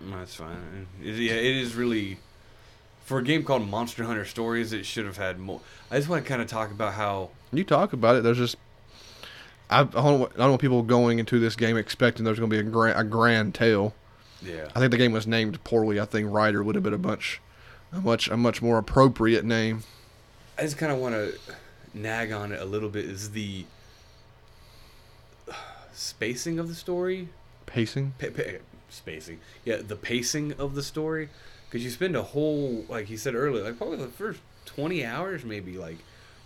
No, 0.00 0.18
That's 0.18 0.34
fine. 0.34 0.86
It, 1.02 1.14
yeah, 1.14 1.34
it 1.34 1.56
is 1.56 1.74
really 1.74 2.18
for 3.10 3.18
a 3.18 3.24
game 3.24 3.42
called 3.42 3.68
Monster 3.68 4.04
Hunter 4.04 4.24
Stories. 4.24 4.72
It 4.72 4.86
should 4.86 5.04
have 5.04 5.16
had 5.16 5.40
more. 5.40 5.60
I 5.90 5.96
just 5.96 6.08
want 6.08 6.24
to 6.24 6.28
kind 6.28 6.40
of 6.40 6.46
talk 6.46 6.70
about 6.70 6.94
how 6.94 7.30
You 7.52 7.64
talk 7.64 7.92
about 7.92 8.14
it. 8.14 8.22
There's 8.22 8.38
just 8.38 8.54
I, 9.68 9.80
I 9.80 9.84
don't 9.84 10.20
want, 10.20 10.32
I 10.34 10.38
don't 10.38 10.50
want 10.50 10.60
people 10.60 10.80
going 10.84 11.18
into 11.18 11.40
this 11.40 11.56
game 11.56 11.76
expecting 11.76 12.24
there's 12.24 12.38
going 12.38 12.48
to 12.48 12.54
be 12.54 12.60
a 12.60 12.70
grand, 12.70 12.96
a 12.96 13.02
grand 13.02 13.56
tale. 13.56 13.94
yeah. 14.40 14.68
I 14.76 14.78
think 14.78 14.92
the 14.92 14.96
game 14.96 15.10
was 15.10 15.26
named 15.26 15.62
poorly. 15.64 15.98
I 15.98 16.04
think 16.04 16.30
Ryder 16.30 16.62
would 16.62 16.76
have 16.76 16.84
been 16.84 16.94
a 16.94 16.98
much 16.98 17.40
a 17.92 18.00
much 18.00 18.28
a 18.28 18.36
much 18.36 18.62
more 18.62 18.78
appropriate 18.78 19.44
name. 19.44 19.82
I 20.56 20.62
just 20.62 20.78
kind 20.78 20.92
of 20.92 20.98
want 20.98 21.16
to 21.16 21.32
nag 21.92 22.30
on 22.30 22.52
it 22.52 22.62
a 22.62 22.64
little 22.64 22.90
bit. 22.90 23.06
Is 23.06 23.32
the 23.32 23.64
spacing 25.92 26.60
of 26.60 26.68
the 26.68 26.76
story? 26.76 27.28
Pacing. 27.66 28.14
Pa- 28.20 28.28
pa- 28.36 28.58
spacing. 28.88 29.40
Yeah, 29.64 29.78
the 29.78 29.96
pacing 29.96 30.52
of 30.60 30.76
the 30.76 30.82
story. 30.84 31.28
Because 31.70 31.84
you 31.84 31.90
spend 31.90 32.16
a 32.16 32.22
whole, 32.22 32.84
like 32.88 33.08
you 33.08 33.16
said 33.16 33.36
earlier, 33.36 33.62
like 33.62 33.78
probably 33.78 33.98
the 33.98 34.08
first 34.08 34.40
20 34.66 35.04
hours 35.04 35.44
maybe, 35.44 35.78
like 35.78 35.98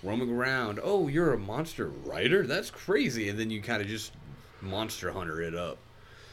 roaming 0.02 0.30
around. 0.30 0.78
Oh, 0.82 1.08
you're 1.08 1.32
a 1.32 1.38
monster 1.38 1.88
writer? 1.88 2.46
That's 2.46 2.70
crazy. 2.70 3.30
And 3.30 3.40
then 3.40 3.48
you 3.48 3.62
kind 3.62 3.80
of 3.80 3.88
just 3.88 4.12
monster 4.60 5.12
hunter 5.12 5.40
it 5.40 5.54
up. 5.54 5.78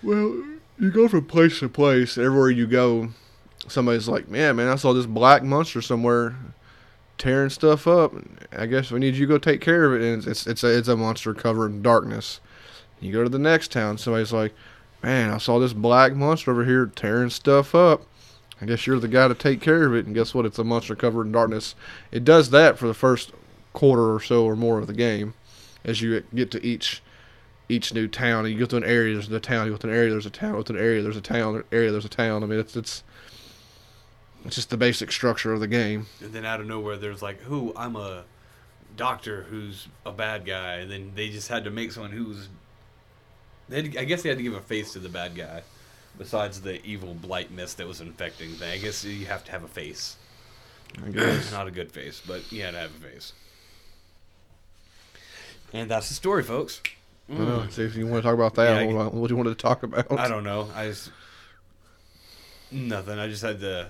Well, 0.04 0.44
you 0.78 0.92
go 0.92 1.08
from 1.08 1.26
place 1.26 1.60
to 1.60 1.70
place. 1.70 2.18
Everywhere 2.18 2.50
you 2.50 2.68
go, 2.68 3.10
somebody's 3.68 4.08
like, 4.08 4.28
"Man, 4.28 4.56
man, 4.58 4.68
I 4.68 4.76
saw 4.76 4.94
this 4.94 5.06
black 5.06 5.44
monster 5.44 5.82
somewhere 5.82 6.36
tearing 7.18 7.50
stuff 7.50 7.88
up. 7.88 8.14
I 8.52 8.66
guess 8.66 8.92
we 8.92 9.00
need 9.00 9.16
you 9.16 9.28
to 9.28 9.34
go 9.34 9.38
take 9.38 9.62
care 9.62 9.86
of 9.86 9.94
it." 9.94 10.06
And 10.06 10.28
it's 10.28 10.48
it's 10.48 10.64
a, 10.64 10.78
it's 10.78 10.88
a 10.88 10.98
monster 10.98 11.34
covered 11.34 11.72
in 11.72 11.82
darkness. 11.82 12.40
You 13.00 13.14
go 13.14 13.24
to 13.24 13.30
the 13.30 13.40
next 13.40 13.72
town. 13.72 13.98
Somebody's 13.98 14.34
like, 14.34 14.54
"Man, 15.04 15.30
I 15.30 15.38
saw 15.38 15.60
this 15.60 15.74
black 15.74 16.16
monster 16.16 16.52
over 16.52 16.66
here 16.66 16.88
tearing 16.88 17.30
stuff 17.30 17.76
up." 17.76 18.02
I 18.62 18.66
guess 18.66 18.86
you're 18.86 19.00
the 19.00 19.08
guy 19.08 19.28
to 19.28 19.34
take 19.34 19.60
care 19.60 19.86
of 19.86 19.96
it. 19.96 20.06
And 20.06 20.14
guess 20.14 20.34
what? 20.34 20.46
It's 20.46 20.60
a 20.60 20.64
monster 20.64 20.96
covered 20.96 21.26
in 21.26 21.32
darkness. 21.32 21.74
It 22.12 22.24
does 22.24 22.52
that 22.52 22.78
for 22.78 22.88
the 22.88 22.94
first 22.94 23.32
quarter 23.74 24.14
or 24.14 24.20
so 24.20 24.46
or 24.46 24.56
more 24.56 24.78
of 24.78 24.88
the 24.88 24.94
game, 24.94 25.34
as 25.84 26.02
you 26.02 26.24
get 26.36 26.52
to 26.52 26.64
each 26.64 27.02
each 27.70 27.94
new 27.94 28.08
town. 28.08 28.46
And 28.46 28.54
you 28.54 28.60
go 28.60 28.66
to 28.68 28.78
an 28.78 28.84
area, 28.84 29.14
there's 29.14 29.32
a 29.32 29.40
town. 29.40 29.66
You 29.66 29.72
go 29.72 29.78
to 29.78 29.88
an 29.88 29.94
area, 29.94 30.12
there's 30.12 30.26
a 30.26 30.30
town. 30.30 30.52
You 30.52 30.58
go 30.58 30.64
to 30.64 30.74
an 30.74 30.80
area, 30.80 31.02
there's 31.02 31.18
a 31.18 31.22
town. 31.22 31.64
Area, 31.72 31.92
there's 31.92 32.06
a 32.06 32.10
town. 32.10 32.44
I 32.44 32.46
mean, 32.46 32.60
it's 32.60 32.76
it's 32.76 33.04
it's 34.46 34.56
just 34.56 34.70
the 34.70 34.78
basic 34.78 35.12
structure 35.12 35.54
of 35.54 35.60
the 35.60 35.68
game. 35.68 36.08
And 36.22 36.32
then 36.34 36.46
out 36.46 36.62
of 36.62 36.68
nowhere, 36.68 36.98
there's 36.98 37.22
like, 37.22 37.42
who? 37.42 37.74
I'm 37.76 37.96
a 37.96 38.24
doctor 38.96 39.44
who's 39.44 39.88
a 40.06 40.12
bad 40.12 40.46
guy. 40.46 40.76
And 40.76 40.92
then 40.92 41.14
they 41.16 41.30
just 41.30 41.48
had 41.48 41.64
to 41.64 41.72
make 41.72 41.92
someone 41.92 42.12
who's. 42.12 42.48
They 43.70 43.84
had, 43.84 43.98
I 43.98 44.04
guess 44.04 44.22
they 44.22 44.30
had 44.30 44.38
to 44.38 44.44
give 44.44 44.54
a 44.54 44.62
face 44.62 44.94
to 44.94 45.00
the 45.00 45.10
bad 45.10 45.36
guy. 45.36 45.64
Besides 46.18 46.62
the 46.62 46.84
evil 46.86 47.14
blight 47.14 47.52
mist 47.52 47.78
that 47.78 47.88
was 47.88 48.02
infecting 48.02 48.52
thing. 48.52 48.72
I 48.72 48.78
guess 48.78 49.04
you 49.04 49.26
have 49.26 49.44
to 49.46 49.52
have 49.52 49.64
a 49.64 49.68
face. 49.68 50.18
I 51.04 51.10
guess. 51.10 51.52
Not 51.52 51.68
a 51.68 51.72
good 51.72 51.92
face, 51.92 52.22
but 52.26 52.52
you 52.52 52.62
had 52.64 52.72
to 52.72 52.80
have 52.80 52.92
a 52.96 53.00
face. 53.10 53.34
And 55.74 55.90
that's 55.90 56.10
the 56.10 56.14
story, 56.14 56.44
folks. 56.44 56.82
I 57.32 57.36
don't 57.36 57.48
know. 57.48 57.68
See 57.70 57.84
if 57.84 57.96
you 57.96 58.06
want 58.08 58.24
to 58.24 58.28
talk 58.28 58.34
about 58.36 58.56
that. 58.56 58.86
Yeah, 58.86 58.92
I- 58.92 59.08
what, 59.08 59.28
do 59.28 59.34
you 59.34 59.38
want 59.38 59.48
to 59.50 59.56
talk 59.56 59.84
about? 59.84 60.12
I 60.20 60.28
don't 60.28 60.44
know. 60.44 60.70
I 60.76 60.88
just 60.88 61.12
nothing. 62.72 63.18
I 63.18 63.28
just 63.28 63.42
had 63.42 63.60
the 63.62 63.88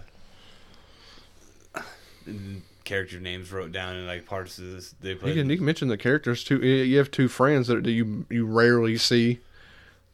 character 2.84 3.19
names 3.19 3.51
wrote 3.51 3.72
down 3.72 3.95
in 3.95 4.05
like 4.05 4.26
parts 4.26 4.57
of 4.59 4.72
this. 4.72 4.93
They 5.01 5.09
You 5.11 5.15
put. 5.15 5.34
can, 5.34 5.49
you 5.49 5.57
can 5.57 5.65
mention 5.65 5.88
the 5.88 5.97
characters 5.97 6.43
too. 6.43 6.57
You 6.59 6.84
you 6.84 6.97
have 6.97 7.09
two 7.11 7.28
friends 7.28 7.67
that 7.67 7.84
that 7.84 7.91
you 7.91 8.26
you 8.30 8.45
rarely 8.45 8.97
see 8.97 9.39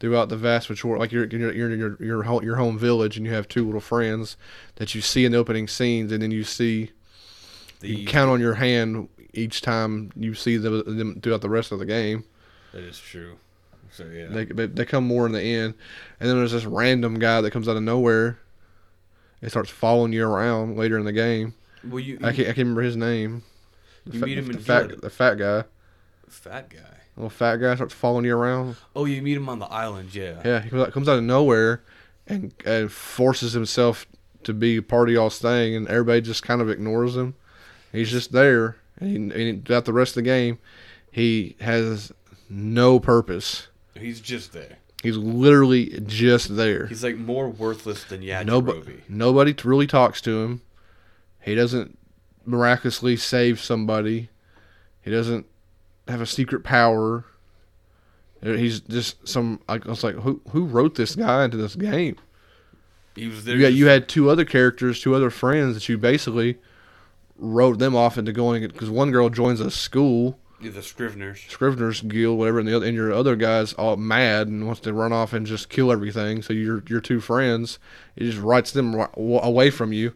throughout 0.00 0.28
the 0.28 0.36
vast 0.36 0.68
majority. 0.70 1.00
Like 1.00 1.12
you're 1.12 1.26
you're 1.26 1.52
you're 1.52 1.70
in 1.70 1.78
your 1.78 1.96
your 2.02 2.22
home, 2.24 2.44
your 2.44 2.56
home 2.56 2.78
village, 2.78 3.16
and 3.16 3.26
you 3.26 3.32
have 3.32 3.48
two 3.48 3.64
little 3.64 3.80
friends 3.80 4.36
that 4.76 4.94
you 4.94 5.00
see 5.00 5.24
in 5.24 5.32
the 5.32 5.38
opening 5.38 5.68
scenes, 5.68 6.12
and 6.12 6.22
then 6.22 6.30
you 6.30 6.44
see 6.44 6.90
They 7.80 7.88
You 7.88 8.06
count 8.06 8.30
on 8.30 8.40
your 8.40 8.54
hand 8.54 9.08
each 9.34 9.60
time 9.60 10.10
you 10.16 10.34
see 10.34 10.56
them, 10.56 10.96
them 10.98 11.20
throughout 11.20 11.42
the 11.42 11.50
rest 11.50 11.70
of 11.72 11.78
the 11.78 11.86
game. 11.86 12.24
That 12.72 12.82
is 12.82 12.98
true. 12.98 13.36
So 13.90 14.04
yeah. 14.04 14.26
They, 14.26 14.44
they 14.44 14.66
they 14.66 14.84
come 14.84 15.04
more 15.06 15.26
in 15.26 15.32
the 15.32 15.42
end, 15.42 15.74
and 16.20 16.28
then 16.28 16.36
there's 16.38 16.52
this 16.52 16.64
random 16.66 17.18
guy 17.18 17.40
that 17.40 17.50
comes 17.50 17.68
out 17.68 17.76
of 17.76 17.82
nowhere. 17.82 18.38
It 19.40 19.50
starts 19.50 19.70
following 19.70 20.12
you 20.12 20.26
around 20.26 20.76
later 20.76 20.98
in 20.98 21.04
the 21.04 21.12
game. 21.12 21.54
well, 21.84 22.00
you, 22.00 22.18
I 22.22 22.32
can't 22.32 22.48
I 22.48 22.52
can't 22.52 22.58
remember 22.58 22.82
his 22.82 22.96
name. 22.96 23.42
The 24.04 24.12
You 24.14 24.20
fa- 24.20 24.26
meet 24.26 24.38
him 24.38 24.46
the 24.46 24.52
in 24.54 24.58
fat 24.58 25.00
the 25.00 25.10
fat 25.10 25.34
guy, 25.38 25.64
fat 26.28 26.68
guy. 26.70 26.98
Little 27.18 27.30
fat 27.30 27.56
guy 27.56 27.74
starts 27.74 27.94
following 27.94 28.24
you 28.24 28.36
around. 28.36 28.76
Oh, 28.94 29.04
you 29.04 29.20
meet 29.22 29.36
him 29.36 29.48
on 29.48 29.58
the 29.58 29.66
island. 29.66 30.14
Yeah. 30.14 30.40
Yeah, 30.44 30.62
he 30.62 30.70
comes 30.70 31.08
out, 31.08 31.18
of 31.18 31.24
nowhere, 31.24 31.82
and, 32.26 32.54
and 32.64 32.90
forces 32.92 33.52
himself 33.52 34.06
to 34.44 34.54
be 34.54 34.80
part 34.80 35.08
of 35.08 35.14
y'all's 35.14 35.38
thing, 35.38 35.74
and 35.74 35.88
everybody 35.88 36.20
just 36.20 36.42
kind 36.42 36.60
of 36.60 36.70
ignores 36.70 37.16
him. 37.16 37.34
He's 37.92 38.10
just 38.10 38.32
there, 38.32 38.76
and, 39.00 39.32
he, 39.32 39.50
and 39.50 39.64
throughout 39.64 39.84
the 39.84 39.92
rest 39.92 40.12
of 40.12 40.16
the 40.16 40.22
game, 40.22 40.58
he 41.10 41.56
has 41.60 42.12
no 42.48 43.00
purpose. 43.00 43.68
He's 43.94 44.20
just 44.20 44.52
there. 44.52 44.78
He's 45.02 45.16
literally 45.16 46.00
just 46.06 46.56
there. 46.56 46.86
He's 46.86 47.04
like 47.04 47.16
more 47.16 47.48
worthless 47.48 48.04
than 48.04 48.20
Yajirobe. 48.22 48.46
Nobody, 48.46 49.02
nobody 49.08 49.54
really 49.64 49.86
talks 49.86 50.20
to 50.22 50.42
him. 50.42 50.62
He 51.40 51.54
doesn't 51.54 51.98
miraculously 52.44 53.16
save 53.16 53.60
somebody. 53.60 54.28
He 55.02 55.10
doesn't 55.10 55.46
have 56.08 56.20
a 56.20 56.26
secret 56.26 56.64
power. 56.64 57.24
Uh, 58.44 58.52
He's 58.52 58.80
just 58.80 59.26
some. 59.28 59.60
I 59.68 59.78
was 59.78 60.02
like, 60.04 60.16
who 60.16 60.40
who 60.50 60.64
wrote 60.64 60.94
this 60.94 61.14
guy 61.16 61.44
into 61.44 61.56
this 61.56 61.74
game? 61.76 62.16
He 63.16 63.26
was 63.28 63.44
there. 63.44 63.56
You 63.56 63.66
you 63.68 63.86
had 63.86 64.08
two 64.08 64.30
other 64.30 64.44
characters, 64.44 65.00
two 65.00 65.14
other 65.14 65.30
friends 65.30 65.74
that 65.74 65.88
you 65.88 65.98
basically 65.98 66.56
wrote 67.36 67.78
them 67.78 67.94
off 67.96 68.18
into 68.18 68.32
going 68.32 68.62
because 68.66 68.90
one 68.90 69.10
girl 69.10 69.28
joins 69.28 69.60
a 69.60 69.70
school, 69.70 70.38
Yeah, 70.60 70.70
the 70.70 70.80
Scriveners. 70.80 71.48
Scrivener's 71.48 72.00
Guild, 72.00 72.38
whatever, 72.38 72.58
and 72.60 72.66
the 72.68 72.76
other 72.76 72.86
and 72.86 72.94
your 72.96 73.12
other 73.12 73.36
guy's 73.36 73.72
all 73.74 73.96
mad 73.96 74.46
and 74.48 74.66
wants 74.66 74.80
to 74.82 74.92
run 74.92 75.12
off 75.12 75.32
and 75.32 75.46
just 75.46 75.68
kill 75.68 75.90
everything. 75.92 76.42
So 76.42 76.52
your 76.52 76.82
your 76.88 77.00
two 77.00 77.20
friends, 77.20 77.78
it 78.16 78.24
just 78.24 78.38
writes 78.38 78.70
them 78.72 78.94
ri- 78.94 79.06
wa- 79.16 79.40
away 79.42 79.70
from 79.70 79.92
you. 79.92 80.14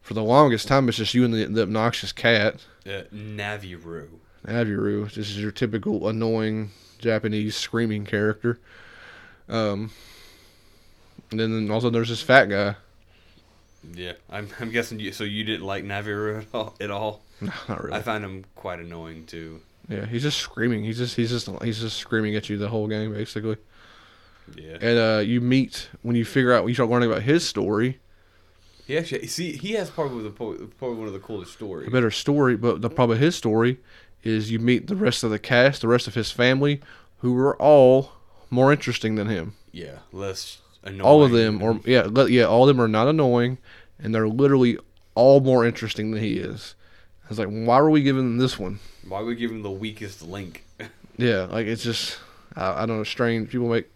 For 0.00 0.14
the 0.14 0.22
longest 0.22 0.68
time, 0.68 0.88
it's 0.88 0.96
just 0.96 1.12
you 1.14 1.24
and 1.24 1.34
the, 1.34 1.44
the 1.44 1.62
obnoxious 1.62 2.12
cat, 2.12 2.64
Uh, 2.86 3.02
Navirou. 3.14 4.08
Aviru. 4.48 5.06
This 5.12 5.28
is 5.30 5.40
your 5.40 5.50
typical 5.52 6.08
annoying 6.08 6.70
Japanese 6.98 7.56
screaming 7.56 8.04
character. 8.04 8.58
Um, 9.48 9.90
and 11.30 11.40
then 11.40 11.70
also 11.70 11.90
there's 11.90 12.08
this 12.08 12.22
fat 12.22 12.46
guy. 12.46 12.76
Yeah, 13.94 14.12
I'm, 14.28 14.48
I'm 14.60 14.70
guessing 14.70 14.98
you. 15.00 15.12
So 15.12 15.24
you 15.24 15.44
didn't 15.44 15.64
like 15.66 15.84
Navirou 15.84 16.40
at 16.40 16.46
all? 16.52 16.74
At 16.80 16.90
all? 16.90 17.22
No, 17.40 17.52
not 17.68 17.82
really. 17.84 17.96
I 17.96 18.02
find 18.02 18.24
him 18.24 18.44
quite 18.54 18.80
annoying 18.80 19.26
too. 19.26 19.60
Yeah, 19.88 20.04
he's 20.04 20.22
just 20.22 20.38
screaming. 20.38 20.84
He's 20.84 20.98
just 20.98 21.16
he's 21.16 21.30
just 21.30 21.48
he's 21.62 21.80
just 21.80 21.96
screaming 21.96 22.34
at 22.34 22.48
you 22.50 22.58
the 22.58 22.68
whole 22.68 22.88
game 22.88 23.12
basically. 23.12 23.56
Yeah. 24.54 24.76
And 24.80 24.98
uh, 24.98 25.20
you 25.20 25.40
meet 25.40 25.88
when 26.02 26.16
you 26.16 26.24
figure 26.24 26.52
out 26.52 26.64
when 26.64 26.70
you 26.70 26.74
start 26.74 26.90
learning 26.90 27.10
about 27.10 27.22
his 27.22 27.46
story, 27.46 28.00
He 28.86 28.98
actually 28.98 29.26
see 29.28 29.56
he 29.56 29.72
has 29.72 29.88
probably 29.88 30.24
the 30.24 30.30
probably 30.30 30.96
one 30.98 31.06
of 31.06 31.12
the 31.14 31.20
coolest 31.20 31.52
stories. 31.52 31.88
a 31.88 31.90
better 31.90 32.10
story. 32.10 32.56
But 32.56 32.82
the 32.82 32.90
problem 32.90 33.10
with 33.16 33.20
his 33.20 33.36
story 33.36 33.78
is 34.28 34.50
you 34.50 34.58
meet 34.58 34.86
the 34.86 34.96
rest 34.96 35.24
of 35.24 35.30
the 35.30 35.38
cast, 35.38 35.80
the 35.80 35.88
rest 35.88 36.06
of 36.06 36.14
his 36.14 36.30
family, 36.30 36.80
who 37.18 37.36
are 37.38 37.56
all 37.60 38.12
more 38.50 38.72
interesting 38.72 39.14
than 39.16 39.26
him. 39.28 39.54
Yeah, 39.72 39.98
less 40.12 40.58
annoying. 40.82 41.00
All 41.00 41.24
of 41.24 41.32
them, 41.32 41.62
or 41.62 41.80
yeah, 41.84 42.08
yeah, 42.26 42.44
all 42.44 42.62
of 42.62 42.68
them 42.68 42.80
are 42.80 42.88
not 42.88 43.08
annoying, 43.08 43.58
and 43.98 44.14
they're 44.14 44.28
literally 44.28 44.78
all 45.14 45.40
more 45.40 45.66
interesting 45.66 46.10
than 46.10 46.22
he 46.22 46.38
is. 46.38 46.74
I 47.24 47.28
was 47.28 47.38
like, 47.38 47.48
why 47.48 47.78
are 47.78 47.90
we 47.90 48.02
giving 48.02 48.22
him 48.22 48.38
this 48.38 48.58
one? 48.58 48.78
why 49.08 49.20
would 49.20 49.28
we 49.28 49.34
give 49.36 49.50
him 49.50 49.62
the 49.62 49.70
weakest 49.70 50.22
link? 50.22 50.64
Yeah, 51.20 51.46
like 51.50 51.66
it's 51.66 51.82
just 51.82 52.16
I, 52.54 52.84
I 52.84 52.86
don't 52.86 52.98
know. 52.98 53.02
Strange 53.02 53.50
people 53.50 53.68
make 53.68 53.90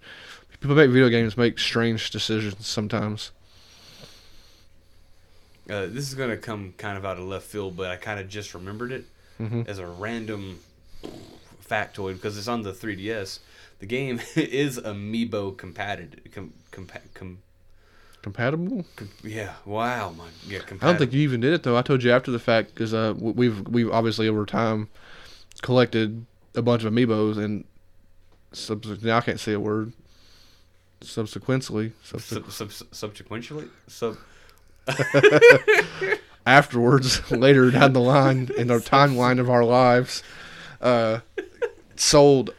people 0.59 0.75
make 0.75 0.91
video 0.91 1.09
games 1.09 1.37
make 1.37 1.57
strange 1.57 2.11
decisions 2.11 2.67
sometimes. 2.67 3.31
Uh, 5.71 5.87
this 5.87 6.09
is 6.09 6.15
gonna 6.15 6.37
come 6.37 6.75
kind 6.79 6.99
of 6.99 7.07
out 7.07 7.19
of 7.19 7.25
left 7.25 7.47
field, 7.47 7.77
but 7.77 7.93
I 7.93 7.95
kind 7.97 8.19
of 8.19 8.29
just 8.29 8.55
remembered 8.55 8.91
it 8.91 9.05
Mhm. 9.41 9.67
as 9.69 9.79
a 9.79 9.87
random 9.87 10.61
factoid 11.69 12.15
because 12.15 12.37
it's 12.39 12.49
on 12.49 12.63
the 12.63 12.73
3DS. 12.73 13.39
The 13.81 13.87
game 13.87 14.21
is 14.37 14.79
amiibo 14.79 15.57
compatible. 15.57 16.19
Com, 16.33 16.53
compa- 16.71 17.01
com, 17.15 17.39
Compatible? 18.23 18.85
com, 18.95 19.09
yeah, 19.25 19.55
wow, 19.65 20.11
man. 20.13 20.29
Yeah, 20.47 20.59
Compatible. 20.61 20.89
I 20.89 20.93
don't 20.93 20.99
think 21.01 21.13
you 21.13 21.23
even 21.23 21.41
did 21.41 21.53
it 21.53 21.63
though. 21.65 21.77
I 21.77 21.83
told 21.83 22.03
you 22.05 22.13
after 22.13 22.31
the 22.31 22.39
fact 22.39 22.73
because 22.75 22.95
uh, 22.95 23.15
we've 23.19 23.67
we've 23.67 23.91
obviously 23.91 24.29
over 24.29 24.47
time 24.47 24.89
collected 25.63 26.25
a 26.55 26.63
bunch 26.63 26.85
of 26.85 26.93
amiibos 26.93 27.37
and 27.39 27.65
now 29.03 29.17
I 29.17 29.21
can't 29.23 29.41
say 29.41 29.53
a 29.55 29.61
word. 29.61 29.93
Subsequently, 31.01 31.93
subse- 32.05 32.45
Sub, 32.49 32.71
sub, 32.71 32.71
subsequently, 32.95 33.65
sub. 33.89 34.17
afterwards, 36.47 37.31
later 37.31 37.71
down 37.71 37.93
the 37.93 38.01
line 38.01 38.51
in 38.57 38.71
our 38.71 38.81
timeline 38.81 39.39
of 39.39 39.49
our 39.51 39.65
lives, 39.65 40.23
uh, 40.81 41.21
sold 41.97 42.51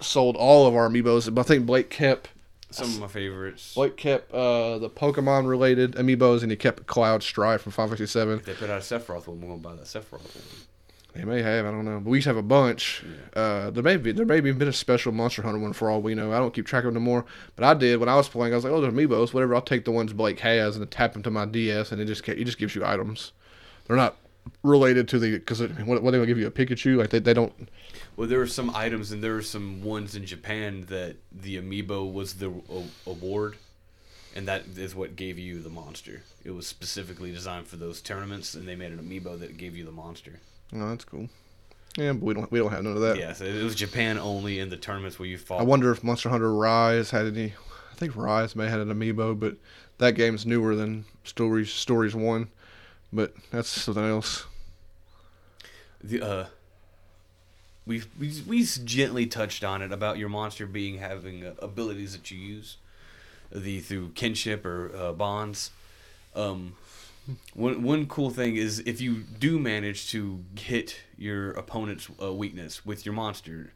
sold 0.00 0.36
all 0.36 0.66
of 0.66 0.74
our 0.74 0.88
amiibos. 0.88 1.32
But 1.34 1.42
I 1.42 1.44
think 1.44 1.66
Blake 1.66 1.90
kept 1.90 2.30
Some 2.70 2.88
of 2.88 3.00
my 3.00 3.06
favorites. 3.08 3.74
Blake 3.74 3.96
kept 3.96 4.32
uh, 4.32 4.78
the 4.78 4.88
Pokemon 4.90 5.48
related 5.48 5.92
amiibos 5.92 6.42
and 6.42 6.50
he 6.50 6.56
kept 6.56 6.86
Cloud 6.86 7.22
Strife 7.22 7.62
from 7.62 7.72
Final 7.72 7.90
Fantasy 7.90 8.10
Seven. 8.10 8.38
If 8.38 8.46
they 8.46 8.54
put 8.54 8.70
out 8.70 8.78
a 8.78 8.80
Sephiroth 8.80 9.26
one, 9.26 9.40
we're 9.40 9.48
gonna 9.48 9.60
buy 9.60 9.74
that 9.74 9.84
Sephiroth 9.84 10.34
one. 10.34 10.66
They 11.14 11.24
may 11.24 11.42
have, 11.42 11.66
I 11.66 11.70
don't 11.70 11.84
know, 11.84 11.98
but 11.98 12.08
we 12.08 12.18
used 12.18 12.26
to 12.26 12.30
have 12.30 12.36
a 12.36 12.42
bunch. 12.42 13.02
Uh, 13.34 13.70
there 13.70 13.82
may 13.82 13.96
be, 13.96 14.12
there 14.12 14.24
may 14.24 14.36
have 14.36 14.58
been 14.58 14.68
a 14.68 14.72
special 14.72 15.10
Monster 15.10 15.42
Hunter 15.42 15.58
one 15.58 15.72
for 15.72 15.90
all 15.90 16.00
we 16.00 16.14
know. 16.14 16.32
I 16.32 16.38
don't 16.38 16.54
keep 16.54 16.66
track 16.66 16.84
of 16.84 16.94
them 16.94 17.02
anymore, 17.02 17.24
but 17.56 17.64
I 17.64 17.74
did 17.74 17.98
when 17.98 18.08
I 18.08 18.14
was 18.14 18.28
playing. 18.28 18.52
I 18.52 18.56
was 18.56 18.64
like, 18.64 18.72
oh, 18.72 18.80
there's 18.80 18.94
amiibos, 18.94 19.34
whatever. 19.34 19.54
I'll 19.54 19.62
take 19.62 19.84
the 19.84 19.90
ones 19.90 20.12
Blake 20.12 20.38
has 20.40 20.76
and 20.76 20.90
tap 20.90 21.14
them 21.14 21.22
to 21.24 21.30
my 21.30 21.46
DS, 21.46 21.90
and 21.90 22.00
it 22.00 22.04
just 22.04 22.28
it 22.28 22.44
just 22.44 22.58
gives 22.58 22.76
you 22.76 22.84
items. 22.84 23.32
They're 23.86 23.96
not 23.96 24.16
related 24.62 25.08
to 25.08 25.18
the 25.18 25.38
because 25.38 25.60
what, 25.60 26.02
what 26.02 26.10
they 26.12 26.18
gonna 26.18 26.26
give 26.26 26.38
you 26.38 26.46
a 26.46 26.50
Pikachu? 26.50 26.96
Like 26.96 27.10
they, 27.10 27.18
they 27.18 27.34
don't. 27.34 27.68
Well, 28.16 28.28
there 28.28 28.38
were 28.38 28.46
some 28.46 28.70
items, 28.70 29.10
and 29.10 29.22
there 29.22 29.34
were 29.34 29.42
some 29.42 29.82
ones 29.82 30.14
in 30.14 30.26
Japan 30.26 30.86
that 30.88 31.16
the 31.32 31.60
amiibo 31.60 32.12
was 32.12 32.34
the 32.34 32.50
a- 32.50 33.10
award, 33.10 33.56
and 34.36 34.46
that 34.46 34.64
is 34.76 34.94
what 34.94 35.16
gave 35.16 35.38
you 35.38 35.60
the 35.60 35.70
monster. 35.70 36.22
It 36.44 36.52
was 36.52 36.66
specifically 36.66 37.32
designed 37.32 37.66
for 37.66 37.76
those 37.76 38.00
tournaments, 38.00 38.54
and 38.54 38.68
they 38.68 38.76
made 38.76 38.92
an 38.92 38.98
amiibo 38.98 39.38
that 39.40 39.56
gave 39.56 39.76
you 39.76 39.84
the 39.84 39.92
monster. 39.92 40.40
Oh, 40.74 40.88
that's 40.90 41.04
cool. 41.04 41.28
Yeah, 41.96 42.12
but 42.12 42.22
we 42.22 42.34
don't 42.34 42.50
we 42.52 42.58
don't 42.60 42.70
have 42.70 42.84
none 42.84 42.94
of 42.94 43.02
that. 43.02 43.18
Yeah, 43.18 43.32
so 43.32 43.44
it 43.44 43.62
was 43.62 43.74
Japan 43.74 44.18
only 44.18 44.60
in 44.60 44.70
the 44.70 44.76
tournaments 44.76 45.18
where 45.18 45.28
you 45.28 45.38
fought. 45.38 45.60
I 45.60 45.64
wonder 45.64 45.90
if 45.90 46.04
Monster 46.04 46.28
Hunter 46.28 46.54
Rise 46.54 47.10
had 47.10 47.26
any. 47.26 47.54
I 47.90 47.94
think 47.96 48.16
Rise 48.16 48.54
may 48.54 48.64
have 48.64 48.78
had 48.78 48.88
an 48.88 48.94
amiibo, 48.94 49.38
but 49.38 49.56
that 49.98 50.14
game's 50.14 50.46
newer 50.46 50.74
than 50.76 51.04
Stories 51.24 51.72
Stories 51.72 52.14
One. 52.14 52.48
But 53.12 53.34
that's 53.50 53.68
something 53.68 54.04
else. 54.04 54.46
the 56.02 56.22
uh 56.22 56.46
we 57.86 58.02
we 58.18 58.42
we 58.46 58.62
gently 58.62 59.26
touched 59.26 59.64
on 59.64 59.82
it 59.82 59.90
about 59.90 60.16
your 60.16 60.28
monster 60.28 60.66
being 60.66 60.98
having 60.98 61.44
uh, 61.44 61.54
abilities 61.58 62.12
that 62.12 62.30
you 62.30 62.38
use 62.38 62.76
the 63.50 63.80
through 63.80 64.10
kinship 64.10 64.64
or 64.64 64.92
uh, 64.94 65.12
bonds 65.12 65.72
um 66.36 66.74
one 67.54 67.82
one 67.82 68.06
cool 68.06 68.30
thing 68.30 68.56
is 68.56 68.80
if 68.80 69.00
you 69.00 69.24
do 69.38 69.58
manage 69.58 70.10
to 70.10 70.44
hit 70.58 71.00
your 71.16 71.52
opponent's 71.52 72.08
uh, 72.22 72.32
weakness 72.32 72.84
with 72.84 73.04
your 73.04 73.14
monster 73.14 73.72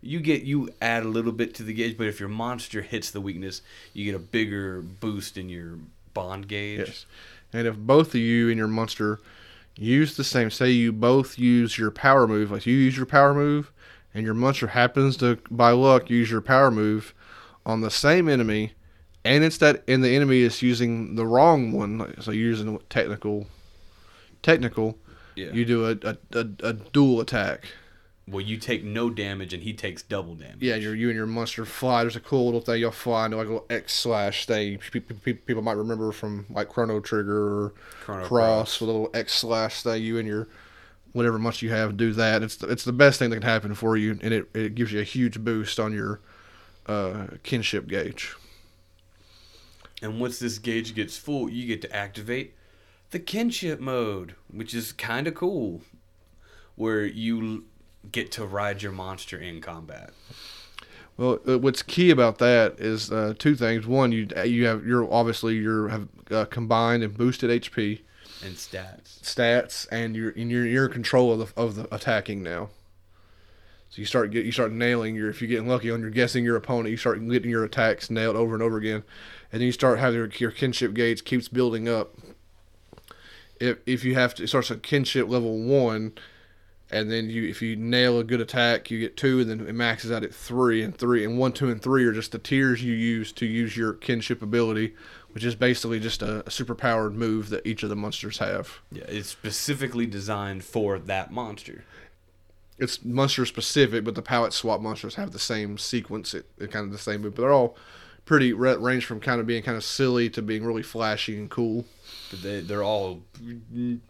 you 0.00 0.20
get 0.20 0.42
you 0.42 0.68
add 0.80 1.02
a 1.02 1.08
little 1.08 1.32
bit 1.32 1.54
to 1.54 1.62
the 1.62 1.72
gauge 1.72 1.96
but 1.96 2.06
if 2.06 2.20
your 2.20 2.28
monster 2.28 2.82
hits 2.82 3.10
the 3.10 3.20
weakness 3.20 3.62
you 3.92 4.04
get 4.04 4.14
a 4.14 4.18
bigger 4.18 4.80
boost 4.80 5.36
in 5.36 5.48
your 5.48 5.78
bond 6.14 6.48
gauge 6.48 6.78
Yes. 6.78 7.06
And 7.52 7.66
if 7.66 7.76
both 7.76 8.08
of 8.08 8.20
you 8.20 8.48
and 8.48 8.58
your 8.58 8.68
monster 8.68 9.20
use 9.76 10.16
the 10.16 10.24
same, 10.24 10.50
say 10.50 10.70
you 10.70 10.92
both 10.92 11.38
use 11.38 11.78
your 11.78 11.90
power 11.90 12.26
move, 12.26 12.50
like 12.50 12.66
you 12.66 12.74
use 12.74 12.96
your 12.96 13.06
power 13.06 13.32
move, 13.32 13.72
and 14.12 14.24
your 14.24 14.34
monster 14.34 14.68
happens 14.68 15.16
to, 15.18 15.38
by 15.50 15.70
luck, 15.70 16.10
use 16.10 16.30
your 16.30 16.40
power 16.40 16.70
move 16.70 17.14
on 17.64 17.80
the 17.80 17.90
same 17.90 18.28
enemy, 18.28 18.72
and 19.24 19.44
it's 19.44 19.58
that, 19.58 19.82
and 19.88 20.02
the 20.02 20.14
enemy 20.14 20.40
is 20.40 20.62
using 20.62 21.14
the 21.16 21.26
wrong 21.26 21.72
one, 21.72 21.98
like, 21.98 22.22
so 22.22 22.30
you're 22.30 22.48
using 22.48 22.78
technical, 22.88 23.46
technical, 24.42 24.98
yeah 25.36 25.52
you 25.52 25.64
do 25.64 25.86
a, 25.86 25.96
a, 26.02 26.16
a, 26.32 26.46
a 26.62 26.72
dual 26.72 27.20
attack. 27.20 27.66
well 28.26 28.40
you 28.40 28.56
take 28.56 28.82
no 28.82 29.08
damage 29.08 29.54
and 29.54 29.62
he 29.62 29.72
takes 29.72 30.02
double 30.02 30.34
damage 30.34 30.58
Yeah, 30.60 30.74
you're, 30.74 30.94
you 30.94 31.08
and 31.08 31.16
your 31.16 31.26
monster 31.26 31.64
fly. 31.64 32.02
There's 32.02 32.16
a 32.16 32.20
cool 32.20 32.46
little 32.46 32.60
thing 32.60 32.80
you'll 32.80 32.90
fly 32.90 33.24
into 33.26 33.36
like 33.36 33.46
a 33.46 33.50
little 33.50 33.66
X 33.70 33.94
slash 33.94 34.46
thing. 34.46 34.78
People, 34.78 35.16
people 35.22 35.62
might 35.62 35.76
remember 35.76 36.10
from 36.12 36.46
like 36.50 36.68
Chrono 36.68 37.00
Trigger 37.00 37.64
or 37.66 37.74
Chrono 38.00 38.26
Cross 38.26 38.80
with 38.80 38.90
a 38.90 38.92
little 38.92 39.10
X 39.14 39.32
slash 39.34 39.82
thing. 39.82 40.02
You 40.02 40.18
and 40.18 40.26
your 40.26 40.48
whatever 41.12 41.38
much 41.38 41.62
you 41.62 41.70
have 41.70 41.96
do 41.96 42.12
that. 42.12 42.42
It's 42.42 42.56
the, 42.56 42.68
it's 42.68 42.84
the 42.84 42.92
best 42.92 43.18
thing 43.18 43.30
that 43.30 43.36
can 43.36 43.42
happen 43.48 43.74
for 43.74 43.96
you, 43.96 44.18
and 44.22 44.32
it, 44.34 44.48
it 44.54 44.74
gives 44.74 44.92
you 44.92 45.00
a 45.00 45.04
huge 45.04 45.40
boost 45.40 45.80
on 45.80 45.92
your 45.92 46.20
uh, 46.86 47.28
kinship 47.44 47.86
gauge. 47.86 48.34
And 50.00 50.20
once 50.20 50.38
this 50.38 50.58
gauge 50.58 50.94
gets 50.94 51.16
full, 51.16 51.50
you 51.50 51.66
get 51.66 51.82
to 51.82 51.94
activate 51.94 52.54
the 53.10 53.18
kinship 53.18 53.80
mode, 53.80 54.34
which 54.50 54.74
is 54.74 54.92
kind 54.92 55.26
of 55.26 55.34
cool, 55.34 55.82
where 56.76 57.04
you 57.04 57.64
get 58.12 58.30
to 58.32 58.44
ride 58.44 58.82
your 58.82 58.92
monster 58.92 59.38
in 59.38 59.60
combat. 59.60 60.10
Well, 61.16 61.40
uh, 61.48 61.58
what's 61.58 61.82
key 61.82 62.10
about 62.10 62.38
that 62.38 62.78
is 62.78 63.10
uh, 63.10 63.34
two 63.36 63.56
things. 63.56 63.86
One, 63.86 64.12
you 64.12 64.28
you 64.44 64.66
have 64.66 64.86
you're 64.86 65.12
obviously 65.12 65.56
you 65.56 65.88
have 65.88 66.08
uh, 66.30 66.44
combined 66.44 67.02
and 67.02 67.16
boosted 67.16 67.50
HP 67.50 68.00
and 68.44 68.54
stats, 68.54 69.20
stats, 69.20 69.88
and 69.90 70.14
you're 70.14 70.30
and 70.30 70.50
you're 70.50 70.64
you're 70.64 70.86
in 70.86 70.92
control 70.92 71.32
of 71.32 71.54
the 71.54 71.60
of 71.60 71.74
the 71.74 71.92
attacking 71.92 72.42
now. 72.44 72.68
So 73.90 74.00
you 74.00 74.06
start 74.06 74.30
get 74.30 74.44
you 74.44 74.52
start 74.52 74.72
nailing 74.72 75.14
your 75.14 75.30
if 75.30 75.40
you're 75.40 75.48
getting 75.48 75.68
lucky 75.68 75.90
on 75.90 76.00
your 76.00 76.10
guessing 76.10 76.44
your 76.44 76.56
opponent, 76.56 76.90
you 76.90 76.96
start 76.96 77.26
getting 77.26 77.50
your 77.50 77.64
attacks 77.64 78.10
nailed 78.10 78.36
over 78.36 78.54
and 78.54 78.62
over 78.62 78.76
again, 78.76 79.02
and 79.50 79.60
then 79.60 79.66
you 79.66 79.72
start 79.72 79.98
having 79.98 80.18
your, 80.18 80.28
your 80.38 80.50
kinship 80.50 80.94
gauge 80.94 81.24
keeps 81.24 81.48
building 81.48 81.88
up. 81.88 82.14
If 83.60 83.78
if 83.86 84.04
you 84.04 84.14
have 84.14 84.34
to, 84.34 84.44
it 84.44 84.48
starts 84.48 84.70
at 84.70 84.82
kinship 84.82 85.28
level 85.28 85.58
one 85.58 86.12
and 86.90 87.10
then 87.10 87.28
you 87.28 87.48
if 87.48 87.60
you 87.60 87.76
nail 87.76 88.18
a 88.18 88.24
good 88.24 88.40
attack 88.40 88.90
you 88.90 88.98
get 88.98 89.16
two 89.16 89.40
and 89.40 89.50
then 89.50 89.60
it 89.60 89.74
maxes 89.74 90.10
out 90.10 90.24
at 90.24 90.34
three 90.34 90.82
and 90.82 90.96
three 90.96 91.24
and 91.24 91.38
one 91.38 91.52
two 91.52 91.70
and 91.70 91.82
three 91.82 92.04
are 92.04 92.12
just 92.12 92.32
the 92.32 92.38
tiers 92.38 92.82
you 92.82 92.94
use 92.94 93.32
to 93.32 93.46
use 93.46 93.76
your 93.76 93.92
kinship 93.94 94.42
ability 94.42 94.94
which 95.32 95.44
is 95.44 95.54
basically 95.54 96.00
just 96.00 96.22
a, 96.22 96.46
a 96.46 96.50
super 96.50 96.74
powered 96.74 97.14
move 97.14 97.50
that 97.50 97.66
each 97.66 97.82
of 97.82 97.90
the 97.90 97.96
monsters 97.96 98.38
have. 98.38 98.78
Yeah 98.90 99.04
it's 99.08 99.28
specifically 99.28 100.06
designed 100.06 100.64
for 100.64 100.98
that 100.98 101.30
monster 101.30 101.84
it's 102.78 103.04
monster 103.04 103.44
specific 103.44 104.04
but 104.04 104.14
the 104.14 104.22
palette 104.22 104.52
swap 104.52 104.80
monsters 104.80 105.16
have 105.16 105.32
the 105.32 105.38
same 105.38 105.78
sequence 105.78 106.34
it, 106.34 106.46
it 106.58 106.70
kind 106.70 106.86
of 106.86 106.92
the 106.92 106.98
same 106.98 107.22
move 107.22 107.34
but 107.34 107.42
they're 107.42 107.52
all 107.52 107.76
pretty 108.24 108.52
range 108.52 109.04
from 109.04 109.20
kind 109.20 109.40
of 109.40 109.46
being 109.46 109.62
kind 109.62 109.76
of 109.76 109.84
silly 109.84 110.28
to 110.28 110.42
being 110.42 110.64
really 110.64 110.82
flashy 110.82 111.38
and 111.38 111.50
cool 111.50 111.86
but 112.30 112.42
they, 112.42 112.60
they're 112.60 112.82
all 112.82 113.22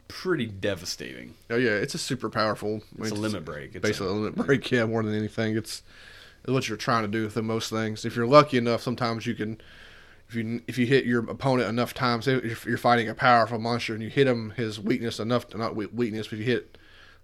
pretty 0.09 0.47
devastating. 0.47 1.35
Oh 1.51 1.57
yeah, 1.57 1.71
it's 1.71 1.95
a 1.95 1.99
super 1.99 2.29
powerful. 2.29 2.83
It's 2.99 3.13
I 3.13 3.15
mean, 3.15 3.19
a 3.19 3.21
limit 3.21 3.45
break. 3.45 3.75
It's 3.75 3.83
basically 3.83 4.09
a, 4.09 4.11
a 4.11 4.13
limit 4.13 4.35
break. 4.35 4.71
Yeah, 4.71 4.87
more 4.87 5.03
than 5.03 5.15
anything, 5.15 5.57
it's, 5.57 5.83
it's 6.43 6.53
what 6.53 6.69
you're 6.69 6.77
trying 6.77 7.03
to 7.03 7.09
do 7.09 7.25
with 7.25 7.35
the 7.35 7.43
most 7.43 7.71
things. 7.71 8.05
If 8.05 8.17
you're 8.17 8.27
lucky 8.27 8.59
enough, 8.59 8.83
sometimes 8.83 9.27
you 9.27 9.35
can. 9.35 9.61
If 10.29 10.35
you 10.35 10.61
if 10.67 10.77
you 10.77 10.85
hit 10.85 11.07
your 11.07 11.21
opponent 11.31 11.71
enough 11.71 11.95
times, 11.95 12.29
if 12.29 12.67
you're 12.67 12.77
fighting 12.77 13.09
a 13.09 13.15
powerful 13.15 13.59
monster 13.59 13.95
and 13.95 14.03
you 14.03 14.11
hit 14.11 14.27
him 14.27 14.51
his 14.51 14.79
weakness 14.79 15.19
enough, 15.19 15.47
not 15.55 15.75
weakness, 15.75 16.29
but 16.29 16.39
you 16.39 16.45
hit 16.45 16.77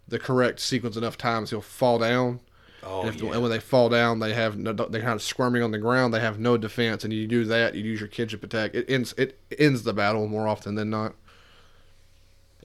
the 0.08 0.18
correct 0.18 0.60
sequence 0.60 0.96
enough 0.96 1.16
times, 1.16 1.50
he'll 1.50 1.60
fall 1.60 1.98
down 1.98 2.40
Oh, 2.86 3.00
and, 3.00 3.08
if, 3.08 3.22
yeah. 3.22 3.32
and 3.32 3.42
when 3.42 3.50
they 3.50 3.60
fall 3.60 3.88
down, 3.88 4.18
they 4.18 4.34
have 4.34 4.58
no, 4.58 4.72
they're 4.72 5.00
kind 5.00 5.14
of 5.14 5.22
squirming 5.22 5.62
on 5.62 5.70
the 5.70 5.78
ground. 5.78 6.12
They 6.12 6.20
have 6.20 6.38
no 6.38 6.56
defense, 6.56 7.02
and 7.02 7.12
you 7.12 7.26
do 7.26 7.44
that, 7.46 7.74
you 7.74 7.82
use 7.82 8.00
your 8.00 8.08
kinship 8.08 8.44
attack. 8.44 8.74
It 8.74 8.90
ends 8.90 9.14
it 9.16 9.38
ends 9.58 9.84
the 9.84 9.94
battle 9.94 10.28
more 10.28 10.46
often 10.46 10.74
than 10.74 10.90
not. 10.90 11.14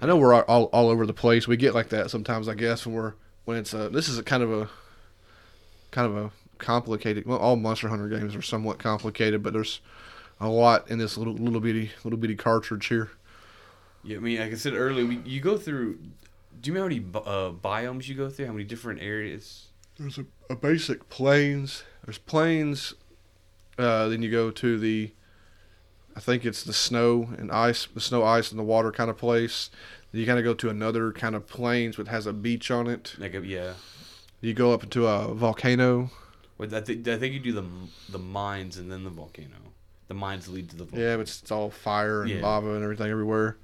I 0.01 0.05
know 0.07 0.17
we're 0.17 0.43
all, 0.43 0.65
all 0.65 0.89
over 0.89 1.05
the 1.05 1.13
place. 1.13 1.47
We 1.47 1.57
get 1.57 1.73
like 1.73 1.89
that 1.89 2.09
sometimes, 2.09 2.47
I 2.47 2.53
guess, 2.53 2.85
when 2.85 2.95
we're 2.95 3.13
when 3.45 3.57
it's 3.57 3.73
a 3.73 3.89
this 3.89 4.09
is 4.09 4.17
a 4.17 4.23
kind 4.23 4.43
of 4.43 4.51
a 4.51 4.69
kind 5.91 6.07
of 6.07 6.17
a 6.17 6.31
complicated. 6.57 7.25
Well, 7.25 7.37
all 7.37 7.55
Monster 7.55 7.87
Hunter 7.87 8.09
games 8.09 8.35
are 8.35 8.41
somewhat 8.41 8.77
complicated, 8.77 9.41
but 9.41 9.53
there's 9.53 9.79
a 10.41 10.49
lot 10.49 10.89
in 10.91 10.99
this 10.99 11.17
little 11.17 11.33
little 11.33 11.61
bitty 11.61 11.91
little 12.03 12.19
bitty 12.19 12.35
cartridge 12.35 12.87
here. 12.87 13.11
Yeah, 14.03 14.17
I 14.17 14.19
mean, 14.19 14.39
like 14.39 14.51
I 14.51 14.55
said 14.55 14.73
earlier, 14.73 15.05
we, 15.05 15.17
you 15.25 15.39
go 15.39 15.57
through. 15.57 15.99
Do 16.59 16.69
you 16.69 16.73
know 16.73 16.81
how 16.81 16.87
many 16.87 17.05
uh, 17.13 17.51
biomes 17.51 18.07
you 18.07 18.15
go 18.15 18.29
through? 18.29 18.47
How 18.47 18.51
many 18.51 18.65
different 18.65 19.01
areas? 19.01 19.69
there's 19.99 20.17
a, 20.17 20.25
a 20.49 20.55
basic 20.55 21.09
plains. 21.09 21.83
There's 22.05 22.17
plains. 22.17 22.93
Uh, 23.77 24.07
then 24.07 24.21
you 24.21 24.31
go 24.31 24.49
to 24.49 24.79
the, 24.79 25.11
I 26.15 26.19
think 26.19 26.45
it's 26.45 26.63
the 26.63 26.73
snow 26.73 27.29
and 27.37 27.51
ice, 27.51 27.87
the 27.93 28.01
snow, 28.01 28.23
ice, 28.23 28.49
and 28.51 28.59
the 28.59 28.63
water 28.63 28.91
kind 28.91 29.09
of 29.09 29.17
place. 29.17 29.69
Then 30.11 30.21
you 30.21 30.27
kind 30.27 30.39
of 30.39 30.45
go 30.45 30.53
to 30.53 30.69
another 30.69 31.11
kind 31.11 31.35
of 31.35 31.47
plains 31.47 31.97
which 31.97 32.07
has 32.07 32.25
a 32.25 32.33
beach 32.33 32.71
on 32.71 32.87
it. 32.87 33.15
Like 33.19 33.35
a, 33.35 33.45
yeah. 33.45 33.73
You 34.41 34.53
go 34.53 34.73
up 34.73 34.83
into 34.83 35.05
a 35.05 35.33
volcano. 35.33 36.09
Well, 36.57 36.73
I 36.73 36.81
think 36.81 37.07
I 37.07 37.17
think 37.17 37.33
you 37.33 37.39
do 37.39 37.53
the 37.53 37.65
the 38.09 38.19
mines 38.19 38.77
and 38.77 38.91
then 38.91 39.03
the 39.03 39.09
volcano. 39.09 39.55
The 40.07 40.13
mines 40.13 40.47
lead 40.47 40.69
to 40.71 40.75
the 40.75 40.85
volcano. 40.85 41.09
Yeah, 41.09 41.15
but 41.17 41.21
it's, 41.21 41.41
it's 41.41 41.51
all 41.51 41.69
fire 41.69 42.21
and 42.21 42.31
yeah. 42.31 42.41
lava 42.41 42.73
and 42.73 42.83
everything 42.83 43.11
everywhere. 43.11 43.57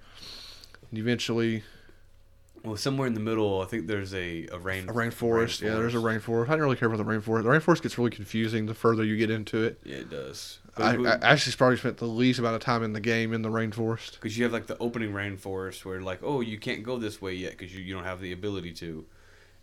And 0.89 0.99
eventually, 0.99 1.63
well, 2.65 2.77
somewhere 2.77 3.07
in 3.07 3.13
the 3.13 3.19
middle, 3.19 3.61
I 3.61 3.65
think 3.65 3.87
there's 3.87 4.13
a 4.13 4.47
a 4.51 4.59
rain 4.59 4.89
a 4.89 4.93
rainforest. 4.93 5.11
rainforest. 5.11 5.61
Yeah, 5.61 5.75
there's 5.75 5.95
a 5.95 5.99
rainforest. 5.99 6.49
I 6.49 6.51
don't 6.51 6.61
really 6.61 6.75
care 6.75 6.91
about 6.91 6.97
the 6.97 7.11
rainforest. 7.11 7.43
The 7.43 7.49
rainforest 7.49 7.81
gets 7.81 7.97
really 7.97 8.11
confusing 8.11 8.65
the 8.65 8.73
further 8.73 9.03
you 9.03 9.17
get 9.17 9.29
into 9.29 9.63
it. 9.63 9.79
Yeah, 9.83 9.97
it 9.97 10.09
does. 10.09 10.59
I, 10.77 10.95
I, 10.95 11.17
actually 11.21 11.55
probably 11.55 11.77
spent 11.77 11.97
the 11.97 12.05
least 12.05 12.39
amount 12.39 12.55
of 12.55 12.61
time 12.61 12.83
in 12.83 12.93
the 12.93 12.99
game 12.99 13.33
in 13.33 13.41
the 13.41 13.49
rainforest. 13.49 14.13
Because 14.13 14.37
you 14.37 14.43
have 14.43 14.51
like 14.51 14.67
the 14.67 14.77
opening 14.79 15.13
rainforest 15.13 15.85
where 15.85 16.01
like, 16.01 16.19
oh, 16.21 16.41
you 16.41 16.57
can't 16.57 16.83
go 16.83 16.97
this 16.97 17.21
way 17.21 17.33
yet 17.33 17.51
because 17.51 17.73
you, 17.73 17.81
you 17.81 17.93
don't 17.93 18.03
have 18.03 18.19
the 18.19 18.33
ability 18.33 18.73
to, 18.73 19.05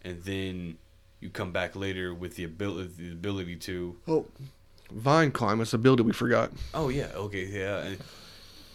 and 0.03 0.22
then 0.22 0.78
you 1.20 1.28
come 1.28 1.53
back 1.53 1.76
later 1.76 2.14
with 2.14 2.36
the 2.36 2.44
ability 2.44 2.90
the 2.98 3.12
ability 3.12 3.57
to. 3.57 3.96
Oh, 4.09 4.26
vine 4.90 5.30
climb. 5.30 5.61
It's 5.61 5.72
a 5.72 5.76
ability 5.76 6.03
we 6.03 6.12
forgot. 6.12 6.50
Oh 6.72 6.88
yeah. 6.88 7.11
Okay. 7.14 7.44
Yeah. 7.44 7.94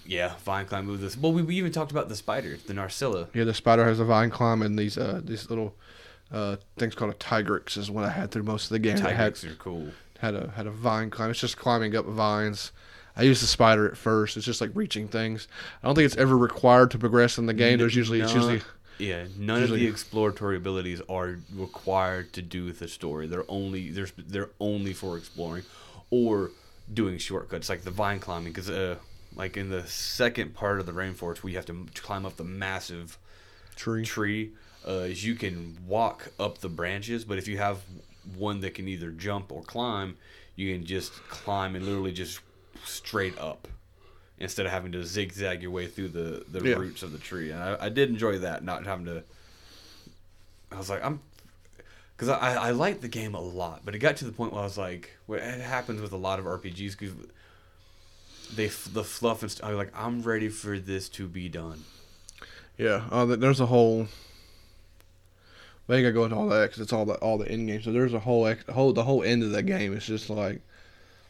Yeah, 0.07 0.33
vine 0.43 0.65
climb 0.65 0.85
move 0.85 1.01
this. 1.01 1.17
Well, 1.17 1.33
we, 1.33 1.41
we 1.41 1.55
even 1.55 1.71
talked 1.71 1.91
about 1.91 2.09
the 2.09 2.15
spider, 2.15 2.57
the 2.65 2.73
Nerscylla. 2.73 3.27
Yeah, 3.33 3.43
the 3.43 3.53
spider 3.53 3.85
has 3.85 3.99
a 3.99 4.05
vine 4.05 4.29
climb, 4.29 4.61
and 4.61 4.79
these 4.79 4.97
uh 4.97 5.21
these 5.23 5.49
little 5.49 5.75
uh 6.31 6.57
things 6.77 6.95
called 6.95 7.11
a 7.11 7.15
Tigrex 7.15 7.77
is 7.77 7.91
what 7.91 8.05
I 8.05 8.09
had 8.09 8.31
through 8.31 8.43
most 8.43 8.65
of 8.65 8.69
the 8.69 8.79
game. 8.79 8.97
Tigrex 8.97 9.43
are 9.43 9.55
cool. 9.55 9.89
Had 10.19 10.33
a 10.33 10.49
had 10.51 10.65
a 10.65 10.71
vine 10.71 11.09
climb. 11.09 11.29
It's 11.29 11.39
just 11.39 11.57
climbing 11.57 11.95
up 11.95 12.05
vines. 12.05 12.71
I 13.15 13.23
use 13.23 13.41
the 13.41 13.47
spider 13.47 13.87
at 13.87 13.97
first. 13.97 14.37
It's 14.37 14.45
just 14.45 14.61
like 14.61 14.71
reaching 14.75 15.07
things. 15.07 15.47
I 15.83 15.87
don't 15.87 15.95
think 15.95 16.05
it's 16.05 16.17
ever 16.17 16.37
required 16.37 16.91
to 16.91 16.99
progress 16.99 17.37
in 17.37 17.47
the 17.47 17.53
game. 17.53 17.79
There's 17.79 17.95
usually 17.95 18.21
it's 18.21 18.33
usually 18.33 18.61
yeah, 18.99 19.25
none 19.37 19.61
usually, 19.61 19.79
of 19.79 19.85
the 19.85 19.91
exploratory 19.91 20.57
abilities 20.57 21.01
are 21.09 21.37
required 21.53 22.33
to 22.33 22.41
do 22.41 22.65
with 22.65 22.79
the 22.79 22.87
story. 22.87 23.27
They're 23.27 23.49
only 23.49 23.91
there's 23.91 24.13
they're 24.17 24.49
only 24.59 24.93
for 24.93 25.17
exploring 25.17 25.63
or 26.09 26.51
doing 26.93 27.17
shortcuts 27.17 27.69
like 27.69 27.81
the 27.81 27.91
vine 27.91 28.19
climbing 28.19 28.53
because 28.53 28.69
uh, 28.69 28.95
like 29.37 29.55
in 29.55 29.69
the 29.69 29.85
second 29.87 30.53
part 30.53 30.79
of 30.79 30.85
the 30.85 30.91
rainforest 30.91 31.37
where 31.37 31.51
you 31.51 31.55
have 31.55 31.65
to 31.65 31.85
climb 32.01 32.25
up 32.25 32.35
the 32.35 32.43
massive 32.43 33.17
tree 33.75 34.03
tree 34.03 34.51
uh, 34.87 35.03
you 35.03 35.35
can 35.35 35.77
walk 35.85 36.29
up 36.39 36.57
the 36.57 36.69
branches 36.69 37.23
but 37.23 37.37
if 37.37 37.47
you 37.47 37.57
have 37.57 37.79
one 38.35 38.59
that 38.59 38.73
can 38.73 38.87
either 38.87 39.11
jump 39.11 39.51
or 39.51 39.61
climb 39.61 40.17
you 40.55 40.73
can 40.73 40.85
just 40.85 41.13
climb 41.29 41.75
and 41.75 41.85
literally 41.85 42.11
just 42.11 42.39
straight 42.83 43.37
up 43.37 43.67
instead 44.39 44.65
of 44.65 44.71
having 44.71 44.91
to 44.91 45.03
zigzag 45.03 45.61
your 45.61 45.71
way 45.71 45.87
through 45.87 46.09
the, 46.09 46.43
the 46.49 46.67
yeah. 46.67 46.75
roots 46.75 47.03
of 47.03 47.11
the 47.11 47.17
tree 47.17 47.51
and 47.51 47.61
I, 47.61 47.77
I 47.81 47.89
did 47.89 48.09
enjoy 48.09 48.39
that 48.39 48.63
not 48.63 48.85
having 48.85 49.05
to 49.05 49.23
i 50.71 50.77
was 50.77 50.89
like 50.89 51.03
i'm 51.03 51.21
because 52.15 52.29
I, 52.29 52.55
I 52.55 52.71
liked 52.71 53.01
the 53.01 53.07
game 53.07 53.35
a 53.35 53.39
lot 53.39 53.81
but 53.85 53.93
it 53.93 53.99
got 53.99 54.17
to 54.17 54.25
the 54.25 54.31
point 54.31 54.51
where 54.51 54.61
i 54.61 54.65
was 54.65 54.77
like 54.77 55.11
what 55.27 55.39
it 55.39 55.61
happens 55.61 56.01
with 56.01 56.11
a 56.11 56.17
lot 56.17 56.39
of 56.39 56.45
rpgs 56.45 56.97
because 56.97 57.13
they 58.55 58.67
the 58.67 59.03
fluff 59.03 59.41
and 59.41 59.51
stuff. 59.51 59.71
Like 59.73 59.91
I'm 59.95 60.21
ready 60.21 60.49
for 60.49 60.79
this 60.79 61.09
to 61.09 61.27
be 61.27 61.49
done. 61.49 61.83
Yeah, 62.77 63.05
uh, 63.11 63.25
there's 63.25 63.59
a 63.59 63.65
whole. 63.65 64.07
Ain't 65.89 66.03
gonna 66.03 66.11
go 66.11 66.25
into 66.25 66.35
all 66.35 66.49
that 66.49 66.69
because 66.69 66.81
it's 66.81 66.91
all 66.91 67.05
the 67.05 67.15
all 67.15 67.37
the 67.37 67.49
end 67.49 67.67
game. 67.67 67.81
So 67.81 67.91
there's 67.91 68.13
a 68.13 68.19
whole 68.19 68.45
ex, 68.45 68.63
whole 68.69 68.91
the 68.91 69.03
whole 69.03 69.23
end 69.23 69.41
of 69.41 69.51
the 69.51 69.63
game. 69.63 69.95
It's 69.95 70.05
just 70.05 70.29
like, 70.29 70.61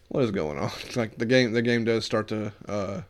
what 0.07 0.23
is 0.23 0.31
going 0.31 0.57
on? 0.57 0.71
It's 0.85 0.95
like 0.97 1.17
the 1.17 1.25
game 1.25 1.51
the 1.53 1.61
game 1.61 1.83
does 1.83 2.05
start 2.05 2.27
to. 2.29 2.51
Uh, 2.67 3.01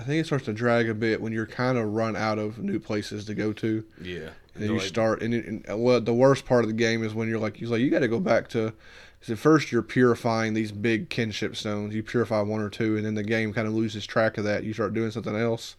I 0.00 0.02
think 0.02 0.20
it 0.20 0.26
starts 0.26 0.46
to 0.46 0.54
drag 0.54 0.88
a 0.88 0.94
bit 0.94 1.20
when 1.20 1.30
you're 1.30 1.46
kind 1.46 1.76
of 1.76 1.92
run 1.92 2.16
out 2.16 2.38
of 2.38 2.58
new 2.58 2.78
places 2.78 3.26
to 3.26 3.34
go 3.34 3.52
to. 3.54 3.84
Yeah. 4.00 4.30
And 4.54 4.62
then 4.62 4.70
you 4.70 4.78
like, 4.78 4.86
start, 4.86 5.22
and, 5.22 5.34
and, 5.34 5.82
well, 5.82 6.00
the 6.00 6.14
worst 6.14 6.46
part 6.46 6.64
of 6.64 6.68
the 6.68 6.74
game 6.74 7.04
is 7.04 7.14
when 7.14 7.28
you're 7.28 7.38
like, 7.38 7.60
you're 7.60 7.68
like, 7.70 7.80
you 7.80 7.90
got 7.90 8.00
to 8.00 8.08
go 8.08 8.18
back 8.18 8.48
to 8.48 8.72
because 9.20 9.32
at 9.32 9.38
first 9.38 9.70
you're 9.70 9.82
purifying 9.82 10.54
these 10.54 10.72
big 10.72 11.10
kinship 11.10 11.54
stones. 11.54 11.94
You 11.94 12.02
purify 12.02 12.40
one 12.40 12.62
or 12.62 12.70
two, 12.70 12.96
and 12.96 13.04
then 13.04 13.14
the 13.14 13.22
game 13.22 13.52
kind 13.52 13.68
of 13.68 13.74
loses 13.74 14.06
track 14.06 14.38
of 14.38 14.44
that. 14.44 14.64
You 14.64 14.72
start 14.72 14.94
doing 14.94 15.10
something 15.10 15.36
else, 15.36 15.76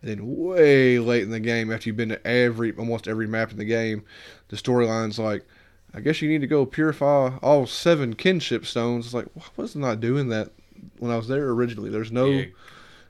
and 0.00 0.10
then 0.10 0.36
way 0.36 1.00
late 1.00 1.24
in 1.24 1.30
the 1.30 1.40
game, 1.40 1.72
after 1.72 1.88
you've 1.88 1.96
been 1.96 2.10
to 2.10 2.26
every 2.26 2.72
almost 2.76 3.08
every 3.08 3.26
map 3.26 3.50
in 3.50 3.58
the 3.58 3.64
game, 3.64 4.04
the 4.48 4.56
storyline's 4.56 5.18
like, 5.18 5.44
I 5.92 6.00
guess 6.00 6.22
you 6.22 6.28
need 6.28 6.40
to 6.42 6.46
go 6.46 6.64
purify 6.64 7.36
all 7.42 7.66
seven 7.66 8.14
kinship 8.14 8.64
stones. 8.64 9.06
It's 9.06 9.14
like, 9.14 9.26
why 9.34 9.44
was 9.56 9.74
I 9.74 9.80
not 9.80 10.00
doing 10.00 10.28
that 10.28 10.50
when 10.98 11.10
I 11.10 11.16
was 11.16 11.26
there 11.26 11.48
originally? 11.50 11.90
There's 11.90 12.12
no. 12.12 12.26
Yeah. 12.26 12.46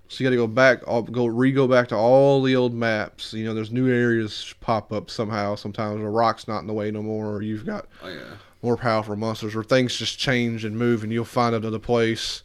So 0.07 0.23
you 0.23 0.29
got 0.29 0.33
to 0.33 0.37
go 0.37 0.47
back, 0.47 0.85
go 0.85 1.25
re-go 1.25 1.67
back 1.67 1.89
to 1.89 1.97
all 1.97 2.43
the 2.43 2.55
old 2.55 2.75
maps. 2.75 3.33
You 3.33 3.47
know, 3.47 3.55
there's 3.55 3.73
new 3.73 3.91
areas 3.91 4.55
pop 4.61 4.93
up 4.93 5.09
somehow. 5.09 5.55
Sometimes 5.55 6.03
a 6.03 6.09
rock's 6.09 6.47
not 6.47 6.59
in 6.59 6.67
the 6.67 6.75
way 6.75 6.91
no 6.91 7.03
more, 7.03 7.33
or 7.33 7.41
you've 7.41 7.65
got 7.65 7.89
oh, 8.03 8.09
yeah 8.09 8.37
more 8.65 8.77
powerful 8.77 9.15
monsters, 9.15 9.55
or 9.55 9.63
things 9.63 9.97
just 9.97 10.19
change 10.19 10.65
and 10.65 10.77
move, 10.77 11.03
and 11.03 11.13
you'll 11.13 11.25
find 11.25 11.55
another 11.55 11.79
place, 11.79 12.43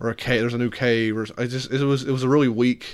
or 0.00 0.08
a 0.08 0.14
cave. 0.14 0.40
There's 0.40 0.54
a 0.54 0.58
new 0.58 0.70
cave, 0.70 1.16
or 1.16 1.24
it 1.24 1.48
just 1.48 1.70
it 1.72 1.84
was 1.84 2.04
it 2.04 2.12
was 2.12 2.22
a 2.22 2.28
really 2.28 2.48
weak 2.48 2.86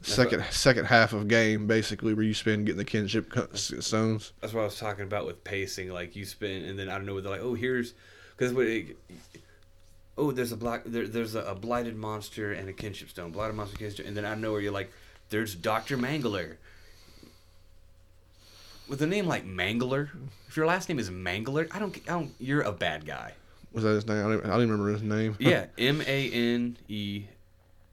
second 0.00 0.44
second 0.50 0.84
half 0.84 1.12
of 1.12 1.26
game 1.26 1.66
basically 1.66 2.14
where 2.14 2.24
you 2.24 2.32
spend 2.32 2.66
getting 2.66 2.78
the 2.78 2.84
kinship 2.84 3.32
stones. 3.54 4.32
That's 4.40 4.54
what 4.54 4.62
I 4.62 4.64
was 4.64 4.78
talking 4.78 5.04
about 5.04 5.26
with 5.26 5.44
pacing. 5.44 5.90
Like 5.90 6.16
you 6.16 6.24
spend, 6.24 6.64
and 6.64 6.78
then 6.78 6.88
I 6.88 6.96
don't 6.96 7.06
know, 7.06 7.20
they're 7.20 7.30
like, 7.30 7.42
oh, 7.42 7.54
here's 7.54 7.94
because 8.36 8.52
what. 8.52 8.66
It, 8.66 8.96
oh, 10.18 10.32
there's 10.32 10.52
a 10.52 10.56
black, 10.56 10.82
there, 10.84 11.06
there's 11.06 11.34
a, 11.36 11.42
a 11.42 11.54
blighted 11.54 11.96
monster 11.96 12.52
and 12.52 12.68
a 12.68 12.72
kinship 12.72 13.08
stone, 13.08 13.30
blighted 13.30 13.54
monster, 13.54 13.76
kinship, 13.76 14.06
and 14.06 14.16
then 14.16 14.24
I 14.24 14.34
know 14.34 14.52
where 14.52 14.60
you're 14.60 14.72
like, 14.72 14.90
there's 15.30 15.54
Doctor 15.54 15.96
Mangler. 15.96 16.56
With 18.88 19.02
a 19.02 19.06
name 19.06 19.26
like 19.26 19.46
Mangler, 19.46 20.08
if 20.48 20.56
your 20.56 20.66
last 20.66 20.88
name 20.88 20.98
is 20.98 21.10
Mangler, 21.10 21.68
I 21.70 21.78
don't, 21.78 21.96
I 22.06 22.12
don't, 22.12 22.30
you're 22.38 22.62
a 22.62 22.72
bad 22.72 23.04
guy. 23.04 23.34
Was 23.72 23.84
that 23.84 23.90
his 23.90 24.06
name? 24.06 24.18
I 24.18 24.22
don't, 24.22 24.46
I 24.46 24.48
don't 24.48 24.62
even 24.62 24.70
remember 24.70 24.92
his 24.92 25.02
name. 25.02 25.36
Yeah, 25.40 25.66
M 25.76 26.00
A 26.06 26.30
N 26.30 26.76
E 26.88 27.24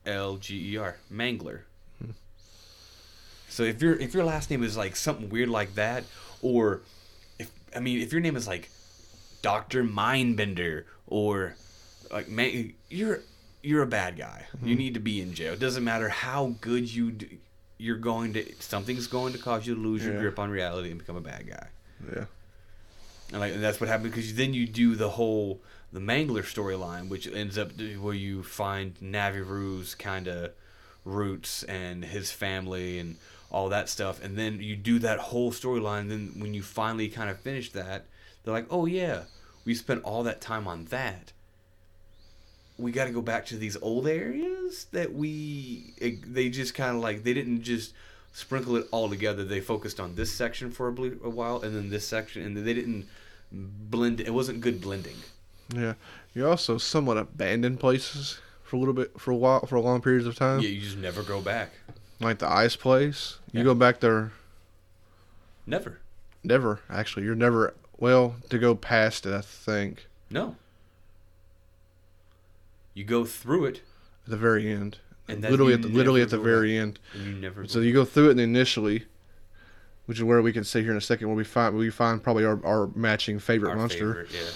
L 0.05 0.37
G 0.37 0.73
E 0.73 0.77
R, 0.77 0.95
Mangler. 1.11 1.61
So 3.55 3.63
if 3.63 3.81
your 3.81 3.95
if 3.95 4.13
your 4.13 4.25
last 4.25 4.49
name 4.49 4.63
is 4.63 4.75
like 4.75 4.97
something 4.97 5.29
weird 5.29 5.47
like 5.47 5.75
that, 5.75 6.03
or 6.41 6.81
if 7.39 7.49
I 7.73 7.79
mean 7.79 8.01
if 8.01 8.11
your 8.11 8.19
name 8.21 8.35
is 8.35 8.47
like 8.47 8.69
Doctor 9.41 9.81
Mindbender 9.81 10.83
or 11.07 11.55
like 12.11 12.27
man, 12.27 12.73
you're 12.89 13.21
you're 13.63 13.83
a 13.83 13.87
bad 13.87 14.17
guy. 14.17 14.45
You 14.61 14.71
mm-hmm. 14.71 14.77
need 14.77 14.93
to 14.95 14.99
be 14.99 15.21
in 15.21 15.33
jail. 15.33 15.53
It 15.53 15.59
doesn't 15.59 15.85
matter 15.85 16.09
how 16.09 16.55
good 16.59 16.93
you 16.93 17.11
do, 17.11 17.27
you're 17.77 17.97
going 17.97 18.33
to 18.33 18.45
something's 18.59 19.07
going 19.07 19.33
to 19.33 19.39
cause 19.39 19.65
you 19.67 19.75
to 19.75 19.81
lose 19.81 20.03
your 20.03 20.13
Yeah. 20.15 20.19
grip 20.21 20.39
on 20.39 20.49
reality 20.49 20.89
and 20.89 20.99
become 20.99 21.15
a 21.17 21.21
bad 21.21 21.47
guy. 21.47 21.67
yeah. 22.15 22.25
And 23.31 23.39
like 23.41 23.53
and 23.53 23.63
that's 23.63 23.79
what 23.81 23.89
happened 23.89 24.11
because 24.11 24.33
then 24.35 24.53
you 24.53 24.67
do 24.67 24.95
the 24.95 25.09
whole 25.11 25.61
the 25.91 25.99
Mangler 25.99 26.43
storyline, 26.43 27.09
which 27.09 27.25
ends 27.27 27.57
up 27.57 27.71
where 27.99 28.13
you 28.13 28.43
find 28.43 28.95
Navirou's 29.01 29.95
kind 29.95 30.27
of 30.27 30.51
roots 31.03 31.63
and 31.63 32.03
his 32.05 32.31
family 32.31 32.99
and 32.99 33.15
all 33.51 33.69
that 33.69 33.87
stuff, 33.89 34.21
and 34.23 34.37
then 34.37 34.59
you 34.59 34.75
do 34.75 34.99
that 34.99 35.19
whole 35.19 35.51
storyline. 35.51 36.09
Then 36.09 36.33
when 36.37 36.53
you 36.53 36.61
finally 36.61 37.07
kind 37.07 37.29
of 37.29 37.39
finish 37.39 37.71
that, 37.71 38.05
they're 38.43 38.53
like, 38.53 38.67
"Oh 38.69 38.85
yeah, 38.85 39.23
we 39.63 39.73
spent 39.75 40.03
all 40.03 40.23
that 40.23 40.41
time 40.41 40.67
on 40.67 40.85
that. 40.85 41.31
We 42.77 42.91
got 42.91 43.05
to 43.05 43.11
go 43.11 43.21
back 43.21 43.45
to 43.47 43.57
these 43.57 43.77
old 43.81 44.07
areas 44.07 44.85
that 44.91 45.13
we 45.13 45.93
it, 45.97 46.33
they 46.33 46.49
just 46.49 46.73
kind 46.73 46.95
of 46.95 47.01
like 47.01 47.23
they 47.23 47.33
didn't 47.33 47.61
just." 47.63 47.93
Sprinkle 48.37 48.75
it 48.75 48.85
all 48.91 49.07
together. 49.07 49.45
They 49.45 49.61
focused 49.61 49.97
on 49.97 50.15
this 50.15 50.29
section 50.29 50.69
for 50.69 50.89
a, 50.89 50.91
ble- 50.91 51.23
a 51.23 51.29
while, 51.29 51.61
and 51.61 51.73
then 51.73 51.89
this 51.89 52.05
section, 52.05 52.41
and 52.41 52.57
they 52.67 52.73
didn't 52.73 53.07
blend. 53.49 54.19
It 54.19 54.33
wasn't 54.33 54.59
good 54.59 54.81
blending. 54.81 55.15
Yeah. 55.73 55.93
You 56.33 56.45
also 56.49 56.77
somewhat 56.77 57.15
abandoned 57.15 57.79
places 57.79 58.39
for 58.61 58.75
a 58.75 58.79
little 58.79 58.93
bit, 58.93 59.17
for 59.17 59.31
a 59.31 59.37
while, 59.37 59.65
for 59.65 59.77
a 59.77 59.79
long 59.79 60.01
periods 60.01 60.27
of 60.27 60.35
time. 60.35 60.59
Yeah, 60.59 60.67
you 60.67 60.81
just 60.81 60.97
never 60.97 61.23
go 61.23 61.39
back. 61.39 61.71
Like 62.19 62.39
the 62.39 62.49
ice 62.51 62.75
place. 62.75 63.37
You 63.53 63.59
Yeah. 63.59 63.63
go 63.63 63.73
back 63.73 64.01
there, 64.01 64.33
Never. 65.65 65.99
never, 66.43 66.81
actually. 66.89 67.23
You're 67.25 67.35
never, 67.35 67.73
well, 67.97 68.35
to 68.49 68.57
go 68.59 68.75
past 68.75 69.25
it, 69.25 69.33
I 69.33 69.39
think, 69.39 70.07
No. 70.29 70.57
You 72.95 73.03
go 73.03 73.23
through 73.25 73.65
it, 73.65 73.81
at 74.25 74.31
the 74.31 74.37
very 74.37 74.67
end. 74.71 74.97
and 75.27 75.41
literally 75.41 75.73
at 75.73 75.83
the, 75.83 75.87
literally 75.89 76.21
at 76.23 76.29
the 76.29 76.39
very 76.39 76.75
end. 76.77 76.97
and 77.13 77.25
you 77.25 77.33
never. 77.33 77.67
So 77.67 77.79
you 77.81 77.93
go 77.93 78.05
through 78.05 78.31
it 78.31 78.39
initially, 78.39 79.03
which 80.07 80.17
is 80.17 80.23
where 80.23 80.41
we 80.41 80.51
can 80.53 80.63
say 80.63 80.81
here 80.81 80.91
in 80.91 80.97
a 80.97 81.01
second 81.01 81.27
where 81.27 81.35
we 81.37 81.43
find 81.43 81.75
we 81.75 81.89
find 81.91 82.23
probably 82.23 82.45
our, 82.45 82.59
our 82.65 82.87
matching 82.95 83.37
favorite 83.37 83.71
our 83.71 83.75
monster. 83.75 84.25
favorite, 84.25 84.31
yeah. 84.33 84.49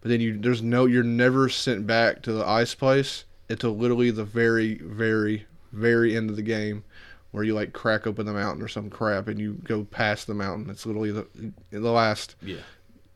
But 0.00 0.08
then 0.08 0.20
you 0.20 0.38
there's 0.38 0.62
no 0.62 0.86
you're 0.86 1.02
never 1.02 1.48
sent 1.50 1.86
back 1.86 2.22
to 2.22 2.32
the 2.32 2.46
ice 2.46 2.74
place 2.74 3.24
until 3.50 3.76
literally 3.76 4.10
the 4.10 4.24
very 4.24 4.76
very 4.76 5.46
very 5.72 6.16
end 6.16 6.30
of 6.30 6.36
the 6.36 6.42
game, 6.42 6.84
where 7.32 7.42
you 7.44 7.54
like 7.54 7.72
crack 7.72 8.06
open 8.06 8.24
the 8.26 8.32
mountain 8.32 8.62
or 8.62 8.68
some 8.68 8.88
crap 8.88 9.26
and 9.28 9.38
you 9.40 9.54
go 9.64 9.84
past 9.84 10.26
the 10.26 10.34
mountain. 10.34 10.70
It's 10.70 10.86
literally 10.86 11.10
the 11.12 11.26
the 11.70 11.90
last 11.90 12.36
Yeah. 12.42 12.58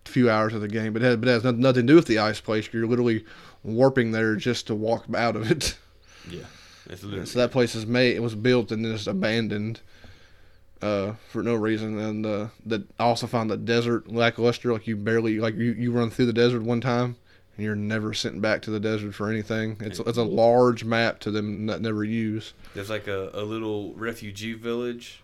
few 0.04 0.28
hours 0.30 0.52
of 0.54 0.60
the 0.62 0.68
game. 0.68 0.92
But 0.92 1.02
it 1.02 1.06
has, 1.06 1.16
but 1.16 1.28
it 1.28 1.32
has 1.32 1.44
nothing 1.44 1.86
to 1.86 1.92
do 1.92 1.94
with 1.96 2.06
the 2.06 2.18
ice 2.18 2.40
place. 2.40 2.68
You're 2.72 2.86
literally 2.86 3.24
warping 3.64 4.12
there 4.12 4.36
just 4.36 4.68
to 4.68 4.74
walk 4.74 5.06
out 5.14 5.34
of 5.34 5.50
it. 5.50 5.76
Yeah. 6.30 6.44
So 7.24 7.38
that 7.38 7.50
place 7.50 7.74
is 7.74 7.86
made. 7.86 8.14
It 8.14 8.20
was 8.20 8.34
built 8.34 8.70
and 8.70 8.84
then 8.84 8.92
just 8.92 9.06
abandoned 9.06 9.80
uh, 10.82 11.14
for 11.30 11.42
no 11.42 11.54
reason. 11.54 11.98
And 11.98 12.26
uh, 12.26 12.48
that 12.66 12.82
I 12.98 13.04
also 13.04 13.26
found 13.26 13.50
the 13.50 13.56
desert 13.56 14.08
lackluster. 14.12 14.72
Like 14.72 14.86
you 14.86 14.96
barely 14.96 15.40
like 15.40 15.56
you, 15.56 15.72
you 15.72 15.92
run 15.92 16.10
through 16.10 16.26
the 16.26 16.32
desert 16.32 16.62
one 16.62 16.82
time 16.82 17.16
and 17.56 17.64
you're 17.64 17.74
never 17.74 18.12
sent 18.12 18.42
back 18.42 18.62
to 18.62 18.70
the 18.70 18.80
desert 18.80 19.14
for 19.14 19.30
anything. 19.30 19.78
It's 19.80 19.98
it's 19.98 20.18
a 20.18 20.24
large 20.24 20.84
map 20.84 21.20
to 21.20 21.30
them 21.30 21.66
that 21.66 21.80
never 21.80 22.04
use. 22.04 22.52
There's 22.74 22.90
like 22.90 23.06
a, 23.06 23.30
a 23.32 23.42
little 23.42 23.94
refugee 23.94 24.54
village 24.54 25.22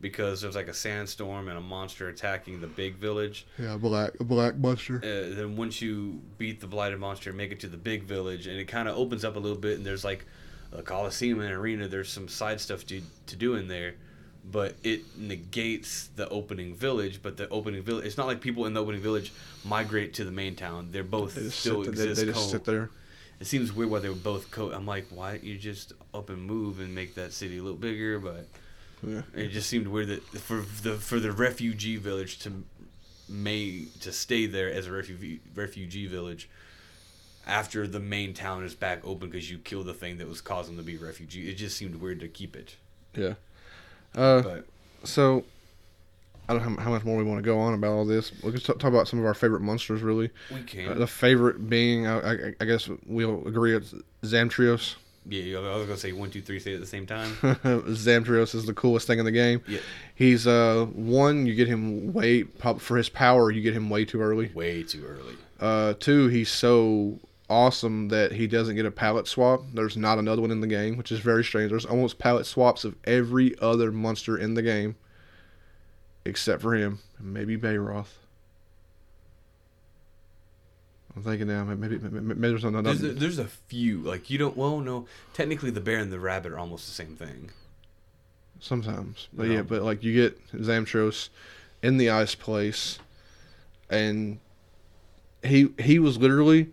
because 0.00 0.40
there's 0.40 0.56
like 0.56 0.68
a 0.68 0.74
sandstorm 0.74 1.48
and 1.48 1.58
a 1.58 1.60
monster 1.60 2.08
attacking 2.08 2.60
the 2.60 2.66
big 2.66 2.94
village. 2.96 3.46
Yeah, 3.58 3.76
black 3.76 4.12
a 4.20 4.24
black 4.24 4.56
monster. 4.56 4.96
uh, 4.96 5.34
then 5.34 5.56
once 5.56 5.82
you 5.82 6.20
beat 6.38 6.60
the 6.60 6.66
blighted 6.66 6.98
monster, 6.98 7.32
make 7.32 7.52
it 7.52 7.60
to 7.60 7.68
the 7.68 7.76
big 7.76 8.04
village, 8.04 8.46
and 8.46 8.58
it 8.58 8.64
kind 8.66 8.88
of 8.88 8.96
opens 8.96 9.24
up 9.24 9.36
a 9.36 9.38
little 9.38 9.58
bit, 9.58 9.76
and 9.76 9.84
there's 9.86 10.04
like 10.04 10.24
a 10.72 10.82
coliseum 10.82 11.40
and 11.40 11.52
arena. 11.52 11.88
There's 11.88 12.10
some 12.10 12.28
side 12.28 12.60
stuff 12.60 12.86
to 12.86 13.02
to 13.26 13.36
do 13.36 13.54
in 13.56 13.68
there, 13.68 13.94
but 14.50 14.74
it 14.82 15.02
negates 15.18 16.08
the 16.16 16.28
opening 16.28 16.74
village. 16.74 17.20
But 17.22 17.36
the 17.36 17.48
opening 17.48 17.82
village, 17.82 18.06
it's 18.06 18.16
not 18.16 18.26
like 18.26 18.40
people 18.40 18.66
in 18.66 18.72
the 18.74 18.80
opening 18.80 19.02
village 19.02 19.32
migrate 19.64 20.14
to 20.14 20.24
the 20.24 20.30
main 20.30 20.56
town. 20.56 20.88
They're 20.92 21.04
both 21.04 21.34
They 21.34 21.48
still 21.50 21.84
sit, 21.84 21.94
they, 21.96 22.02
exist. 22.02 22.20
they 22.20 22.26
just 22.32 22.38
co- 22.46 22.52
sit 22.52 22.64
there. 22.64 22.90
It 23.40 23.46
seems 23.46 23.72
weird 23.72 23.90
why 23.90 24.00
they 24.00 24.08
were 24.10 24.14
both 24.14 24.50
co. 24.50 24.70
I'm 24.70 24.86
like, 24.86 25.06
why 25.10 25.32
don't 25.32 25.44
you 25.44 25.56
just 25.58 25.92
up 26.12 26.28
and 26.30 26.42
move 26.42 26.78
and 26.78 26.94
make 26.94 27.14
that 27.14 27.32
city 27.32 27.58
a 27.58 27.62
little 27.62 27.78
bigger? 27.78 28.18
But 28.18 28.46
Yeah. 29.02 29.22
it 29.34 29.48
just 29.48 29.68
seemed 29.68 29.86
weird 29.88 30.08
that 30.08 30.22
for 30.40 30.64
the 30.82 30.94
for 30.96 31.18
the 31.20 31.32
refugee 31.32 31.96
village 31.96 32.38
to 32.40 32.64
may 33.28 33.86
to 34.00 34.12
stay 34.12 34.46
there 34.46 34.70
as 34.72 34.86
a 34.86 34.92
refugee 34.92 35.40
refugee 35.54 36.06
village 36.06 36.48
after 37.46 37.86
the 37.86 38.00
main 38.00 38.34
town 38.34 38.64
is 38.64 38.74
back 38.74 39.00
open 39.04 39.30
because 39.30 39.50
you 39.50 39.58
killed 39.58 39.86
the 39.86 39.94
thing 39.94 40.18
that 40.18 40.28
was 40.28 40.40
causing 40.40 40.76
them 40.76 40.84
to 40.84 40.92
be 40.92 40.98
refugee. 40.98 41.48
It 41.50 41.54
just 41.54 41.76
seemed 41.76 41.96
weird 41.96 42.20
to 42.20 42.28
keep 42.28 42.54
it. 42.56 42.76
Yeah. 43.14 43.34
Uh, 44.14 44.42
But 44.42 44.66
so 45.04 45.44
I 46.48 46.52
don't 46.54 46.68
know 46.76 46.82
how, 46.82 46.90
much 46.90 47.04
more 47.04 47.16
we 47.16 47.22
want 47.24 47.38
to 47.38 47.42
go 47.44 47.58
on 47.58 47.74
about 47.74 47.92
all 47.92 48.04
this. 48.04 48.32
We 48.42 48.50
can 48.52 48.60
talk 48.60 48.82
about 48.84 49.06
some 49.08 49.18
of 49.20 49.24
our 49.24 49.34
favorite 49.34 49.60
monsters, 49.62 50.02
really. 50.02 50.30
we 50.52 50.60
Uh, 50.60 50.62
can. 50.66 50.98
the 50.98 51.06
favorite 51.06 51.70
being, 51.70 52.06
I, 52.08 52.18
I, 52.48 52.54
I 52.60 52.64
guess 52.64 52.88
we'll 53.06 53.46
agree, 53.46 53.74
it's 53.76 53.94
Zamtrios. 54.24 54.96
Yeah, 55.28 55.58
I 55.58 55.76
was 55.76 55.86
gonna 55.86 55.96
say 55.98 56.12
one, 56.12 56.30
two, 56.30 56.40
three, 56.40 56.58
say 56.58 56.72
it 56.72 56.74
at 56.76 56.80
the 56.80 56.86
same 56.86 57.06
time. 57.06 57.32
Zamtrios 57.42 58.54
is 58.54 58.66
the 58.66 58.74
coolest 58.74 59.06
thing 59.06 59.18
in 59.18 59.24
the 59.24 59.32
game. 59.32 59.62
Yeah, 59.68 59.80
He's 60.14 60.46
uh 60.46 60.86
one, 60.92 61.46
you 61.46 61.54
get 61.54 61.68
him 61.68 62.12
way 62.12 62.44
for 62.78 62.96
his 62.96 63.08
power, 63.08 63.50
you 63.50 63.60
get 63.62 63.74
him 63.74 63.90
way 63.90 64.04
too 64.04 64.20
early. 64.20 64.48
way 64.54 64.82
too 64.82 65.04
early. 65.04 65.34
Uh, 65.60 65.92
two, 66.00 66.28
he's 66.28 66.48
so 66.50 67.18
awesome 67.50 68.08
that 68.08 68.32
he 68.32 68.46
doesn't 68.46 68.76
get 68.76 68.86
a 68.86 68.90
palette 68.90 69.26
swap. 69.28 69.62
There's 69.74 69.96
not 69.96 70.18
another 70.18 70.40
one 70.40 70.50
in 70.50 70.60
the 70.60 70.66
game, 70.66 70.96
which 70.96 71.12
is 71.12 71.18
very 71.18 71.44
strange. 71.44 71.70
There's 71.70 71.84
almost 71.84 72.18
palette 72.18 72.46
swaps 72.46 72.84
of 72.84 72.94
every 73.04 73.58
other 73.58 73.92
monster 73.92 74.38
in 74.38 74.54
the 74.54 74.62
game, 74.62 74.96
except 76.24 76.62
for 76.62 76.74
him, 76.74 77.00
and 77.18 77.34
maybe 77.34 77.58
Bayroth. 77.58 78.06
I'm 81.16 81.22
thinking 81.24 81.48
now, 81.48 81.64
maybe 81.64 81.98
maybe, 81.98 82.20
maybe 82.20 82.40
there's 82.48 82.64
another. 82.64 82.94
There's 82.94 83.02
a, 83.02 83.14
there's 83.18 83.38
a 83.38 83.46
few 83.46 83.98
like 83.98 84.30
you 84.30 84.38
don't. 84.38 84.56
Well, 84.56 84.78
no, 84.80 85.06
technically 85.34 85.70
the 85.70 85.80
bear 85.80 85.98
and 85.98 86.12
the 86.12 86.20
rabbit 86.20 86.52
are 86.52 86.58
almost 86.58 86.86
the 86.86 86.92
same 86.92 87.16
thing. 87.16 87.50
Sometimes, 88.60 89.28
but 89.32 89.46
No. 89.46 89.54
yeah, 89.54 89.62
but 89.62 89.82
like 89.82 90.04
you 90.04 90.14
get 90.14 90.38
Zamtrios 90.52 91.30
in 91.82 91.96
the 91.96 92.10
ice 92.10 92.34
place, 92.34 92.98
and 93.88 94.38
he 95.42 95.70
he 95.80 95.98
was 95.98 96.18
literally 96.18 96.68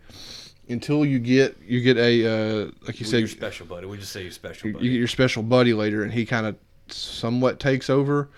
until 0.68 1.04
you 1.04 1.18
get 1.18 1.56
you 1.62 1.80
get 1.80 1.96
a 1.96 2.26
uh, 2.26 2.64
like 2.86 3.00
you 3.00 3.04
Well, 3.04 3.10
said 3.10 3.18
your 3.20 3.28
special 3.28 3.66
buddy. 3.66 3.86
We 3.86 3.96
just 3.96 4.12
say 4.12 4.22
your 4.22 4.30
special 4.32 4.70
buddy. 4.72 4.84
you 4.84 4.92
get 4.92 4.98
your 4.98 5.08
special 5.08 5.42
buddy 5.42 5.72
later, 5.72 6.02
and 6.04 6.12
he 6.12 6.26
kind 6.26 6.46
of 6.46 6.56
somewhat 6.88 7.58
takes 7.58 7.88
over. 7.90 8.28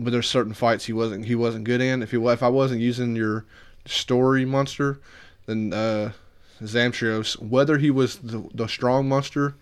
But 0.00 0.10
there's 0.10 0.28
certain 0.28 0.54
fights 0.54 0.84
he 0.86 0.92
wasn't 0.92 1.24
he 1.24 1.34
wasn't 1.34 1.64
good 1.64 1.80
in. 1.80 2.02
If 2.02 2.10
he 2.10 2.18
if 2.18 2.42
I 2.42 2.48
wasn't 2.48 2.80
using 2.80 3.16
your 3.16 3.44
story 3.86 4.44
monster, 4.44 5.00
then 5.48 5.72
uh, 5.72 6.12
Zamtrios, 6.62 7.40
whether 7.40 7.78
he 7.78 7.90
was 7.90 8.18
the, 8.18 8.48
the 8.52 8.68
strong 8.68 9.08
monster, 9.08 9.54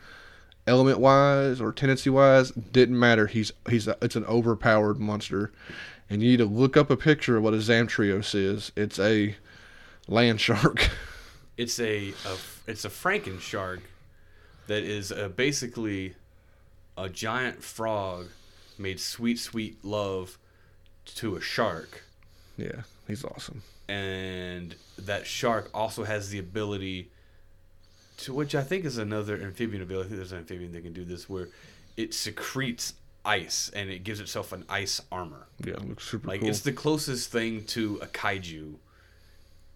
element 0.67 0.99
wise 0.99 1.61
or 1.61 1.73
tendency 1.73 2.11
wise, 2.11 2.51
didn't 2.51 2.99
matter. 2.99 3.27
He's 3.27 3.53
he's 3.69 3.89
a, 3.89 3.97
it's 4.03 4.17
an 4.17 4.25
overpowered 4.25 4.99
monster, 4.99 5.53
and 6.11 6.23
you 6.23 6.31
need 6.31 6.39
to 6.39 6.45
look 6.45 6.77
up 6.77 6.91
a 6.91 6.97
picture 6.97 7.37
of 7.37 7.43
what 7.43 7.55
a 7.55 7.59
Zamtrios 7.59 8.35
is. 8.35 8.73
It's 8.77 8.99
a 8.99 9.37
land 10.09 10.41
shark. 10.41 10.91
It's 11.59 11.81
a, 11.81 12.13
a 12.27 12.37
it's 12.67 12.85
a 12.85 12.91
Franken 12.91 13.41
shark 13.41 13.81
that 14.67 14.83
is 14.83 15.11
uh, 15.11 15.29
basically 15.29 16.15
a 16.99 17.09
giant 17.09 17.65
frog 17.65 18.27
made 18.77 19.01
sweet 19.01 19.39
sweet 19.39 19.83
love 19.83 20.37
to 21.15 21.35
a 21.37 21.41
shark, 21.41 22.05
yeah, 22.57 22.83
he's 23.07 23.25
awesome. 23.25 23.63
And 23.89 24.75
that 24.99 25.27
shark 25.27 25.71
also 25.75 26.05
has 26.05 26.31
the 26.31 26.39
ability 26.39 27.11
to 28.19 28.33
which 28.33 28.55
I 28.55 28.63
think 28.63 28.85
is 28.85 28.99
another 28.99 29.37
amphibian 29.41 29.83
ability. 29.83 30.07
I 30.07 30.09
think 30.09 30.17
there's 30.19 30.33
an 30.33 30.39
amphibian 30.39 30.73
that 30.73 30.83
can 30.83 30.93
do 30.93 31.05
this 31.05 31.29
where 31.29 31.49
it 31.97 32.15
secretes 32.15 32.95
ice 33.25 33.71
and 33.75 33.91
it 33.91 34.05
gives 34.05 34.21
itself 34.21 34.53
an 34.53 34.65
ice 34.69 35.01
armor. 35.13 35.47
Yeah, 35.65 35.75
looks 35.87 36.05
super 36.09 36.29
Like 36.29 36.41
cool. 36.41 36.49
it's 36.49 36.61
the 36.61 36.73
closest 36.73 37.31
thing 37.31 37.65
to 37.67 37.99
a 38.03 38.07
kaiju 38.07 38.75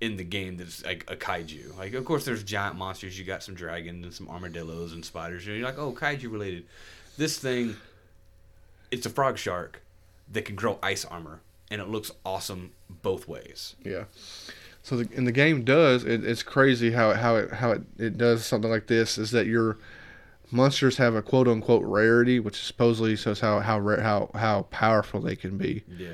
in 0.01 0.17
the 0.17 0.25
game 0.25 0.57
that's 0.57 0.83
like 0.85 1.05
a 1.11 1.17
kaiju. 1.17 1.77
Like, 1.77 1.93
of 1.93 2.05
course, 2.07 2.25
there's 2.25 2.43
giant 2.43 2.77
monsters. 2.77 3.19
You 3.19 3.25
got 3.27 3.43
some 3.43 3.55
dragons 3.55 4.03
and 4.05 4.15
some 4.15 4.29
armadillos 4.31 4.95
and 4.95 5.05
spiders. 5.05 5.47
You're 5.47 5.59
like, 5.59 5.79
oh, 5.79 5.93
kaiju 5.93 6.33
related. 6.33 6.65
This 7.19 7.39
thing, 7.39 7.77
it's 8.91 9.05
a 9.05 9.11
frog 9.11 9.37
shark 9.37 9.83
that 10.33 10.47
can 10.47 10.57
grow 10.57 10.79
ice 10.83 11.05
armor, 11.05 11.41
and 11.71 11.81
it 11.81 11.89
looks 11.89 12.11
awesome 12.25 12.73
both 12.89 13.29
ways. 13.29 13.77
Yeah. 13.85 14.05
So 14.83 14.97
the, 14.97 15.17
and 15.17 15.27
the 15.27 15.33
game 15.33 15.63
does 15.65 16.05
it, 16.05 16.25
it's 16.25 16.43
crazy 16.43 16.91
how 16.93 17.11
it, 17.11 17.19
how 17.19 17.37
it 17.37 17.53
how 17.53 17.73
it, 17.73 17.83
it 17.99 18.19
does 18.19 18.45
something 18.45 18.71
like 18.71 18.87
this 18.87 19.19
is 19.19 19.31
that 19.33 19.47
your 19.47 19.77
monsters 20.51 20.97
have 20.97 21.15
a 21.15 21.23
quote 21.23 21.47
unquote 21.49 21.85
rarity, 21.85 22.41
which 22.41 22.57
supposedly 22.63 23.15
shows 23.17 23.41
how 23.41 23.61
how 23.61 23.79
rare, 23.79 24.01
how 24.01 24.31
how 24.35 24.63
powerful 24.71 25.21
they 25.21 25.37
can 25.37 25.59
be. 25.59 25.85
Yeah. 25.97 26.09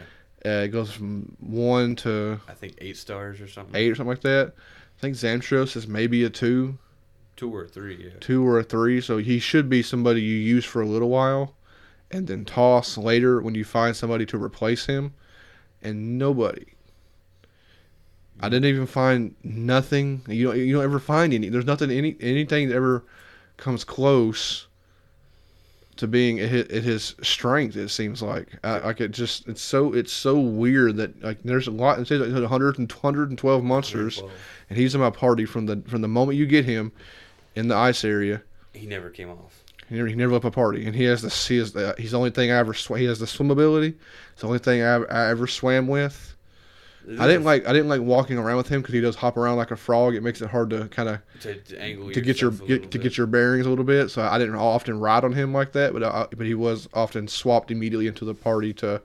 Uh, 0.45 0.63
it 0.65 0.69
goes 0.69 0.93
from 0.93 1.37
one 1.41 1.97
to 1.97 2.41
I 2.49 2.53
think 2.55 2.75
eight 2.79 2.97
stars 2.97 3.41
or 3.41 3.49
something. 3.49 3.75
eight 3.75 3.91
or 3.91 3.95
something 3.95 4.11
like 4.11 4.21
that. 4.23 4.53
I 4.97 5.01
think 5.01 5.15
Zamtrios 5.17 5.77
is 5.77 5.87
maybe 5.87 6.25
a 6.25 6.31
two, 6.31 6.79
Two 7.37 7.55
or 7.55 7.67
three, 7.67 8.05
yeah. 8.05 8.19
two 8.21 8.47
or 8.47 8.59
a 8.59 8.63
three. 8.65 9.01
So 9.01 9.19
he 9.19 9.39
should 9.39 9.69
be 9.69 9.83
somebody 9.83 10.23
you 10.23 10.37
use 10.37 10.65
for 10.65 10.81
a 10.81 10.87
little 10.87 11.11
while, 11.11 11.55
and 12.11 12.27
then 12.27 12.45
toss 12.45 12.97
later 12.97 13.41
when 13.43 13.55
you 13.55 13.65
find 13.65 13.95
somebody 13.95 14.25
to 14.27 14.43
replace 14.43 14.87
him. 14.87 15.15
And 15.83 16.19
nobody. 16.19 16.67
I 18.41 18.49
didn't 18.49 18.67
even 18.67 18.87
find 18.87 19.35
nothing. 19.43 20.23
You 20.29 20.49
don't. 20.49 20.59
You 20.59 20.75
don't 20.75 20.85
ever 20.85 20.99
find 20.99 21.33
any. 21.33 21.49
There's 21.49 21.65
nothing. 21.65 21.91
Any 21.91 22.17
anything 22.21 22.69
that 22.69 22.75
ever 22.75 23.03
comes 23.57 23.83
close 23.85 24.67
to 25.97 26.07
being 26.07 26.41
at 26.41 26.51
his, 26.51 26.65
at 26.65 26.83
his 26.83 27.15
strength. 27.23 27.77
It 27.77 27.89
seems 27.89 28.21
like. 28.21 28.49
I, 28.63 28.79
like 28.79 29.01
it 29.01 29.13
just. 29.13 29.49
It's 29.49 29.63
so. 29.63 29.95
It's 29.95 30.13
so 30.13 30.39
weird 30.39 30.97
that 30.97 31.23
like 31.23 31.43
there's 31.45 31.67
a 31.67 31.71
lot. 31.71 31.99
It 31.99 32.09
says 32.09 32.21
like 32.21 32.33
100 32.33 32.79
and 32.79 32.93
112 32.93 33.65
monsters, 33.65 34.23
and 34.69 34.79
he's 34.79 34.95
in 34.95 35.01
my 35.01 35.11
party 35.11 35.47
from 35.47 35.65
the 35.67 35.83
from 35.87 36.03
the 36.03 36.09
moment 36.09 36.37
you 36.37 36.47
get 36.47 36.67
him 36.67 36.93
in 37.55 37.69
the 37.69 37.77
ice 37.77 38.05
area. 38.05 38.43
He 38.75 38.87
never 38.87 39.09
came 39.09 39.31
off. 39.31 39.65
He 39.89 39.95
never, 39.95 40.09
he 40.09 40.15
never 40.15 40.33
left 40.33 40.45
my 40.45 40.51
party, 40.51 40.85
and 40.87 40.95
he 40.97 41.05
has 41.05 41.23
the 41.23 41.29
he 41.31 41.59
has 41.59 41.73
the 41.73 41.95
he's 41.99 42.11
the 42.11 42.19
only 42.19 42.31
thing 42.31 42.51
I 42.51 42.57
ever 42.57 42.75
sw- 42.75 42.97
he 42.97 43.05
has 43.05 43.19
the 43.19 43.27
swim 43.27 43.51
ability. 43.51 43.95
It's 44.33 44.41
the 44.41 44.47
only 44.49 44.59
thing 44.59 44.83
I, 44.83 44.97
I 45.05 45.29
ever 45.31 45.47
swam 45.47 45.87
with. 45.87 46.35
I 47.21 47.29
didn't 47.29 47.45
like 47.45 47.69
I 47.69 47.73
didn't 47.73 47.89
like 47.89 48.01
walking 48.01 48.37
around 48.37 48.57
with 48.57 48.67
him 48.69 48.81
because 48.81 48.93
he 48.95 49.01
does 49.01 49.15
hop 49.15 49.37
around 49.37 49.59
like 49.59 49.71
a 49.71 49.77
frog. 49.77 50.17
It 50.17 50.25
makes 50.25 50.43
it 50.43 50.51
hard 50.51 50.71
to 50.71 50.89
kind 50.89 51.09
of 51.09 51.21
to, 51.43 51.55
to 51.55 51.81
angle 51.81 52.11
to 52.11 52.21
get 52.21 52.41
your 52.41 52.51
get, 52.51 52.91
to 52.91 52.99
get 52.99 53.17
your 53.17 53.29
bearings 53.29 53.65
a 53.65 53.69
little 53.71 53.85
bit. 53.85 54.11
So 54.11 54.23
I 54.23 54.39
didn't 54.39 54.57
often 54.57 54.99
ride 54.99 55.23
on 55.23 55.33
him 55.33 55.53
like 55.53 55.71
that, 55.73 55.93
but 55.93 56.03
I, 56.03 56.27
but 56.37 56.47
he 56.47 56.55
was 56.55 56.89
often 56.93 57.29
swapped 57.29 57.71
immediately 57.71 58.09
into 58.09 58.25
the 58.25 58.35
party 58.35 58.73
to 58.75 59.01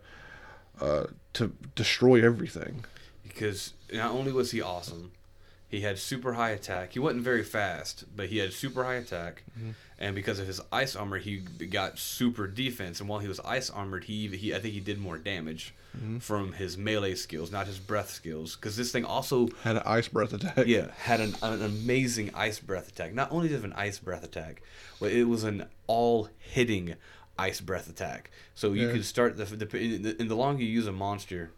uh, 0.79 1.03
to 1.33 1.53
destroy 1.75 2.25
everything. 2.25 2.85
because 3.23 3.73
not 3.93 4.09
only 4.11 4.31
was 4.31 4.49
he 4.49 4.61
awesome, 4.63 5.11
he 5.71 5.81
had 5.81 5.97
super 5.97 6.33
high 6.33 6.49
attack. 6.51 6.91
He 6.93 6.99
wasn't 6.99 7.23
very 7.23 7.43
fast, 7.43 8.03
but 8.15 8.27
he 8.27 8.39
had 8.39 8.51
super 8.51 8.83
high 8.83 8.95
attack, 8.95 9.43
mm-hmm. 9.57 9.71
and 9.97 10.13
because 10.13 10.37
of 10.37 10.45
his 10.45 10.59
ice 10.71 10.95
armor, 10.97 11.17
he 11.17 11.37
got 11.37 11.97
super 11.97 12.45
defense. 12.45 12.99
And 12.99 13.07
while 13.07 13.19
he 13.19 13.27
was 13.29 13.39
ice 13.39 13.69
armored, 13.69 14.03
he 14.03 14.27
he 14.27 14.53
I 14.53 14.59
think 14.59 14.73
he 14.73 14.81
did 14.81 14.99
more 14.99 15.17
damage 15.17 15.73
mm-hmm. 15.97 16.19
from 16.19 16.53
his 16.53 16.77
melee 16.77 17.15
skills, 17.15 17.51
not 17.51 17.67
his 17.67 17.79
breath 17.79 18.09
skills. 18.09 18.55
Because 18.57 18.75
this 18.75 18.91
thing 18.91 19.05
also 19.05 19.47
Had 19.63 19.77
an 19.77 19.83
ice 19.85 20.09
breath 20.09 20.33
attack. 20.33 20.63
yeah 20.67 20.87
had 20.97 21.21
an, 21.21 21.35
an 21.41 21.63
amazing 21.63 22.31
ice 22.35 22.59
breath 22.59 22.89
attack. 22.89 23.13
Not 23.13 23.31
only 23.31 23.47
did 23.47 23.53
it 23.53 23.57
have 23.57 23.65
an 23.65 23.73
ice 23.73 23.97
breath 23.97 24.23
attack, 24.25 24.61
but 24.99 25.11
it 25.11 25.23
was 25.23 25.43
an 25.45 25.65
all 25.87 26.27
hitting 26.37 26.95
ice 27.39 27.61
breath 27.61 27.89
attack. 27.89 28.29
So 28.55 28.73
you 28.73 28.87
Yeah. 28.87 28.93
could 28.93 29.05
start 29.05 29.37
the, 29.37 29.45
the 29.45 30.15
and 30.19 30.29
the 30.29 30.35
longer 30.35 30.63
you 30.63 30.69
use 30.69 30.85
a 30.87 30.91
monster, 30.91 31.51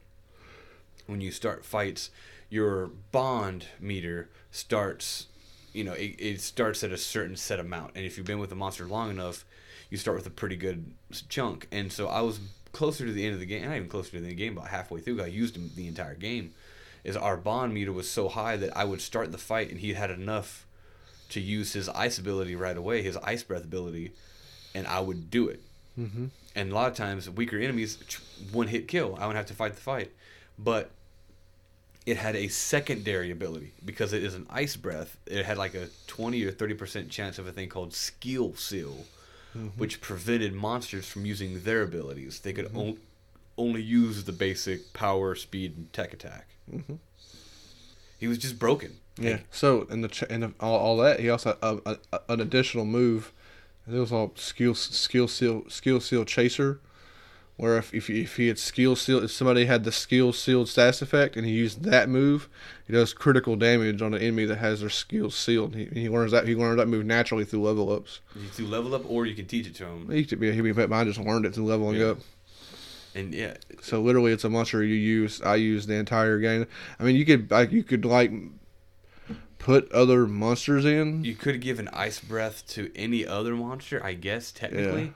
when 1.07 1.19
you 1.19 1.31
start 1.31 1.65
fights, 1.65 2.09
your 2.53 2.91
bond 3.11 3.65
meter 3.79 4.29
starts. 4.51 5.25
You 5.73 5.83
know, 5.83 5.93
it, 5.93 6.15
it 6.19 6.41
starts 6.41 6.83
at 6.83 6.91
a 6.91 6.97
certain 6.97 7.35
set 7.35 7.59
amount, 7.59 7.93
and 7.95 8.05
if 8.05 8.15
you've 8.15 8.27
been 8.27 8.37
with 8.37 8.51
the 8.51 8.55
monster 8.55 8.85
long 8.85 9.09
enough, 9.09 9.43
you 9.89 9.97
start 9.97 10.15
with 10.15 10.27
a 10.27 10.29
pretty 10.29 10.55
good 10.55 10.93
chunk. 11.29 11.67
And 11.71 11.91
so 11.91 12.07
I 12.07 12.21
was 12.21 12.39
closer 12.71 13.07
to 13.07 13.11
the 13.11 13.25
end 13.25 13.33
of 13.33 13.39
the 13.39 13.47
game, 13.47 13.65
not 13.65 13.75
even 13.75 13.89
closer 13.89 14.11
to 14.11 14.11
the 14.11 14.17
end 14.17 14.25
of 14.27 14.37
the 14.37 14.43
game, 14.43 14.55
about 14.55 14.69
halfway 14.69 15.01
through. 15.01 15.23
I 15.23 15.27
used 15.27 15.57
him 15.57 15.71
the 15.75 15.87
entire 15.87 16.13
game. 16.13 16.53
Is 17.03 17.17
our 17.17 17.35
bond 17.35 17.73
meter 17.73 17.91
was 17.91 18.09
so 18.09 18.29
high 18.29 18.55
that 18.57 18.77
I 18.77 18.85
would 18.85 19.01
start 19.01 19.31
the 19.31 19.37
fight, 19.39 19.71
and 19.71 19.79
he 19.79 19.93
had 19.93 20.11
enough 20.11 20.67
to 21.29 21.41
use 21.41 21.73
his 21.73 21.89
ice 21.89 22.19
ability 22.19 22.55
right 22.55 22.77
away, 22.77 23.01
his 23.01 23.17
ice 23.17 23.41
breath 23.41 23.63
ability, 23.63 24.11
and 24.75 24.85
I 24.85 24.99
would 24.99 25.31
do 25.31 25.49
it. 25.49 25.59
Mm-hmm. 25.99 26.27
And 26.55 26.71
a 26.71 26.75
lot 26.75 26.91
of 26.91 26.95
times, 26.95 27.27
weaker 27.29 27.57
enemies, 27.57 27.97
one 28.51 28.67
hit 28.67 28.87
kill. 28.87 29.15
I 29.15 29.25
wouldn't 29.25 29.37
have 29.37 29.47
to 29.47 29.55
fight 29.55 29.73
the 29.73 29.81
fight. 29.81 30.11
But 30.57 30.91
it 32.05 32.17
had 32.17 32.35
a 32.35 32.47
secondary 32.49 33.31
ability 33.31 33.73
because 33.83 34.13
it 34.13 34.23
is 34.23 34.35
an 34.35 34.45
ice 34.49 34.75
breath. 34.75 35.17
It 35.25 35.45
had 35.45 35.57
like 35.57 35.73
a 35.73 35.87
20 36.07 36.43
or 36.45 36.51
30% 36.51 37.09
chance 37.09 37.39
of 37.39 37.47
a 37.47 37.51
thing 37.51 37.69
called 37.69 37.93
skill 37.93 38.55
seal, 38.55 39.05
mm-hmm. 39.55 39.67
which 39.77 40.01
prevented 40.01 40.53
monsters 40.53 41.07
from 41.07 41.25
using 41.25 41.63
their 41.63 41.83
abilities. 41.83 42.39
They 42.41 42.53
could 42.53 42.65
mm-hmm. 42.65 42.77
on- 42.77 42.97
only 43.57 43.81
use 43.81 44.23
the 44.23 44.31
basic 44.31 44.93
power, 44.93 45.35
speed, 45.35 45.77
and 45.77 45.93
tech 45.93 46.13
attack. 46.13 46.47
Mhm. 46.71 46.97
He 48.19 48.27
was 48.27 48.37
just 48.37 48.57
broken. 48.57 48.97
Yeah. 49.19 49.39
So 49.51 49.83
in 49.89 50.01
the 50.01 50.07
the, 50.07 50.53
all, 50.59 50.77
all 50.79 50.97
that 50.97 51.19
he 51.19 51.29
also 51.29 51.49
had 51.49 51.57
a, 51.85 51.99
a, 52.11 52.19
an 52.29 52.39
additional 52.39 52.85
move. 52.85 53.31
It 53.87 53.93
was 53.93 54.11
all 54.11 54.31
skill 54.35 54.75
skill 54.75 55.27
seal 55.27 55.65
skill 55.69 55.99
seal 55.99 56.23
chaser, 56.25 56.79
where 57.55 57.77
if 57.77 57.93
if, 57.93 58.09
if 58.09 58.37
he 58.37 58.47
had 58.47 58.57
skill 58.57 58.95
seal 58.95 59.23
if 59.23 59.31
somebody 59.31 59.65
had 59.65 59.83
the 59.83 59.91
skill 59.91 60.33
sealed 60.33 60.67
status 60.67 61.01
effect 61.01 61.35
and 61.37 61.45
he 61.45 61.51
used 61.53 61.83
that 61.83 62.09
move, 62.09 62.49
he 62.87 62.93
does 62.93 63.13
critical 63.13 63.55
damage 63.55 64.01
on 64.01 64.13
an 64.13 64.21
enemy 64.21 64.45
that 64.45 64.57
has 64.57 64.81
their 64.81 64.89
skill 64.89 65.29
sealed. 65.29 65.75
He, 65.75 65.85
he 65.93 66.09
learns 66.09 66.31
that 66.31 66.47
he 66.47 66.55
learns 66.55 66.77
that 66.77 66.87
move 66.87 67.05
naturally 67.05 67.45
through 67.45 67.61
level 67.61 67.91
ups. 67.91 68.21
You 68.35 68.47
do 68.55 68.65
level 68.65 68.95
up, 68.95 69.03
or 69.09 69.25
you 69.25 69.35
can 69.35 69.45
teach 69.45 69.67
it 69.67 69.75
to 69.75 69.85
him. 69.85 70.09
He 70.09 70.25
could 70.25 70.39
be 70.39 70.51
he 70.51 70.61
be 70.61 70.71
but 70.71 70.89
mine 70.89 71.05
just 71.07 71.19
learned 71.19 71.45
it 71.45 71.53
through 71.53 71.65
leveling 71.65 71.99
Yeah. 71.99 72.07
up. 72.07 72.17
And 73.15 73.31
yeah, 73.35 73.53
So 73.79 74.01
literally, 74.01 74.31
it's 74.31 74.43
a 74.43 74.49
monster 74.49 74.83
you 74.83 74.95
use. 74.95 75.39
I 75.43 75.55
use 75.57 75.85
the 75.85 75.93
entire 75.93 76.39
game. 76.39 76.65
I 76.99 77.03
mean, 77.03 77.15
you 77.15 77.25
could 77.25 77.51
like 77.51 77.71
you 77.71 77.83
could 77.83 78.05
like 78.05 78.31
put 79.59 79.91
other 79.91 80.25
monsters 80.27 80.83
in. 80.85 81.23
you 81.23 81.35
could 81.35 81.61
give 81.61 81.79
an 81.79 81.89
ice 81.93 82.19
breath 82.19 82.65
to 82.69 82.91
any 82.95 83.25
other 83.25 83.53
monster, 83.55 84.03
I 84.03 84.13
guess 84.13 84.51
technically. 84.51 85.03
Yeah. 85.03 85.09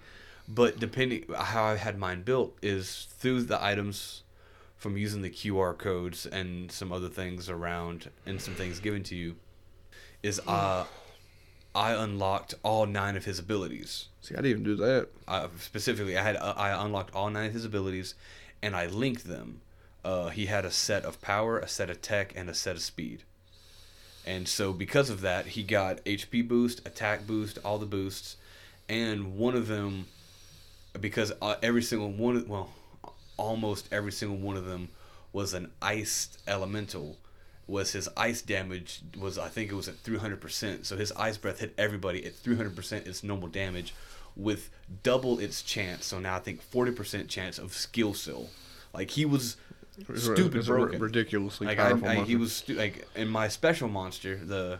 But 0.47 0.79
depending 0.79 1.25
how 1.35 1.65
I 1.65 1.75
had 1.75 1.97
mine 1.97 2.21
built 2.21 2.57
is 2.61 3.07
through 3.11 3.43
the 3.43 3.61
items 3.63 4.23
from 4.77 4.95
using 4.97 5.21
the 5.21 5.29
QR 5.29 5.77
codes 5.77 6.25
and 6.25 6.71
some 6.71 6.91
other 6.91 7.09
things 7.09 7.49
around 7.49 8.09
and 8.25 8.39
some 8.41 8.53
things 8.53 8.79
given 8.79 9.03
to 9.03 9.15
you 9.15 9.35
is 10.23 10.39
uh 10.47 10.85
I 11.75 11.91
unlocked 11.91 12.55
all 12.63 12.87
nine 12.87 13.15
of 13.15 13.25
his 13.25 13.37
abilities. 13.37 14.07
See, 14.21 14.33
I 14.33 14.37
didn't 14.37 14.49
even 14.51 14.63
do 14.63 14.75
that. 14.77 15.09
uh, 15.27 15.47
specifically, 15.59 16.17
I 16.17 16.23
had 16.23 16.35
uh, 16.35 16.55
I 16.57 16.69
unlocked 16.83 17.13
all 17.13 17.29
nine 17.29 17.45
of 17.47 17.53
his 17.53 17.65
abilities, 17.65 18.15
and 18.63 18.75
I 18.75 18.87
linked 18.87 19.25
them. 19.25 19.61
Uh, 20.03 20.29
he 20.29 20.47
had 20.47 20.65
a 20.65 20.71
set 20.71 21.05
of 21.05 21.21
power, 21.21 21.59
a 21.59 21.67
set 21.67 21.91
of 21.91 22.01
tech, 22.01 22.33
and 22.35 22.49
a 22.49 22.55
set 22.55 22.75
of 22.75 22.81
speed. 22.81 23.23
And 24.25 24.47
so, 24.47 24.73
because 24.73 25.11
of 25.11 25.21
that, 25.21 25.47
he 25.47 25.61
got 25.61 26.03
HP 26.03 26.47
boost, 26.47 26.79
attack 26.87 27.27
boost, 27.27 27.59
all 27.63 27.77
the 27.77 27.85
boosts, 27.85 28.37
and 28.89 29.37
one 29.37 29.55
of 29.55 29.67
them, 29.67 30.07
because 31.01 31.31
uh, 31.41 31.55
every 31.61 31.81
single 31.81 32.11
one, 32.11 32.47
well, 32.47 32.71
almost 33.37 33.87
every 33.91 34.11
single 34.11 34.37
one 34.37 34.57
of 34.57 34.65
them 34.65 34.89
was 35.33 35.53
an 35.53 35.71
iced 35.81 36.39
elemental. 36.47 37.17
Was 37.67 37.91
his 37.91 38.07
ice 38.15 38.41
damage 38.41 39.01
was 39.17 39.37
I 39.37 39.49
think 39.49 39.71
it 39.71 39.75
was 39.75 39.89
at 39.89 39.95
three 39.95 40.17
hundred 40.17 40.39
percent. 40.39 40.85
So 40.85 40.95
his 40.95 41.11
ice 41.13 41.37
breath 41.37 41.59
hit 41.59 41.73
everybody 41.77 42.25
at 42.25 42.33
three 42.33 42.55
hundred 42.55 42.75
percent 42.75 43.07
its 43.07 43.23
normal 43.23 43.49
damage, 43.49 43.93
with 44.37 44.69
double 45.03 45.39
its 45.39 45.61
chance. 45.61 46.05
So 46.05 46.19
now 46.19 46.37
I 46.37 46.39
think 46.39 46.61
forty 46.61 46.91
percent 46.91 47.27
chance 47.27 47.59
of 47.59 47.73
skill 47.73 48.13
seal. 48.13 48.49
Like 48.93 49.11
he 49.11 49.25
was 49.25 49.57
stupid 50.15 50.55
it's 50.55 50.67
broken. 50.67 50.99
ridiculously 50.99 51.67
Like 51.67 51.77
powerful 51.77 52.07
I, 52.07 52.23
he 52.23 52.35
was 52.35 52.53
stu- 52.53 52.75
like 52.75 53.05
in 53.15 53.27
my 53.27 53.49
special 53.49 53.89
monster, 53.89 54.37
the 54.37 54.79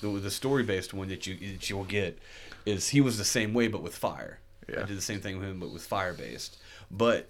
the, 0.00 0.08
the 0.08 0.30
story 0.30 0.62
based 0.62 0.94
one 0.94 1.08
that 1.08 1.26
you 1.26 1.34
that 1.34 1.68
you 1.68 1.76
will 1.76 1.84
get 1.84 2.18
is 2.64 2.90
he 2.90 3.00
was 3.00 3.18
the 3.18 3.24
same 3.24 3.52
way 3.52 3.66
but 3.66 3.82
with 3.82 3.96
fire. 3.96 4.38
Yeah. 4.68 4.82
I 4.82 4.84
did 4.84 4.96
the 4.96 5.02
same 5.02 5.20
thing 5.20 5.38
with 5.38 5.48
him 5.48 5.60
but 5.60 5.70
with 5.70 5.82
fire 5.82 6.12
based. 6.12 6.58
But 6.90 7.28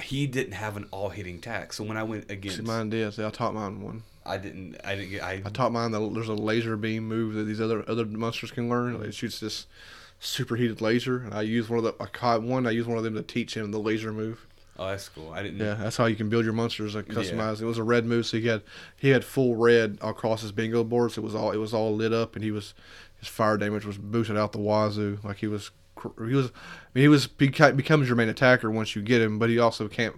he 0.00 0.26
didn't 0.26 0.54
have 0.54 0.76
an 0.76 0.86
all 0.90 1.08
hitting 1.08 1.36
attack. 1.36 1.72
So 1.72 1.84
when 1.84 1.96
I 1.96 2.02
went 2.02 2.30
against 2.30 2.58
See, 2.58 2.62
mine 2.62 2.90
did. 2.90 3.14
See, 3.14 3.24
I 3.24 3.30
taught 3.30 3.54
mine 3.54 3.80
one. 3.80 4.02
I 4.26 4.38
didn't 4.38 4.76
I 4.84 4.94
didn't 4.94 5.10
get 5.10 5.22
I, 5.22 5.42
I 5.44 5.50
taught 5.50 5.72
mine 5.72 5.90
that 5.92 6.14
there's 6.14 6.28
a 6.28 6.34
laser 6.34 6.76
beam 6.76 7.06
move 7.06 7.34
that 7.34 7.44
these 7.44 7.60
other 7.60 7.84
other 7.88 8.04
monsters 8.04 8.50
can 8.50 8.68
learn. 8.68 9.00
It 9.02 9.14
shoots 9.14 9.40
this 9.40 9.66
superheated 10.20 10.80
laser, 10.80 11.18
and 11.18 11.34
I 11.34 11.42
used 11.42 11.68
one 11.68 11.78
of 11.78 11.84
the 11.84 12.02
I 12.02 12.06
caught 12.06 12.42
one. 12.42 12.66
I 12.66 12.70
used 12.70 12.88
one 12.88 12.98
of 12.98 13.04
them 13.04 13.14
to 13.14 13.22
teach 13.22 13.56
him 13.56 13.70
the 13.70 13.78
laser 13.78 14.12
move. 14.12 14.46
Oh 14.78 14.88
that's 14.88 15.08
cool. 15.08 15.32
I 15.32 15.42
didn't 15.42 15.60
Yeah, 15.60 15.74
that's 15.74 15.96
how 15.96 16.06
you 16.06 16.16
can 16.16 16.28
build 16.28 16.44
your 16.44 16.54
monsters. 16.54 16.94
Like 16.94 17.06
customized. 17.06 17.60
It 17.60 17.66
was 17.66 17.78
a 17.78 17.84
red 17.84 18.06
move, 18.06 18.26
so 18.26 18.38
he 18.38 18.48
had 18.48 18.62
he 18.96 19.10
had 19.10 19.24
full 19.24 19.56
red 19.56 19.98
across 20.00 20.42
his 20.42 20.52
bingo 20.52 20.82
boards. 20.82 21.14
So 21.14 21.22
it 21.22 21.24
was 21.24 21.34
all 21.34 21.52
it 21.52 21.58
was 21.58 21.74
all 21.74 21.94
lit 21.94 22.12
up, 22.12 22.34
and 22.34 22.42
he 22.42 22.50
was 22.50 22.74
his 23.18 23.28
fire 23.28 23.56
damage 23.56 23.84
was 23.84 23.98
boosted 23.98 24.36
out 24.36 24.52
the 24.52 24.58
wazoo. 24.58 25.18
Like 25.22 25.36
he 25.36 25.46
was 25.46 25.70
he 26.18 26.34
was 26.34 26.46
I 26.46 26.90
mean 26.94 27.02
he 27.02 27.08
was 27.08 27.26
becomes 27.26 28.08
your 28.08 28.16
main 28.16 28.28
attacker 28.28 28.70
once 28.70 28.94
you 28.94 29.02
get 29.02 29.20
him, 29.20 29.38
but 29.38 29.48
he 29.48 29.58
also 29.58 29.88
can't 29.88 30.16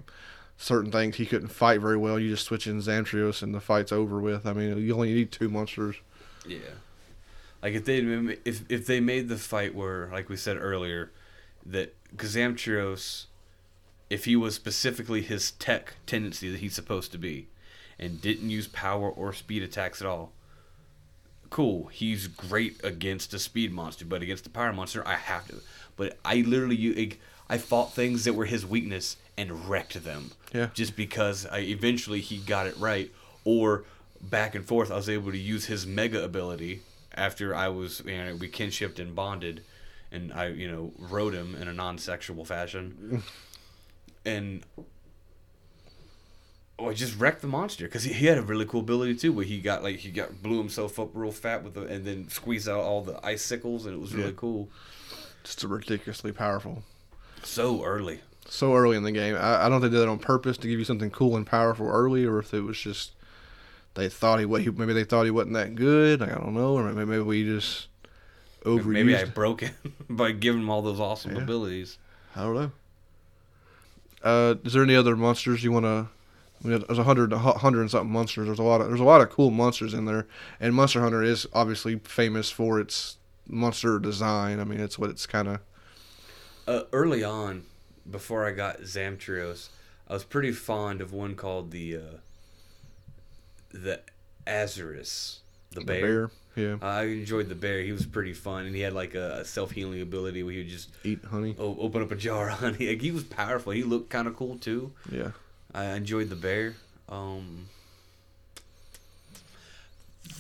certain 0.57 0.91
things 0.91 1.17
he 1.17 1.27
couldn't 1.27 1.49
fight 1.49 1.81
very 1.81 1.97
well. 1.97 2.19
You 2.19 2.31
just 2.31 2.45
switch 2.45 2.67
in 2.67 2.81
Zamtrios 2.81 3.43
and 3.43 3.55
the 3.55 3.61
fight's 3.61 3.93
over 3.93 4.21
with. 4.21 4.47
I 4.47 4.53
mean, 4.53 4.79
you 4.79 4.95
only 4.95 5.13
need 5.13 5.31
two 5.31 5.49
monsters. 5.49 5.97
Yeah. 6.47 6.59
Like 7.63 7.75
if 7.75 7.85
they 7.85 7.99
if 8.45 8.63
if 8.71 8.87
they 8.87 9.01
made 9.01 9.29
the 9.29 9.37
fight 9.37 9.75
where, 9.75 10.09
like 10.13 10.29
we 10.29 10.37
said 10.37 10.57
earlier, 10.59 11.11
that 11.65 11.95
Zamtrios, 12.17 13.27
if 14.09 14.25
he 14.25 14.37
was 14.37 14.55
specifically 14.55 15.23
his 15.23 15.51
tech 15.53 15.95
tendency 16.07 16.51
that 16.51 16.61
he's 16.61 16.75
supposed 16.75 17.13
to 17.13 17.19
be, 17.19 17.49
and 17.99 18.21
didn't 18.21 18.51
use 18.51 18.69
power 18.69 19.11
or 19.11 19.33
speed 19.33 19.63
attacks 19.63 20.01
at 20.01 20.07
all, 20.07 20.33
cool. 21.51 21.87
He's 21.87 22.27
great 22.27 22.81
against 22.85 23.35
a 23.35 23.39
speed 23.39 23.73
monster, 23.73 24.05
but 24.05 24.23
against 24.23 24.45
the 24.45 24.51
power 24.51 24.73
monster, 24.73 25.07
I 25.07 25.15
have 25.15 25.47
to. 25.49 25.57
But 25.97 26.19
I 26.25 26.37
literally, 26.47 27.19
I 27.49 27.59
fought 27.59 27.93
things 27.93 28.25
that 28.25 28.35
were 28.35 28.45
his 28.45 28.67
weakness 28.67 29.17
and 29.37 29.69
wrecked 29.69 30.03
them. 30.05 30.33
Yeah. 30.53 30.69
Just 30.75 30.97
because 30.97 31.47
I 31.47 31.61
eventually 31.61 32.21
he 32.21 32.39
got 32.39 32.67
it 32.67 32.77
right, 32.79 33.11
or 33.45 33.85
back 34.21 34.55
and 34.55 34.65
forth, 34.65 34.91
I 34.91 34.97
was 34.97 35.09
able 35.09 35.31
to 35.31 35.39
use 35.39 35.67
his 35.67 35.87
mega 35.87 36.23
ability 36.23 36.83
after 37.15 37.55
I 37.55 37.69
was, 37.69 38.03
you 38.05 38.17
know, 38.17 38.37
we 38.37 38.49
kinshipped 38.49 38.99
and 38.99 39.15
bonded, 39.15 39.63
and 40.13 40.33
I, 40.33 40.49
you 40.49 40.71
know, 40.71 40.93
rode 40.99 41.35
him 41.35 41.55
in 41.55 41.69
a 41.69 41.73
non-sexual 41.73 42.45
fashion, 42.45 43.23
and 44.25 44.65
oh, 46.79 46.91
I 46.91 46.95
just 46.95 47.19
wrecked 47.19 47.41
the 47.43 47.47
monster 47.49 47.85
because 47.87 48.05
he, 48.05 48.13
he 48.13 48.27
had 48.27 48.39
a 48.39 48.43
really 48.43 48.67
cool 48.67 48.81
ability 48.81 49.15
too, 49.17 49.33
where 49.33 49.45
he 49.45 49.61
got 49.61 49.83
like 49.83 49.97
he 49.97 50.11
got 50.11 50.43
blew 50.43 50.59
himself 50.59 50.99
up 51.01 51.11
real 51.15 51.33
fat 51.33 51.63
with 51.65 51.75
the, 51.75 51.83
and 51.83 52.05
then 52.05 52.29
squeezed 52.29 52.69
out 52.69 52.81
all 52.81 53.03
the 53.03 53.19
icicles, 53.25 53.87
and 53.87 53.95
it 53.95 53.99
was 54.01 54.15
really 54.15 54.29
Yeah. 54.31 54.37
cool. 54.37 54.69
Just 55.45 55.63
ridiculously 55.63 56.33
powerful. 56.33 56.83
So 57.43 57.85
early. 57.85 58.21
So 58.49 58.75
early 58.75 58.97
in 58.97 59.03
the 59.05 59.13
game. 59.13 59.35
I, 59.37 59.67
I 59.67 59.69
don't 59.69 59.81
think 59.81 59.93
they 59.93 59.99
did 59.99 60.07
that 60.07 60.11
on 60.11 60.19
purpose 60.19 60.57
to 60.59 60.69
give 60.69 60.79
you 60.79 60.85
something 60.85 61.11
cool 61.11 61.37
and 61.37 61.47
powerful 61.47 61.89
early, 61.89 62.25
or 62.25 62.39
if 62.39 62.53
it 62.55 62.63
was 62.63 62.79
just 62.79 63.13
they 63.95 64.09
thought 64.09 64.39
he, 64.41 64.47
he 64.63 64.71
maybe 64.71 64.93
they 64.93 65.05
thought 65.05 65.25
he 65.25 65.31
wasn't 65.31 65.55
that 65.55 65.75
good. 65.75 66.21
Like, 66.21 66.31
I 66.33 66.35
don't 66.35 66.55
know, 66.55 66.75
or 66.77 66.85
maybe, 66.93 67.07
maybe 67.11 67.23
we 67.23 67.45
just 67.45 67.87
overused. 68.65 68.85
Maybe 68.87 69.17
I 69.17 69.25
broke 69.25 69.63
him 69.63 69.75
by 70.11 70.33
giving 70.33 70.61
him 70.63 70.71
all 70.71 70.83
those 70.83 71.01
awesome 71.01 71.35
Yeah. 71.37 71.43
abilities. 71.43 71.99
I 72.35 72.43
don't 72.43 72.55
know. 72.55 72.71
Uh, 74.23 74.55
is 74.65 74.73
there 74.73 74.83
any 74.83 74.97
other 74.97 75.17
monsters 75.17 75.63
you 75.63 75.73
want 75.73 75.85
to? 75.85 76.09
I 76.65 76.69
mean, 76.69 76.85
there's 76.87 76.99
a 76.99 77.05
hundred, 77.05 77.33
a 77.33 77.39
hundred 77.39 77.83
and 77.83 77.91
something 77.91 78.11
monsters. 78.13 78.47
There's 78.47 78.59
a 78.59 78.63
lot 78.63 78.81
of 78.81 78.89
there's 78.89 79.01
a 79.01 79.05
lot 79.05 79.21
of 79.21 79.31
cool 79.31 79.51
monsters 79.51 79.95
in 79.95 80.05
there, 80.07 80.27
and 80.61 80.75
Monster 80.75 81.01
Hunter 81.01 81.23
is 81.23 81.47
obviously 81.53 81.99
famous 82.05 82.51
for 82.51 82.81
its 82.81 83.19
monster 83.49 83.99
design. 83.99 84.59
I 84.59 84.65
mean, 84.65 84.81
it's 84.81 84.99
what 84.99 85.11
it's 85.11 85.27
kind 85.27 85.49
of. 85.49 85.61
Uh, 86.67 86.83
early 86.93 87.23
on, 87.23 87.65
before 88.11 88.47
I 88.47 88.51
got 88.53 88.81
Zamtrios, 88.81 89.69
I 90.09 90.15
was 90.15 90.25
pretty 90.25 90.51
fond 90.53 91.01
of 91.01 91.13
one 91.13 91.35
called 91.37 91.71
the 91.71 91.97
uh, 91.97 92.01
the 93.71 94.01
Arzuros, 94.47 95.39
the, 95.71 95.81
The 95.81 95.87
bear. 95.87 96.01
bear, 96.01 96.31
yeah, 96.57 96.77
I 96.81 97.05
enjoyed 97.05 97.49
the 97.49 97.55
bear. 97.55 97.83
He 97.83 97.93
was 97.93 98.07
pretty 98.07 98.33
fun, 98.33 98.67
and 98.67 98.75
he 98.75 98.81
had 98.81 98.95
like 98.95 99.15
a, 99.15 99.41
a 99.41 99.45
self 99.45 99.73
healing 99.73 100.01
ability 100.01 100.43
where 100.43 100.53
he 100.53 100.59
would 100.61 100.69
just 100.69 100.89
eat 101.05 101.23
honey. 101.25 101.55
o- 101.59 101.77
open 101.79 102.03
up 102.03 102.11
a 102.11 102.17
jar 102.17 102.49
of 102.51 102.59
honey. 102.61 102.89
Like, 102.89 103.03
he 103.03 103.11
was 103.11 103.25
powerful. 103.25 103.73
He 103.73 103.83
looked 103.83 104.11
kind 104.11 104.27
of 104.27 104.35
cool 104.37 104.57
too. 104.57 104.93
Yeah, 105.11 105.33
I 105.77 105.95
enjoyed 105.95 106.31
the 106.31 106.37
bear. 106.37 106.75
Um, 107.09 107.69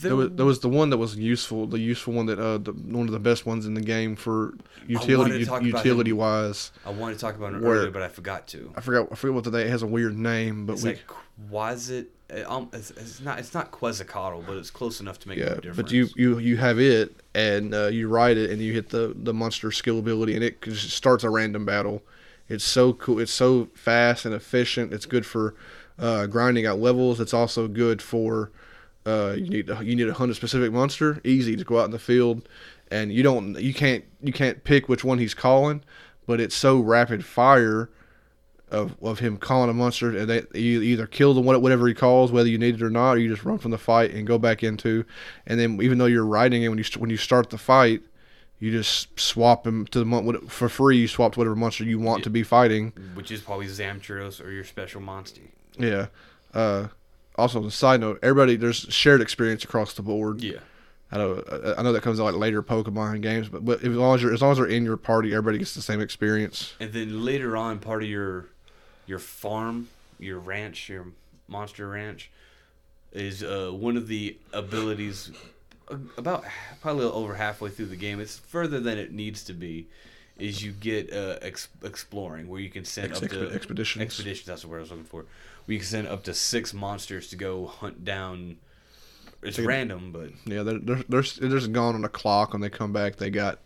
there 0.00 0.16
was, 0.16 0.30
there 0.32 0.44
was 0.46 0.60
the 0.60 0.68
one 0.68 0.90
that 0.90 0.98
was 0.98 1.16
useful, 1.16 1.66
the 1.66 1.78
useful 1.78 2.12
one 2.12 2.26
that 2.26 2.38
uh, 2.38 2.58
the, 2.58 2.72
one 2.72 3.06
of 3.06 3.12
the 3.12 3.18
best 3.20 3.46
ones 3.46 3.66
in 3.66 3.74
the 3.74 3.80
game 3.80 4.14
for 4.16 4.54
utility 4.86 5.38
utility 5.64 6.10
him. 6.10 6.16
wise. 6.18 6.70
I 6.84 6.90
wanted 6.90 7.14
to 7.14 7.20
talk 7.20 7.34
about 7.36 7.54
it 7.54 7.60
Where- 7.62 7.76
earlier, 7.76 7.90
but 7.90 8.02
I 8.02 8.08
forgot 8.08 8.46
to. 8.48 8.72
I 8.76 8.80
forgot 8.80 9.08
I 9.10 9.14
forget 9.14 9.34
what 9.34 9.44
the 9.44 9.52
it 9.58 9.68
has 9.70 9.82
a 9.82 9.86
weird 9.86 10.16
name, 10.16 10.66
but 10.66 10.74
It's 10.74 10.82
we 10.82 10.90
like 10.90 11.02
Quasit. 11.50 12.06
it, 12.28 12.46
Um, 12.46 12.68
it's, 12.72 12.90
it's 12.90 13.20
not. 13.20 13.38
It's 13.38 13.54
not 13.54 13.70
Quetzalcoatl, 13.70 14.42
but 14.46 14.56
it's 14.56 14.70
close 14.70 15.00
enough 15.00 15.18
to 15.20 15.28
make 15.28 15.38
Yeah, 15.38 15.50
no 15.50 15.54
difference. 15.56 15.76
but 15.76 15.92
you 15.92 16.08
you 16.16 16.38
you 16.38 16.56
have 16.56 16.78
it, 16.80 17.14
and 17.34 17.72
uh, 17.74 17.86
you 17.86 18.08
ride 18.08 18.36
it, 18.36 18.50
and 18.50 18.60
you 18.60 18.72
hit 18.72 18.88
the 18.90 19.14
the 19.16 19.32
monster 19.32 19.70
skill 19.70 19.98
ability, 19.98 20.34
and 20.34 20.42
it 20.44 20.60
just 20.62 20.90
starts 20.90 21.24
a 21.24 21.30
random 21.30 21.64
battle. 21.64 22.02
It's 22.48 22.64
so 22.64 22.92
cool. 22.92 23.18
It's 23.18 23.32
so 23.32 23.68
fast 23.74 24.24
and 24.24 24.34
efficient. 24.34 24.92
It's 24.92 25.06
good 25.06 25.26
for 25.26 25.54
uh, 25.98 26.26
grinding 26.26 26.66
out 26.66 26.78
levels. 26.78 27.20
It's 27.20 27.34
also 27.34 27.68
good 27.68 28.00
for 28.00 28.50
uh, 29.06 29.34
you 29.36 29.48
need 29.48 29.66
to, 29.68 29.84
you 29.84 29.94
need 29.94 30.04
to 30.04 30.14
hunt 30.14 30.30
a 30.30 30.34
specific 30.34 30.72
monster. 30.72 31.20
Easy 31.24 31.56
to 31.56 31.64
go 31.64 31.78
out 31.80 31.84
in 31.84 31.92
the 31.92 31.98
field, 31.98 32.48
and 32.90 33.12
you 33.12 33.22
don't 33.22 33.58
you 33.60 33.72
can't 33.72 34.04
you 34.20 34.32
can't 34.32 34.64
pick 34.64 34.88
which 34.88 35.04
one 35.04 35.18
he's 35.18 35.34
calling, 35.34 35.82
but 36.26 36.40
it's 36.40 36.56
so 36.56 36.80
rapid 36.80 37.24
fire 37.24 37.88
of, 38.68 38.96
of 39.00 39.20
him 39.20 39.36
calling 39.36 39.70
a 39.70 39.72
monster, 39.72 40.16
and 40.16 40.28
they 40.28 40.42
you 40.54 40.82
either 40.82 41.06
kill 41.06 41.34
the 41.34 41.40
one 41.40 41.60
whatever 41.62 41.86
he 41.86 41.94
calls, 41.94 42.32
whether 42.32 42.48
you 42.48 42.58
need 42.58 42.74
it 42.74 42.82
or 42.82 42.90
not, 42.90 43.12
or 43.12 43.18
you 43.18 43.28
just 43.28 43.44
run 43.44 43.58
from 43.58 43.70
the 43.70 43.78
fight 43.78 44.10
and 44.12 44.26
go 44.26 44.38
back 44.38 44.64
into, 44.64 45.04
and 45.46 45.60
then 45.60 45.80
even 45.80 45.98
though 45.98 46.06
you're 46.06 46.26
riding 46.26 46.64
it 46.64 46.68
when 46.68 46.78
you 46.78 46.84
when 46.98 47.10
you 47.10 47.16
start 47.16 47.50
the 47.50 47.58
fight, 47.58 48.02
you 48.58 48.70
just 48.70 49.18
swap 49.18 49.66
him 49.66 49.86
to 49.88 49.98
the 49.98 50.04
month 50.04 50.50
for 50.50 50.68
free. 50.68 50.96
You 50.98 51.08
swap 51.08 51.32
to 51.34 51.38
whatever 51.40 51.56
monster 51.56 51.84
you 51.84 51.98
want 51.98 52.20
Yeah. 52.20 52.24
to 52.24 52.30
be 52.30 52.42
fighting. 52.42 52.92
which 53.14 53.30
is 53.30 53.40
probably 53.42 53.66
Zamtrios 53.66 54.42
or 54.44 54.50
your 54.50 54.64
special 54.64 55.00
monster. 55.00 55.42
Yeah. 55.78 56.06
Uh, 56.54 56.88
also, 57.36 57.60
on 57.60 57.66
a 57.66 57.70
side 57.70 58.00
note, 58.00 58.18
everybody 58.22 58.56
there's 58.56 58.86
shared 58.88 59.20
experience 59.20 59.62
across 59.64 59.92
the 59.94 60.02
board. 60.02 60.40
Yeah. 60.42 60.60
I 61.12 61.18
know 61.18 61.74
I 61.78 61.82
know 61.82 61.92
that 61.92 62.02
comes 62.02 62.18
out 62.18 62.24
like 62.24 62.34
later 62.34 62.62
Pokemon 62.62 63.20
games, 63.20 63.48
but, 63.48 63.64
but 63.64 63.80
as 63.82 63.88
long 63.94 64.16
as 64.16 64.22
you're 64.22 64.32
as 64.34 64.42
long 64.42 64.52
as 64.52 64.58
they're 64.58 64.66
in 64.66 64.84
your 64.84 64.96
party, 64.96 65.32
everybody 65.34 65.58
gets 65.58 65.74
the 65.74 65.82
same 65.82 66.00
experience. 66.00 66.74
And 66.80 66.92
then 66.92 67.24
later 67.24 67.56
on, 67.56 67.78
part 67.78 68.02
of 68.02 68.08
your 68.08 68.46
your 69.06 69.18
farm, 69.20 69.88
your 70.18 70.38
ranch, 70.40 70.88
your 70.88 71.06
monster 71.46 71.88
ranch, 71.88 72.30
is 73.12 73.42
uh, 73.44 73.70
one 73.70 73.96
of 73.96 74.08
the 74.08 74.36
abilities. 74.52 75.30
About 76.16 76.44
probably 76.80 77.04
over 77.04 77.34
halfway 77.34 77.70
through 77.70 77.86
the 77.86 77.96
game, 77.96 78.18
it's 78.20 78.38
further 78.38 78.80
than 78.80 78.98
it 78.98 79.12
needs 79.12 79.44
to 79.44 79.52
be. 79.52 79.86
Is 80.38 80.62
you 80.62 80.72
get 80.72 81.12
uh, 81.12 81.38
ex- 81.40 81.68
exploring 81.82 82.48
where 82.48 82.60
you 82.60 82.68
can 82.68 82.84
send 82.84 83.12
Ex- 83.12 83.22
up 83.22 83.30
to 83.30 83.50
expeditions. 83.52 84.02
Expeditions. 84.02 84.46
That's 84.46 84.62
the 84.62 84.68
word 84.68 84.78
I 84.78 84.80
was 84.82 84.90
looking 84.90 85.04
for. 85.04 85.24
We 85.66 85.78
can 85.78 85.86
send 85.86 86.08
up 86.08 86.24
to 86.24 86.34
six 86.34 86.74
monsters 86.74 87.28
to 87.30 87.36
go 87.36 87.66
hunt 87.66 88.04
down. 88.04 88.56
It's 89.42 89.58
a- 89.58 89.62
random, 89.64 90.12
but 90.12 90.30
Yeah, 90.44 90.62
they're 90.62 90.78
they're 90.78 91.04
they're, 91.08 91.22
they're 91.22 91.48
just 91.50 91.72
gone 91.72 91.94
on 91.94 92.04
a 92.04 92.08
clock. 92.10 92.52
When 92.52 92.60
they 92.60 92.68
come 92.68 92.92
back, 92.92 93.16
they 93.16 93.30
got 93.30 93.60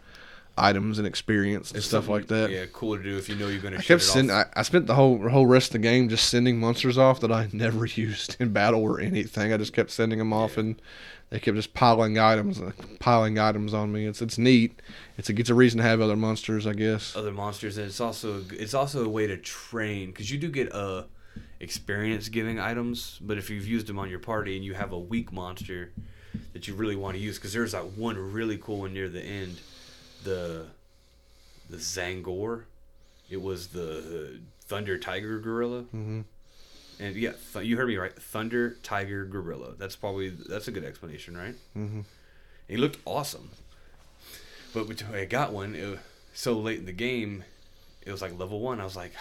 items 0.58 0.98
and 0.98 1.06
experience 1.06 1.72
and 1.72 1.82
stuff 1.82 2.08
like 2.08 2.26
that. 2.28 2.50
Yeah, 2.50 2.66
cool 2.72 2.96
to 2.96 3.02
do 3.02 3.16
if 3.16 3.28
you 3.28 3.34
know 3.36 3.48
you're 3.48 3.60
going 3.60 3.72
to. 3.74 3.78
I 3.78 3.82
kept 3.82 4.02
sending. 4.02 4.34
I, 4.34 4.44
I 4.54 4.62
spent 4.62 4.86
the 4.86 4.94
whole 4.94 5.28
whole 5.28 5.46
rest 5.46 5.68
of 5.68 5.72
the 5.74 5.78
game 5.80 6.08
just 6.08 6.28
sending 6.28 6.58
monsters 6.60 6.98
off 6.98 7.20
that 7.20 7.32
I 7.32 7.48
never 7.52 7.86
used 7.86 8.36
in 8.40 8.52
battle 8.52 8.82
or 8.82 9.00
anything. 9.00 9.52
I 9.52 9.56
just 9.56 9.72
kept 9.72 9.90
sending 9.90 10.18
them 10.18 10.32
off, 10.32 10.54
Yeah. 10.54 10.60
and 10.60 10.82
they 11.30 11.38
kept 11.38 11.56
just 11.56 11.72
piling 11.74 12.18
items, 12.18 12.60
uh, 12.60 12.72
piling 12.98 13.38
items 13.38 13.72
on 13.72 13.92
me. 13.92 14.06
It's 14.06 14.20
it's 14.20 14.36
neat. 14.38 14.80
It's 15.16 15.30
a 15.30 15.34
it's 15.38 15.50
a 15.50 15.54
reason 15.54 15.78
to 15.78 15.84
have 15.84 16.00
other 16.00 16.16
monsters, 16.16 16.66
I 16.66 16.72
guess. 16.74 17.14
other 17.16 17.32
monsters 17.32 17.78
and 17.78 17.86
it's 17.86 18.00
also 18.00 18.42
it's 18.52 18.74
also 18.74 19.04
a 19.04 19.08
way 19.08 19.26
to 19.26 19.36
train 19.36 20.10
because 20.10 20.30
you 20.30 20.38
do 20.38 20.48
get 20.50 20.74
uh 20.74 21.04
experience 21.60 22.28
giving 22.28 22.58
items 22.58 23.18
but 23.20 23.36
if 23.38 23.50
you've 23.50 23.66
used 23.66 23.86
them 23.86 23.98
on 23.98 24.08
your 24.08 24.18
party 24.18 24.56
and 24.56 24.64
you 24.64 24.72
have 24.74 24.92
a 24.92 24.98
weak 24.98 25.30
monster 25.32 25.92
that 26.54 26.66
you 26.66 26.74
really 26.74 26.96
want 26.96 27.14
to 27.16 27.22
use 27.22 27.36
because 27.36 27.52
there's 27.52 27.72
that 27.72 27.84
one 27.92 28.16
really 28.32 28.56
cool 28.56 28.78
one 28.80 28.94
near 28.94 29.08
the 29.10 29.20
end 29.22 29.60
the 30.24 30.66
the 31.68 31.76
Zinogre. 31.76 32.64
It 33.30 33.40
was 33.40 33.68
the 33.68 34.40
thunder 34.66 34.98
tiger 34.98 35.38
gorilla. 35.38 35.82
Hmm 35.82 36.22
and 36.98 37.16
yeah 37.16 37.32
th- 37.54 37.64
you 37.64 37.78
heard 37.78 37.88
me 37.88 37.96
right. 37.96 38.12
Thunder 38.14 38.76
tiger 38.82 39.24
gorilla. 39.24 39.74
That's 39.78 39.96
probably 39.96 40.28
that's 40.30 40.68
a 40.68 40.70
good 40.72 40.84
explanation 40.84 41.36
right? 41.36 41.54
Hmm 41.74 42.00
he 42.70 42.76
looked 42.76 42.98
awesome. 43.04 43.50
But 44.72 44.86
when 44.86 44.96
I 45.12 45.24
got 45.24 45.52
one, 45.52 45.74
it, 45.74 45.98
so 46.32 46.52
late 46.52 46.78
in 46.78 46.86
the 46.86 46.92
game, 46.92 47.42
it 48.06 48.12
was 48.12 48.22
like 48.22 48.38
level 48.38 48.60
one. 48.60 48.80
I 48.80 48.84
was 48.84 48.94
like, 48.94 49.12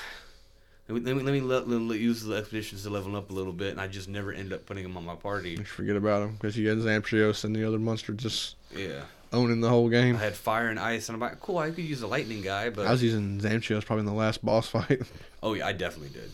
let 0.87 0.95
me 0.95 1.01
let 1.01 1.15
me, 1.17 1.23
let 1.23 1.31
me 1.33 1.41
let, 1.41 1.67
let- 1.67 1.81
let- 1.81 1.99
use 1.99 2.23
the 2.23 2.35
expeditions 2.35 2.83
to 2.83 2.91
level 2.91 3.15
up 3.15 3.31
a 3.31 3.33
little 3.33 3.51
bit, 3.51 3.71
and 3.71 3.81
I 3.81 3.87
just 3.87 4.07
never 4.07 4.31
ended 4.31 4.53
up 4.53 4.67
putting 4.67 4.83
them 4.83 4.95
on 4.97 5.03
my 5.03 5.15
party. 5.15 5.55
Just 5.57 5.71
forget 5.71 5.95
about 5.95 6.19
them 6.19 6.33
because 6.33 6.55
you 6.55 6.69
had 6.69 6.77
Zamtrios 6.77 7.43
and 7.43 7.55
the 7.55 7.67
other 7.67 7.79
monster 7.79 8.13
just 8.13 8.55
Yeah, 8.75 9.01
owning 9.31 9.61
the 9.61 9.69
whole 9.69 9.89
game. 9.89 10.15
I 10.15 10.19
had 10.19 10.35
fire 10.35 10.69
and 10.69 10.79
ice, 10.79 11.09
and 11.09 11.15
I'm 11.15 11.19
like, 11.19 11.39
cool, 11.39 11.57
I 11.57 11.69
could 11.69 11.83
use 11.83 12.01
a 12.01 12.07
lightning 12.07 12.41
guy, 12.41 12.69
but 12.69 12.87
I 12.87 12.91
was 12.91 13.03
using 13.03 13.39
Zamtrios 13.39 13.85
probably 13.85 14.01
in 14.01 14.05
the 14.05 14.13
last 14.13 14.43
boss 14.43 14.67
fight. 14.67 15.01
oh 15.43 15.53
yeah, 15.53 15.67
I 15.67 15.73
definitely 15.73 16.09
did 16.09 16.31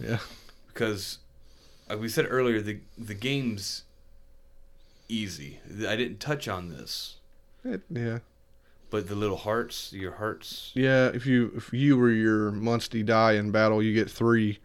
yeah. 0.00 0.18
because, 0.68 1.18
like 1.88 2.00
we 2.00 2.08
said 2.08 2.26
earlier, 2.28 2.60
the 2.60 2.80
the 2.98 3.14
game's 3.14 3.84
easy. 5.08 5.60
I 5.86 5.96
didn't 5.96 6.20
touch 6.20 6.48
on 6.48 6.68
this, 6.70 7.16
It, 7.64 7.82
yeah. 7.90 8.18
but 8.90 9.08
the 9.08 9.14
little 9.14 9.36
hearts, 9.36 9.92
your 9.92 10.12
hearts. 10.12 10.72
Yeah, 10.74 11.08
if 11.08 11.26
you 11.26 11.52
if 11.56 11.72
you 11.72 11.96
were 11.96 12.10
your 12.10 12.50
Munster 12.50 13.02
die 13.02 13.32
in 13.32 13.50
battle, 13.50 13.82
you 13.82 13.94
get 13.94 14.10
three 14.10 14.58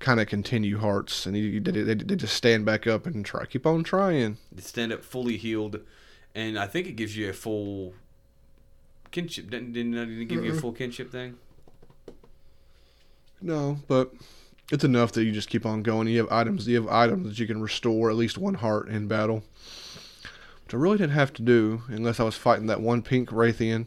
kind 0.00 0.20
of 0.20 0.26
continue 0.26 0.78
hearts, 0.78 1.24
and 1.24 1.36
you, 1.36 1.60
they, 1.60 1.70
they, 1.70 1.94
they 1.94 2.16
just 2.16 2.34
stand 2.34 2.66
back 2.66 2.86
up 2.86 3.06
and 3.06 3.24
try 3.24 3.46
keep 3.46 3.66
on 3.66 3.82
trying. 3.84 4.36
They 4.52 4.62
stand 4.62 4.92
up 4.92 5.02
fully 5.02 5.36
healed, 5.36 5.80
and 6.34 6.58
I 6.58 6.66
think 6.66 6.86
it 6.86 6.92
gives 6.92 7.16
you 7.16 7.30
a 7.30 7.32
full 7.32 7.94
kinship. 9.10 9.50
Didn't, 9.50 9.72
didn't 9.72 9.94
it 9.94 10.24
give 10.26 10.44
you 10.44 10.52
a 10.52 10.56
full 10.56 10.72
kinship 10.72 11.10
thing? 11.10 11.36
No, 13.40 13.78
but 13.88 14.12
it's 14.72 14.84
enough 14.84 15.12
that 15.12 15.24
you 15.24 15.32
just 15.32 15.48
keep 15.48 15.66
on 15.66 15.82
going. 15.82 16.08
You 16.08 16.18
have 16.18 16.32
items. 16.32 16.66
You 16.66 16.76
have 16.76 16.88
items 16.88 17.28
that 17.28 17.38
you 17.38 17.46
can 17.46 17.60
restore 17.60 18.10
at 18.10 18.16
least 18.16 18.38
one 18.38 18.54
heart 18.54 18.88
in 18.88 19.06
battle, 19.06 19.44
which 20.64 20.74
I 20.74 20.76
really 20.76 20.98
didn't 20.98 21.12
have 21.12 21.32
to 21.34 21.42
do 21.42 21.82
unless 21.88 22.18
I 22.18 22.24
was 22.24 22.36
fighting 22.36 22.66
that 22.66 22.80
one 22.80 23.02
pink 23.02 23.28
Rathian, 23.30 23.86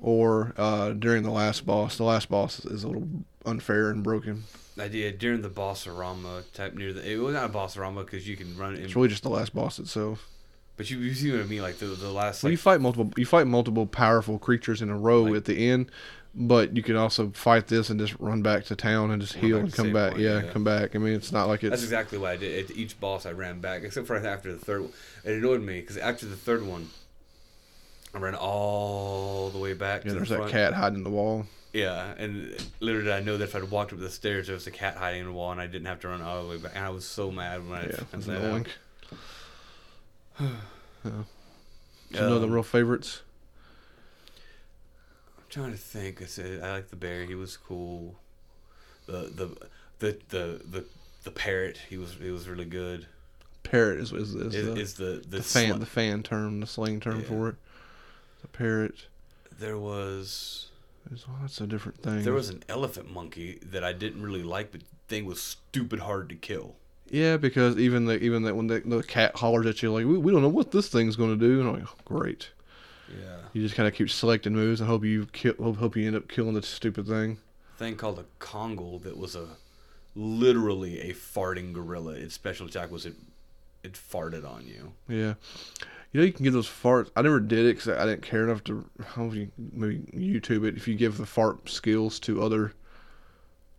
or 0.00 0.54
uh, 0.56 0.90
during 0.92 1.22
the 1.22 1.30
last 1.30 1.66
boss. 1.66 1.96
The 1.96 2.04
last 2.04 2.30
boss 2.30 2.64
is 2.64 2.82
a 2.82 2.88
little 2.88 3.08
unfair 3.44 3.90
and 3.90 4.02
broken. 4.02 4.44
I 4.80 4.88
did 4.88 5.18
during 5.18 5.42
the 5.42 5.50
Bossarama 5.50 6.44
type 6.52 6.74
near 6.74 6.92
the. 6.92 7.08
It 7.08 7.16
was 7.16 7.34
not 7.34 7.50
a 7.50 7.52
Bossarama 7.52 8.04
because 8.04 8.26
you 8.28 8.36
can 8.36 8.56
run 8.56 8.74
it. 8.74 8.78
In, 8.78 8.84
It's 8.86 8.96
really 8.96 9.08
just 9.08 9.22
the 9.22 9.30
last 9.30 9.54
boss 9.54 9.78
itself. 9.78 10.26
But 10.78 10.88
you, 10.90 10.98
you 11.00 11.12
see 11.12 11.30
what 11.30 11.40
I 11.40 11.44
mean, 11.44 11.60
like 11.60 11.76
the 11.78 11.86
the 11.86 12.10
last. 12.10 12.42
Well, 12.42 12.48
Like, 12.48 12.52
you 12.52 12.56
fight 12.56 12.80
multiple. 12.80 13.12
You 13.18 13.26
fight 13.26 13.46
multiple 13.46 13.84
powerful 13.86 14.38
creatures 14.38 14.80
in 14.80 14.88
a 14.88 14.96
row 14.96 15.24
Like- 15.24 15.34
at 15.36 15.44
the 15.44 15.68
end, 15.68 15.90
but 16.34 16.74
you 16.76 16.82
can 16.82 16.96
also 16.96 17.28
fight 17.30 17.66
this 17.66 17.90
and 17.90 18.00
just 18.00 18.14
run 18.18 18.40
back 18.42 18.64
to 18.66 18.76
town 18.76 19.10
and 19.10 19.20
just 19.20 19.34
heal 19.34 19.58
and 19.58 19.72
come 19.72 19.92
back. 19.92 20.12
point, 20.12 20.22
yeah, 20.22 20.42
yeah. 20.44 20.50
come 20.52 20.64
back. 20.64 20.96
I 20.96 20.98
mean, 20.98 21.12
it's 21.14 21.32
not 21.32 21.48
like 21.48 21.62
it's. 21.62 21.70
That's 21.70 21.82
exactly 21.82 22.16
what 22.16 22.30
I 22.30 22.36
did. 22.36 22.70
At 22.70 22.76
each 22.76 22.98
boss, 22.98 23.26
I 23.26 23.32
ran 23.32 23.60
back, 23.60 23.82
except 23.82 24.06
for 24.06 24.16
after 24.16 24.52
the 24.52 24.58
third. 24.58 24.80
one. 24.82 24.92
It 25.24 25.32
annoyed 25.34 25.60
me 25.62 25.80
because 25.80 25.98
after 25.98 26.24
the 26.26 26.36
third 26.36 26.64
one, 26.66 26.88
I 28.14 28.18
ran 28.18 28.34
all 28.34 29.50
the 29.50 29.58
way 29.58 29.74
back 29.74 30.04
yeah, 30.04 30.12
to 30.14 30.18
the 30.20 30.24
there's 30.24 30.28
that 30.30 30.48
cat 30.50 30.74
hiding 30.74 30.98
in 30.98 31.04
the 31.04 31.10
wall. 31.10 31.46
Yeah, 31.74 32.14
and 32.16 32.56
literally, 32.80 33.12
I 33.12 33.20
know 33.20 33.36
that 33.36 33.44
if 33.44 33.54
I'd 33.54 33.70
walked 33.70 33.92
up 33.92 33.98
the 33.98 34.08
stairs, 34.08 34.46
there 34.46 34.54
was 34.54 34.66
a 34.66 34.70
cat 34.70 34.96
hiding 34.96 35.20
in 35.20 35.26
the 35.26 35.32
wall, 35.32 35.52
and 35.52 35.60
I 35.60 35.66
didn't 35.66 35.84
have 35.86 36.00
to 36.00 36.08
run 36.08 36.22
all 36.22 36.42
the 36.44 36.48
way 36.48 36.56
back. 36.56 36.72
And 36.74 36.82
I 36.84 36.88
was 36.88 37.04
so 37.04 37.30
mad 37.30 37.68
when 37.68 37.78
I 37.78 37.82
Yeah, 37.86 37.96
found 38.10 38.22
that 38.24 38.50
out. 38.54 38.66
yeah. 40.40 40.50
So 41.04 41.24
you 42.10 42.20
know 42.20 42.38
the 42.38 42.46
Um, 42.46 42.52
real 42.52 42.62
favorites. 42.62 43.22
I'm 45.36 45.44
trying 45.50 45.72
to 45.72 45.78
think. 45.78 46.22
I 46.22 46.26
said 46.26 46.62
I 46.62 46.72
like 46.72 46.90
the 46.90 46.96
bear. 46.96 47.24
He 47.24 47.34
was 47.34 47.56
cool. 47.56 48.16
The 49.06 49.30
the 49.34 49.56
the 49.98 50.18
the 50.28 50.60
the, 50.68 50.84
the 51.24 51.30
parrot. 51.30 51.78
He 51.88 51.96
was 51.96 52.14
he 52.20 52.30
was 52.30 52.48
really 52.48 52.64
good. 52.64 53.06
Parrot 53.62 54.00
is 54.00 54.12
is, 54.12 54.34
is, 54.34 54.54
Is, 54.54 54.66
the, 54.66 54.80
is 54.80 54.94
the 54.94 55.04
the, 55.28 55.36
the 55.38 55.42
fan 55.42 55.74
sli- 55.74 55.80
the 55.80 55.86
fan 55.86 56.22
term, 56.22 56.60
the 56.60 56.66
slang 56.66 57.00
term 57.00 57.20
Yeah. 57.20 57.26
for 57.26 57.48
it. 57.50 57.56
The 58.42 58.48
parrot. 58.48 59.06
There 59.58 59.76
was 59.78 60.70
well, 61.10 61.36
that's 61.40 61.60
a 61.60 61.66
different 61.66 62.02
things. 62.02 62.24
there 62.24 62.34
was 62.34 62.48
an 62.50 62.62
elephant 62.68 63.10
monkey 63.10 63.58
that 63.62 63.82
I 63.82 63.92
didn't 63.92 64.22
really 64.22 64.42
like, 64.42 64.70
but 64.72 64.80
the 64.80 64.86
thing 65.08 65.24
was 65.24 65.40
stupid 65.40 66.00
hard 66.00 66.28
to 66.28 66.34
kill. 66.34 66.76
Yeah, 67.10 67.36
because 67.36 67.78
even 67.78 68.04
the 68.04 68.18
even 68.18 68.42
that 68.42 68.56
when 68.56 68.66
the, 68.66 68.80
the 68.80 69.02
cat 69.02 69.36
hollers 69.36 69.66
at 69.66 69.82
you 69.82 69.92
like 69.92 70.04
we, 70.04 70.18
we 70.18 70.32
don't 70.32 70.42
know 70.42 70.48
what 70.48 70.70
this 70.70 70.88
thing's 70.88 71.16
going 71.16 71.38
to 71.38 71.46
do, 71.46 71.60
and 71.60 71.68
I'm 71.68 71.74
like, 71.80 71.88
oh, 71.88 71.96
great. 72.04 72.50
Yeah. 73.08 73.36
You 73.52 73.62
just 73.62 73.74
kind 73.74 73.88
of 73.88 73.94
keep 73.94 74.10
selecting 74.10 74.54
moves 74.54 74.80
and 74.80 74.88
hope 74.88 75.04
you 75.04 75.26
kill, 75.32 75.54
hope, 75.54 75.76
hope 75.78 75.96
you 75.96 76.06
end 76.06 76.16
up 76.16 76.28
killing 76.28 76.54
the 76.54 76.62
stupid 76.62 77.06
thing. 77.06 77.38
Thing 77.78 77.96
called 77.96 78.18
a 78.18 78.24
Kongle 78.44 79.02
that 79.02 79.16
was 79.16 79.34
a 79.34 79.46
literally 80.14 81.00
a 81.00 81.14
farting 81.14 81.72
gorilla. 81.72 82.12
Its 82.12 82.34
special 82.34 82.66
attack 82.66 82.90
was 82.90 83.06
it 83.06 83.14
it 83.82 83.94
farted 83.94 84.48
on 84.48 84.66
you. 84.66 84.92
Yeah, 85.08 85.34
you 86.12 86.20
know 86.20 86.26
you 86.26 86.32
can 86.32 86.44
give 86.44 86.52
those 86.52 86.68
farts. 86.68 87.10
I 87.16 87.22
never 87.22 87.40
did 87.40 87.66
it 87.66 87.76
because 87.76 87.88
I 87.88 88.04
didn't 88.04 88.22
care 88.22 88.44
enough 88.44 88.64
to. 88.64 88.84
How 89.14 89.30
you 89.30 89.50
maybe 89.58 90.00
YouTube 90.14 90.66
it 90.66 90.76
if 90.76 90.88
you 90.88 90.94
give 90.94 91.16
the 91.16 91.26
fart 91.26 91.68
skills 91.68 92.18
to 92.20 92.42
other 92.42 92.72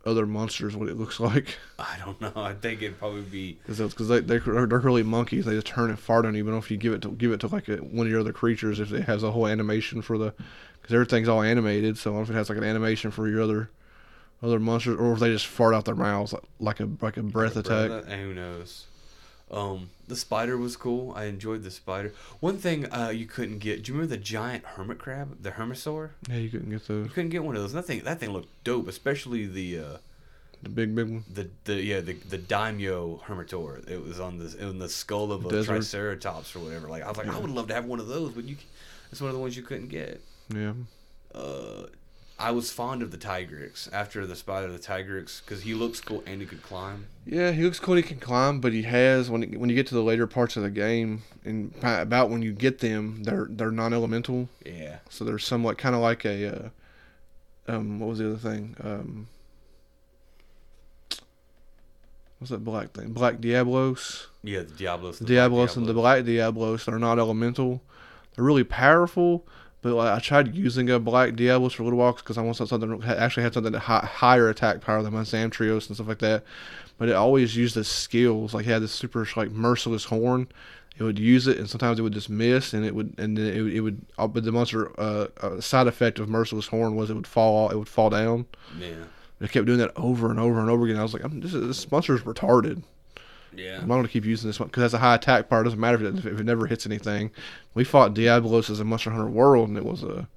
other 0.06 0.26
monsters 0.26 0.74
what 0.74 0.88
it 0.88 0.96
looks 0.96 1.20
like 1.20 1.58
I 1.78 1.96
don't 2.04 2.20
know. 2.20 2.32
I 2.34 2.54
think 2.54 2.80
it'd 2.82 2.98
probably 2.98 3.22
be 3.22 3.58
because 3.66 4.08
they 4.08 4.20
they're, 4.20 4.40
they're 4.40 4.78
really 4.78 5.02
monkeys 5.02 5.44
they 5.44 5.52
just 5.54 5.66
turn 5.66 5.90
and 5.90 5.98
fart 5.98 6.24
on 6.24 6.34
you 6.34 6.44
but 6.44 6.54
if 6.54 6.70
you 6.70 6.76
give 6.76 6.94
it 6.94 7.02
to 7.02 7.10
give 7.10 7.32
it 7.32 7.40
to 7.40 7.48
like 7.48 7.68
a, 7.68 7.76
one 7.76 8.06
of 8.06 8.10
your 8.10 8.20
other 8.20 8.32
creatures 8.32 8.80
if 8.80 8.92
it 8.92 9.04
has 9.04 9.22
a 9.22 9.30
whole 9.30 9.46
animation 9.46 10.00
for 10.00 10.16
the 10.16 10.32
because 10.80 10.94
everything's 10.94 11.28
all 11.28 11.42
animated 11.42 11.98
so 11.98 12.20
if 12.22 12.30
it 12.30 12.34
has 12.34 12.48
like 12.48 12.58
an 12.58 12.64
animation 12.64 13.10
for 13.10 13.28
your 13.28 13.42
other 13.42 13.70
other 14.42 14.58
monsters 14.58 14.98
or 14.98 15.12
if 15.12 15.18
they 15.18 15.28
just 15.30 15.46
fart 15.46 15.74
out 15.74 15.84
their 15.84 15.94
mouths 15.94 16.32
like, 16.32 16.42
like 16.60 16.80
a 16.80 16.88
like 17.02 17.16
a 17.18 17.22
breath 17.22 17.56
attack 17.56 17.88
Brother, 17.88 18.16
who 18.16 18.32
knows? 18.32 18.86
Um, 19.50 19.90
the 20.06 20.14
spider 20.16 20.56
was 20.56 20.76
cool. 20.76 21.12
I 21.16 21.24
enjoyed 21.24 21.62
the 21.64 21.70
spider. 21.72 22.12
One 22.38 22.56
thing 22.58 22.86
uh, 22.92 23.08
you 23.08 23.26
couldn't 23.26 23.58
get. 23.58 23.82
Do 23.82 23.90
you 23.92 23.98
remember 23.98 24.14
the 24.16 24.22
giant 24.22 24.64
hermit 24.64 24.98
crab, 24.98 25.42
the 25.42 25.50
Hermitaur? 25.52 26.10
yeah 26.28 26.36
you 26.36 26.48
couldn't 26.50 26.70
get 26.70 26.86
those 26.86 27.06
You 27.06 27.10
couldn't 27.12 27.30
get 27.30 27.42
one 27.42 27.56
of 27.56 27.62
those. 27.62 27.72
That 27.72 27.84
thing, 27.84 28.00
that 28.04 28.20
thing 28.20 28.30
looked 28.30 28.48
dope, 28.62 28.86
especially 28.88 29.46
the 29.46 29.78
uh, 29.78 29.96
the 30.62 30.68
big 30.68 30.94
big 30.94 31.08
one 31.08 31.24
the 31.32 31.48
the 31.64 31.82
yeah 31.82 32.00
the 32.00 32.12
the 32.12 32.38
daimyo 32.38 33.22
Hermitaur. 33.26 33.88
It 33.90 34.02
was 34.04 34.20
on 34.20 34.38
the 34.38 34.56
in 34.68 34.78
the 34.78 34.88
skull 34.88 35.32
of 35.32 35.44
a 35.46 35.48
Desert. 35.50 35.72
triceratops 35.72 36.54
or 36.54 36.60
whatever. 36.60 36.88
Like 36.88 37.02
I 37.02 37.08
was 37.08 37.16
like, 37.16 37.28
I 37.28 37.38
would 37.38 37.50
love 37.50 37.66
to 37.68 37.74
have 37.74 37.86
one 37.86 37.98
of 37.98 38.06
those, 38.08 38.32
but 38.32 38.44
you, 38.44 38.56
it's 39.10 39.20
one 39.20 39.30
of 39.30 39.34
the 39.34 39.40
ones 39.40 39.56
you 39.56 39.62
couldn't 39.64 39.88
get. 39.88 40.20
yeah 40.54 40.74
Uh, 41.34 41.86
I 42.40 42.50
was 42.52 42.72
fond 42.72 43.02
of 43.02 43.10
the 43.10 43.18
Tigrex 43.18 43.88
after 43.92 44.26
the 44.26 44.34
spider, 44.34 44.66
of 44.66 44.72
the 44.72 44.78
Tigrex, 44.78 45.42
because 45.44 45.62
he 45.62 45.74
looks 45.74 46.00
cool 46.00 46.22
and 46.26 46.40
he 46.40 46.46
could 46.46 46.62
climb. 46.62 47.06
Yeah, 47.26 47.52
he 47.52 47.62
looks 47.62 47.78
cool. 47.78 47.94
He 47.96 48.02
can 48.02 48.18
climb, 48.18 48.60
but 48.60 48.72
he 48.72 48.82
has 48.84 49.28
when 49.30 49.42
when 49.60 49.68
you 49.68 49.76
get 49.76 49.86
to 49.88 49.94
the 49.94 50.02
later 50.02 50.26
parts 50.26 50.56
of 50.56 50.62
the 50.62 50.70
game, 50.70 51.22
and 51.44 51.72
about 51.82 52.30
when 52.30 52.40
you 52.42 52.52
get 52.52 52.78
them, 52.78 53.22
they're 53.24 53.46
they're 53.50 53.70
non-elemental, 53.70 54.48
Yeah. 54.64 54.98
so 55.10 55.24
they're 55.24 55.38
somewhat 55.38 55.76
kind 55.78 55.94
of 55.94 56.00
like 56.00 56.24
a, 56.24 56.46
uh, 57.68 57.72
um, 57.76 58.00
what 58.00 58.08
was 58.08 58.18
the 58.18 58.28
other 58.28 58.36
thing? 58.38 58.74
Um, 58.82 59.28
what's 62.38 62.50
that 62.50 62.64
black 62.64 62.92
thing? 62.92 63.12
Black 63.12 63.40
Diablos. 63.40 64.28
Yeah, 64.42 64.60
the 64.60 64.74
Diablos. 64.74 65.18
The 65.18 65.24
Black 65.24 65.28
Diablos 65.34 65.76
and 65.76 65.86
the 65.86 65.92
Black 65.94 66.24
Diablos 66.24 66.88
are 66.88 66.98
not 66.98 67.18
elemental. 67.18 67.82
They're 68.34 68.44
really 68.44 68.64
powerful, 68.64 69.46
but 69.82 69.94
like, 69.94 70.16
I 70.16 70.18
tried 70.20 70.54
using 70.54 70.90
a 70.90 70.98
Black 70.98 71.36
Diablos 71.36 71.72
for 71.74 71.84
little 71.84 71.98
while 71.98 72.12
because 72.12 72.36
I 72.38 72.42
wanted 72.42 72.68
something 72.68 72.98
that 73.00 73.18
actually 73.18 73.44
had 73.44 73.54
something 73.54 73.72
that 73.72 73.78
hi- 73.80 74.04
higher 74.06 74.48
attack 74.48 74.80
power 74.80 75.02
than 75.02 75.12
my 75.14 75.22
Zamtrios 75.22 75.86
and 75.88 75.96
stuff 75.96 76.08
like 76.08 76.18
that. 76.18 76.44
But 76.98 77.08
it 77.08 77.14
always 77.14 77.56
used 77.56 77.76
the 77.76 77.84
skills. 77.84 78.52
Like 78.52 78.66
it 78.66 78.70
had 78.70 78.82
this 78.82 78.92
super 78.92 79.26
like 79.36 79.50
merciless 79.50 80.04
horn. 80.04 80.48
It 80.98 81.04
would 81.04 81.18
use 81.18 81.46
it, 81.46 81.56
and 81.56 81.70
sometimes 81.70 81.98
it 81.98 82.02
would 82.02 82.12
just 82.12 82.28
miss, 82.28 82.74
and 82.74 82.84
it 82.84 82.94
would, 82.94 83.14
and 83.16 83.34
then 83.38 83.46
it 83.46 83.62
would, 83.62 83.72
it 83.72 83.80
would. 83.80 84.02
uh, 84.18 84.26
But 84.26 84.44
the 84.44 84.52
monster 84.52 84.90
uh, 85.00 85.28
uh, 85.40 85.58
side 85.58 85.86
effect 85.86 86.18
of 86.18 86.28
merciless 86.28 86.66
horn 86.66 86.94
was 86.94 87.08
it 87.08 87.14
would 87.14 87.26
fall, 87.26 87.70
it 87.70 87.76
would 87.76 87.88
fall 87.88 88.10
down. 88.10 88.44
Yeah. 88.78 88.96
It 89.40 89.50
kept 89.50 89.64
doing 89.64 89.78
that 89.78 89.92
over 89.96 90.30
and 90.30 90.38
over 90.38 90.60
and 90.60 90.68
over 90.68 90.84
again. 90.84 90.98
I 90.98 91.02
was 91.02 91.14
like, 91.14 91.24
I'm, 91.24 91.40
this, 91.40 91.54
is, 91.54 91.66
this 91.66 91.90
monster's 91.90 92.20
retarded. 92.20 92.82
Yeah. 93.54 93.78
I'm 93.80 93.88
not 93.88 93.94
going 93.96 94.06
to 94.06 94.12
keep 94.12 94.24
using 94.24 94.48
this 94.48 94.60
one 94.60 94.68
because 94.68 94.82
that's 94.82 94.94
a 94.94 94.98
high 94.98 95.14
attack 95.16 95.48
part. 95.48 95.62
It 95.62 95.70
doesn't 95.70 95.80
matter 95.80 96.04
if 96.06 96.14
it, 96.24 96.26
if 96.26 96.40
it 96.40 96.44
never 96.44 96.66
hits 96.66 96.86
anything. 96.86 97.30
We 97.74 97.84
fought 97.84 98.14
Diablos 98.14 98.70
as 98.70 98.80
a 98.80 98.84
Monster 98.84 99.10
Hunter 99.10 99.28
World, 99.30 99.68
and 99.68 99.76
it 99.78 99.84
was 99.84 100.02
a 100.02 100.28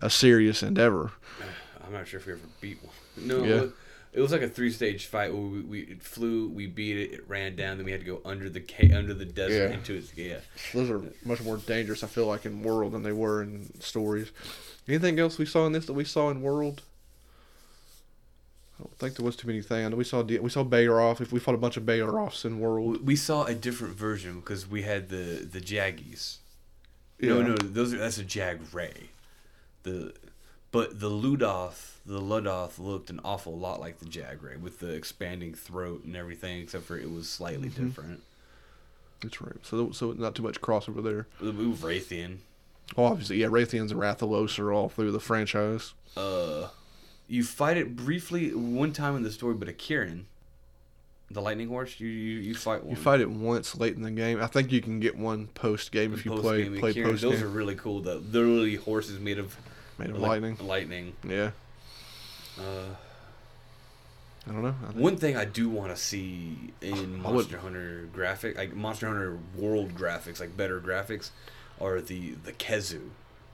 a 0.00 0.10
serious 0.10 0.62
endeavor. 0.62 1.10
I'm 1.86 1.92
not 1.92 2.06
sure 2.08 2.20
if 2.20 2.26
we 2.26 2.32
ever 2.32 2.42
beat 2.60 2.78
one. 2.82 2.92
No, 3.26 3.44
Yeah. 3.44 3.54
it 3.56 3.60
was- 3.62 3.72
it 4.12 4.20
was 4.22 4.32
like 4.32 4.40
a 4.40 4.48
three 4.48 4.70
stage 4.70 5.04
fight 5.04 5.30
where 5.30 5.42
we, 5.42 5.60
we 5.60 5.80
it 5.80 6.02
flew, 6.02 6.48
we 6.48 6.66
beat 6.66 6.96
it, 6.96 7.12
it 7.12 7.28
ran 7.28 7.54
down, 7.54 7.76
then 7.76 7.84
we 7.84 7.92
had 7.92 8.00
to 8.00 8.06
go 8.06 8.22
under 8.24 8.48
the 8.48 8.62
under 8.96 9.12
the 9.12 9.26
desert 9.26 9.68
Yeah. 9.68 9.74
into 9.76 9.92
its 9.94 10.10
yeah. 10.16 10.38
Those 10.72 10.88
are 10.88 11.02
much 11.26 11.42
more 11.42 11.58
dangerous, 11.58 12.02
I 12.02 12.06
feel 12.06 12.24
like, 12.26 12.46
in 12.46 12.62
World 12.62 12.92
than 12.92 13.02
they 13.02 13.12
were 13.12 13.42
in 13.42 13.68
stories. 13.80 14.30
Anything 14.88 15.18
else 15.18 15.36
we 15.36 15.44
saw 15.44 15.66
in 15.66 15.72
this 15.72 15.84
that 15.84 15.92
we 15.92 16.04
saw 16.04 16.30
in 16.30 16.40
World? 16.40 16.80
I 18.78 18.82
don't 18.82 18.98
think 18.98 19.16
there 19.16 19.24
was 19.24 19.36
too 19.36 19.46
many 19.46 19.62
things. 19.62 19.94
We 19.94 20.04
saw 20.04 20.22
we 20.22 20.50
saw 20.50 20.62
Bayeroff. 20.64 21.20
If 21.20 21.32
we 21.32 21.40
fought 21.40 21.54
a 21.54 21.58
bunch 21.58 21.76
of 21.76 21.84
Bayeroffs 21.84 22.44
in 22.44 22.60
World, 22.60 23.06
We- 23.06 23.16
saw 23.16 23.44
a 23.44 23.54
different 23.54 23.94
version 23.96 24.40
because 24.40 24.68
we 24.68 24.82
had 24.82 25.08
the 25.08 25.46
the 25.50 25.60
Jaggies. 25.60 26.36
yeah. 27.18 27.30
No, 27.30 27.42
no, 27.42 27.54
those 27.56 27.94
are 27.94 27.98
that's 27.98 28.18
a 28.18 28.24
Jag 28.24 28.60
Ray. 28.74 29.10
The 29.84 30.12
but 30.72 31.00
the 31.00 31.08
Ludroth, 31.08 31.92
the 32.04 32.20
Ludroth 32.20 32.78
looked 32.78 33.08
an 33.08 33.20
awful 33.24 33.56
lot 33.58 33.80
like 33.80 33.98
the 33.98 34.04
Jagras 34.04 34.60
with 34.60 34.80
the 34.80 34.90
expanding 34.90 35.54
throat 35.54 36.04
and 36.04 36.14
everything, 36.14 36.60
except 36.60 36.84
for 36.84 36.98
it 36.98 37.10
was 37.10 37.28
slightly 37.30 37.68
Mm-hmm. 37.70 37.86
different. 37.86 38.22
that's 39.22 39.40
right. 39.40 39.56
So 39.62 39.90
so 39.92 40.12
not 40.12 40.34
too 40.34 40.42
much 40.42 40.60
crossover 40.60 41.02
there. 41.02 41.26
The 41.40 41.52
move 41.54 41.78
Rathian. 41.78 42.38
Well, 42.94 43.06
obviously, 43.06 43.38
yeah, 43.38 43.46
Rathians 43.46 43.90
and 43.90 44.00
Rathalos 44.00 44.58
are 44.58 44.70
all 44.72 44.88
through 44.90 45.12
the 45.12 45.20
franchise. 45.20 45.94
uh 46.16 46.68
you 47.28 47.42
fight 47.44 47.76
it 47.76 47.96
briefly 47.96 48.54
one 48.54 48.92
time 48.92 49.16
in 49.16 49.22
the 49.22 49.30
story, 49.30 49.54
but 49.54 49.68
a 49.68 49.72
Kirin, 49.72 50.24
the 51.30 51.40
lightning 51.42 51.68
horse, 51.68 51.98
you 51.98 52.06
you, 52.08 52.38
you 52.40 52.54
fight 52.54 52.82
one. 52.84 52.90
You 52.90 52.96
fight 52.96 53.20
it 53.20 53.30
once 53.30 53.76
late 53.76 53.96
in 53.96 54.02
the 54.02 54.10
game. 54.10 54.40
I 54.40 54.46
think 54.46 54.70
you 54.72 54.80
can 54.80 55.00
get 55.00 55.16
one 55.16 55.48
post 55.48 55.90
game 55.92 56.14
if 56.14 56.24
you 56.24 56.32
play 56.32 56.68
play 56.68 56.94
post 57.02 57.22
Those 57.22 57.42
are 57.42 57.48
really 57.48 57.74
cool. 57.74 58.00
The 58.00 58.16
literally 58.16 58.76
horses 58.76 59.18
made 59.18 59.38
of 59.38 59.56
Made 59.98 60.10
of 60.10 60.18
like- 60.18 60.28
lightning. 60.42 60.56
Lightning. 60.60 61.12
Yeah, 61.26 61.50
Uh, 62.58 62.94
I 64.48 64.52
don't 64.52 64.62
know. 64.62 64.74
I 64.86 64.92
one 64.92 65.16
thing 65.16 65.36
I 65.36 65.44
do 65.44 65.68
want 65.68 65.90
to 65.90 65.96
see 66.00 66.72
in 66.80 66.94
I 66.94 67.00
would- 67.00 67.34
Monster 67.34 67.58
Hunter 67.58 68.08
graphic, 68.12 68.56
like 68.56 68.74
Monster 68.74 69.06
Hunter 69.08 69.38
World 69.56 69.94
graphics, 69.94 70.38
like 70.38 70.56
better 70.56 70.80
graphics, 70.80 71.30
are 71.80 72.00
the 72.00 72.32
the 72.44 72.52
Khezu, 72.52 73.08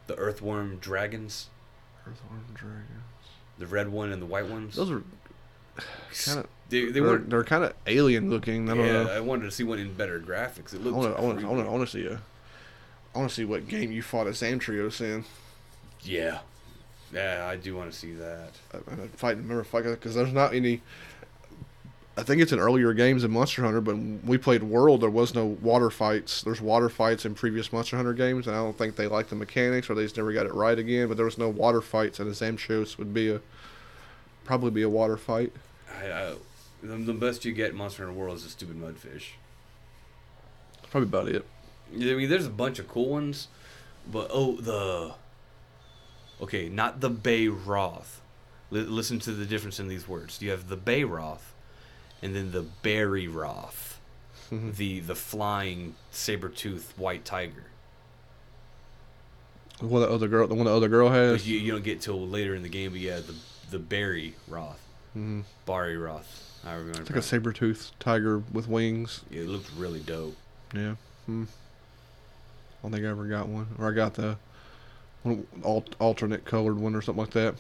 the 0.09 0.17
earthworm 0.17 0.77
dragons, 0.77 1.49
Earthworm 2.07 2.45
Dragons. 2.55 3.05
The 3.59 3.67
red 3.67 3.89
one 3.89 4.13
and 4.13 4.21
the 4.21 4.27
white 4.27 4.47
ones. 4.47 4.77
Those 4.77 4.91
are 4.91 5.03
kind 6.25 6.41
of 6.41 6.47
they, 6.69 6.87
they 6.87 7.01
weren't. 7.01 7.29
they're 7.29 7.45
kind 7.45 7.65
of 7.65 7.75
alien 7.87 8.31
looking. 8.31 8.69
I 8.71 8.75
don't 8.75 8.87
yeah, 8.87 9.03
know. 9.05 9.11
I 9.11 9.21
wanted 9.21 9.45
to 9.45 9.51
see 9.51 9.65
one 9.65 9.79
in 9.79 9.93
better 9.93 10.19
graphics. 10.19 10.75
It 10.75 10.81
I 10.81 10.85
looks. 10.85 10.97
want 10.97 11.17
to. 11.17 11.23
I 11.23 11.25
want 11.25 11.41
to. 11.41 11.67
I 11.67 11.71
want 11.71 11.89
to 11.89 11.91
see 11.91 12.07
a. 12.07 12.21
I 13.15 13.19
want 13.19 13.29
to 13.29 13.35
see 13.35 13.45
what 13.45 13.69
game 13.69 13.93
you 13.93 14.03
fought 14.03 14.27
as 14.27 14.41
Zamtrios 14.41 15.01
in. 15.01 15.25
Yeah, 16.01 16.39
yeah, 17.13 17.47
I 17.47 17.57
do 17.57 17.77
want 17.77 17.93
to 17.93 17.99
see 17.99 18.13
that. 18.15 18.53
I, 18.73 18.79
I 18.79 19.07
fight. 19.09 19.37
Remember 19.37 19.65
fight 19.65 19.85
because 19.85 20.15
there's 20.15 20.33
not 20.33 20.55
any. 20.55 20.81
I 22.15 22.23
think 22.23 22.43
it's 22.43 22.53
in 22.53 22.59
earlier 22.59 22.93
games 22.93 23.25
in 23.25 23.31
Monster 23.31 23.63
Hunter, 23.63 23.81
but 23.81 23.95
when 23.95 24.21
we 24.27 24.37
played 24.37 24.63
World, 24.63 25.01
there 25.01 25.09
was 25.09 25.35
no 25.35 25.47
water 25.47 25.89
fights. 25.89 26.43
There's 26.43 26.61
water 26.61 26.91
fights 26.91 27.25
in 27.25 27.35
previous 27.35 27.73
Monster 27.73 27.97
Hunter 27.97 28.13
games, 28.13 28.47
and 28.47 28.55
I 28.55 28.59
don't 28.59 28.77
think 28.77 28.97
they 28.97 29.07
liked 29.07 29.31
the 29.31 29.37
mechanics 29.37 29.89
or 29.89 29.95
they 29.95 30.03
just 30.03 30.19
never 30.19 30.31
got 30.33 30.45
it 30.45 30.53
right 30.53 30.79
again. 30.79 31.09
But 31.09 31.17
there 31.17 31.25
was 31.25 31.39
no 31.39 31.49
water 31.49 31.81
fights, 31.81 32.21
and 32.21 32.29
a 32.29 32.33
Zamtrios 32.33 32.99
would 32.99 33.15
be 33.15 33.31
a 33.31 33.41
probably 34.45 34.71
be 34.71 34.83
a 34.83 34.91
water 34.91 35.17
fight. 35.17 35.53
I, 36.03 36.13
I, 36.13 36.35
the, 36.83 36.97
the 36.97 37.15
best 37.15 37.47
you 37.47 37.53
get 37.53 37.71
in 37.71 37.77
Monster 37.77 38.05
Hunter 38.05 38.19
World 38.19 38.37
is 38.37 38.45
a 38.45 38.51
stupid 38.51 38.77
mudfish. 38.77 39.31
Probably 40.91 41.09
about 41.09 41.29
it. 41.29 41.47
I 41.95 42.15
mean, 42.15 42.29
there's 42.29 42.47
a 42.47 42.51
bunch 42.51 42.79
of 42.79 42.89
cool 42.89 43.09
ones, 43.09 43.49
but 44.11 44.29
oh, 44.33 44.57
the. 44.57 45.15
Okay, 46.43 46.69
not 46.69 47.01
the 47.01 47.09
Bay 47.09 47.49
Roth. 47.49 48.21
Li- 48.71 48.81
listen 48.83 49.19
to 49.21 49.33
the 49.33 49.47
difference 49.47 49.81
in 49.81 49.89
these 49.89 50.07
words. 50.07 50.37
Do 50.37 50.45
you 50.45 50.51
have 50.51 50.69
the 50.69 50.77
Bay 50.77 51.05
Roth, 51.05 51.52
and 52.23 52.35
then 52.37 52.53
the 52.53 52.65
Barioth, 52.83 53.95
Mhm. 54.51 54.77
the 54.77 55.01
the 55.01 55.15
flying 55.15 55.95
saber 56.11 56.49
tooth 56.49 56.93
white 56.97 57.25
tiger. 57.25 57.65
The 59.81 59.87
one 59.87 60.03
the 60.03 60.09
other 60.11 60.29
girl, 60.29 60.47
the 60.47 60.55
one 60.55 60.67
the 60.67 60.75
other 60.75 60.89
girl 60.89 61.09
has. 61.11 61.49
you, 61.49 61.59
you 61.59 61.73
don't 61.73 61.83
get 61.85 62.01
till 62.01 62.27
later 62.27 62.55
in 62.55 62.63
the 62.63 62.69
game, 62.69 62.93
but 62.93 63.01
yeah, 63.01 63.19
the 63.21 63.35
the 63.71 63.79
Berry 63.79 64.35
Roth, 64.49 64.81
Mhm. 65.17 65.45
Barioth. 65.67 66.25
You 66.65 66.71
want 66.71 66.99
It's 67.01 67.11
like 67.11 67.19
a 67.19 67.23
saber 67.23 67.53
tooth 67.53 67.91
tiger 67.99 68.39
with 68.53 68.69
wings. 68.69 69.23
Yeah, 69.31 69.41
It 69.43 69.49
looked 69.49 69.71
really 69.77 69.99
dope. 70.01 70.37
Yeah. 70.75 70.95
Hmm. 71.27 71.45
I 71.45 72.83
don't 72.83 72.93
think 72.93 73.05
I 73.05 73.09
ever 73.09 73.27
got 73.27 73.49
one, 73.49 73.69
or 73.79 73.89
I 73.91 73.93
got 73.95 74.15
the 74.15 74.37
alternate 75.99 76.45
colored 76.45 76.77
one 76.79 76.95
or 76.95 77.03
something 77.03 77.23
like 77.25 77.33
that. 77.33 77.55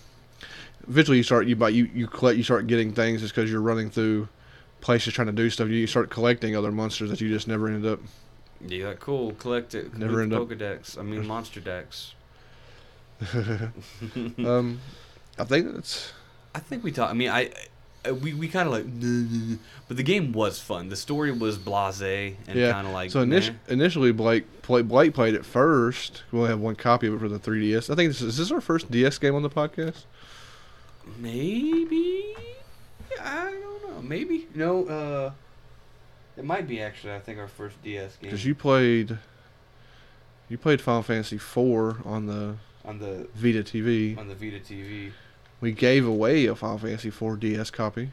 Eventually, 0.89 1.16
you 1.16 1.22
start 1.22 1.47
you 1.47 1.56
buy 1.56 1.70
you 1.70 1.89
you 1.94 2.06
collect 2.06 2.36
you 2.36 2.43
start 2.44 2.66
getting 2.66 2.93
things 2.93 3.20
just 3.22 3.34
because 3.34 3.51
you're 3.51 3.60
running 3.60 3.90
through 3.90 4.28
places 4.83 5.15
trying 5.15 5.29
to 5.29 5.33
do 5.33 5.49
stuff. 5.49 5.69
You 5.69 5.87
start 5.87 6.11
collecting 6.11 6.55
other 6.55 6.71
monsters 6.71 7.09
that 7.09 7.21
you 7.23 7.31
just 7.31 7.49
never 7.49 7.69
ended 7.69 7.91
up. 7.91 8.01
Yeah, 8.61 8.93
cool. 9.01 9.33
Collect 9.33 9.75
it. 9.75 9.97
Never 9.97 10.21
end 10.21 10.35
up- 10.35 10.43
Pokedex. 10.49 10.99
I 10.99 11.03
mean, 11.03 11.27
Monster 11.33 11.61
decks. 11.61 12.15
um, 13.35 14.81
I 15.39 15.45
think 15.45 15.73
that's 15.73 16.13
I 16.55 16.59
think 16.59 16.85
we 16.85 16.93
talked. 16.93 17.11
I 17.11 17.15
mean, 17.15 17.31
I, 17.31 17.51
we, 18.11 18.35
we 18.35 18.49
kind 18.49 18.67
of 18.69 18.75
like, 18.75 18.85
but 19.89 19.97
the 19.97 20.03
game 20.03 20.33
was 20.33 20.59
fun. 20.61 20.89
The 20.89 20.97
story 20.97 21.33
was 21.33 21.57
blasé 21.57 22.35
and 22.47 22.59
yeah. 22.59 22.73
kind 22.73 22.87
of 22.87 22.93
like. 22.93 23.11
so 23.11 23.25
init- 23.25 23.55
initially, 23.69 24.13
Blake 24.13 24.63
play, 24.63 24.83
Blake 24.83 25.15
played 25.15 25.35
it 25.35 25.45
first. 25.45 26.25
We 26.31 26.39
only 26.39 26.51
have 26.51 26.61
one 26.61 26.77
copy 26.77 27.07
of 27.07 27.15
it 27.15 27.21
for 27.21 27.29
the 27.29 27.39
3DS. 27.39 27.91
I 27.91 27.95
think 27.95 28.11
this 28.11 28.21
is, 28.21 28.29
is 28.29 28.37
this 28.37 28.51
our 28.51 28.61
first 28.61 28.91
DS 28.91 29.19
game 29.19 29.35
on 29.35 29.43
the 29.43 29.51
podcast. 29.51 30.05
maybe 31.19 32.35
I 33.20 33.51
don't 33.51 33.89
know. 33.90 34.02
Maybe 34.02 34.47
no. 34.55 34.86
Uh, 34.86 35.32
it 36.36 36.44
might 36.44 36.66
be 36.66 36.80
actually. 36.80 37.14
I 37.14 37.20
think 37.20 37.39
our 37.39 37.48
first 37.48 37.82
DS 37.82 38.16
game 38.16 38.30
Because 38.30 38.44
you 38.44 38.55
played, 38.55 39.18
you 40.48 40.59
played 40.59 40.80
Final 40.80 41.02
Fantasy 41.02 41.36
IV 41.36 42.06
on 42.06 42.26
the 42.26 42.56
on 42.84 42.98
the 42.98 43.28
Vita 43.34 43.62
TV. 43.62 44.16
on 44.18 44.28
the 44.28 44.34
Vita 44.34 44.59
TV. 44.59 45.12
We 45.60 45.72
gave 45.72 46.06
away 46.06 46.47
a 46.47 46.55
Final 46.55 46.78
Fantasy 46.78 47.09
IV 47.09 47.40
DS 47.40 47.70
copy. 47.70 48.12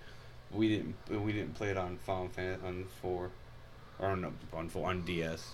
We 0.52 0.70
didn't 0.70 0.96
we 1.26 1.32
didn't 1.32 1.56
play 1.56 1.70
it 1.70 1.78
on 1.78 1.98
Final 1.98 2.28
Fan 2.30 2.60
on 2.66 2.86
four, 3.02 3.30
or 4.00 4.16
no 4.16 4.34
on 4.54 4.70
four 4.70 4.90
on 4.90 5.04
DS. 5.04 5.54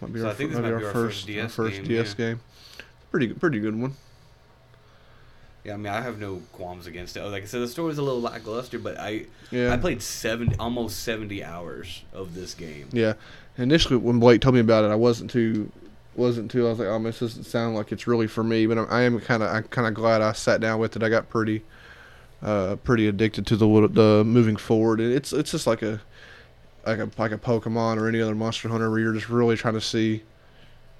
Might 0.00 0.12
be 0.12 0.20
So 0.20 0.26
our, 0.26 0.32
I 0.32 0.34
think 0.34 0.52
fir- 0.52 0.56
this 0.56 0.62
might 0.62 0.70
might 0.70 0.76
be 0.76 0.80
be 0.80 0.84
our 0.84 0.88
our 0.88 0.92
first, 0.92 1.18
first 1.20 1.28
our 1.28 1.34
DS 1.34 1.54
first 1.54 1.76
game, 1.76 1.84
DS 1.84 2.08
yeah. 2.18 2.26
game. 2.26 2.40
Pretty 3.10 3.28
pretty 3.28 3.60
good 3.60 3.78
one. 3.80 3.94
Yeah, 5.64 5.74
I 5.74 5.76
mean, 5.76 5.92
I 5.92 6.00
have 6.00 6.18
no 6.18 6.40
qualms 6.52 6.86
against 6.86 7.16
it. 7.16 7.22
Like 7.24 7.42
I 7.42 7.46
said, 7.46 7.60
the 7.60 7.68
story 7.68 7.88
was 7.88 7.98
a 7.98 8.02
little 8.02 8.20
lackluster, 8.20 8.78
but 8.78 8.98
I 8.98 9.26
Yeah. 9.50 9.72
I 9.72 9.76
played 9.76 10.02
seven 10.02 10.54
almost 10.58 11.00
seventy 11.00 11.42
hours 11.44 12.02
of 12.12 12.34
this 12.34 12.54
game. 12.54 12.88
Yeah. 12.92 13.14
Initially, 13.56 13.96
when 13.96 14.20
Blake 14.20 14.40
told 14.40 14.54
me 14.54 14.60
about 14.60 14.84
it, 14.84 14.88
I 14.90 14.94
wasn't 14.94 15.30
too 15.30 15.70
wasn't 16.14 16.50
too. 16.50 16.66
I 16.66 16.70
was 16.70 16.78
like, 16.78 16.88
oh, 16.88 17.02
this 17.02 17.20
doesn't 17.20 17.44
sound 17.44 17.76
like 17.76 17.92
it's 17.92 18.06
really 18.06 18.26
for 18.26 18.42
me. 18.42 18.66
But 18.66 18.78
I'm, 18.78 18.86
I 18.90 19.02
am 19.02 19.20
kind 19.20 19.42
of 19.42 19.54
I'm 19.54 19.64
kind 19.64 19.86
of 19.86 19.94
glad 19.94 20.20
I 20.22 20.32
sat 20.32 20.60
down 20.60 20.78
with 20.80 20.96
it. 20.96 21.02
I 21.02 21.08
got 21.08 21.28
pretty 21.28 21.64
uh 22.42 22.76
pretty 22.76 23.08
addicted 23.08 23.46
to 23.46 23.56
the 23.56 23.88
the 23.88 24.22
moving 24.24 24.56
forward. 24.56 25.00
And 25.00 25.12
it's 25.12 25.32
it's 25.32 25.50
just 25.50 25.66
like 25.66 25.82
a 25.82 26.00
like 26.86 26.98
a 26.98 27.10
like 27.18 27.32
a 27.32 27.38
Pokemon 27.38 27.98
or 27.98 28.08
any 28.08 28.20
other 28.20 28.34
Monster 28.34 28.68
Hunter 28.68 28.90
where 28.90 29.00
you're 29.00 29.12
just 29.12 29.28
really 29.28 29.56
trying 29.56 29.74
to 29.74 29.80
see 29.80 30.22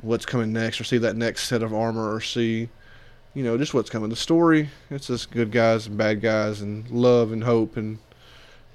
what's 0.01 0.27
coming 0.27 0.53
next 0.53 0.81
or 0.81 0.85
see 0.85 0.99
that 0.99 1.17
next 1.17 1.49
set 1.49 1.63
of 1.63 1.73
armor 1.75 2.13
or 2.13 2.21
see 2.21 2.69
you 3.39 3.45
know 3.45 3.57
just 3.57 3.73
what's 3.73 3.89
coming. 3.89 4.11
The 4.11 4.17
story 4.17 4.69
it's 4.91 5.07
just 5.07 5.31
good 5.31 5.53
guys 5.53 5.87
and 5.87 5.97
bad 5.97 6.21
guys 6.21 6.61
and 6.61 6.91
love 6.91 7.31
and 7.31 7.45
hope 7.45 7.77
and 7.77 7.99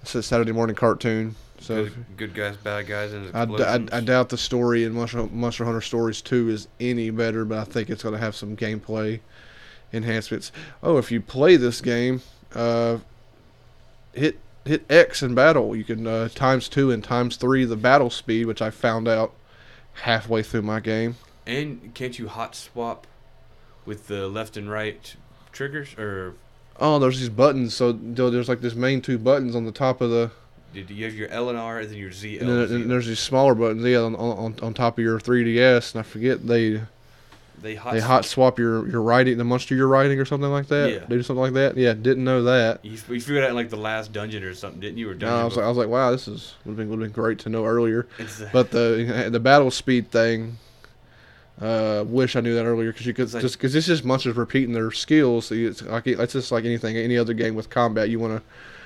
it's 0.02 0.16
a 0.16 0.24
Saturday 0.24 0.54
morning 0.54 0.76
cartoon. 0.76 1.36
So. 1.60 1.86
good, 1.86 2.06
good 2.18 2.34
guys, 2.34 2.58
bad 2.58 2.88
guys, 2.88 3.14
and 3.14 3.34
I, 3.34 3.46
d-. 3.46 3.64
I, 3.64 3.98
I 3.98 4.02
doubt 4.02 4.28
the 4.28 4.38
story 4.38 4.84
in 4.84 4.94
Monster, 4.94 5.28
Monster 5.28 5.64
Hunter 5.64 5.80
Stories 5.80 6.22
2 6.22 6.50
is 6.50 6.68
any 6.82 7.10
better, 7.10 7.46
but 7.46 7.58
I 7.58 7.64
think 7.64 7.90
it's 7.90 8.04
going 8.04 8.12
to 8.12 8.20
have 8.20 8.36
some 8.36 8.58
gameplay 8.58 9.22
enhancements. 9.94 10.52
Oh, 10.82 10.98
if 10.98 11.10
you 11.10 11.22
play 11.22 11.56
this 11.56 11.80
game, 11.80 12.22
uh, 12.54 12.98
hit 14.14 14.40
hit 14.66 14.84
X 14.90 15.24
in 15.24 15.36
battle. 15.36 15.74
You 15.76 15.86
can 15.86 16.06
uh, 16.06 16.28
times 16.30 16.68
two 16.68 16.92
and 16.92 17.04
times 17.04 17.38
three 17.38 17.64
the 17.64 17.78
battle 17.78 18.10
speed, 18.10 18.46
which 18.46 18.62
I 18.62 18.70
found 18.70 19.08
out 19.08 19.34
halfway 19.94 20.44
through 20.44 20.64
my 20.64 20.82
game. 20.82 21.16
And 21.46 21.94
can't 21.94 22.18
you 22.20 22.28
hot 22.28 22.56
swap 22.56 23.08
with 23.86 24.08
the 24.08 24.28
left 24.28 24.58
and 24.58 24.70
right 24.70 25.16
triggers, 25.52 25.98
or 25.98 26.34
Oh, 26.80 27.00
there's 27.00 27.20
these 27.20 27.30
buttons. 27.30 27.74
So 27.74 27.92
there's 27.92 28.50
like 28.50 28.62
this 28.62 28.76
main 28.76 29.02
two 29.02 29.18
buttons 29.18 29.56
on 29.56 29.66
the 29.66 29.72
top 29.72 30.02
of 30.02 30.10
the, 30.10 30.32
did 30.74 30.90
you 30.90 31.06
have 31.06 31.14
your 31.14 31.30
L 31.30 31.50
and 31.50 31.58
R 31.58 31.80
and 31.80 31.90
then 31.90 31.98
your 31.98 32.12
Z? 32.12 32.40
and 32.40 32.50
then 32.50 32.58
and 32.82 32.92
there's 32.92 33.08
these 33.08 33.20
smaller 33.20 33.54
buttons, 33.54 33.84
yeah, 33.84 34.00
on, 34.00 34.16
on, 34.16 34.56
on 34.62 34.74
top 34.74 34.98
of 34.98 35.04
your 35.04 35.20
3DS. 35.20 35.94
And 35.94 36.00
I 36.00 36.04
forget 36.04 36.46
they 36.48 36.82
they 37.62 37.76
hot. 37.76 37.94
they 37.94 38.00
hot 38.00 38.26
swap 38.26 38.58
your 38.60 38.88
your 38.90 39.02
writing, 39.02 39.38
the 39.38 39.44
monster 39.44 39.76
you're 39.76 39.88
writing, 39.88 40.20
or 40.20 40.26
something 40.26 40.50
like 40.50 40.68
that. 40.68 40.92
Yeah. 40.92 41.00
They 41.08 41.16
do 41.16 41.24
something 41.24 41.42
like 41.42 41.54
that. 41.54 41.78
Yeah, 41.78 41.94
didn't 41.94 42.24
know 42.24 42.44
that. 42.44 42.84
You, 42.84 42.92
you 42.92 42.98
figured 43.22 43.44
out 43.44 43.52
in 43.52 43.56
like 43.56 43.70
the 43.70 43.78
last 43.78 44.12
dungeon 44.12 44.44
or 44.44 44.54
something, 44.56 44.82
didn't 44.82 44.98
you? 44.98 45.10
Or 45.12 45.14
No, 45.14 45.28
I 45.42 45.44
was 45.46 45.56
like, 45.56 45.66
I 45.66 45.70
was 45.70 45.78
like, 45.78 45.88
wow, 45.90 46.12
this 46.12 46.28
is 46.28 46.56
would 46.66 46.72
have 46.72 46.78
been, 46.78 46.90
would've 46.90 47.04
been 47.04 47.12
great 47.12 47.40
to 47.40 47.50
know 47.50 47.66
earlier. 47.66 48.08
It's, 48.18 48.42
uh, 48.42 48.50
But 48.52 48.72
the 48.72 49.28
the 49.32 49.40
battle 49.40 49.70
speed 49.72 50.12
thing, 50.12 50.58
uh, 51.62 52.04
wish 52.08 52.36
I 52.36 52.42
knew 52.42 52.56
that 52.56 52.66
earlier 52.66 52.92
because 52.92 53.06
you 53.06 53.14
could 53.14 53.30
just 53.30 53.58
because 53.58 53.76
it's 53.76 53.88
just 53.88 54.04
monsters 54.04 54.36
repeating 54.36 54.74
their 54.74 54.92
skills. 54.92 55.48
So 55.48 55.56
it's 55.56 55.82
like 55.82 56.08
it's 56.08 56.34
just 56.34 56.52
like 56.52 56.66
anything, 56.66 56.98
any 56.98 57.18
other 57.18 57.34
game 57.34 57.56
with 57.56 57.70
combat. 57.70 58.10
You 58.10 58.20
want 58.20 58.44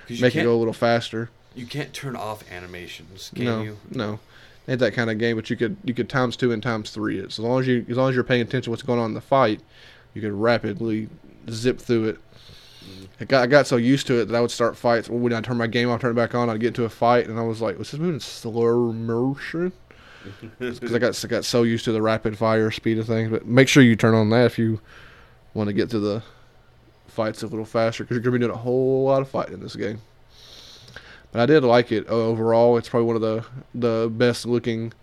to 0.08 0.22
make 0.22 0.36
it 0.36 0.44
go 0.44 0.56
a 0.56 0.58
little 0.58 0.74
faster. 0.74 1.30
You 1.56 1.66
can't 1.66 1.94
turn 1.94 2.16
off 2.16 2.50
animations, 2.52 3.32
can 3.34 3.46
no, 3.46 3.62
you? 3.64 3.78
no, 3.92 4.20
ain't 4.68 4.80
that 4.80 4.94
kind 4.94 5.10
of 5.10 5.18
game. 5.18 5.38
But 5.38 5.50
you 5.50 5.56
could 5.56 5.78
you 5.84 5.94
could 5.94 6.10
times 6.10 6.36
two 6.36 6.52
and 6.52 6.62
times 6.62 6.92
three 6.92 7.20
it. 7.20 7.32
So 7.32 7.44
as 7.44 7.50
long 7.50 7.60
as 7.62 7.68
you 7.68 7.86
as 7.90 7.98
long 7.98 8.10
as 8.10 8.16
you're 8.16 8.24
paying 8.24 8.42
attention 8.42 8.64
to 8.64 8.70
what's 8.72 8.84
going 8.84 9.00
on 9.00 9.08
in 9.08 9.14
the 9.14 9.22
fight, 9.22 9.62
you 10.14 10.22
could 10.22 10.34
rapidly 10.34 11.08
zip 11.50 11.80
through 11.80 12.10
it. 12.10 12.20
Mm. 12.84 13.08
I 13.22 13.26
got, 13.26 13.44
I 13.44 13.48
got 13.48 13.66
so 13.66 13.78
used 13.78 14.08
to 14.08 14.20
it 14.20 14.26
that 14.26 14.36
I 14.36 14.42
would 14.42 14.52
start 14.52 14.76
fights. 14.76 15.10
When 15.10 15.34
I 15.34 15.42
turn 15.42 15.58
my 15.58 15.68
game 15.68 15.90
off, 15.90 16.02
turn 16.02 16.12
it 16.12 16.16
back 16.16 16.36
on, 16.36 16.50
I'd 16.50 16.60
get 16.60 16.68
into 16.68 16.84
a 16.84 16.90
fight, 16.90 17.28
and 17.28 17.40
I 17.40 17.44
was 17.44 17.62
like, 17.62 17.80
"Was 17.80 17.92
this 17.92 18.00
moving 18.00 18.16
in 18.16 18.20
slow 18.20 18.92
motion?" 18.92 19.72
Because 20.60 20.94
I 20.94 21.00
got 21.00 21.26
got 21.30 21.46
so 21.46 21.64
used 21.64 21.86
to 21.86 21.92
the 21.92 22.02
rapid 22.02 22.38
fire 22.38 22.72
speed 22.72 23.00
of 23.00 23.08
things. 23.08 23.30
But 23.30 23.46
make 23.46 23.68
sure 23.68 23.84
you 23.84 23.96
turn 23.96 24.14
on 24.14 24.30
that 24.30 24.46
if 24.46 24.60
you 24.60 24.80
want 25.54 25.68
to 25.68 25.74
get 25.74 25.90
to 25.92 26.00
the 26.00 26.24
fights 27.08 27.44
a 27.44 27.48
little 27.48 27.66
faster, 27.66 28.04
because 28.04 28.16
you're 28.16 28.24
gonna 28.24 28.34
be 28.34 28.40
doing 28.40 28.52
a 28.52 28.58
whole 28.58 29.06
lot 29.06 29.22
of 29.22 29.30
fighting 29.30 29.56
in 29.56 29.60
this 29.60 29.76
game. 29.76 30.02
But 31.32 31.42
I 31.42 31.46
did 31.46 31.64
like 31.64 31.92
it 31.92 32.08
uh, 32.10 32.14
overall. 32.14 32.78
It's 32.78 32.90
probably 32.90 33.08
one 33.08 33.16
of 33.16 33.22
the 33.22 33.46
the 33.74 34.10
best 34.10 34.46
looking 34.46 34.94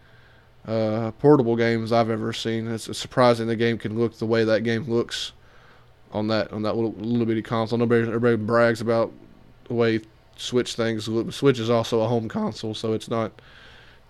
uh, 0.66 1.10
portable 1.12 1.56
games 1.56 1.92
I've 1.92 2.10
ever 2.10 2.32
seen. 2.32 2.68
It's, 2.68 2.88
it's 2.88 2.98
surprising 2.98 3.46
the 3.46 3.56
game 3.56 3.78
can 3.78 3.98
look 3.98 4.18
the 4.18 4.26
way 4.26 4.44
that 4.44 4.64
game 4.64 4.84
looks 4.88 5.32
on 6.12 6.28
that 6.28 6.52
on 6.52 6.62
that 6.62 6.76
little 6.76 6.92
little 6.92 7.26
bitty 7.26 7.42
console. 7.42 7.78
Nobody 7.78 8.06
everybody 8.06 8.36
brags 8.36 8.80
about 8.80 9.12
the 9.68 9.74
way 9.74 10.00
Switch 10.36 10.74
things 10.74 11.06
look. 11.08 11.32
Switch 11.32 11.58
is 11.58 11.70
also 11.70 12.00
a 12.00 12.08
home 12.08 12.28
console, 12.28 12.74
so 12.74 12.92
it's 12.92 13.08
not 13.08 13.40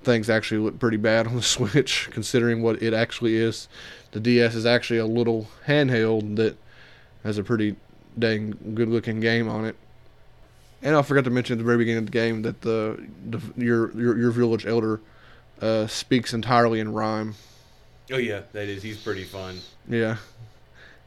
things 0.05 0.31
actually 0.31 0.61
look 0.61 0.79
pretty 0.79 0.97
bad 0.97 1.27
on 1.27 1.37
the 1.37 1.43
Switch 1.57 2.09
considering 2.11 2.63
what 2.63 2.83
it 2.83 2.95
actually 2.95 3.37
is. 3.37 3.69
The 4.13 4.21
DS 4.21 4.55
is 4.55 4.67
actually 4.67 4.99
a 4.99 5.07
little 5.07 5.49
handheld 5.67 6.37
that 6.37 6.57
has 7.25 7.39
a 7.39 7.43
pretty 7.43 7.77
dang 8.19 8.57
good 8.75 8.89
looking 8.89 9.21
game 9.21 9.49
on 9.49 9.65
it. 9.65 9.77
And 10.83 10.95
I 10.95 11.03
forgot 11.03 11.25
to 11.25 11.31
mention 11.31 11.55
at 11.55 11.59
the 11.59 11.65
very 11.65 11.79
beginning 11.79 12.01
of 12.01 12.07
the 12.07 12.13
game 12.13 12.43
that 12.43 12.61
the, 12.61 13.03
the 13.29 13.41
your, 13.57 13.91
your 13.99 14.19
your 14.19 14.31
village 14.31 14.67
elder 14.67 15.01
uh, 15.61 15.87
speaks 15.87 16.35
entirely 16.35 16.79
in 16.79 16.93
rhyme. 16.93 17.35
Oh 18.13 18.19
yeah, 18.19 18.43
that 18.53 18.69
is. 18.69 18.83
He's 18.83 18.99
pretty 18.99 19.25
fun. 19.25 19.61
Yeah. 19.89 20.19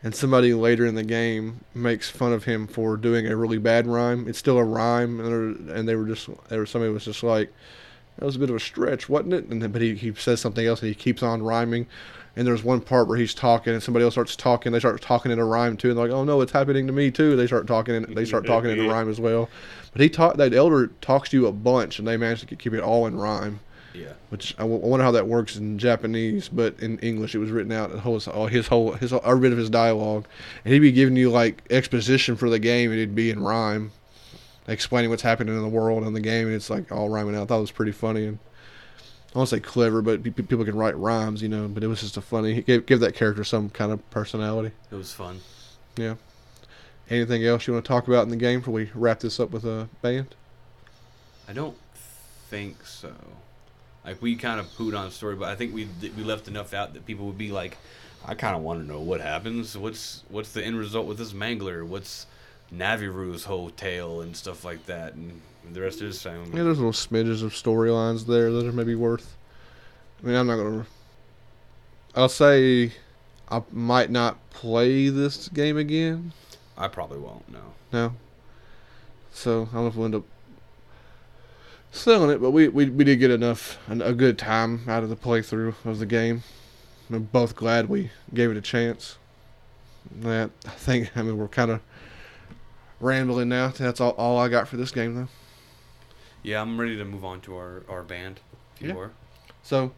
And 0.04 0.14
somebody 0.16 0.54
later 0.54 0.86
in 0.86 0.96
the 0.96 1.04
game 1.04 1.62
makes 1.74 2.10
fun 2.10 2.32
of 2.32 2.44
him 2.44 2.68
for 2.68 2.98
doing 2.98 3.28
a 3.28 3.36
really 3.36 3.58
bad 3.58 3.88
rhyme. 3.88 4.28
It's 4.28 4.38
still 4.38 4.58
a 4.58 4.64
rhyme, 4.64 5.20
and, 5.20 5.88
they 5.88 5.96
were 5.96 6.06
just 6.06 6.30
there 6.50 6.60
was 6.60 6.70
somebody 6.70 6.92
was 6.92 7.06
just 7.06 7.24
like, 7.24 7.52
that 8.18 8.26
was 8.26 8.36
a 8.36 8.40
bit 8.40 8.50
of 8.50 8.56
a 8.56 8.60
stretch, 8.60 9.08
wasn't 9.10 9.34
it? 9.34 9.46
And 9.46 9.62
then, 9.62 9.72
but 9.72 9.82
he, 9.82 9.96
he 9.96 10.14
says 10.14 10.40
something 10.42 10.66
else 10.66 10.82
and 10.82 10.90
he 10.90 10.96
keeps 10.96 11.24
on 11.24 11.44
rhyming. 11.44 11.88
And 12.36 12.46
there's 12.46 12.64
one 12.64 12.82
part 12.82 13.08
where 13.08 13.18
he's 13.18 13.34
talking 13.34 13.74
and 13.74 13.82
somebody 13.82 14.04
else 14.04 14.14
starts 14.14 14.36
talking. 14.36 14.72
They 14.72 14.80
start 14.80 15.02
talking 15.02 15.32
in 15.32 15.40
a 15.40 15.46
rhyme 15.46 15.76
too, 15.76 15.90
and 15.90 15.98
they're 15.98 16.06
like, 16.08 16.14
"Oh 16.14 16.24
no, 16.24 16.42
it's 16.42 16.52
happening 16.52 16.86
to 16.86 16.94
me 16.94 17.10
too." 17.10 17.36
They 17.36 17.48
start 17.48 17.66
talking 17.66 17.96
and 17.96 18.16
they 18.16 18.26
start 18.26 18.46
talking 18.46 18.70
in 18.70 18.80
a 18.80 18.88
rhyme 18.88 19.10
as 19.10 19.20
well. 19.20 19.50
But 19.92 20.02
he 20.02 20.10
taught 20.10 20.38
that 20.38 20.54
elder 20.54 20.88
talks 21.02 21.30
to 21.30 21.38
you 21.38 21.48
a 21.48 21.52
bunch, 21.52 21.98
and 21.98 22.08
they 22.08 22.16
managed 22.16 22.48
to 22.48 22.56
keep 22.56 22.74
it 22.74 22.82
all 22.82 23.08
in 23.08 23.18
rhyme. 23.18 23.60
Yeah. 23.96 24.14
Which 24.30 24.54
I, 24.60 24.62
w- 24.62 24.84
I 24.84 24.86
wonder 24.86 25.04
how 25.04 25.12
that 25.12 25.28
works 25.28 25.56
in 25.56 25.80
Japanese, 25.80 26.50
but 26.50 26.80
in 26.80 27.00
English 27.00 27.34
it 27.34 27.40
was 27.40 27.50
written 27.50 27.72
out. 27.72 27.90
Whole 27.92 28.20
his 28.48 28.68
whole 28.68 28.92
his 28.92 29.12
every 29.12 29.40
bit 29.40 29.52
of 29.52 29.58
his 29.58 29.72
dialogue, 29.72 30.28
and 30.64 30.74
he'd 30.74 30.82
be 30.82 30.92
giving 30.92 31.16
you 31.16 31.32
like 31.32 31.64
exposition 31.72 32.36
for 32.36 32.50
the 32.52 32.60
game, 32.60 32.92
and 32.92 33.00
it'd 33.00 33.16
be 33.16 33.32
in 33.32 33.42
rhyme, 33.42 33.92
explaining 34.68 35.10
what's 35.10 35.24
happening 35.24 35.56
in 35.56 35.62
the 35.62 35.68
world 35.68 36.04
and 36.04 36.16
the 36.16 36.22
game, 36.22 36.48
and 36.48 36.56
it's 36.56 36.70
like 36.70 36.92
all 36.92 37.10
rhyming 37.10 37.36
out. 37.36 37.44
I 37.44 37.46
thought 37.46 37.58
it 37.58 37.62
was 37.62 37.72
pretty 37.72 37.92
funny 37.92 38.26
and 38.28 38.40
I 39.34 39.38
won't 39.38 39.50
say 39.50 39.60
clever, 39.60 40.02
but 40.02 40.24
people 40.24 40.66
can 40.66 40.76
write 40.76 40.98
rhymes, 40.98 41.42
you 41.42 41.50
know. 41.50 41.68
But 41.68 41.84
it 41.84 41.88
was 41.88 42.02
just 42.02 42.18
a 42.18 42.22
funny. 42.22 42.56
He 42.56 42.62
gave 42.62 42.86
give 42.86 43.02
that 43.02 43.14
character 43.14 43.44
some 43.44 43.70
kind 43.70 43.92
of 43.92 44.10
personality. 44.10 44.72
It 44.92 44.96
was 44.96 45.14
fun. 45.14 45.42
Yeah. 45.96 46.16
Anything 47.10 47.46
else 47.46 47.68
you 47.68 47.74
want 47.74 47.86
to 47.86 47.88
talk 47.88 48.08
about 48.08 48.24
in 48.24 48.30
the 48.30 48.36
game 48.36 48.60
before 48.60 48.74
we 48.74 48.90
wrap 48.94 49.20
this 49.20 49.40
up 49.40 49.52
with 49.52 49.64
a 49.64 49.88
band? 50.02 50.36
I 51.48 51.54
don't 51.54 51.78
think 52.50 52.86
so. 52.86 53.14
Like 54.04 54.22
we 54.22 54.36
kind 54.36 54.60
of 54.60 54.68
pooed 54.68 54.98
on 54.98 55.06
the 55.06 55.12
story, 55.12 55.36
but 55.36 55.50
I 55.50 55.56
think 55.56 55.74
we 55.74 55.88
we 56.16 56.24
left 56.24 56.48
enough 56.48 56.74
out 56.74 56.94
that 56.94 57.06
people 57.06 57.26
would 57.26 57.38
be 57.38 57.52
like, 57.52 57.78
I 58.26 58.34
kind 58.34 58.56
of 58.56 58.62
want 58.62 58.82
to 58.82 58.88
know 58.88 59.02
what 59.02 59.22
happens. 59.22 59.78
What's 59.78 60.24
what's 60.30 60.54
the 60.54 60.64
end 60.64 60.80
result 60.80 61.06
with 61.06 61.18
this 61.18 61.34
Mangler? 61.34 61.86
What's 61.86 62.26
Navirou's 62.74 63.46
whole 63.46 63.70
tale 63.70 64.22
and 64.22 64.36
stuff 64.36 64.66
like 64.66 64.86
that, 64.88 65.14
and 65.14 65.42
the 65.72 65.82
rest 65.82 66.02
of 66.02 66.08
his 66.08 66.22
family. 66.22 66.50
Yeah, 66.58 66.64
there's 66.64 66.80
little 66.80 66.92
smidges 66.92 67.44
of 67.44 67.54
storylines 67.54 68.26
there 68.26 68.52
that 68.52 68.66
are 68.66 68.72
maybe 68.72 68.96
worth. 68.96 69.36
I 70.22 70.28
mean, 70.28 70.36
I'm 70.36 70.48
not 70.48 70.58
gonna. 70.58 70.86
I'll 72.16 72.30
say, 72.30 72.94
I 73.50 73.62
might 73.72 74.10
not 74.10 74.38
play 74.50 75.10
this 75.10 75.50
game 75.50 75.78
again. 75.78 76.34
I 76.78 76.88
probably 76.88 77.20
won't. 77.20 77.48
No. 77.52 77.62
No. 77.94 78.14
So 79.32 79.68
I 79.72 79.76
don't 79.76 79.84
know 79.84 79.88
if 79.88 79.96
we'll 79.96 80.06
end 80.06 80.16
up 80.16 80.24
selling 81.92 82.30
it, 82.30 82.42
but 82.42 82.52
we, 82.52 82.68
we, 82.68 82.90
we 82.90 83.04
did 83.04 83.18
get 83.18 83.32
enough 83.32 83.78
a 83.90 84.14
good 84.14 84.38
time 84.38 84.82
out 84.88 85.04
of 85.04 85.10
the 85.10 85.16
playthrough 85.16 85.76
of 85.86 86.00
the 86.00 86.06
game. 86.06 86.44
We're 87.10 87.20
both 87.20 87.56
glad 87.56 87.88
we 87.88 88.12
gave 88.34 88.52
it 88.52 88.58
a 88.58 88.62
chance. 88.62 89.18
That 90.22 90.52
I 90.66 90.70
think 90.70 91.16
I 91.16 91.22
mean 91.22 91.38
we're 91.38 91.48
kind 91.48 91.72
of 91.72 91.82
rambling 93.00 93.50
now. 93.50 93.70
That's 93.70 94.00
all, 94.02 94.12
all 94.12 94.38
I 94.38 94.48
got 94.50 94.68
for 94.68 94.78
this 94.78 94.92
game 94.92 95.16
though. 95.16 95.28
Yeah, 96.44 96.62
I'm 96.62 96.80
ready 96.80 96.98
to 96.98 97.06
move 97.06 97.26
on 97.26 97.42
to 97.42 97.56
our, 97.56 97.84
our 97.90 98.04
band. 98.04 98.40
If 98.76 98.82
you 98.82 98.88
Yeah. 98.90 98.94
were. 98.96 99.12
So 99.64 99.92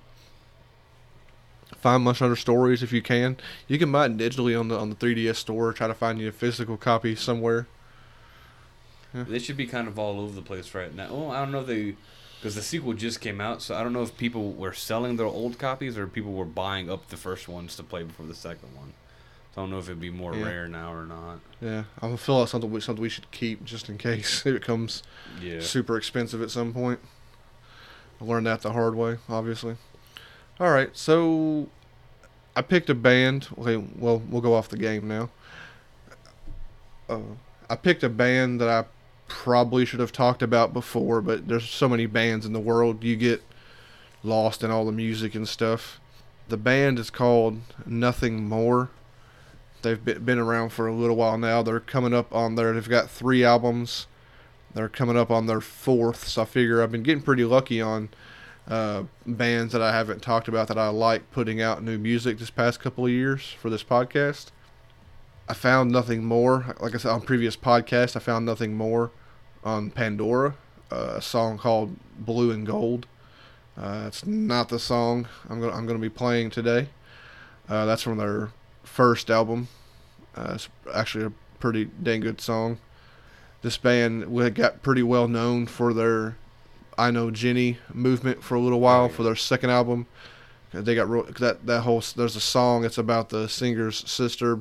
find 1.78 2.04
Monster 2.04 2.26
Hunter 2.26 2.36
Stories 2.36 2.82
if 2.84 2.92
you 2.92 3.02
can. 3.02 3.38
You 3.68 3.78
can 3.78 3.92
buy 3.92 4.06
it 4.08 4.18
digitally 4.18 4.60
on 4.60 4.68
the 4.70 4.78
on 4.78 4.90
the 4.90 4.96
3DS 4.96 5.36
store. 5.36 5.72
Try 5.74 5.88
to 5.88 5.94
find 5.94 6.20
you 6.20 6.30
a 6.30 6.32
physical 6.32 6.78
copy 6.78 7.16
somewhere. 7.16 7.68
They 9.14 9.40
should 9.40 9.58
be 9.58 9.66
kind 9.66 9.88
of 9.88 9.98
all 9.98 10.20
over 10.20 10.34
the 10.36 10.42
place 10.44 10.76
right 10.76 10.94
now. 10.94 11.08
Oh, 11.10 11.30
I 11.32 11.40
don't 11.40 11.52
know 11.52 11.62
if 11.62 11.66
they, 11.68 11.96
because 12.40 12.54
the 12.54 12.62
sequel 12.62 12.94
just 12.94 13.20
came 13.20 13.42
out, 13.42 13.60
so 13.64 13.74
I 13.76 13.82
don't 13.82 13.92
know 13.92 14.04
if 14.04 14.16
people 14.18 14.52
were 14.54 14.72
selling 14.72 15.16
their 15.18 15.26
old 15.26 15.58
copies 15.58 15.98
or 15.98 16.06
people 16.06 16.34
were 16.34 16.46
buying 16.46 16.92
up 16.92 17.10
the 17.10 17.18
first 17.18 17.48
ones 17.48 17.76
to 17.78 17.84
play 17.84 18.04
before 18.04 18.28
the 18.28 18.36
second 18.36 18.76
one. 18.76 18.94
I 19.58 19.62
don't 19.62 19.72
know 19.72 19.80
if 19.80 19.86
it'd 19.86 20.00
be 20.00 20.10
more 20.10 20.34
Yeah. 20.36 20.44
rare 20.46 20.68
now 20.68 20.94
or 20.94 21.06
not. 21.06 21.40
Yeah, 21.60 21.84
I 22.02 22.16
feel 22.16 22.40
like 22.40 22.48
something 22.50 22.70
we, 22.72 22.80
something 22.82 23.02
we 23.02 23.10
should 23.10 23.30
keep 23.32 23.66
just 23.66 23.90
in 23.90 23.98
case 23.98 24.46
it 24.46 24.54
becomes 24.54 25.04
Yeah. 25.42 25.60
super 25.60 25.98
expensive 25.98 26.42
at 26.42 26.52
some 26.52 26.74
point. 26.74 27.00
I 28.22 28.26
learned 28.26 28.46
that 28.48 28.62
the 28.62 28.74
hard 28.74 28.96
way, 28.96 29.18
obviously. 29.28 29.76
All 30.60 30.72
right, 30.72 30.96
so 30.96 31.70
I 32.56 32.62
picked 32.62 32.90
a 32.90 32.96
band. 32.96 33.48
Okay, 33.58 33.78
well, 33.78 34.22
we'll 34.30 34.42
go 34.42 34.54
off 34.54 34.70
the 34.70 34.78
game 34.78 35.08
now. 35.08 35.30
Uh, 37.10 37.20
I 37.70 37.76
picked 37.76 38.04
a 38.04 38.10
band 38.10 38.60
that 38.62 38.70
I 38.70 38.86
probably 39.28 39.86
should 39.86 40.00
have 40.00 40.12
talked 40.12 40.42
about 40.42 40.74
before, 40.74 41.22
but 41.22 41.48
there's 41.48 41.70
so 41.70 41.88
many 41.90 42.06
bands 42.06 42.46
in 42.46 42.54
the 42.54 42.60
world, 42.60 43.04
you 43.04 43.16
get 43.16 43.42
lost 44.24 44.64
in 44.64 44.72
all 44.72 44.86
the 44.86 44.92
music 44.92 45.34
and 45.36 45.48
stuff. 45.48 46.00
The 46.50 46.58
band 46.58 47.00
is 47.00 47.10
called 47.10 47.62
Nothing 47.86 48.48
More. 48.48 48.90
They've 49.82 50.04
been 50.04 50.40
around 50.40 50.70
for 50.70 50.88
a 50.88 50.94
little 50.94 51.16
while 51.16 51.38
now. 51.38 51.64
They're 51.64 51.80
coming 51.80 52.14
up 52.14 52.34
on 52.34 52.56
their. 52.56 52.74
They've 52.74 52.90
got 52.90 53.10
three 53.10 53.44
albums. 53.44 54.08
They're 54.74 54.90
coming 54.90 55.18
up 55.18 55.32
on 55.32 55.48
their 55.48 55.62
fourth, 55.62 56.28
so 56.28 56.44
I 56.44 56.46
figure 56.46 56.84
I've 56.84 56.92
been 56.92 57.04
getting 57.04 57.24
pretty 57.24 57.44
lucky 57.44 57.82
on 57.82 58.10
uh, 58.68 59.04
bands 59.26 59.74
that 59.74 59.82
I 59.82 59.92
haven't 59.92 60.22
talked 60.22 60.48
about 60.48 60.68
that 60.68 60.78
I 60.78 60.90
like 60.90 61.32
putting 61.32 61.62
out 61.62 61.82
new 61.82 61.98
music 61.98 62.38
this 62.38 62.52
past 62.52 62.80
couple 62.80 63.06
of 63.06 63.12
years 63.12 63.52
for 63.60 63.70
this 63.70 63.84
podcast. 63.84 64.52
I 65.48 65.56
found 65.56 65.92
nothing 65.92 66.24
more. 66.24 66.76
Like 66.80 66.94
I 66.94 67.00
said 67.00 67.12
on 67.12 67.22
previous 67.22 67.58
podcast, 67.58 68.16
I 68.16 68.20
found 68.20 68.46
nothing 68.46 68.76
more 68.76 69.10
on 69.64 69.90
Pandora, 69.90 70.56
uh, 70.92 71.14
a 71.16 71.22
song 71.22 71.58
called 71.58 71.96
"Blue 72.20 72.52
and 72.52 72.66
Gold." 72.66 73.08
Uh, 73.76 74.04
it's 74.08 74.26
not 74.26 74.70
the 74.70 74.78
song 74.78 75.28
I'm 75.50 75.60
gonna 75.60 75.74
I'm 75.74 75.88
gonna 75.88 76.00
be 76.00 76.10
playing 76.10 76.52
today. 76.52 76.90
Uh, 77.68 77.86
that's 77.86 78.04
from 78.04 78.18
their 78.18 78.52
first 79.00 79.30
album. 79.30 79.70
Uh, 80.36 80.52
it's 80.56 80.68
actually 80.94 81.24
a 81.24 81.32
pretty 81.62 81.86
dang 82.04 82.20
good 82.20 82.42
song. 82.42 82.78
This 83.62 83.78
band 83.78 84.28
we 84.28 84.50
got 84.50 84.82
pretty 84.82 85.04
well 85.04 85.30
known 85.30 85.68
for 85.68 85.94
their 85.94 86.36
"I 86.98 87.10
Know 87.10 87.32
Jenny" 87.32 87.78
movement 87.94 88.44
for 88.44 88.56
a 88.56 88.60
little 88.60 88.82
while 88.82 89.08
for 89.08 89.24
their 89.24 89.38
second 89.38 89.70
album. 89.70 90.06
They 90.74 90.96
got 90.96 91.10
real, 91.10 91.24
that 91.40 91.66
that 91.66 91.84
whole 91.84 92.04
there's 92.18 92.36
a 92.36 92.42
song. 92.42 92.84
It's 92.84 92.98
about 92.98 93.30
the 93.30 93.48
singer's 93.48 94.04
sister 94.10 94.60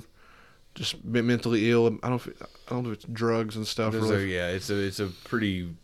just 0.77 1.13
been 1.13 1.27
mentally 1.27 1.69
ill. 1.69 1.99
I 2.05 2.09
don't 2.09 2.25
know 2.25 2.33
if 2.33 2.43
I 2.69 2.71
don't 2.71 2.85
know 2.85 2.91
if 2.91 2.99
it's 2.99 3.07
drugs 3.13 3.57
and 3.57 3.67
stuff. 3.67 3.93
Really. 3.93 4.33
yeah, 4.33 4.51
it's 4.51 4.71
a 4.71 4.77
it's 4.79 5.01
a 5.01 5.09
pretty 5.25 5.75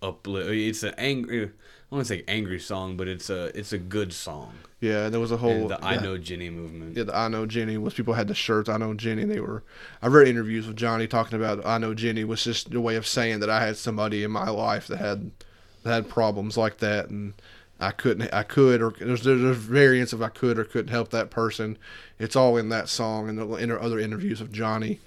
uplift. 0.00 0.50
It's 0.50 0.84
an 0.84 0.94
angry. 0.98 1.50
I 1.90 1.94
don't 1.94 1.98
want 2.00 2.08
to 2.08 2.14
say 2.16 2.24
angry 2.28 2.60
song, 2.60 2.98
but 2.98 3.08
it's 3.08 3.30
a 3.30 3.46
it's 3.58 3.72
a 3.72 3.78
good 3.78 4.12
song. 4.12 4.52
yeah, 4.80 5.04
and 5.06 5.12
there 5.14 5.20
was 5.20 5.32
a 5.32 5.38
whole 5.38 5.50
And 5.50 5.70
the 5.70 5.82
I 5.82 5.96
know 5.96 6.18
Jenny 6.18 6.50
movement. 6.50 6.96
Yeah, 6.98 7.04
the 7.04 7.16
I 7.16 7.28
know 7.28 7.46
Jenny 7.46 7.78
was 7.78 7.94
people 7.94 8.12
had 8.12 8.28
the 8.28 8.34
shirts. 8.34 8.68
I 8.68 8.76
know 8.76 8.92
Jenny. 8.92 9.24
They 9.24 9.40
were. 9.40 9.62
I 10.02 10.08
read 10.08 10.28
interviews 10.28 10.66
with 10.66 10.76
Johnny 10.76 11.06
talking 11.06 11.38
about 11.40 11.64
I 11.64 11.78
know 11.78 11.94
Jenny 11.94 12.24
was 12.24 12.44
just 12.44 12.74
a 12.74 12.80
way 12.80 12.96
of 12.96 13.06
saying 13.06 13.40
that 13.40 13.48
I 13.48 13.64
had 13.64 13.78
somebody 13.78 14.22
in 14.22 14.30
my 14.30 14.50
life 14.50 14.86
that 14.88 14.98
had 14.98 15.30
that 15.82 15.90
had 15.94 16.08
problems 16.10 16.58
like 16.58 16.76
that, 16.78 17.08
and 17.08 17.32
I 17.80 17.92
couldn't. 17.92 18.34
I 18.34 18.42
could 18.42 18.82
or 18.82 18.90
there's 19.00 19.22
there's 19.22 19.56
variants 19.56 20.12
of 20.12 20.20
I 20.20 20.28
could 20.28 20.58
or 20.58 20.64
couldn't 20.64 20.92
help 20.92 21.08
that 21.12 21.30
person. 21.30 21.78
It's 22.18 22.36
all 22.36 22.58
in 22.58 22.68
that 22.68 22.90
song 22.90 23.30
and 23.30 23.38
the 23.38 23.48
inter- 23.54 23.80
other 23.80 23.98
interviews 23.98 24.42
of 24.42 24.52
Johnny, 24.52 25.00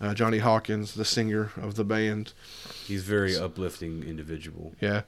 uh, 0.00 0.14
Johnny 0.14 0.38
Hawkins, 0.38 0.94
the 0.94 1.04
singer 1.04 1.50
of 1.60 1.74
the 1.74 1.82
band. 1.84 2.34
He's 2.84 3.02
very 3.02 3.36
uplifting 3.36 4.04
individual. 4.04 4.74
Yeah. 4.80 5.02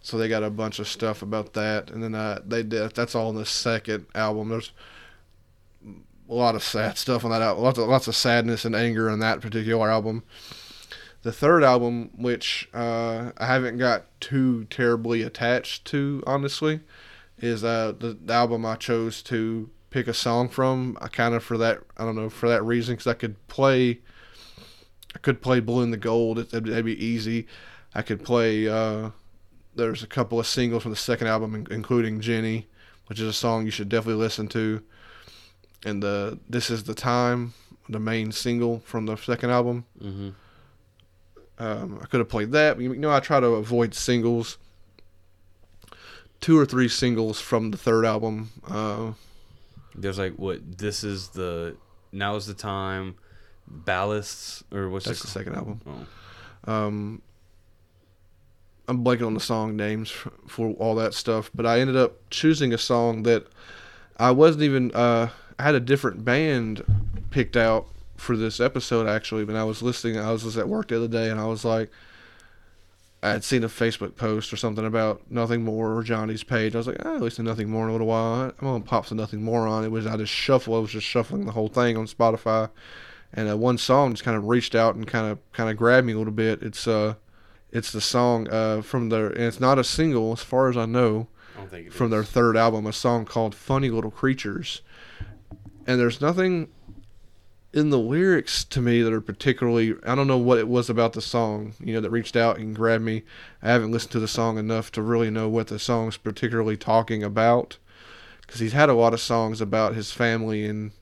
So 0.00 0.16
they 0.16 0.28
got 0.28 0.44
a 0.44 0.50
bunch 0.50 0.78
of 0.78 0.86
stuff 0.86 1.22
about 1.22 1.54
that, 1.54 1.90
and 1.90 2.02
then 2.02 2.14
uh, 2.14 2.40
they 2.46 2.62
did. 2.62 2.94
That's 2.94 3.14
all 3.14 3.30
in 3.30 3.36
the 3.36 3.46
second 3.46 4.06
album. 4.14 4.48
There's 4.48 4.72
a 6.28 6.34
lot 6.34 6.54
of 6.54 6.62
sad 6.62 6.96
stuff 6.98 7.24
on 7.24 7.30
that 7.30 7.42
album. 7.42 7.64
Lots 7.64 7.78
of 7.78 7.88
lots 7.88 8.08
of 8.08 8.16
sadness 8.16 8.64
and 8.64 8.74
anger 8.74 9.10
on 9.10 9.18
that 9.20 9.40
particular 9.40 9.90
album. 9.90 10.22
The 11.22 11.32
third 11.32 11.64
album, 11.64 12.10
which 12.16 12.68
uh, 12.72 13.32
I 13.36 13.46
haven't 13.46 13.78
got 13.78 14.04
too 14.20 14.64
terribly 14.66 15.22
attached 15.22 15.84
to, 15.86 16.22
honestly, 16.24 16.80
is 17.38 17.64
uh, 17.64 17.94
the, 17.98 18.16
the 18.24 18.32
album 18.32 18.64
I 18.64 18.76
chose 18.76 19.22
to 19.24 19.68
pick 19.90 20.06
a 20.06 20.14
song 20.14 20.48
from. 20.48 20.96
I 21.00 21.08
kind 21.08 21.34
of 21.34 21.42
for 21.42 21.58
that 21.58 21.80
I 21.96 22.04
don't 22.04 22.16
know 22.16 22.30
for 22.30 22.48
that 22.48 22.62
reason 22.62 22.94
because 22.94 23.08
I 23.08 23.14
could 23.14 23.44
play. 23.48 24.00
I 25.14 25.18
could 25.18 25.40
play 25.40 25.60
Blue 25.60 25.82
in 25.82 25.90
the 25.90 25.96
Gold. 25.96 26.38
It, 26.38 26.50
that'd, 26.50 26.68
that'd 26.68 26.84
be 26.84 27.04
easy. 27.04 27.46
I 27.94 28.02
could 28.02 28.22
play. 28.22 28.68
Uh, 28.68 29.10
there's 29.76 30.02
a 30.02 30.06
couple 30.06 30.40
of 30.40 30.46
singles 30.46 30.82
from 30.82 30.92
the 30.92 30.96
second 30.96 31.28
album, 31.28 31.66
including 31.70 32.20
Jenny, 32.20 32.66
which 33.06 33.20
is 33.20 33.28
a 33.28 33.32
song 33.32 33.64
you 33.64 33.70
should 33.70 33.88
definitely 33.88 34.20
listen 34.20 34.48
to. 34.48 34.82
And 35.84 36.02
the 36.02 36.38
This 36.48 36.70
Is 36.70 36.84
the 36.84 36.94
Time, 36.94 37.54
the 37.88 38.00
main 38.00 38.32
single 38.32 38.80
from 38.80 39.06
the 39.06 39.16
second 39.16 39.50
album. 39.50 39.84
Mm-hmm. 40.02 40.30
Um, 41.58 42.00
I 42.02 42.06
could 42.06 42.20
have 42.20 42.28
played 42.28 42.52
that. 42.52 42.76
But 42.76 42.82
you 42.82 42.94
know, 42.96 43.12
I 43.12 43.20
try 43.20 43.40
to 43.40 43.46
avoid 43.46 43.94
singles. 43.94 44.58
Two 46.40 46.58
or 46.58 46.66
three 46.66 46.88
singles 46.88 47.40
from 47.40 47.70
the 47.70 47.78
third 47.78 48.04
album. 48.04 48.50
Uh, 48.68 49.12
There's 49.94 50.18
like 50.18 50.34
what 50.34 50.78
this 50.78 51.02
is 51.02 51.28
the 51.28 51.76
now 52.12 52.36
is 52.36 52.46
the 52.46 52.54
time, 52.54 53.16
ballasts 53.70 54.62
or 54.72 54.90
what's 54.90 55.06
that's 55.06 55.22
the 55.22 55.28
second 55.28 55.54
album. 55.54 55.80
Oh. 56.66 56.72
Um, 56.72 57.22
I'm 58.88 59.04
blanking 59.04 59.26
on 59.26 59.34
the 59.34 59.40
song 59.40 59.76
names 59.76 60.10
for, 60.10 60.70
all 60.78 60.94
that 60.96 61.14
stuff, 61.14 61.50
but 61.54 61.66
I 61.66 61.80
ended 61.80 61.96
up 61.96 62.18
choosing 62.30 62.72
a 62.72 62.78
song 62.78 63.24
that 63.24 63.46
I 64.16 64.30
wasn't 64.30 64.62
even. 64.62 64.92
Uh, 64.92 65.30
I 65.58 65.62
had 65.62 65.74
a 65.74 65.80
different 65.80 66.24
band 66.24 66.84
picked 67.30 67.56
out 67.56 67.86
for 68.16 68.36
this 68.36 68.60
episode 68.60 69.08
actually. 69.08 69.44
When 69.44 69.56
I 69.56 69.64
was 69.64 69.82
listening, 69.82 70.18
I 70.18 70.30
was 70.32 70.44
just 70.44 70.56
at 70.56 70.68
work 70.68 70.88
the 70.88 70.96
other 70.96 71.08
day, 71.08 71.30
and 71.30 71.40
I 71.40 71.46
was 71.46 71.64
like, 71.64 71.90
I 73.22 73.30
had 73.30 73.44
seen 73.44 73.64
a 73.64 73.68
Facebook 73.68 74.14
post 74.14 74.52
or 74.52 74.56
something 74.56 74.86
about 74.86 75.22
Nothing 75.30 75.64
More 75.64 75.96
or 75.96 76.02
Johnny's 76.02 76.44
page. 76.44 76.74
I 76.74 76.78
was 76.78 76.86
like, 76.86 77.04
oh, 77.04 77.16
listened 77.16 77.46
to 77.46 77.50
Nothing 77.50 77.70
More 77.70 77.84
in 77.84 77.90
a 77.90 77.92
little 77.92 78.06
while. 78.06 78.42
I'm 78.42 78.54
gonna 78.60 78.84
pop 78.84 79.06
some 79.06 79.18
Nothing 79.18 79.42
More 79.42 79.66
on. 79.66 79.84
It 79.84 79.90
was 79.90 80.06
I 80.06 80.16
just 80.16 80.32
shuffle. 80.32 80.76
I 80.76 80.78
was 80.78 80.92
just 80.92 81.06
shuffling 81.06 81.44
the 81.44 81.52
whole 81.52 81.68
thing 81.68 81.96
on 81.96 82.06
Spotify, 82.06 82.70
and 83.32 83.50
uh, 83.50 83.56
one 83.56 83.78
song 83.78 84.12
just 84.12 84.22
kind 84.22 84.36
of 84.36 84.46
reached 84.46 84.76
out 84.76 84.94
and 84.94 85.06
kind 85.06 85.26
of 85.32 85.38
kind 85.52 85.70
of 85.70 85.76
grabbed 85.76 86.06
me 86.06 86.12
a 86.12 86.18
little 86.18 86.32
bit. 86.32 86.62
It's 86.62 86.86
uh, 86.86 87.14
it's 87.76 87.92
the 87.92 88.00
song 88.00 88.48
uh 88.48 88.80
from 88.80 89.10
their 89.10 89.26
and 89.26 89.44
it's 89.44 89.60
not 89.60 89.78
a 89.78 89.84
single 89.84 90.32
as 90.32 90.40
far 90.40 90.68
as 90.68 90.76
I 90.76 90.86
know 90.86 91.28
I 91.58 91.88
from 91.88 92.06
is. 92.06 92.10
their 92.10 92.24
third 92.24 92.56
album, 92.56 92.86
a 92.86 92.92
song 92.92 93.24
called 93.24 93.54
Funny 93.54 93.90
Little 93.90 94.10
Creatures. 94.10 94.82
And 95.86 96.00
there's 96.00 96.20
nothing 96.20 96.68
in 97.72 97.90
the 97.90 97.98
lyrics 97.98 98.64
to 98.64 98.80
me 98.80 99.02
that 99.02 99.12
are 99.12 99.20
particularly 99.20 99.94
I 100.04 100.14
don't 100.14 100.26
know 100.26 100.38
what 100.38 100.58
it 100.58 100.68
was 100.68 100.88
about 100.88 101.12
the 101.12 101.20
song, 101.20 101.74
you 101.80 101.94
know, 101.94 102.00
that 102.00 102.10
reached 102.10 102.36
out 102.36 102.58
and 102.58 102.74
grabbed 102.74 103.04
me. 103.04 103.22
I 103.62 103.68
haven't 103.68 103.92
listened 103.92 104.12
to 104.12 104.20
the 104.20 104.28
song 104.28 104.58
enough 104.58 104.90
to 104.92 105.02
really 105.02 105.30
know 105.30 105.48
what 105.48 105.68
the 105.68 105.78
song's 105.78 106.16
particularly 106.16 106.76
talking 106.76 107.22
about 107.22 107.78
cuz 108.46 108.60
he's 108.60 108.72
had 108.72 108.88
a 108.88 108.94
lot 108.94 109.12
of 109.12 109.20
songs 109.20 109.60
about 109.60 109.94
his 109.94 110.12
family 110.12 110.64
and 110.64 110.92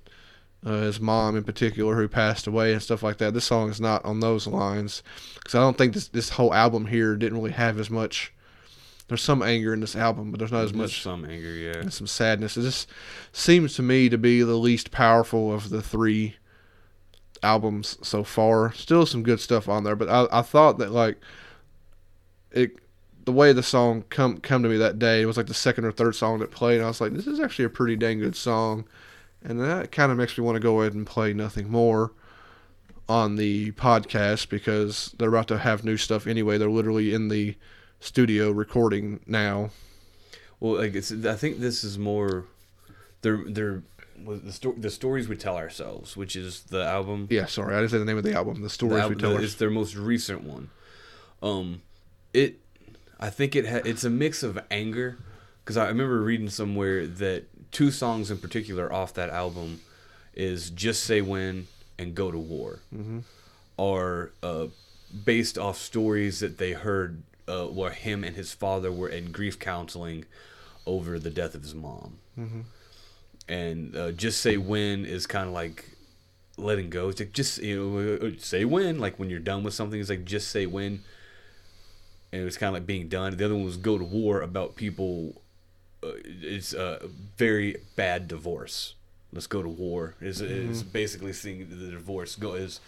uh, 0.65 0.83
his 0.83 1.01
mom 1.01 1.37
in 1.37 1.45
particular 1.45 1.97
who 1.97 2.09
passed 2.09 2.47
away 2.47 2.73
and 2.73 2.83
stuff 2.83 3.03
like 3.03 3.19
that. 3.19 3.35
This 3.35 3.45
song 3.45 3.71
is 3.71 3.81
not 3.81 4.05
on 4.05 4.21
those 4.21 4.47
lines 4.47 5.03
cuz 5.45 5.55
I 5.55 5.61
don't 5.61 5.77
think 5.77 5.95
this 5.95 6.09
this 6.09 6.31
whole 6.31 6.55
album 6.55 6.87
here 6.87 7.17
didn't 7.17 7.39
really 7.39 7.53
have 7.53 7.79
as 7.79 7.91
much 7.91 8.33
there's 9.09 9.23
some 9.23 9.43
anger 9.43 9.75
in 9.75 9.81
this 9.81 9.95
album, 9.95 10.31
but 10.31 10.39
there's 10.39 10.53
not 10.53 10.65
as 10.65 10.73
There's 10.73 10.81
much 10.81 11.03
some 11.03 11.25
anger, 11.27 11.51
yeah. 11.51 11.77
and 11.77 11.93
some 11.93 12.07
sadness. 12.07 12.57
It 12.57 12.63
just 12.63 12.89
seems 13.33 13.75
to 13.75 13.83
me 13.83 14.09
to 14.09 14.17
be 14.17 14.43
the 14.43 14.55
least 14.55 14.91
powerful 14.91 15.53
of 15.53 15.69
the 15.69 15.83
three 15.83 16.37
albums 17.43 17.99
so 18.03 18.25
far. 18.25 18.73
Still 18.73 19.05
some 19.05 19.23
good 19.23 19.41
stuff 19.41 19.69
on 19.69 19.85
there, 19.85 19.97
but 19.97 20.09
I, 20.09 20.39
I 20.39 20.43
thought 20.43 20.79
that 20.79 20.91
like 20.91 21.19
it 22.51 22.79
the 23.25 23.33
way 23.33 23.53
the 23.53 23.63
song 23.63 24.05
come 24.09 24.39
come 24.39 24.63
to 24.63 24.69
me 24.69 24.79
that 24.79 24.99
day, 24.99 25.23
it 25.23 25.27
was 25.27 25.37
like 25.37 25.47
the 25.47 25.55
second 25.55 25.85
or 25.85 25.93
third 25.93 26.15
song 26.15 26.39
that 26.39 26.51
played, 26.51 26.77
and 26.77 26.85
I 26.85 26.89
was 26.89 27.01
like, 27.01 27.13
this 27.13 27.27
is 27.27 27.41
actually 27.41 27.67
a 27.67 27.71
pretty 27.71 27.97
dang 27.97 28.21
good 28.21 28.37
song. 28.37 28.87
And 29.45 29.61
that 29.61 29.93
kind 29.93 30.11
of 30.11 30.17
makes 30.17 30.39
me 30.39 30.45
want 30.45 30.57
to 30.57 30.61
go 30.61 30.81
ahead 30.81 30.95
and 30.95 31.07
play 31.07 31.35
nothing 31.35 31.71
more 31.71 32.13
on 33.09 33.37
the 33.37 33.73
podcast 33.73 34.49
because 34.49 35.15
they're 35.19 35.29
about 35.29 35.49
to 35.49 35.59
have 35.59 35.85
new 35.85 35.99
stuff 35.99 36.27
anyway. 36.27 36.57
They're 36.57 36.71
literally 36.71 37.13
in 37.13 37.29
the 37.29 37.55
studio 38.01 38.51
recording 38.51 39.21
now. 39.27 39.71
Well, 40.61 40.77
like 40.79 40.95
it's, 40.95 41.13
I 41.13 41.35
think 41.35 41.59
this 41.61 41.85
is 41.85 41.99
more. 41.99 42.45
They're 43.21 43.43
they're 43.47 43.83
the 44.17 44.53
sto- 44.53 44.77
the 44.79 44.91
stories 44.91 45.29
we 45.29 45.37
tell 45.37 45.57
ourselves, 45.57 46.17
which 46.17 46.37
is 46.37 46.63
the 46.63 46.83
album. 46.85 47.27
Yeah, 47.31 47.47
sorry, 47.47 47.75
I 47.75 47.81
didn't 47.81 47.91
say 47.91 47.99
the 47.99 48.05
name 48.07 48.17
of 48.17 48.25
the 48.25 48.35
album. 48.35 48.55
The 48.57 48.63
the 48.63 48.71
stories 48.71 49.09
we 49.09 49.15
tell. 49.17 49.33
the- 49.33 49.39
us. 49.39 49.45
it's 49.45 49.55
their 49.57 49.71
most 49.71 49.95
recent 49.97 50.43
one. 50.45 50.71
Um, 51.43 51.83
it, 52.33 52.61
I 53.21 53.29
think 53.29 53.55
it 53.55 53.67
ha- 53.69 53.83
it's 53.85 54.05
a 54.05 54.11
mix 54.11 54.43
of 54.43 54.59
anger, 54.71 55.19
because 55.63 55.77
I 55.77 55.89
remember 55.89 56.23
reading 56.23 56.49
somewhere 56.49 57.07
that 57.07 57.45
two 57.75 57.91
songs 57.91 58.31
in 58.31 58.39
particular 58.39 58.91
off 58.91 59.13
that 59.15 59.29
album 59.29 59.83
is 60.33 60.71
"Just 60.71 61.05
Say 61.05 61.21
When" 61.21 61.67
and 61.99 62.15
"Go 62.15 62.31
to 62.31 62.39
War," 62.39 62.79
Mm-hmm. 62.95 63.19
are 63.79 64.33
uh, 64.43 64.69
based 65.25 65.59
off 65.59 65.77
stories 65.77 66.41
that 66.41 66.57
they 66.59 66.73
heard 66.73 67.23
uh, 67.47 67.67
where 67.67 67.91
him 67.91 68.25
and 68.25 68.35
his 68.35 68.55
father 68.55 68.91
were 68.91 69.09
in 69.09 69.31
grief 69.31 69.59
counseling 69.59 70.25
over 70.87 71.19
the 71.19 71.31
death 71.31 71.55
of 71.55 71.63
his 71.63 71.75
mom. 71.75 72.19
Mm-hmm. 72.39 72.61
And 73.49 73.95
uh, 73.95 74.13
just 74.13 74.41
say 74.41 74.57
when 74.57 75.05
is 75.05 75.27
kind 75.27 75.47
of 75.49 75.53
like 75.55 75.91
letting 76.57 76.89
go. 76.89 77.09
It's 77.11 77.21
like 77.21 77.33
just 77.33 77.59
you 77.63 77.77
know 77.77 78.27
uh, 78.29 78.31
say 78.39 78.65
when, 78.65 78.99
like 78.99 79.19
when 79.19 79.29
you're 79.29 79.41
done 79.41 79.63
with 79.63 79.75
something. 79.75 80.01
It's 80.01 80.09
like 80.11 80.25
just 80.25 80.49
say 80.49 80.67
when. 80.67 81.03
And 82.33 82.43
it 82.43 82.45
was 82.45 82.57
kind 82.57 82.69
of 82.69 82.75
like 82.75 82.87
being 82.87 83.09
done. 83.09 83.37
The 83.37 83.45
other 83.45 83.55
one 83.55 83.65
was 83.65 83.77
go 83.77 83.97
to 83.99 84.05
war 84.05 84.41
about 84.41 84.75
people. 84.77 85.41
Uh, 86.05 86.13
it's 86.25 86.73
a 86.75 87.09
very 87.37 87.77
bad 87.97 88.29
divorce. 88.29 88.95
Let's 89.33 89.47
go 89.47 89.63
to 89.63 89.69
war. 89.69 90.15
Is 90.21 90.41
is 90.41 90.83
basically 90.83 91.33
seeing 91.33 91.69
the 91.71 91.91
divorce 91.91 92.37
go 92.37 92.55
is 92.55 92.81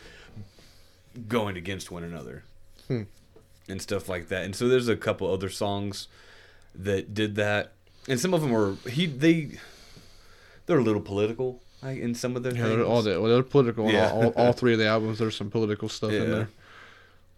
going 1.29 1.57
against 1.57 1.91
one 1.91 2.05
another 2.05 2.45
Hmm. 2.89 3.03
and 3.69 3.81
stuff 3.83 4.09
like 4.09 4.29
that. 4.29 4.45
And 4.45 4.55
so 4.55 4.69
there's 4.69 4.89
a 4.89 4.97
couple 4.97 5.33
other 5.33 5.49
songs 5.49 6.09
that 6.75 7.15
did 7.15 7.35
that, 7.37 7.73
and 8.09 8.21
some 8.21 8.35
of 8.35 8.43
them 8.43 8.51
were 8.51 8.75
he 8.89 9.07
they 9.07 9.59
they're 10.67 10.79
a 10.79 10.83
little 10.85 11.01
political 11.01 11.63
like, 11.83 11.99
in 11.99 12.15
some 12.15 12.37
of 12.37 12.43
their 12.43 12.55
Yeah, 12.55 12.65
things. 12.69 12.83
all 12.87 13.03
the, 13.03 13.21
well, 13.21 13.33
they're 13.33 13.43
political. 13.43 13.91
Yeah. 13.91 14.11
All, 14.13 14.27
all, 14.27 14.33
all 14.47 14.53
three 14.61 14.73
of 14.75 14.79
the 14.79 14.87
albums, 14.87 15.19
there's 15.19 15.37
some 15.37 15.51
political 15.51 15.89
stuff 15.89 16.11
in 16.13 16.31
there. 16.31 16.49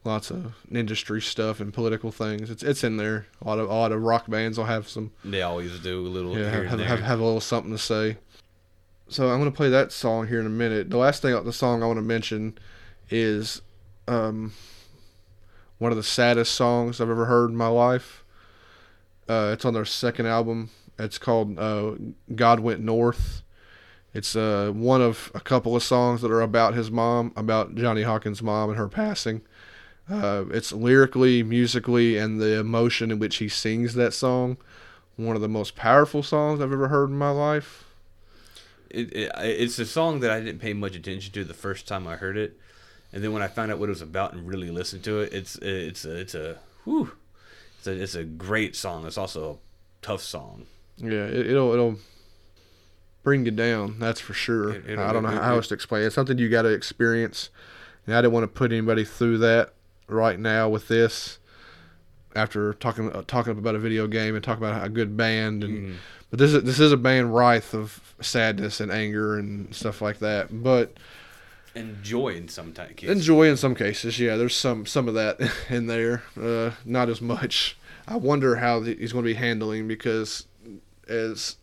Lots 0.09 0.31
of 0.31 0.55
industry 0.73 1.21
stuff 1.21 1.61
and 1.61 1.71
political 1.71 2.11
things. 2.11 2.49
It's 2.49 2.63
it's 2.63 2.83
in 2.83 2.97
there. 2.97 3.27
A 3.43 3.47
lot 3.47 3.59
of 3.59 3.69
a 3.69 3.75
lot 3.75 3.93
of 3.93 4.01
rock 4.03 4.27
bands 4.27 4.57
will 4.57 4.65
have 4.65 4.89
some 4.89 5.13
They 5.23 5.43
always 5.43 5.79
do 5.81 6.01
a 6.01 6.09
little 6.09 6.33
yeah 6.33 6.45
here 6.45 6.47
have, 6.47 6.61
and 6.61 6.69
have, 6.71 6.79
there. 6.79 6.89
have, 6.89 7.01
have 7.01 7.21
a 7.21 7.25
little 7.25 7.43
something 7.43 7.73
to 7.73 7.79
say. 7.79 8.17
So 9.09 9.29
I'm 9.29 9.39
gonna 9.39 9.51
play 9.51 9.69
that 9.69 9.93
song 9.93 10.27
here 10.27 10.41
in 10.41 10.47
a 10.47 10.49
minute. 10.49 10.89
The 10.89 10.97
last 10.97 11.21
thing 11.21 11.45
the 11.45 11.53
song 11.53 11.83
I 11.83 11.87
want 11.87 11.99
to 11.99 12.03
mention 12.03 12.59
is 13.11 13.61
um, 14.07 14.55
one 15.77 15.93
of 15.93 15.99
the 15.99 16.03
saddest 16.03 16.55
songs 16.55 17.03
I've 17.03 17.11
ever 17.11 17.27
heard 17.27 17.51
in 17.51 17.57
my 17.57 17.69
life. 17.69 18.25
Uh, 19.29 19.51
it's 19.53 19.67
on 19.67 19.75
their 19.75 19.85
second 19.85 20.25
album. 20.25 20.71
It's 20.99 21.19
called 21.19 21.59
uh, 21.59 21.97
"God 22.35 22.61
Went 22.61 22.81
North." 22.81 23.43
It's 24.15 24.35
uh, 24.35 24.73
one 24.75 25.03
of 25.03 25.31
a 25.35 25.41
couple 25.41 25.77
of 25.77 25.83
songs 25.83 26.23
that 26.23 26.31
are 26.31 26.41
about 26.41 26.73
his 26.73 26.91
mom, 26.91 27.31
about 27.37 27.75
Johnny 27.75 28.05
Hawkins' 28.05 28.43
mom 28.43 28.71
and 28.71 28.79
her 28.79 28.89
passing. 28.89 29.43
Uh, 30.11 30.45
it's 30.51 30.73
lyrically, 30.73 31.43
musically, 31.43 32.17
and 32.17 32.41
the 32.41 32.59
emotion 32.59 33.11
in 33.11 33.19
which 33.19 33.37
he 33.37 33.49
sings 33.49 33.95
that 33.95 34.15
song. 34.15 34.57
One 35.17 35.37
of 35.37 35.43
the 35.43 35.49
most 35.49 35.75
powerful 35.77 36.23
songs 36.23 36.61
I've 36.61 36.73
ever 36.73 36.89
heard 36.89 37.11
in 37.11 37.19
my 37.19 37.31
life. 37.31 37.85
it, 38.91 39.13
it, 39.13 39.33
it's 39.37 39.79
a 39.79 39.85
song 39.87 40.21
that 40.21 40.31
I 40.31 40.41
didn't 40.41 40.61
pay 40.61 40.73
much 40.73 40.95
attention 40.97 41.33
to 41.35 41.45
the 41.45 41.53
first 41.55 41.87
time 41.89 42.07
I 42.07 42.17
heard 42.17 42.37
it, 42.39 42.59
and 43.13 43.23
then 43.23 43.33
when 43.33 43.43
I 43.43 43.49
found 43.49 43.71
out 43.73 43.79
what 43.79 43.89
it 43.89 43.91
was 43.91 44.01
about 44.03 44.33
and 44.33 44.47
really 44.49 44.71
listened 44.71 45.03
to 45.05 45.21
it, 45.21 45.33
it's 45.33 45.57
it's 45.57 46.05
a, 46.05 46.17
it's 46.17 46.35
a 46.35 46.59
whew, 46.85 47.13
it's 47.79 47.87
a 47.87 47.93
it's 48.03 48.15
a 48.15 48.25
great 48.25 48.77
song. 48.77 49.07
It's 49.07 49.19
also 49.19 49.51
a 49.53 49.57
tough 50.07 50.23
song. 50.23 50.67
Yeah, 50.97 51.27
it, 51.27 51.49
it'll 51.49 51.73
it'll 51.73 51.97
bring 53.23 53.45
you 53.45 53.51
down. 53.51 53.99
That's 53.99 54.21
for 54.21 54.33
sure. 54.35 54.73
It- 54.75 54.99
I 54.99 55.13
don't 55.13 55.23
know 55.25 55.31
how 55.31 55.57
else 55.57 55.69
to 55.69 55.75
explain. 55.75 56.03
it. 56.03 56.07
It's 56.07 56.15
something 56.15 56.39
you 56.39 56.49
got 56.49 56.63
to 56.63 56.69
experience. 56.71 57.51
And 58.07 58.17
I 58.17 58.23
didn't 58.23 58.33
want 58.33 58.45
to 58.45 58.49
put 58.49 58.73
anybody 58.73 59.05
through 59.05 59.39
that 59.39 59.75
right 60.09 60.39
now 60.39 60.69
with 60.69 60.89
this. 60.89 61.39
After 62.37 62.75
talking 62.75 63.11
uh, 63.13 63.23
talking 63.27 63.53
about 63.59 63.75
a 63.75 63.79
video 63.79 64.07
game 64.07 64.35
and 64.35 64.45
talking 64.45 64.63
about 64.63 64.85
a 64.85 64.91
good 64.91 65.17
band, 65.17 65.65
and 65.65 65.79
Mhm. 65.79 65.95
but 66.31 66.39
this 66.39 66.53
is 66.53 66.63
this 66.63 66.79
is 66.79 66.93
a 66.93 66.97
band 66.97 67.35
rife 67.35 67.73
of 67.75 68.15
sadness 68.21 68.81
and 68.81 68.93
anger 68.93 69.39
and 69.39 69.75
stuff 69.75 70.03
like 70.03 70.19
that. 70.19 70.63
But 70.63 70.99
And 71.75 72.03
joy 72.03 72.35
in 72.35 72.49
some 72.49 72.73
ti- 72.73 72.95
cases. 72.95 73.17
enjoy 73.17 73.49
in 73.49 73.57
some 73.57 73.75
cases. 73.75 74.21
Yeah, 74.21 74.37
there's 74.37 74.55
some 74.55 74.85
some 74.85 75.09
of 75.09 75.15
that 75.15 75.41
in 75.71 75.87
there. 75.87 76.23
Uh, 76.41 76.73
not 76.85 77.09
as 77.09 77.21
much. 77.23 77.77
I 78.07 78.17
wonder 78.17 78.57
how 78.57 78.83
he's 78.83 79.13
going 79.13 79.25
to 79.25 79.31
be 79.31 79.35
handling 79.35 79.89
because 79.89 80.45
as 81.09 81.57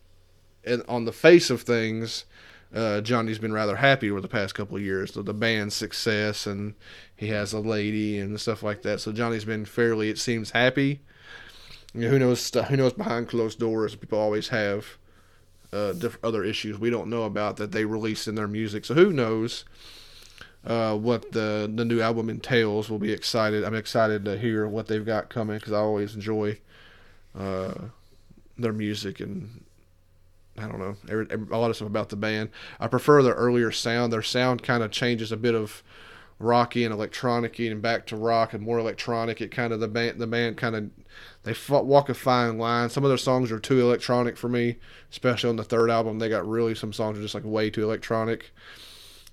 and 0.64 0.82
on 0.88 1.04
the 1.04 1.12
face 1.12 1.48
of 1.48 1.62
things, 1.62 2.24
uh, 2.74 3.00
Johnny's 3.00 3.38
been 3.38 3.52
rather 3.52 3.76
happy 3.76 4.10
over 4.10 4.20
the 4.20 4.28
past 4.28 4.54
couple 4.56 4.76
of 4.76 4.82
years. 4.82 5.12
The, 5.12 5.22
the 5.22 5.32
band's 5.32 5.76
success 5.76 6.44
and 6.46 6.74
he 7.16 7.28
has 7.28 7.52
a 7.52 7.60
lady 7.60 8.18
and 8.18 8.40
stuff 8.40 8.62
like 8.62 8.82
that. 8.82 9.00
So 9.00 9.12
Johnny's 9.12 9.44
been 9.44 9.64
fairly, 9.64 10.10
it 10.10 10.18
seems, 10.18 10.50
happy. 10.50 11.00
You 11.94 12.02
know, 12.02 12.08
who 12.08 12.18
knows? 12.18 12.50
Who 12.68 12.76
knows 12.76 12.92
behind 12.92 13.28
closed 13.28 13.58
doors? 13.58 13.94
People 13.94 14.18
always 14.18 14.48
have 14.48 14.98
uh, 15.72 15.92
diff- 15.92 16.18
other 16.22 16.44
issues 16.44 16.78
we 16.78 16.90
don't 16.90 17.08
know 17.08 17.22
about 17.24 17.56
that 17.56 17.72
they 17.72 17.84
release 17.84 18.28
in 18.28 18.34
their 18.34 18.48
music. 18.48 18.84
So 18.84 18.94
who 18.94 19.12
knows? 19.12 19.64
uh, 20.66 20.96
what 20.96 21.32
the 21.32 21.70
the 21.72 21.84
new 21.84 22.00
album 22.00 22.28
entails. 22.28 22.90
We'll 22.90 22.98
be 22.98 23.12
excited. 23.12 23.64
I'm 23.64 23.74
excited 23.74 24.24
to 24.24 24.36
hear 24.36 24.66
what 24.66 24.88
they've 24.88 25.04
got 25.06 25.28
coming 25.28 25.58
because 25.58 25.72
I 25.72 25.78
always 25.78 26.14
enjoy 26.14 26.58
uh, 27.38 27.74
their 28.58 28.72
music 28.72 29.20
and 29.20 29.64
I 30.58 30.62
don't 30.66 30.78
know 30.78 30.96
a 31.52 31.58
lot 31.58 31.70
of 31.70 31.76
stuff 31.76 31.88
about 31.88 32.08
the 32.08 32.16
band. 32.16 32.50
I 32.80 32.88
prefer 32.88 33.22
their 33.22 33.34
earlier 33.34 33.70
sound. 33.70 34.12
Their 34.12 34.22
sound 34.22 34.62
kind 34.62 34.82
of 34.82 34.90
changes 34.90 35.30
a 35.30 35.36
bit 35.36 35.54
of 35.54 35.84
rocky 36.38 36.84
and 36.84 36.92
electronic 36.92 37.58
and 37.58 37.80
back 37.80 38.06
to 38.06 38.16
rock 38.16 38.52
and 38.52 38.62
more 38.62 38.78
electronic. 38.78 39.40
It 39.40 39.50
kind 39.50 39.72
of 39.72 39.80
the 39.80 39.88
band 39.88 40.18
the 40.18 40.26
band 40.26 40.56
kind 40.56 40.76
of 40.76 40.90
they 41.44 41.54
walk 41.68 42.08
a 42.08 42.14
fine 42.14 42.58
line. 42.58 42.90
Some 42.90 43.04
of 43.04 43.08
their 43.08 43.16
songs 43.16 43.50
are 43.50 43.60
too 43.60 43.80
electronic 43.80 44.36
for 44.36 44.48
me, 44.48 44.76
especially 45.10 45.50
on 45.50 45.56
the 45.56 45.64
third 45.64 45.90
album. 45.90 46.18
They 46.18 46.28
got 46.28 46.46
really 46.46 46.74
some 46.74 46.92
songs 46.92 47.18
are 47.18 47.22
just 47.22 47.34
like 47.34 47.44
way 47.44 47.70
too 47.70 47.84
electronic. 47.84 48.52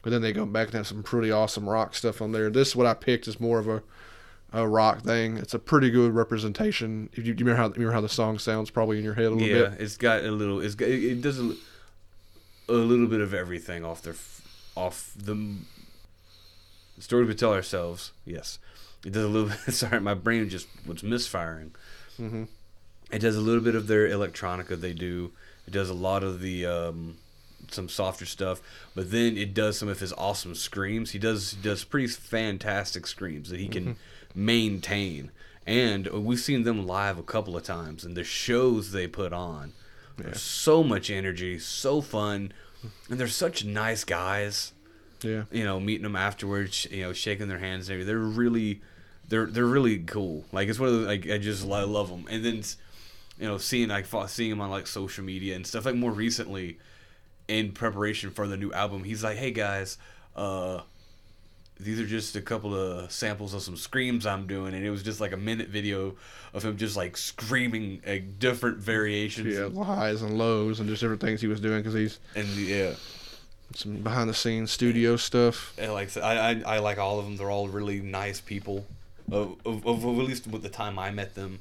But 0.02 0.10
then 0.10 0.22
they 0.22 0.34
go 0.34 0.46
back 0.46 0.68
and 0.68 0.76
have 0.76 0.88
some 0.88 1.02
pretty 1.02 1.32
awesome 1.32 1.68
rock 1.68 1.96
stuff 1.96 2.22
on 2.22 2.34
there. 2.34 2.50
This 2.50 2.76
what 2.76 2.86
I 2.86 2.94
picked 2.94 3.28
is 3.28 3.40
more 3.40 3.58
of 3.58 3.68
a, 3.70 3.82
a 4.52 4.68
rock 4.68 5.02
thing. 5.02 5.38
It's 5.38 5.54
a 5.54 5.60
pretty 5.60 5.90
good 5.90 6.14
representation. 6.14 7.10
If 7.14 7.20
you, 7.20 7.34
you 7.34 7.46
remember 7.46 7.56
how 7.56 7.68
you 7.68 7.74
remember 7.76 7.94
how 7.94 8.02
the 8.02 8.10
song 8.10 8.38
sounds, 8.38 8.70
probably 8.70 8.98
in 8.98 9.04
your 9.04 9.14
head 9.14 9.26
a 9.26 9.30
little 9.32 9.48
yeah, 9.48 9.70
bit. 9.70 9.72
Yeah, 9.72 9.84
it's 9.84 9.98
got 9.98 10.24
a 10.24 10.32
little. 10.32 10.60
It's 10.60 10.76
got, 10.76 10.90
it 10.90 11.22
does 11.22 11.40
a, 11.40 11.56
a 12.68 12.74
little 12.74 13.08
bit 13.08 13.22
of 13.22 13.34
everything 13.34 13.86
off 13.86 14.02
their 14.02 14.16
off 14.76 15.14
the, 15.16 15.56
the 16.96 17.02
story 17.02 17.26
we 17.26 17.34
tell 17.36 17.54
ourselves. 17.54 18.12
Yes, 18.26 18.60
It 19.06 19.12
does 19.14 19.26
a 19.26 19.28
little. 19.28 19.50
bit. 19.66 19.74
Sorry, 19.74 20.00
my 20.00 20.14
brain 20.14 20.50
just 20.50 20.68
was 20.86 21.04
misfiring. 21.04 21.74
Mhm. 22.20 22.48
It 23.12 23.20
does 23.20 23.36
a 23.36 23.42
little 23.42 23.62
bit 23.62 23.76
of 23.76 23.88
their 23.88 24.08
electronica. 24.08 24.80
They 24.80 24.94
do. 24.94 25.32
It 25.68 25.72
does 25.72 25.90
a 25.90 25.94
lot 25.94 26.24
of 26.24 26.40
the 26.42 26.66
um, 26.66 27.18
some 27.70 27.88
softer 27.90 28.26
stuff, 28.26 28.62
but 28.96 29.12
then 29.12 29.38
it 29.38 29.54
does 29.54 29.78
some 29.78 29.88
of 29.90 30.00
his 30.00 30.14
awesome 30.14 30.56
screams. 30.56 31.12
He 31.12 31.20
does 31.20 31.52
he 31.52 31.62
does 31.62 31.84
pretty 31.84 32.08
fantastic 32.08 33.06
screams 33.08 33.50
that 33.50 33.60
he 33.60 33.68
can 33.68 33.96
maintain. 34.36 35.32
And 35.66 36.08
we've 36.08 36.40
seen 36.40 36.64
them 36.64 36.86
live 36.86 37.18
a 37.18 37.24
couple 37.24 37.56
of 37.56 37.64
times, 37.64 38.04
and 38.04 38.18
the 38.18 38.24
shows 38.26 38.92
they 38.92 39.08
put 39.08 39.32
on, 39.32 39.72
are 40.24 40.34
so 40.36 40.84
much 40.84 41.10
energy, 41.10 41.58
so 41.58 42.02
fun, 42.02 42.52
and 43.10 43.18
they're 43.18 43.28
such 43.30 43.64
nice 43.64 44.04
guys 44.04 44.74
Yeah. 45.24 45.44
you 45.52 45.64
know, 45.64 45.80
meeting 45.80 46.04
them 46.04 46.16
afterwards, 46.16 46.88
you 46.92 47.02
know, 47.04 47.14
shaking 47.14 47.48
their 47.48 47.60
hands 47.60 47.90
and 47.90 47.94
everything. 47.94 48.08
They're 48.08 48.20
really, 48.20 48.82
they're 49.30 49.46
they're 49.46 49.66
really 49.66 50.00
cool. 50.00 50.46
Like 50.52 50.68
it's 50.70 50.80
one 50.80 50.90
of 50.90 51.02
the 51.02 51.08
like 51.08 51.30
I 51.30 51.38
just 51.38 51.64
I 51.66 51.84
love 51.84 52.10
them. 52.10 52.26
And 52.30 52.44
then, 52.44 52.64
you 53.40 53.48
know, 53.48 53.58
seeing 53.58 53.90
like 53.90 54.08
seeing 54.28 54.52
him 54.52 54.62
on 54.62 54.70
like 54.70 54.88
social 54.88 55.24
media 55.24 55.56
and 55.56 55.66
stuff 55.66 55.86
like 55.86 55.96
more 55.96 56.12
recently, 56.12 56.78
in 57.48 57.72
preparation 57.72 58.32
for 58.32 58.48
the 58.48 58.58
new 58.58 58.72
album, 58.74 59.04
he's 59.04 59.24
like, 59.24 59.38
hey 59.38 59.52
guys, 59.52 59.98
uh. 60.36 60.82
These 61.80 62.00
are 62.00 62.06
just 62.06 62.36
a 62.36 62.42
couple 62.42 62.76
of 62.76 63.12
samples 63.12 63.56
of 63.56 63.64
some 63.64 63.76
screams 63.76 64.28
I'm 64.28 64.46
doing, 64.46 64.76
and 64.76 64.86
it 64.86 64.92
was 64.92 65.02
just 65.02 65.20
like 65.20 65.32
a 65.34 65.38
minute 65.38 65.70
video 65.70 66.16
of 66.54 66.64
him 66.64 66.78
just 66.78 66.96
like 66.96 67.18
screaming 67.18 68.00
like 68.06 68.38
different 68.38 68.78
variations. 68.78 69.54
Yeah, 69.54 69.84
highs 69.84 70.22
and 70.22 70.38
lows 70.38 70.80
and 70.80 70.88
just 70.88 71.02
different 71.02 71.20
things 71.20 71.42
he 71.42 71.48
was 71.48 71.60
doing 71.60 71.80
because 71.80 71.96
he's 71.96 72.20
And 72.36 72.48
yeah, 72.50 72.94
some 73.76 73.98
behind 73.98 74.30
the 74.30 74.34
scenes 74.34 74.72
studio 74.72 75.16
stuff. 75.16 75.74
And 75.78 75.94
like 75.94 76.16
I, 76.18 76.52
I, 76.52 76.76
I 76.76 76.80
like 76.80 76.98
all 76.98 77.20
of 77.20 77.26
them. 77.26 77.38
They're 77.38 77.52
all 77.52 77.68
really 77.68 78.02
nice 78.02 78.42
people. 78.42 78.86
Of, 79.32 79.58
of, 79.66 79.86
of 79.86 80.04
at 80.04 80.26
least 80.26 80.48
with 80.48 80.64
the 80.64 80.70
time 80.70 81.00
I 81.00 81.12
met 81.12 81.36
them, 81.36 81.60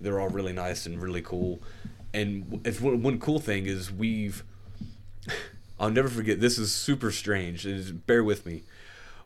they're 0.00 0.20
all 0.20 0.28
really 0.28 0.52
nice 0.52 0.86
and 0.86 1.00
really 1.00 1.22
cool. 1.22 1.60
And 2.12 2.60
if 2.64 2.80
one, 2.80 3.02
one 3.02 3.18
cool 3.18 3.38
thing 3.38 3.66
is 3.66 3.90
we've, 3.90 4.44
I'll 5.80 5.90
never 5.90 6.08
forget. 6.08 6.40
This 6.40 6.58
is 6.58 6.74
super 6.74 7.10
strange. 7.10 7.66
Is 7.66 7.92
bear 7.92 8.22
with 8.22 8.46
me. 8.46 8.62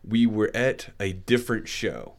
We 0.07 0.27
were 0.27 0.51
at 0.55 0.91
a 1.01 1.13
different 1.13 1.69
show, 1.69 2.15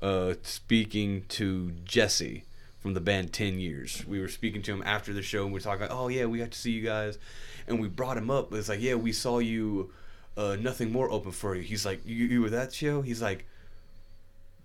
uh, 0.00 0.34
speaking 0.42 1.24
to 1.30 1.72
Jesse 1.84 2.44
from 2.82 2.94
the 2.94 3.00
band 3.00 3.32
Ten 3.32 3.60
Years. 3.60 4.04
We 4.06 4.20
were 4.20 4.28
speaking 4.28 4.60
to 4.62 4.72
him 4.72 4.82
after 4.84 5.12
the 5.12 5.22
show, 5.22 5.44
and 5.44 5.52
we 5.52 5.60
are 5.60 5.62
talking. 5.62 5.86
Oh 5.88 6.08
yeah, 6.08 6.26
we 6.26 6.38
got 6.38 6.50
to 6.50 6.58
see 6.58 6.72
you 6.72 6.82
guys, 6.82 7.18
and 7.66 7.80
we 7.80 7.88
brought 7.88 8.18
him 8.18 8.30
up. 8.30 8.52
It's 8.52 8.68
like, 8.68 8.80
yeah, 8.80 8.94
we 8.94 9.12
saw 9.12 9.38
you. 9.38 9.92
Uh, 10.36 10.56
nothing 10.58 10.90
more 10.90 11.10
open 11.10 11.30
for 11.30 11.54
you. 11.54 11.62
He's 11.62 11.84
like, 11.84 12.00
you, 12.06 12.26
you 12.26 12.40
were 12.40 12.50
that 12.50 12.72
show. 12.72 13.02
He's 13.02 13.20
like, 13.20 13.44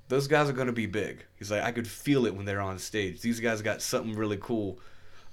those 0.07 0.27
guys 0.27 0.49
are 0.49 0.53
gonna 0.53 0.71
be 0.71 0.85
big. 0.85 1.25
He's 1.37 1.51
like, 1.51 1.61
I 1.61 1.71
could 1.73 1.87
feel 1.87 2.25
it 2.25 2.33
when 2.33 2.45
they're 2.45 2.61
on 2.61 2.79
stage. 2.79 3.19
These 3.21 3.41
guys 3.41 3.61
got 3.61 3.81
something 3.81 4.15
really 4.15 4.37
cool 4.37 4.79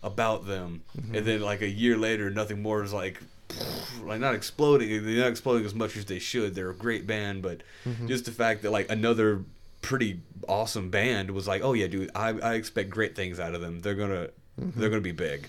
about 0.02 0.46
them. 0.46 0.82
And 1.14 1.24
then 1.24 1.40
like 1.40 1.62
a 1.62 1.68
year 1.68 1.96
later, 1.96 2.30
nothing 2.30 2.60
more 2.60 2.82
is 2.82 2.92
like, 2.92 3.20
like 4.02 4.20
not 4.20 4.34
exploding. 4.34 4.88
They're 5.04 5.20
not 5.20 5.28
exploding 5.30 5.64
as 5.64 5.74
much 5.74 5.96
as 5.96 6.04
they 6.06 6.18
should. 6.18 6.54
They're 6.56 6.70
a 6.70 6.74
great 6.74 7.06
band, 7.06 7.40
but 7.42 7.62
just 8.08 8.24
the 8.24 8.32
fact 8.32 8.62
that 8.62 8.72
like 8.72 8.90
another 8.90 9.44
pretty 9.84 10.20
awesome 10.48 10.90
band 10.90 11.30
was 11.30 11.46
like, 11.46 11.62
oh 11.62 11.72
yeah, 11.72 11.86
dude, 11.86 12.10
I, 12.14 12.28
I 12.30 12.54
expect 12.54 12.90
great 12.90 13.14
things 13.14 13.38
out 13.38 13.54
of 13.54 13.60
them. 13.60 13.80
They're 13.80 13.94
gonna 13.94 14.28
they're 14.58 14.88
gonna 14.88 15.00
be 15.00 15.12
big. 15.12 15.48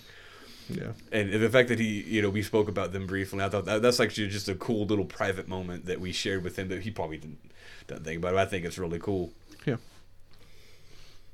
Yeah. 0.68 0.92
And 1.12 1.32
the 1.32 1.48
fact 1.48 1.68
that 1.68 1.78
he, 1.78 2.02
you 2.02 2.20
know, 2.22 2.28
we 2.30 2.42
spoke 2.42 2.68
about 2.68 2.92
them 2.92 3.06
briefly, 3.06 3.42
I 3.44 3.48
thought 3.48 3.66
that, 3.66 3.82
that's 3.82 4.00
actually 4.00 4.28
just 4.28 4.48
a 4.48 4.54
cool 4.56 4.84
little 4.86 5.04
private 5.04 5.46
moment 5.46 5.86
that 5.86 6.00
we 6.00 6.10
shared 6.12 6.42
with 6.42 6.58
him 6.58 6.68
that 6.68 6.82
he 6.82 6.90
probably 6.90 7.18
didn't, 7.18 7.38
didn't 7.86 8.02
think 8.04 8.18
about. 8.18 8.34
It. 8.34 8.38
I 8.38 8.46
think 8.46 8.64
it's 8.64 8.76
really 8.76 8.98
cool. 8.98 9.32
Yeah. 9.64 9.76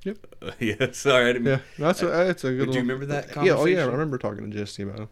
Yep. 0.05 0.19
yeah, 0.59 0.93
sorry. 0.93 1.31
I 1.31 1.33
didn't, 1.33 1.47
Yeah, 1.47 1.59
that's 1.79 2.03
a, 2.03 2.07
that's 2.09 2.45
a 2.45 2.53
good. 2.53 2.67
Did 2.67 2.75
you 2.75 2.81
remember 2.83 3.07
that 3.07 3.35
Yeah, 3.43 3.55
oh 3.55 3.65
yeah, 3.65 3.83
I 3.85 3.87
remember 3.87 4.19
talking 4.19 4.51
to 4.51 4.57
Jesse 4.57 4.83
about 4.83 4.99
him. 4.99 5.09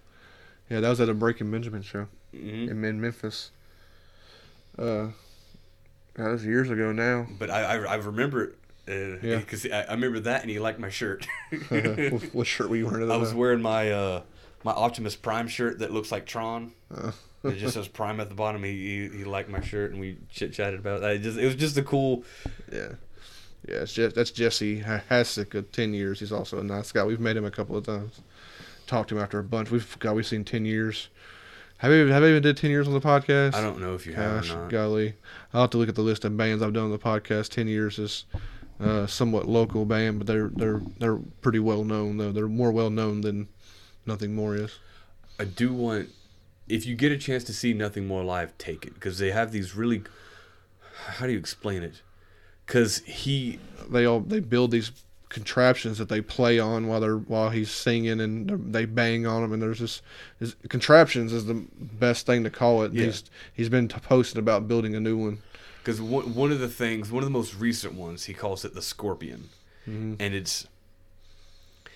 Yeah, 0.68 0.80
that 0.80 0.88
was 0.88 1.00
at 1.00 1.08
a 1.08 1.14
Breaking 1.14 1.50
Benjamin 1.50 1.82
show 1.82 2.06
Mhm. 2.34 2.68
in, 2.70 2.84
in 2.84 3.00
Memphis. 3.00 3.50
Uh, 4.78 5.08
that 6.24 6.30
was 6.30 6.44
years 6.44 6.70
ago 6.70 6.92
now. 6.92 7.26
But 7.38 7.50
I, 7.50 7.62
I, 7.62 7.76
I 7.76 7.94
remember 7.96 8.44
it. 8.44 8.54
Uh, 8.88 9.18
Yeah. 9.26 9.36
Because 9.38 9.66
I, 9.66 9.82
I 9.82 9.92
remember 9.92 10.20
that, 10.20 10.42
and 10.42 10.50
he 10.50 10.58
liked 10.58 10.78
my 10.78 10.90
shirt. 10.90 11.26
what, 11.68 12.22
what 12.34 12.46
shirt 12.46 12.68
were 12.70 12.76
you 12.76 12.86
wearing? 12.86 13.10
I 13.12 13.16
was 13.16 13.34
wearing 13.34 13.62
my 13.62 13.90
uh, 13.90 14.22
my 14.64 14.72
Optimus 14.72 15.16
Prime 15.16 15.48
shirt 15.48 15.78
that 15.80 15.92
looks 15.92 16.10
like 16.12 16.26
Tron. 16.26 16.72
Uh, 16.94 17.12
It 17.42 17.56
just 17.56 17.72
says 17.72 17.88
Prime 17.88 18.20
at 18.20 18.28
the 18.28 18.34
bottom. 18.34 18.62
He, 18.64 19.08
he, 19.08 19.18
he 19.18 19.24
liked 19.24 19.48
my 19.48 19.62
shirt, 19.62 19.92
and 19.92 19.98
we 20.00 20.18
chit 20.30 20.52
chatted 20.52 20.78
about 20.78 21.02
it. 21.02 21.06
I 21.06 21.16
just 21.16 21.38
it 21.38 21.46
was 21.46 21.54
just 21.54 21.74
a 21.78 21.82
cool. 21.82 22.22
yeah, 22.70 22.88
yeah. 23.66 23.76
It's 23.76 23.94
just, 23.94 24.14
that's 24.14 24.30
Jesse 24.30 24.82
Hasek 24.82 25.54
of 25.54 25.72
ten 25.72 25.94
years. 25.94 26.20
He's 26.20 26.32
also 26.32 26.58
a 26.60 26.62
nice 26.62 26.92
guy. 26.92 27.02
We've 27.02 27.18
met 27.18 27.38
him 27.38 27.46
a 27.46 27.50
couple 27.50 27.78
of 27.78 27.86
times. 27.86 28.20
Talked 28.86 29.08
to 29.08 29.16
him 29.16 29.22
after 29.22 29.38
a 29.38 29.42
bunch. 29.42 29.70
We've 29.70 29.98
God, 30.00 30.16
we've 30.16 30.26
seen 30.26 30.44
ten 30.44 30.66
years. 30.66 31.08
Have 31.80 31.92
you 31.92 32.06
have 32.08 32.22
I 32.22 32.28
even 32.28 32.42
did 32.42 32.58
ten 32.58 32.70
years 32.70 32.86
on 32.86 32.92
the 32.92 33.00
podcast? 33.00 33.54
I 33.54 33.62
don't 33.62 33.80
know 33.80 33.94
if 33.94 34.06
you 34.06 34.12
have 34.12 34.44
or 34.44 34.54
not. 34.54 34.68
golly. 34.68 35.14
I'll 35.54 35.62
have 35.62 35.70
to 35.70 35.78
look 35.78 35.88
at 35.88 35.94
the 35.94 36.02
list 36.02 36.26
of 36.26 36.36
bands 36.36 36.62
I've 36.62 36.74
done 36.74 36.84
on 36.84 36.90
the 36.90 36.98
podcast. 36.98 37.48
Ten 37.48 37.68
years 37.68 37.98
is 37.98 38.26
uh, 38.78 39.06
somewhat 39.06 39.48
local 39.48 39.86
band, 39.86 40.18
but 40.18 40.26
they're 40.26 40.48
they're 40.48 40.82
they're 40.98 41.16
pretty 41.40 41.58
well 41.58 41.82
known 41.82 42.18
though. 42.18 42.32
They're 42.32 42.48
more 42.48 42.70
well 42.70 42.90
known 42.90 43.22
than 43.22 43.48
Nothing 44.04 44.34
More 44.34 44.54
is. 44.56 44.78
I 45.38 45.44
do 45.44 45.72
want, 45.72 46.10
if 46.68 46.84
you 46.84 46.94
get 46.94 47.12
a 47.12 47.16
chance 47.16 47.44
to 47.44 47.54
see 47.54 47.72
Nothing 47.72 48.06
More 48.06 48.22
live, 48.24 48.56
take 48.58 48.84
it 48.84 48.92
because 48.92 49.18
they 49.18 49.30
have 49.30 49.50
these 49.50 49.74
really. 49.74 50.02
How 51.06 51.24
do 51.24 51.32
you 51.32 51.38
explain 51.38 51.82
it? 51.82 52.02
Because 52.66 52.98
he, 53.06 53.58
They 53.90 54.04
all 54.04 54.20
they 54.20 54.40
build 54.40 54.70
these 54.70 54.92
contraptions 55.30 55.96
that 55.98 56.08
they 56.10 56.20
play 56.20 56.58
on 56.58 56.86
while 56.88 57.00
they're 57.00 57.16
while 57.16 57.48
he's 57.50 57.70
singing 57.70 58.20
and 58.20 58.50
they're- 58.74 58.86
bang 58.86 59.26
on 59.26 59.40
them 59.42 59.52
and 59.52 59.62
there's 59.62 59.78
this 59.78 60.02
is, 60.40 60.56
contraptions 60.68 61.32
is 61.32 61.46
the 61.46 61.64
best 61.80 62.26
thing 62.26 62.44
to 62.44 62.50
call 62.50 62.82
it. 62.82 62.92
Yeah. 62.92 63.06
He's 63.06 63.24
he's 63.54 63.68
been 63.70 63.88
posting 63.88 64.38
about 64.38 64.68
building 64.68 64.94
a 64.94 65.00
new 65.00 65.16
one. 65.16 65.38
because 65.82 66.00
one, 66.00 66.34
one 66.34 66.52
of 66.52 66.58
the 66.60 66.68
things, 66.68 67.10
one 67.10 67.22
of 67.22 67.26
the 67.26 67.32
most 67.32 67.54
recent 67.56 67.94
ones, 67.94 68.24
he 68.24 68.34
calls 68.34 68.64
it 68.66 68.74
the 68.74 68.82
Scorpion, 68.82 69.48
Mhm. 69.88 70.16
and 70.20 70.34
it's 70.34 70.66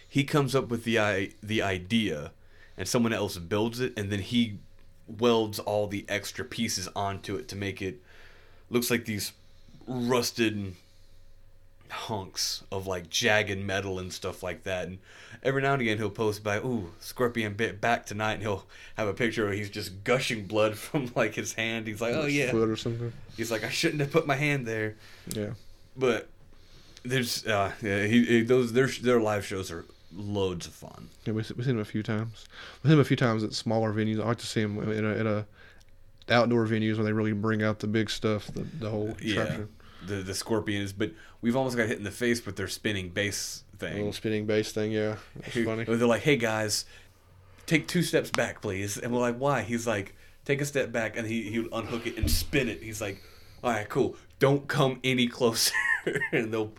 he 0.08 0.24
comes 0.24 0.54
up 0.54 0.68
with 0.68 0.84
the 0.84 0.98
i 0.98 1.30
the 1.42 1.60
idea, 1.60 2.32
and 2.78 2.86
someone 2.88 3.12
else 3.12 3.36
builds 3.36 3.80
it, 3.80 3.92
and 3.96 4.10
then 4.12 4.20
he 4.20 4.58
welds 5.06 5.58
all 5.58 5.86
the 5.88 6.04
extra 6.08 6.44
pieces 6.44 6.88
onto 6.96 7.36
it 7.36 7.46
to 7.48 7.56
make 7.56 7.82
it 7.82 8.00
looks 8.70 8.90
like 8.90 9.04
these 9.04 9.32
rusted 9.86 10.74
hunks 11.94 12.62
of 12.70 12.86
like 12.86 13.08
jagged 13.08 13.58
metal 13.58 13.98
and 13.98 14.12
stuff 14.12 14.42
like 14.42 14.64
that. 14.64 14.88
And 14.88 14.98
every 15.42 15.62
now 15.62 15.72
and 15.72 15.82
again 15.82 15.98
he'll 15.98 16.10
post 16.10 16.42
by, 16.44 16.58
"Ooh, 16.58 16.90
Scorpion 17.00 17.54
bit 17.54 17.80
back 17.80 18.06
tonight," 18.06 18.34
and 18.34 18.42
he'll 18.42 18.66
have 18.96 19.08
a 19.08 19.14
picture 19.14 19.44
where 19.44 19.52
he's 19.54 19.70
just 19.70 20.04
gushing 20.04 20.46
blood 20.46 20.76
from 20.78 21.10
like 21.14 21.34
his 21.34 21.54
hand. 21.54 21.86
He's 21.86 22.00
like, 22.00 22.14
"Oh 22.14 22.26
yeah," 22.26 22.50
foot 22.50 22.68
or 22.68 22.76
something. 22.76 23.12
he's 23.36 23.50
like, 23.50 23.64
"I 23.64 23.70
shouldn't 23.70 24.00
have 24.00 24.10
put 24.12 24.26
my 24.26 24.36
hand 24.36 24.66
there," 24.66 24.96
Yeah. 25.28 25.50
but 25.96 26.28
there's 27.06 27.46
uh 27.46 27.70
yeah 27.82 28.04
he, 28.06 28.24
he 28.24 28.42
those 28.42 28.72
their 28.72 28.86
their 28.86 29.20
live 29.20 29.44
shows 29.44 29.70
are 29.70 29.84
loads 30.16 30.66
of 30.66 30.72
fun. 30.72 31.08
Yeah, 31.26 31.32
we, 31.32 31.38
we've 31.38 31.46
seen 31.66 31.74
him 31.74 31.78
a 31.80 31.84
few 31.84 32.02
times. 32.02 32.46
We've 32.82 32.90
seen 32.90 32.98
him 32.98 33.00
a 33.00 33.04
few 33.04 33.16
times 33.16 33.42
at 33.44 33.52
smaller 33.52 33.92
venues. 33.92 34.20
I 34.20 34.24
like 34.26 34.38
to 34.38 34.46
see 34.46 34.60
him 34.60 34.78
in 34.82 35.04
a, 35.04 35.08
in 35.14 35.26
a 35.26 35.46
outdoor 36.30 36.66
venues 36.66 36.96
when 36.96 37.04
they 37.04 37.12
really 37.12 37.32
bring 37.32 37.62
out 37.62 37.80
the 37.80 37.86
big 37.86 38.08
stuff, 38.08 38.46
the, 38.46 38.60
the 38.78 38.88
whole 38.88 39.14
Yeah, 39.20 39.58
the 40.06 40.16
the 40.16 40.34
Scorpions, 40.34 40.92
but 40.92 41.12
we've 41.40 41.56
almost 41.56 41.76
got 41.76 41.88
hit 41.88 41.98
in 41.98 42.04
the 42.04 42.10
face 42.10 42.44
with 42.44 42.56
their 42.56 42.68
spinning 42.68 43.08
bass 43.10 43.64
thing. 43.78 43.96
little 43.96 44.12
spinning 44.12 44.46
bass 44.46 44.72
thing, 44.72 44.92
yeah. 44.92 45.16
It's 45.44 45.64
funny. 45.64 45.84
They're 45.84 46.06
like, 46.06 46.22
"Hey 46.22 46.36
guys, 46.36 46.84
take 47.66 47.88
two 47.88 48.02
steps 48.02 48.30
back, 48.30 48.62
please." 48.62 48.96
And 48.96 49.12
we're 49.12 49.20
like, 49.20 49.36
"Why?" 49.36 49.62
He's 49.62 49.86
like, 49.86 50.14
"Take 50.44 50.60
a 50.60 50.64
step 50.64 50.92
back," 50.92 51.16
and 51.16 51.26
he 51.26 51.50
he 51.50 51.58
would 51.58 51.72
unhook 51.72 52.06
it 52.06 52.16
and 52.16 52.30
spin 52.30 52.68
it. 52.68 52.82
He's 52.82 53.00
like, 53.00 53.22
"All 53.62 53.70
right, 53.70 53.88
cool. 53.88 54.16
Don't 54.38 54.66
come 54.68 55.00
any 55.04 55.26
closer." 55.26 55.74
and 56.32 56.52
they'll. 56.52 56.72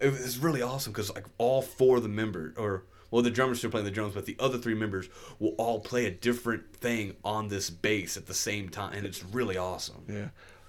It 0.00 0.10
was 0.10 0.38
really 0.38 0.62
awesome 0.62 0.92
because 0.92 1.14
like 1.14 1.26
all 1.38 1.62
four 1.62 1.98
of 1.98 2.02
the 2.02 2.08
members, 2.08 2.56
or 2.56 2.84
well, 3.12 3.22
the 3.22 3.30
drummer's 3.30 3.58
still 3.58 3.70
playing 3.70 3.84
the 3.84 3.92
drums, 3.92 4.14
but 4.14 4.24
the 4.24 4.36
other 4.40 4.56
three 4.56 4.74
members 4.74 5.08
will 5.38 5.54
all 5.58 5.80
play 5.80 6.06
a 6.06 6.10
different 6.10 6.74
thing 6.74 7.14
on 7.22 7.48
this 7.48 7.68
bass 7.68 8.16
at 8.16 8.26
the 8.26 8.34
same 8.34 8.70
time, 8.70 8.94
and 8.94 9.06
it's 9.06 9.22
really 9.22 9.56
awesome. 9.58 10.02
Yeah. 10.08 10.28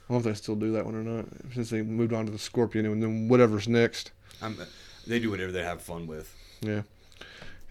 I 0.09 0.13
don't 0.13 0.23
know 0.25 0.29
if 0.29 0.35
they 0.35 0.41
still 0.41 0.55
do 0.55 0.71
that 0.73 0.85
one 0.85 0.95
or 0.95 1.03
not. 1.03 1.25
Since 1.53 1.69
they 1.69 1.81
moved 1.81 2.13
on 2.13 2.25
to 2.25 2.31
the 2.31 2.37
Scorpion 2.39 2.85
and 2.85 3.01
then 3.01 3.29
whatever's 3.29 3.67
next. 3.67 4.11
I'm, 4.41 4.57
they 5.07 5.19
do 5.19 5.31
whatever 5.31 5.51
they 5.51 5.63
have 5.63 5.81
fun 5.81 6.07
with. 6.07 6.33
Yeah. 6.61 6.81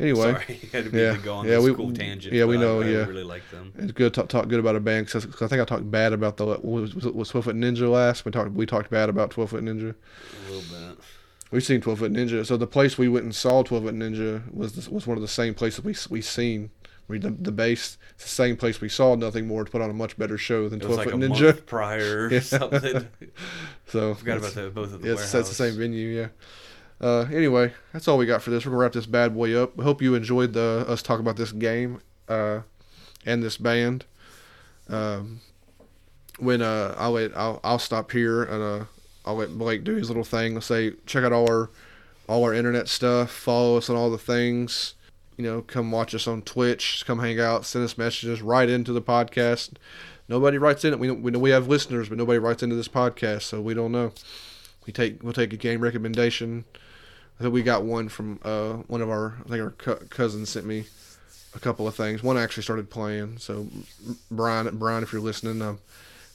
Anyway, 0.01 0.33
Sorry, 0.33 0.55
had 0.73 0.91
to, 0.91 0.99
Yeah. 0.99 1.13
to 1.17 1.19
go 1.23 1.35
on 1.35 1.45
Yeah, 1.47 1.57
this 1.57 1.65
we- 1.65 1.75
cool 1.75 1.93
tangent. 1.93 2.35
yeah, 2.35 2.45
we 2.47 2.57
I- 2.57 2.61
know, 2.61 2.81
I, 2.81 2.87
yeah. 2.87 3.05
really 3.05 3.23
like 3.23 3.49
them. 3.51 3.73
it's 3.77 3.93
good 3.93 4.13
to 4.15 4.21
talk, 4.23 4.29
talk 4.31 4.49
good 4.49 4.59
about 4.59 4.75
a 4.75 4.81
band 4.81 5.07
because 5.07 5.27
I 5.27 5.47
think 5.47 5.61
I 5.61 5.65
talked 5.67 5.89
bad 5.91 6.13
about 6.15 6.39
the 6.39 6.47
was, 6.47 6.95
was 6.95 7.29
Twelve 7.29 7.45
Foot 7.45 7.57
Ninja 7.57 7.89
last. 7.91 8.25
We 8.25 8.33
talked 8.33 8.53
we 8.53 8.65
talked 8.67 8.91
bad 8.91 9.11
about 9.11 9.31
Twelve 9.31 9.51
Foot 9.51 9.63
Ninja. 9.63 9.95
A 10.49 10.51
little 10.53 10.89
bit. 10.89 10.99
We've 11.51 11.63
seen 11.63 11.83
Twelve 11.83 11.99
Foot 11.99 12.13
Ninja. 12.13 12.45
So 12.47 12.57
the 12.57 12.67
place 12.67 12.97
we 12.97 13.09
went 13.09 13.25
and 13.25 13.35
saw 13.35 13.63
Twelve 13.63 13.85
Foot 13.85 13.95
Ninja 13.95 14.51
was 14.53 14.89
was 14.89 15.07
one 15.07 15.19
of 15.19 15.23
the 15.23 15.29
same 15.29 15.53
places 15.55 15.85
we 15.85 15.95
we 16.11 16.23
seen 16.23 16.71
I 17.13 17.19
mean, 17.19 17.37
the, 17.37 17.43
the 17.43 17.53
base, 17.53 17.99
it's 18.15 18.25
the 18.25 18.31
same 18.31 18.57
place 18.57 18.81
we 18.81 18.89
saw 18.89 19.15
Nothing 19.15 19.47
More 19.47 19.65
to 19.65 19.71
put 19.71 19.83
on 19.83 19.91
a 19.91 19.93
much 19.93 20.17
better 20.17 20.39
show 20.39 20.69
than 20.69 20.81
12 20.81 20.97
like 20.97 21.11
Foot 21.11 21.19
Ninja. 21.21 21.67
prior 21.67 22.27
or 22.27 22.31
Yeah. 22.33 22.41
something. 22.41 23.09
So 23.87 24.13
I 24.13 24.15
Forgot 24.15 24.39
about 24.39 24.53
that. 24.55 24.75
Both 24.75 24.95
of 24.95 25.03
the 25.03 25.09
Yes, 25.09 25.17
warehouse. 25.17 25.33
that's 25.33 25.49
the 25.51 25.55
same 25.55 25.77
venue. 25.77 26.09
Yeah. 26.09 26.29
Uh, 27.01 27.27
anyway, 27.33 27.73
that's 27.93 28.09
all 28.09 28.17
we 28.17 28.25
got 28.25 28.41
for 28.41 28.51
this. 28.51 28.65
We're 28.65 28.71
gonna 28.71 28.81
wrap 28.83 28.93
this 28.93 29.05
bad 29.07 29.35
boy 29.35 29.55
up. 29.55 29.79
Hope 29.79 30.01
you 30.01 30.15
enjoyed 30.15 30.55
the 30.55 30.87
us 30.89 31.03
talk 31.03 31.21
about 31.21 31.37
this 31.37 31.53
game 31.53 32.01
uh, 32.29 32.61
and 33.27 33.43
this 33.43 33.59
band. 33.59 34.07
Um, 34.89 35.41
when 36.39 36.63
uh, 36.63 36.95
I'll 36.97 37.13
let 37.13 37.37
I'll, 37.37 37.61
I'll 37.63 37.79
stop 37.79 38.13
here 38.13 38.45
and 38.45 38.63
uh, 38.63 38.85
I'll 39.27 39.37
let 39.37 39.51
Blake 39.59 39.85
do 39.85 39.95
his 39.97 40.09
little 40.09 40.25
thing. 40.25 40.55
Let's 40.55 40.67
say 40.67 40.93
check 41.05 41.25
out 41.25 41.33
all 41.33 41.51
our 41.51 41.71
all 42.29 42.45
our 42.45 42.55
internet 42.55 42.89
stuff. 42.89 43.31
Follow 43.31 43.77
us 43.77 43.91
on 43.91 43.97
all 43.97 44.11
the 44.11 44.17
things. 44.17 44.95
You 45.37 45.45
know, 45.45 45.63
come 45.63 45.91
watch 45.91 46.15
us 46.15 46.27
on 46.27 46.43
Twitch. 46.43 47.05
Come 47.07 47.19
hang 47.19 47.41
out. 47.41 47.65
Send 47.65 47.85
us 47.85 47.97
messages. 47.97 48.43
Write 48.43 48.69
into 48.69 48.93
the 48.93 49.03
podcast. 49.03 49.73
Nobody 50.29 50.59
writes 50.59 50.85
in 50.85 50.93
it. 50.93 50.99
We 50.99 51.11
we 51.11 51.31
know 51.31 51.39
we 51.39 51.51
have 51.51 51.69
listeners, 51.69 52.09
but 52.09 52.19
nobody 52.19 52.39
writes 52.39 52.63
into 52.63 52.77
this 52.77 52.89
podcast, 52.89 53.43
so 53.43 53.61
we 53.61 53.75
don't 53.75 53.93
know. 53.93 54.13
We 54.87 54.93
take 54.93 55.23
we'll 55.23 55.33
take 55.33 55.53
a 55.53 55.57
game 55.57 55.81
recommendation. 55.81 56.65
I 57.39 57.43
think 57.43 57.55
we 57.55 57.63
got 57.63 57.85
one 57.85 58.09
from 58.09 58.39
uh, 58.43 58.75
one 58.87 59.01
of 59.03 59.11
our 59.11 59.39
I 59.45 59.49
think 59.49 59.63
our 59.63 59.71
co- 59.71 60.07
cousins 60.11 60.51
sent 60.51 60.67
me 60.67 60.85
a 61.55 61.59
couple 61.59 61.87
of 61.87 61.95
things. 61.95 62.23
One 62.23 62.39
actually 62.39 62.63
started 62.63 62.91
playing. 62.91 63.39
So 63.39 63.67
Brian, 64.31 64.77
Brian, 64.79 65.03
if 65.03 65.13
you're 65.13 65.23
listening, 65.23 65.61
um, 65.61 65.81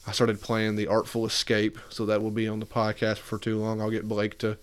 I 0.05 0.11
started 0.11 0.41
playing 0.41 0.75
the 0.75 0.87
Artful 0.87 1.25
Escape. 1.25 1.77
So 1.89 2.05
that 2.05 2.21
will 2.21 2.31
be 2.31 2.47
on 2.47 2.59
the 2.59 2.65
podcast 2.65 3.17
for 3.17 3.37
too 3.37 3.57
long. 3.57 3.81
I'll 3.81 3.89
get 3.89 4.07
Blake 4.07 4.37
to 4.39 4.57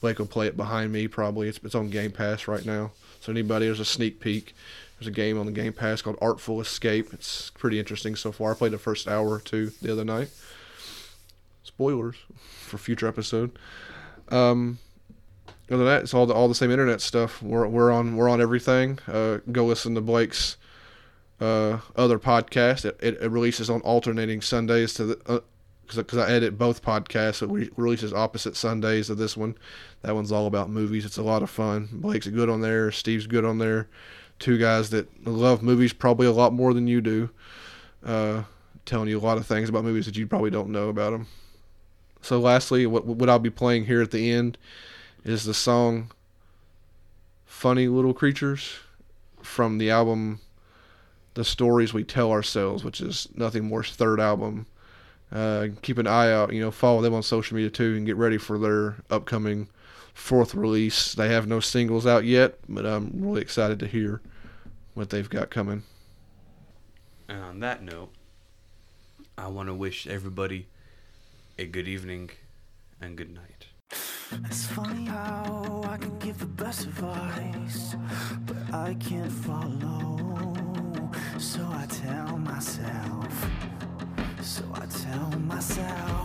Blake 0.00 0.18
will 0.18 0.26
play 0.26 0.46
it 0.46 0.56
behind 0.56 0.92
me 0.92 1.08
probably. 1.08 1.48
It's 1.48 1.60
it's 1.64 1.74
on 1.74 1.90
Game 1.90 2.12
Pass 2.12 2.46
right 2.46 2.66
now. 2.66 2.92
So 3.24 3.32
anybody, 3.32 3.64
there's 3.64 3.80
a 3.80 3.86
sneak 3.86 4.20
peek. 4.20 4.54
There's 4.98 5.06
a 5.06 5.10
game 5.10 5.38
on 5.38 5.46
the 5.46 5.52
Game 5.52 5.72
Pass 5.72 6.02
called 6.02 6.18
Artful 6.20 6.60
Escape. 6.60 7.14
It's 7.14 7.48
pretty 7.48 7.78
interesting 7.78 8.16
so 8.16 8.30
far. 8.30 8.50
I 8.50 8.54
played 8.54 8.72
the 8.72 8.78
first 8.78 9.08
hour 9.08 9.30
or 9.30 9.40
two 9.40 9.72
the 9.80 9.90
other 9.90 10.04
night. 10.04 10.28
Spoilers 11.62 12.16
for 12.34 12.76
future 12.76 13.08
episode. 13.08 13.58
Um, 14.28 14.76
other 15.70 15.78
than 15.78 15.86
that, 15.86 16.02
it's 16.02 16.12
all 16.12 16.26
the 16.26 16.34
all 16.34 16.48
the 16.48 16.54
same 16.54 16.70
internet 16.70 17.00
stuff. 17.00 17.42
We're 17.42 17.66
we're 17.66 17.90
on 17.90 18.14
we're 18.14 18.28
on 18.28 18.42
everything. 18.42 18.98
Uh, 19.08 19.38
go 19.50 19.64
listen 19.64 19.94
to 19.94 20.02
Blake's 20.02 20.58
uh, 21.40 21.78
other 21.96 22.18
podcast. 22.18 22.84
It, 22.84 23.00
it, 23.02 23.22
it 23.22 23.30
releases 23.30 23.70
on 23.70 23.80
alternating 23.80 24.42
Sundays 24.42 24.92
to 24.94 25.06
the 25.06 25.42
because 25.86 26.18
I 26.18 26.30
edit 26.30 26.58
both 26.58 26.82
podcasts. 26.82 27.36
So 27.36 27.56
it 27.56 27.72
releases 27.76 28.12
opposite 28.12 28.56
Sundays 28.56 29.10
of 29.10 29.18
this 29.18 29.36
one. 29.36 29.56
That 30.02 30.14
one's 30.14 30.32
all 30.32 30.46
about 30.46 30.70
movies. 30.70 31.04
It's 31.04 31.18
a 31.18 31.22
lot 31.22 31.42
of 31.42 31.50
fun. 31.50 31.88
Blake's 31.92 32.26
good 32.26 32.48
on 32.48 32.60
there. 32.60 32.90
Steve's 32.90 33.26
good 33.26 33.44
on 33.44 33.58
there. 33.58 33.88
Two 34.38 34.58
guys 34.58 34.90
that 34.90 35.26
love 35.26 35.62
movies 35.62 35.92
probably 35.92 36.26
a 36.26 36.32
lot 36.32 36.52
more 36.52 36.74
than 36.74 36.86
you 36.86 37.00
do. 37.00 37.30
Uh, 38.04 38.42
telling 38.84 39.08
you 39.08 39.18
a 39.18 39.20
lot 39.20 39.38
of 39.38 39.46
things 39.46 39.68
about 39.68 39.84
movies 39.84 40.06
that 40.06 40.16
you 40.16 40.26
probably 40.26 40.50
don't 40.50 40.68
know 40.68 40.88
about 40.88 41.12
them. 41.12 41.26
So, 42.20 42.38
lastly, 42.38 42.86
what 42.86 43.06
what 43.06 43.28
I'll 43.28 43.38
be 43.38 43.50
playing 43.50 43.84
here 43.86 44.02
at 44.02 44.10
the 44.10 44.30
end 44.30 44.58
is 45.24 45.44
the 45.44 45.54
song 45.54 46.10
"Funny 47.44 47.88
Little 47.88 48.14
Creatures" 48.14 48.76
from 49.42 49.78
the 49.78 49.90
album 49.90 50.40
"The 51.34 51.44
Stories 51.44 51.92
We 51.92 52.02
Tell 52.04 52.30
Ourselves," 52.30 52.82
which 52.82 53.00
is 53.00 53.28
Nothing 53.34 53.64
More's 53.64 53.90
third 53.90 54.20
album. 54.20 54.66
Uh, 55.32 55.68
keep 55.82 55.98
an 55.98 56.06
eye 56.06 56.32
out. 56.32 56.52
You 56.52 56.60
know, 56.60 56.70
follow 56.70 57.02
them 57.02 57.14
on 57.14 57.22
social 57.22 57.56
media 57.56 57.70
too, 57.70 57.96
and 57.96 58.06
get 58.06 58.16
ready 58.16 58.38
for 58.38 58.58
their 58.58 58.96
upcoming 59.10 59.68
fourth 60.12 60.54
release. 60.54 61.14
They 61.14 61.28
have 61.28 61.46
no 61.46 61.60
singles 61.60 62.06
out 62.06 62.24
yet, 62.24 62.58
but 62.68 62.86
I'm 62.86 63.10
really 63.14 63.42
excited 63.42 63.78
to 63.80 63.86
hear 63.86 64.20
what 64.94 65.10
they've 65.10 65.28
got 65.28 65.50
coming. 65.50 65.82
And 67.28 67.42
on 67.42 67.60
that 67.60 67.82
note, 67.82 68.12
I 69.36 69.48
want 69.48 69.68
to 69.68 69.74
wish 69.74 70.06
everybody 70.06 70.68
a 71.58 71.66
good 71.66 71.88
evening 71.88 72.30
and 73.00 73.16
good 73.16 73.34
night. 73.34 73.66
It's 74.46 74.66
funny 74.66 75.04
how 75.04 75.84
I 75.86 75.96
can 75.96 76.18
give 76.18 76.38
the 76.38 76.46
best 76.46 76.86
advice, 76.86 77.94
but 78.46 78.74
I 78.74 78.94
can't 78.94 79.30
follow. 79.30 80.20
So 81.38 81.60
I 81.62 81.86
tell 81.88 82.38
myself, 82.38 83.46
so 84.44 84.62
I 84.74 84.84
tell 84.86 85.30
myself. 85.40 86.23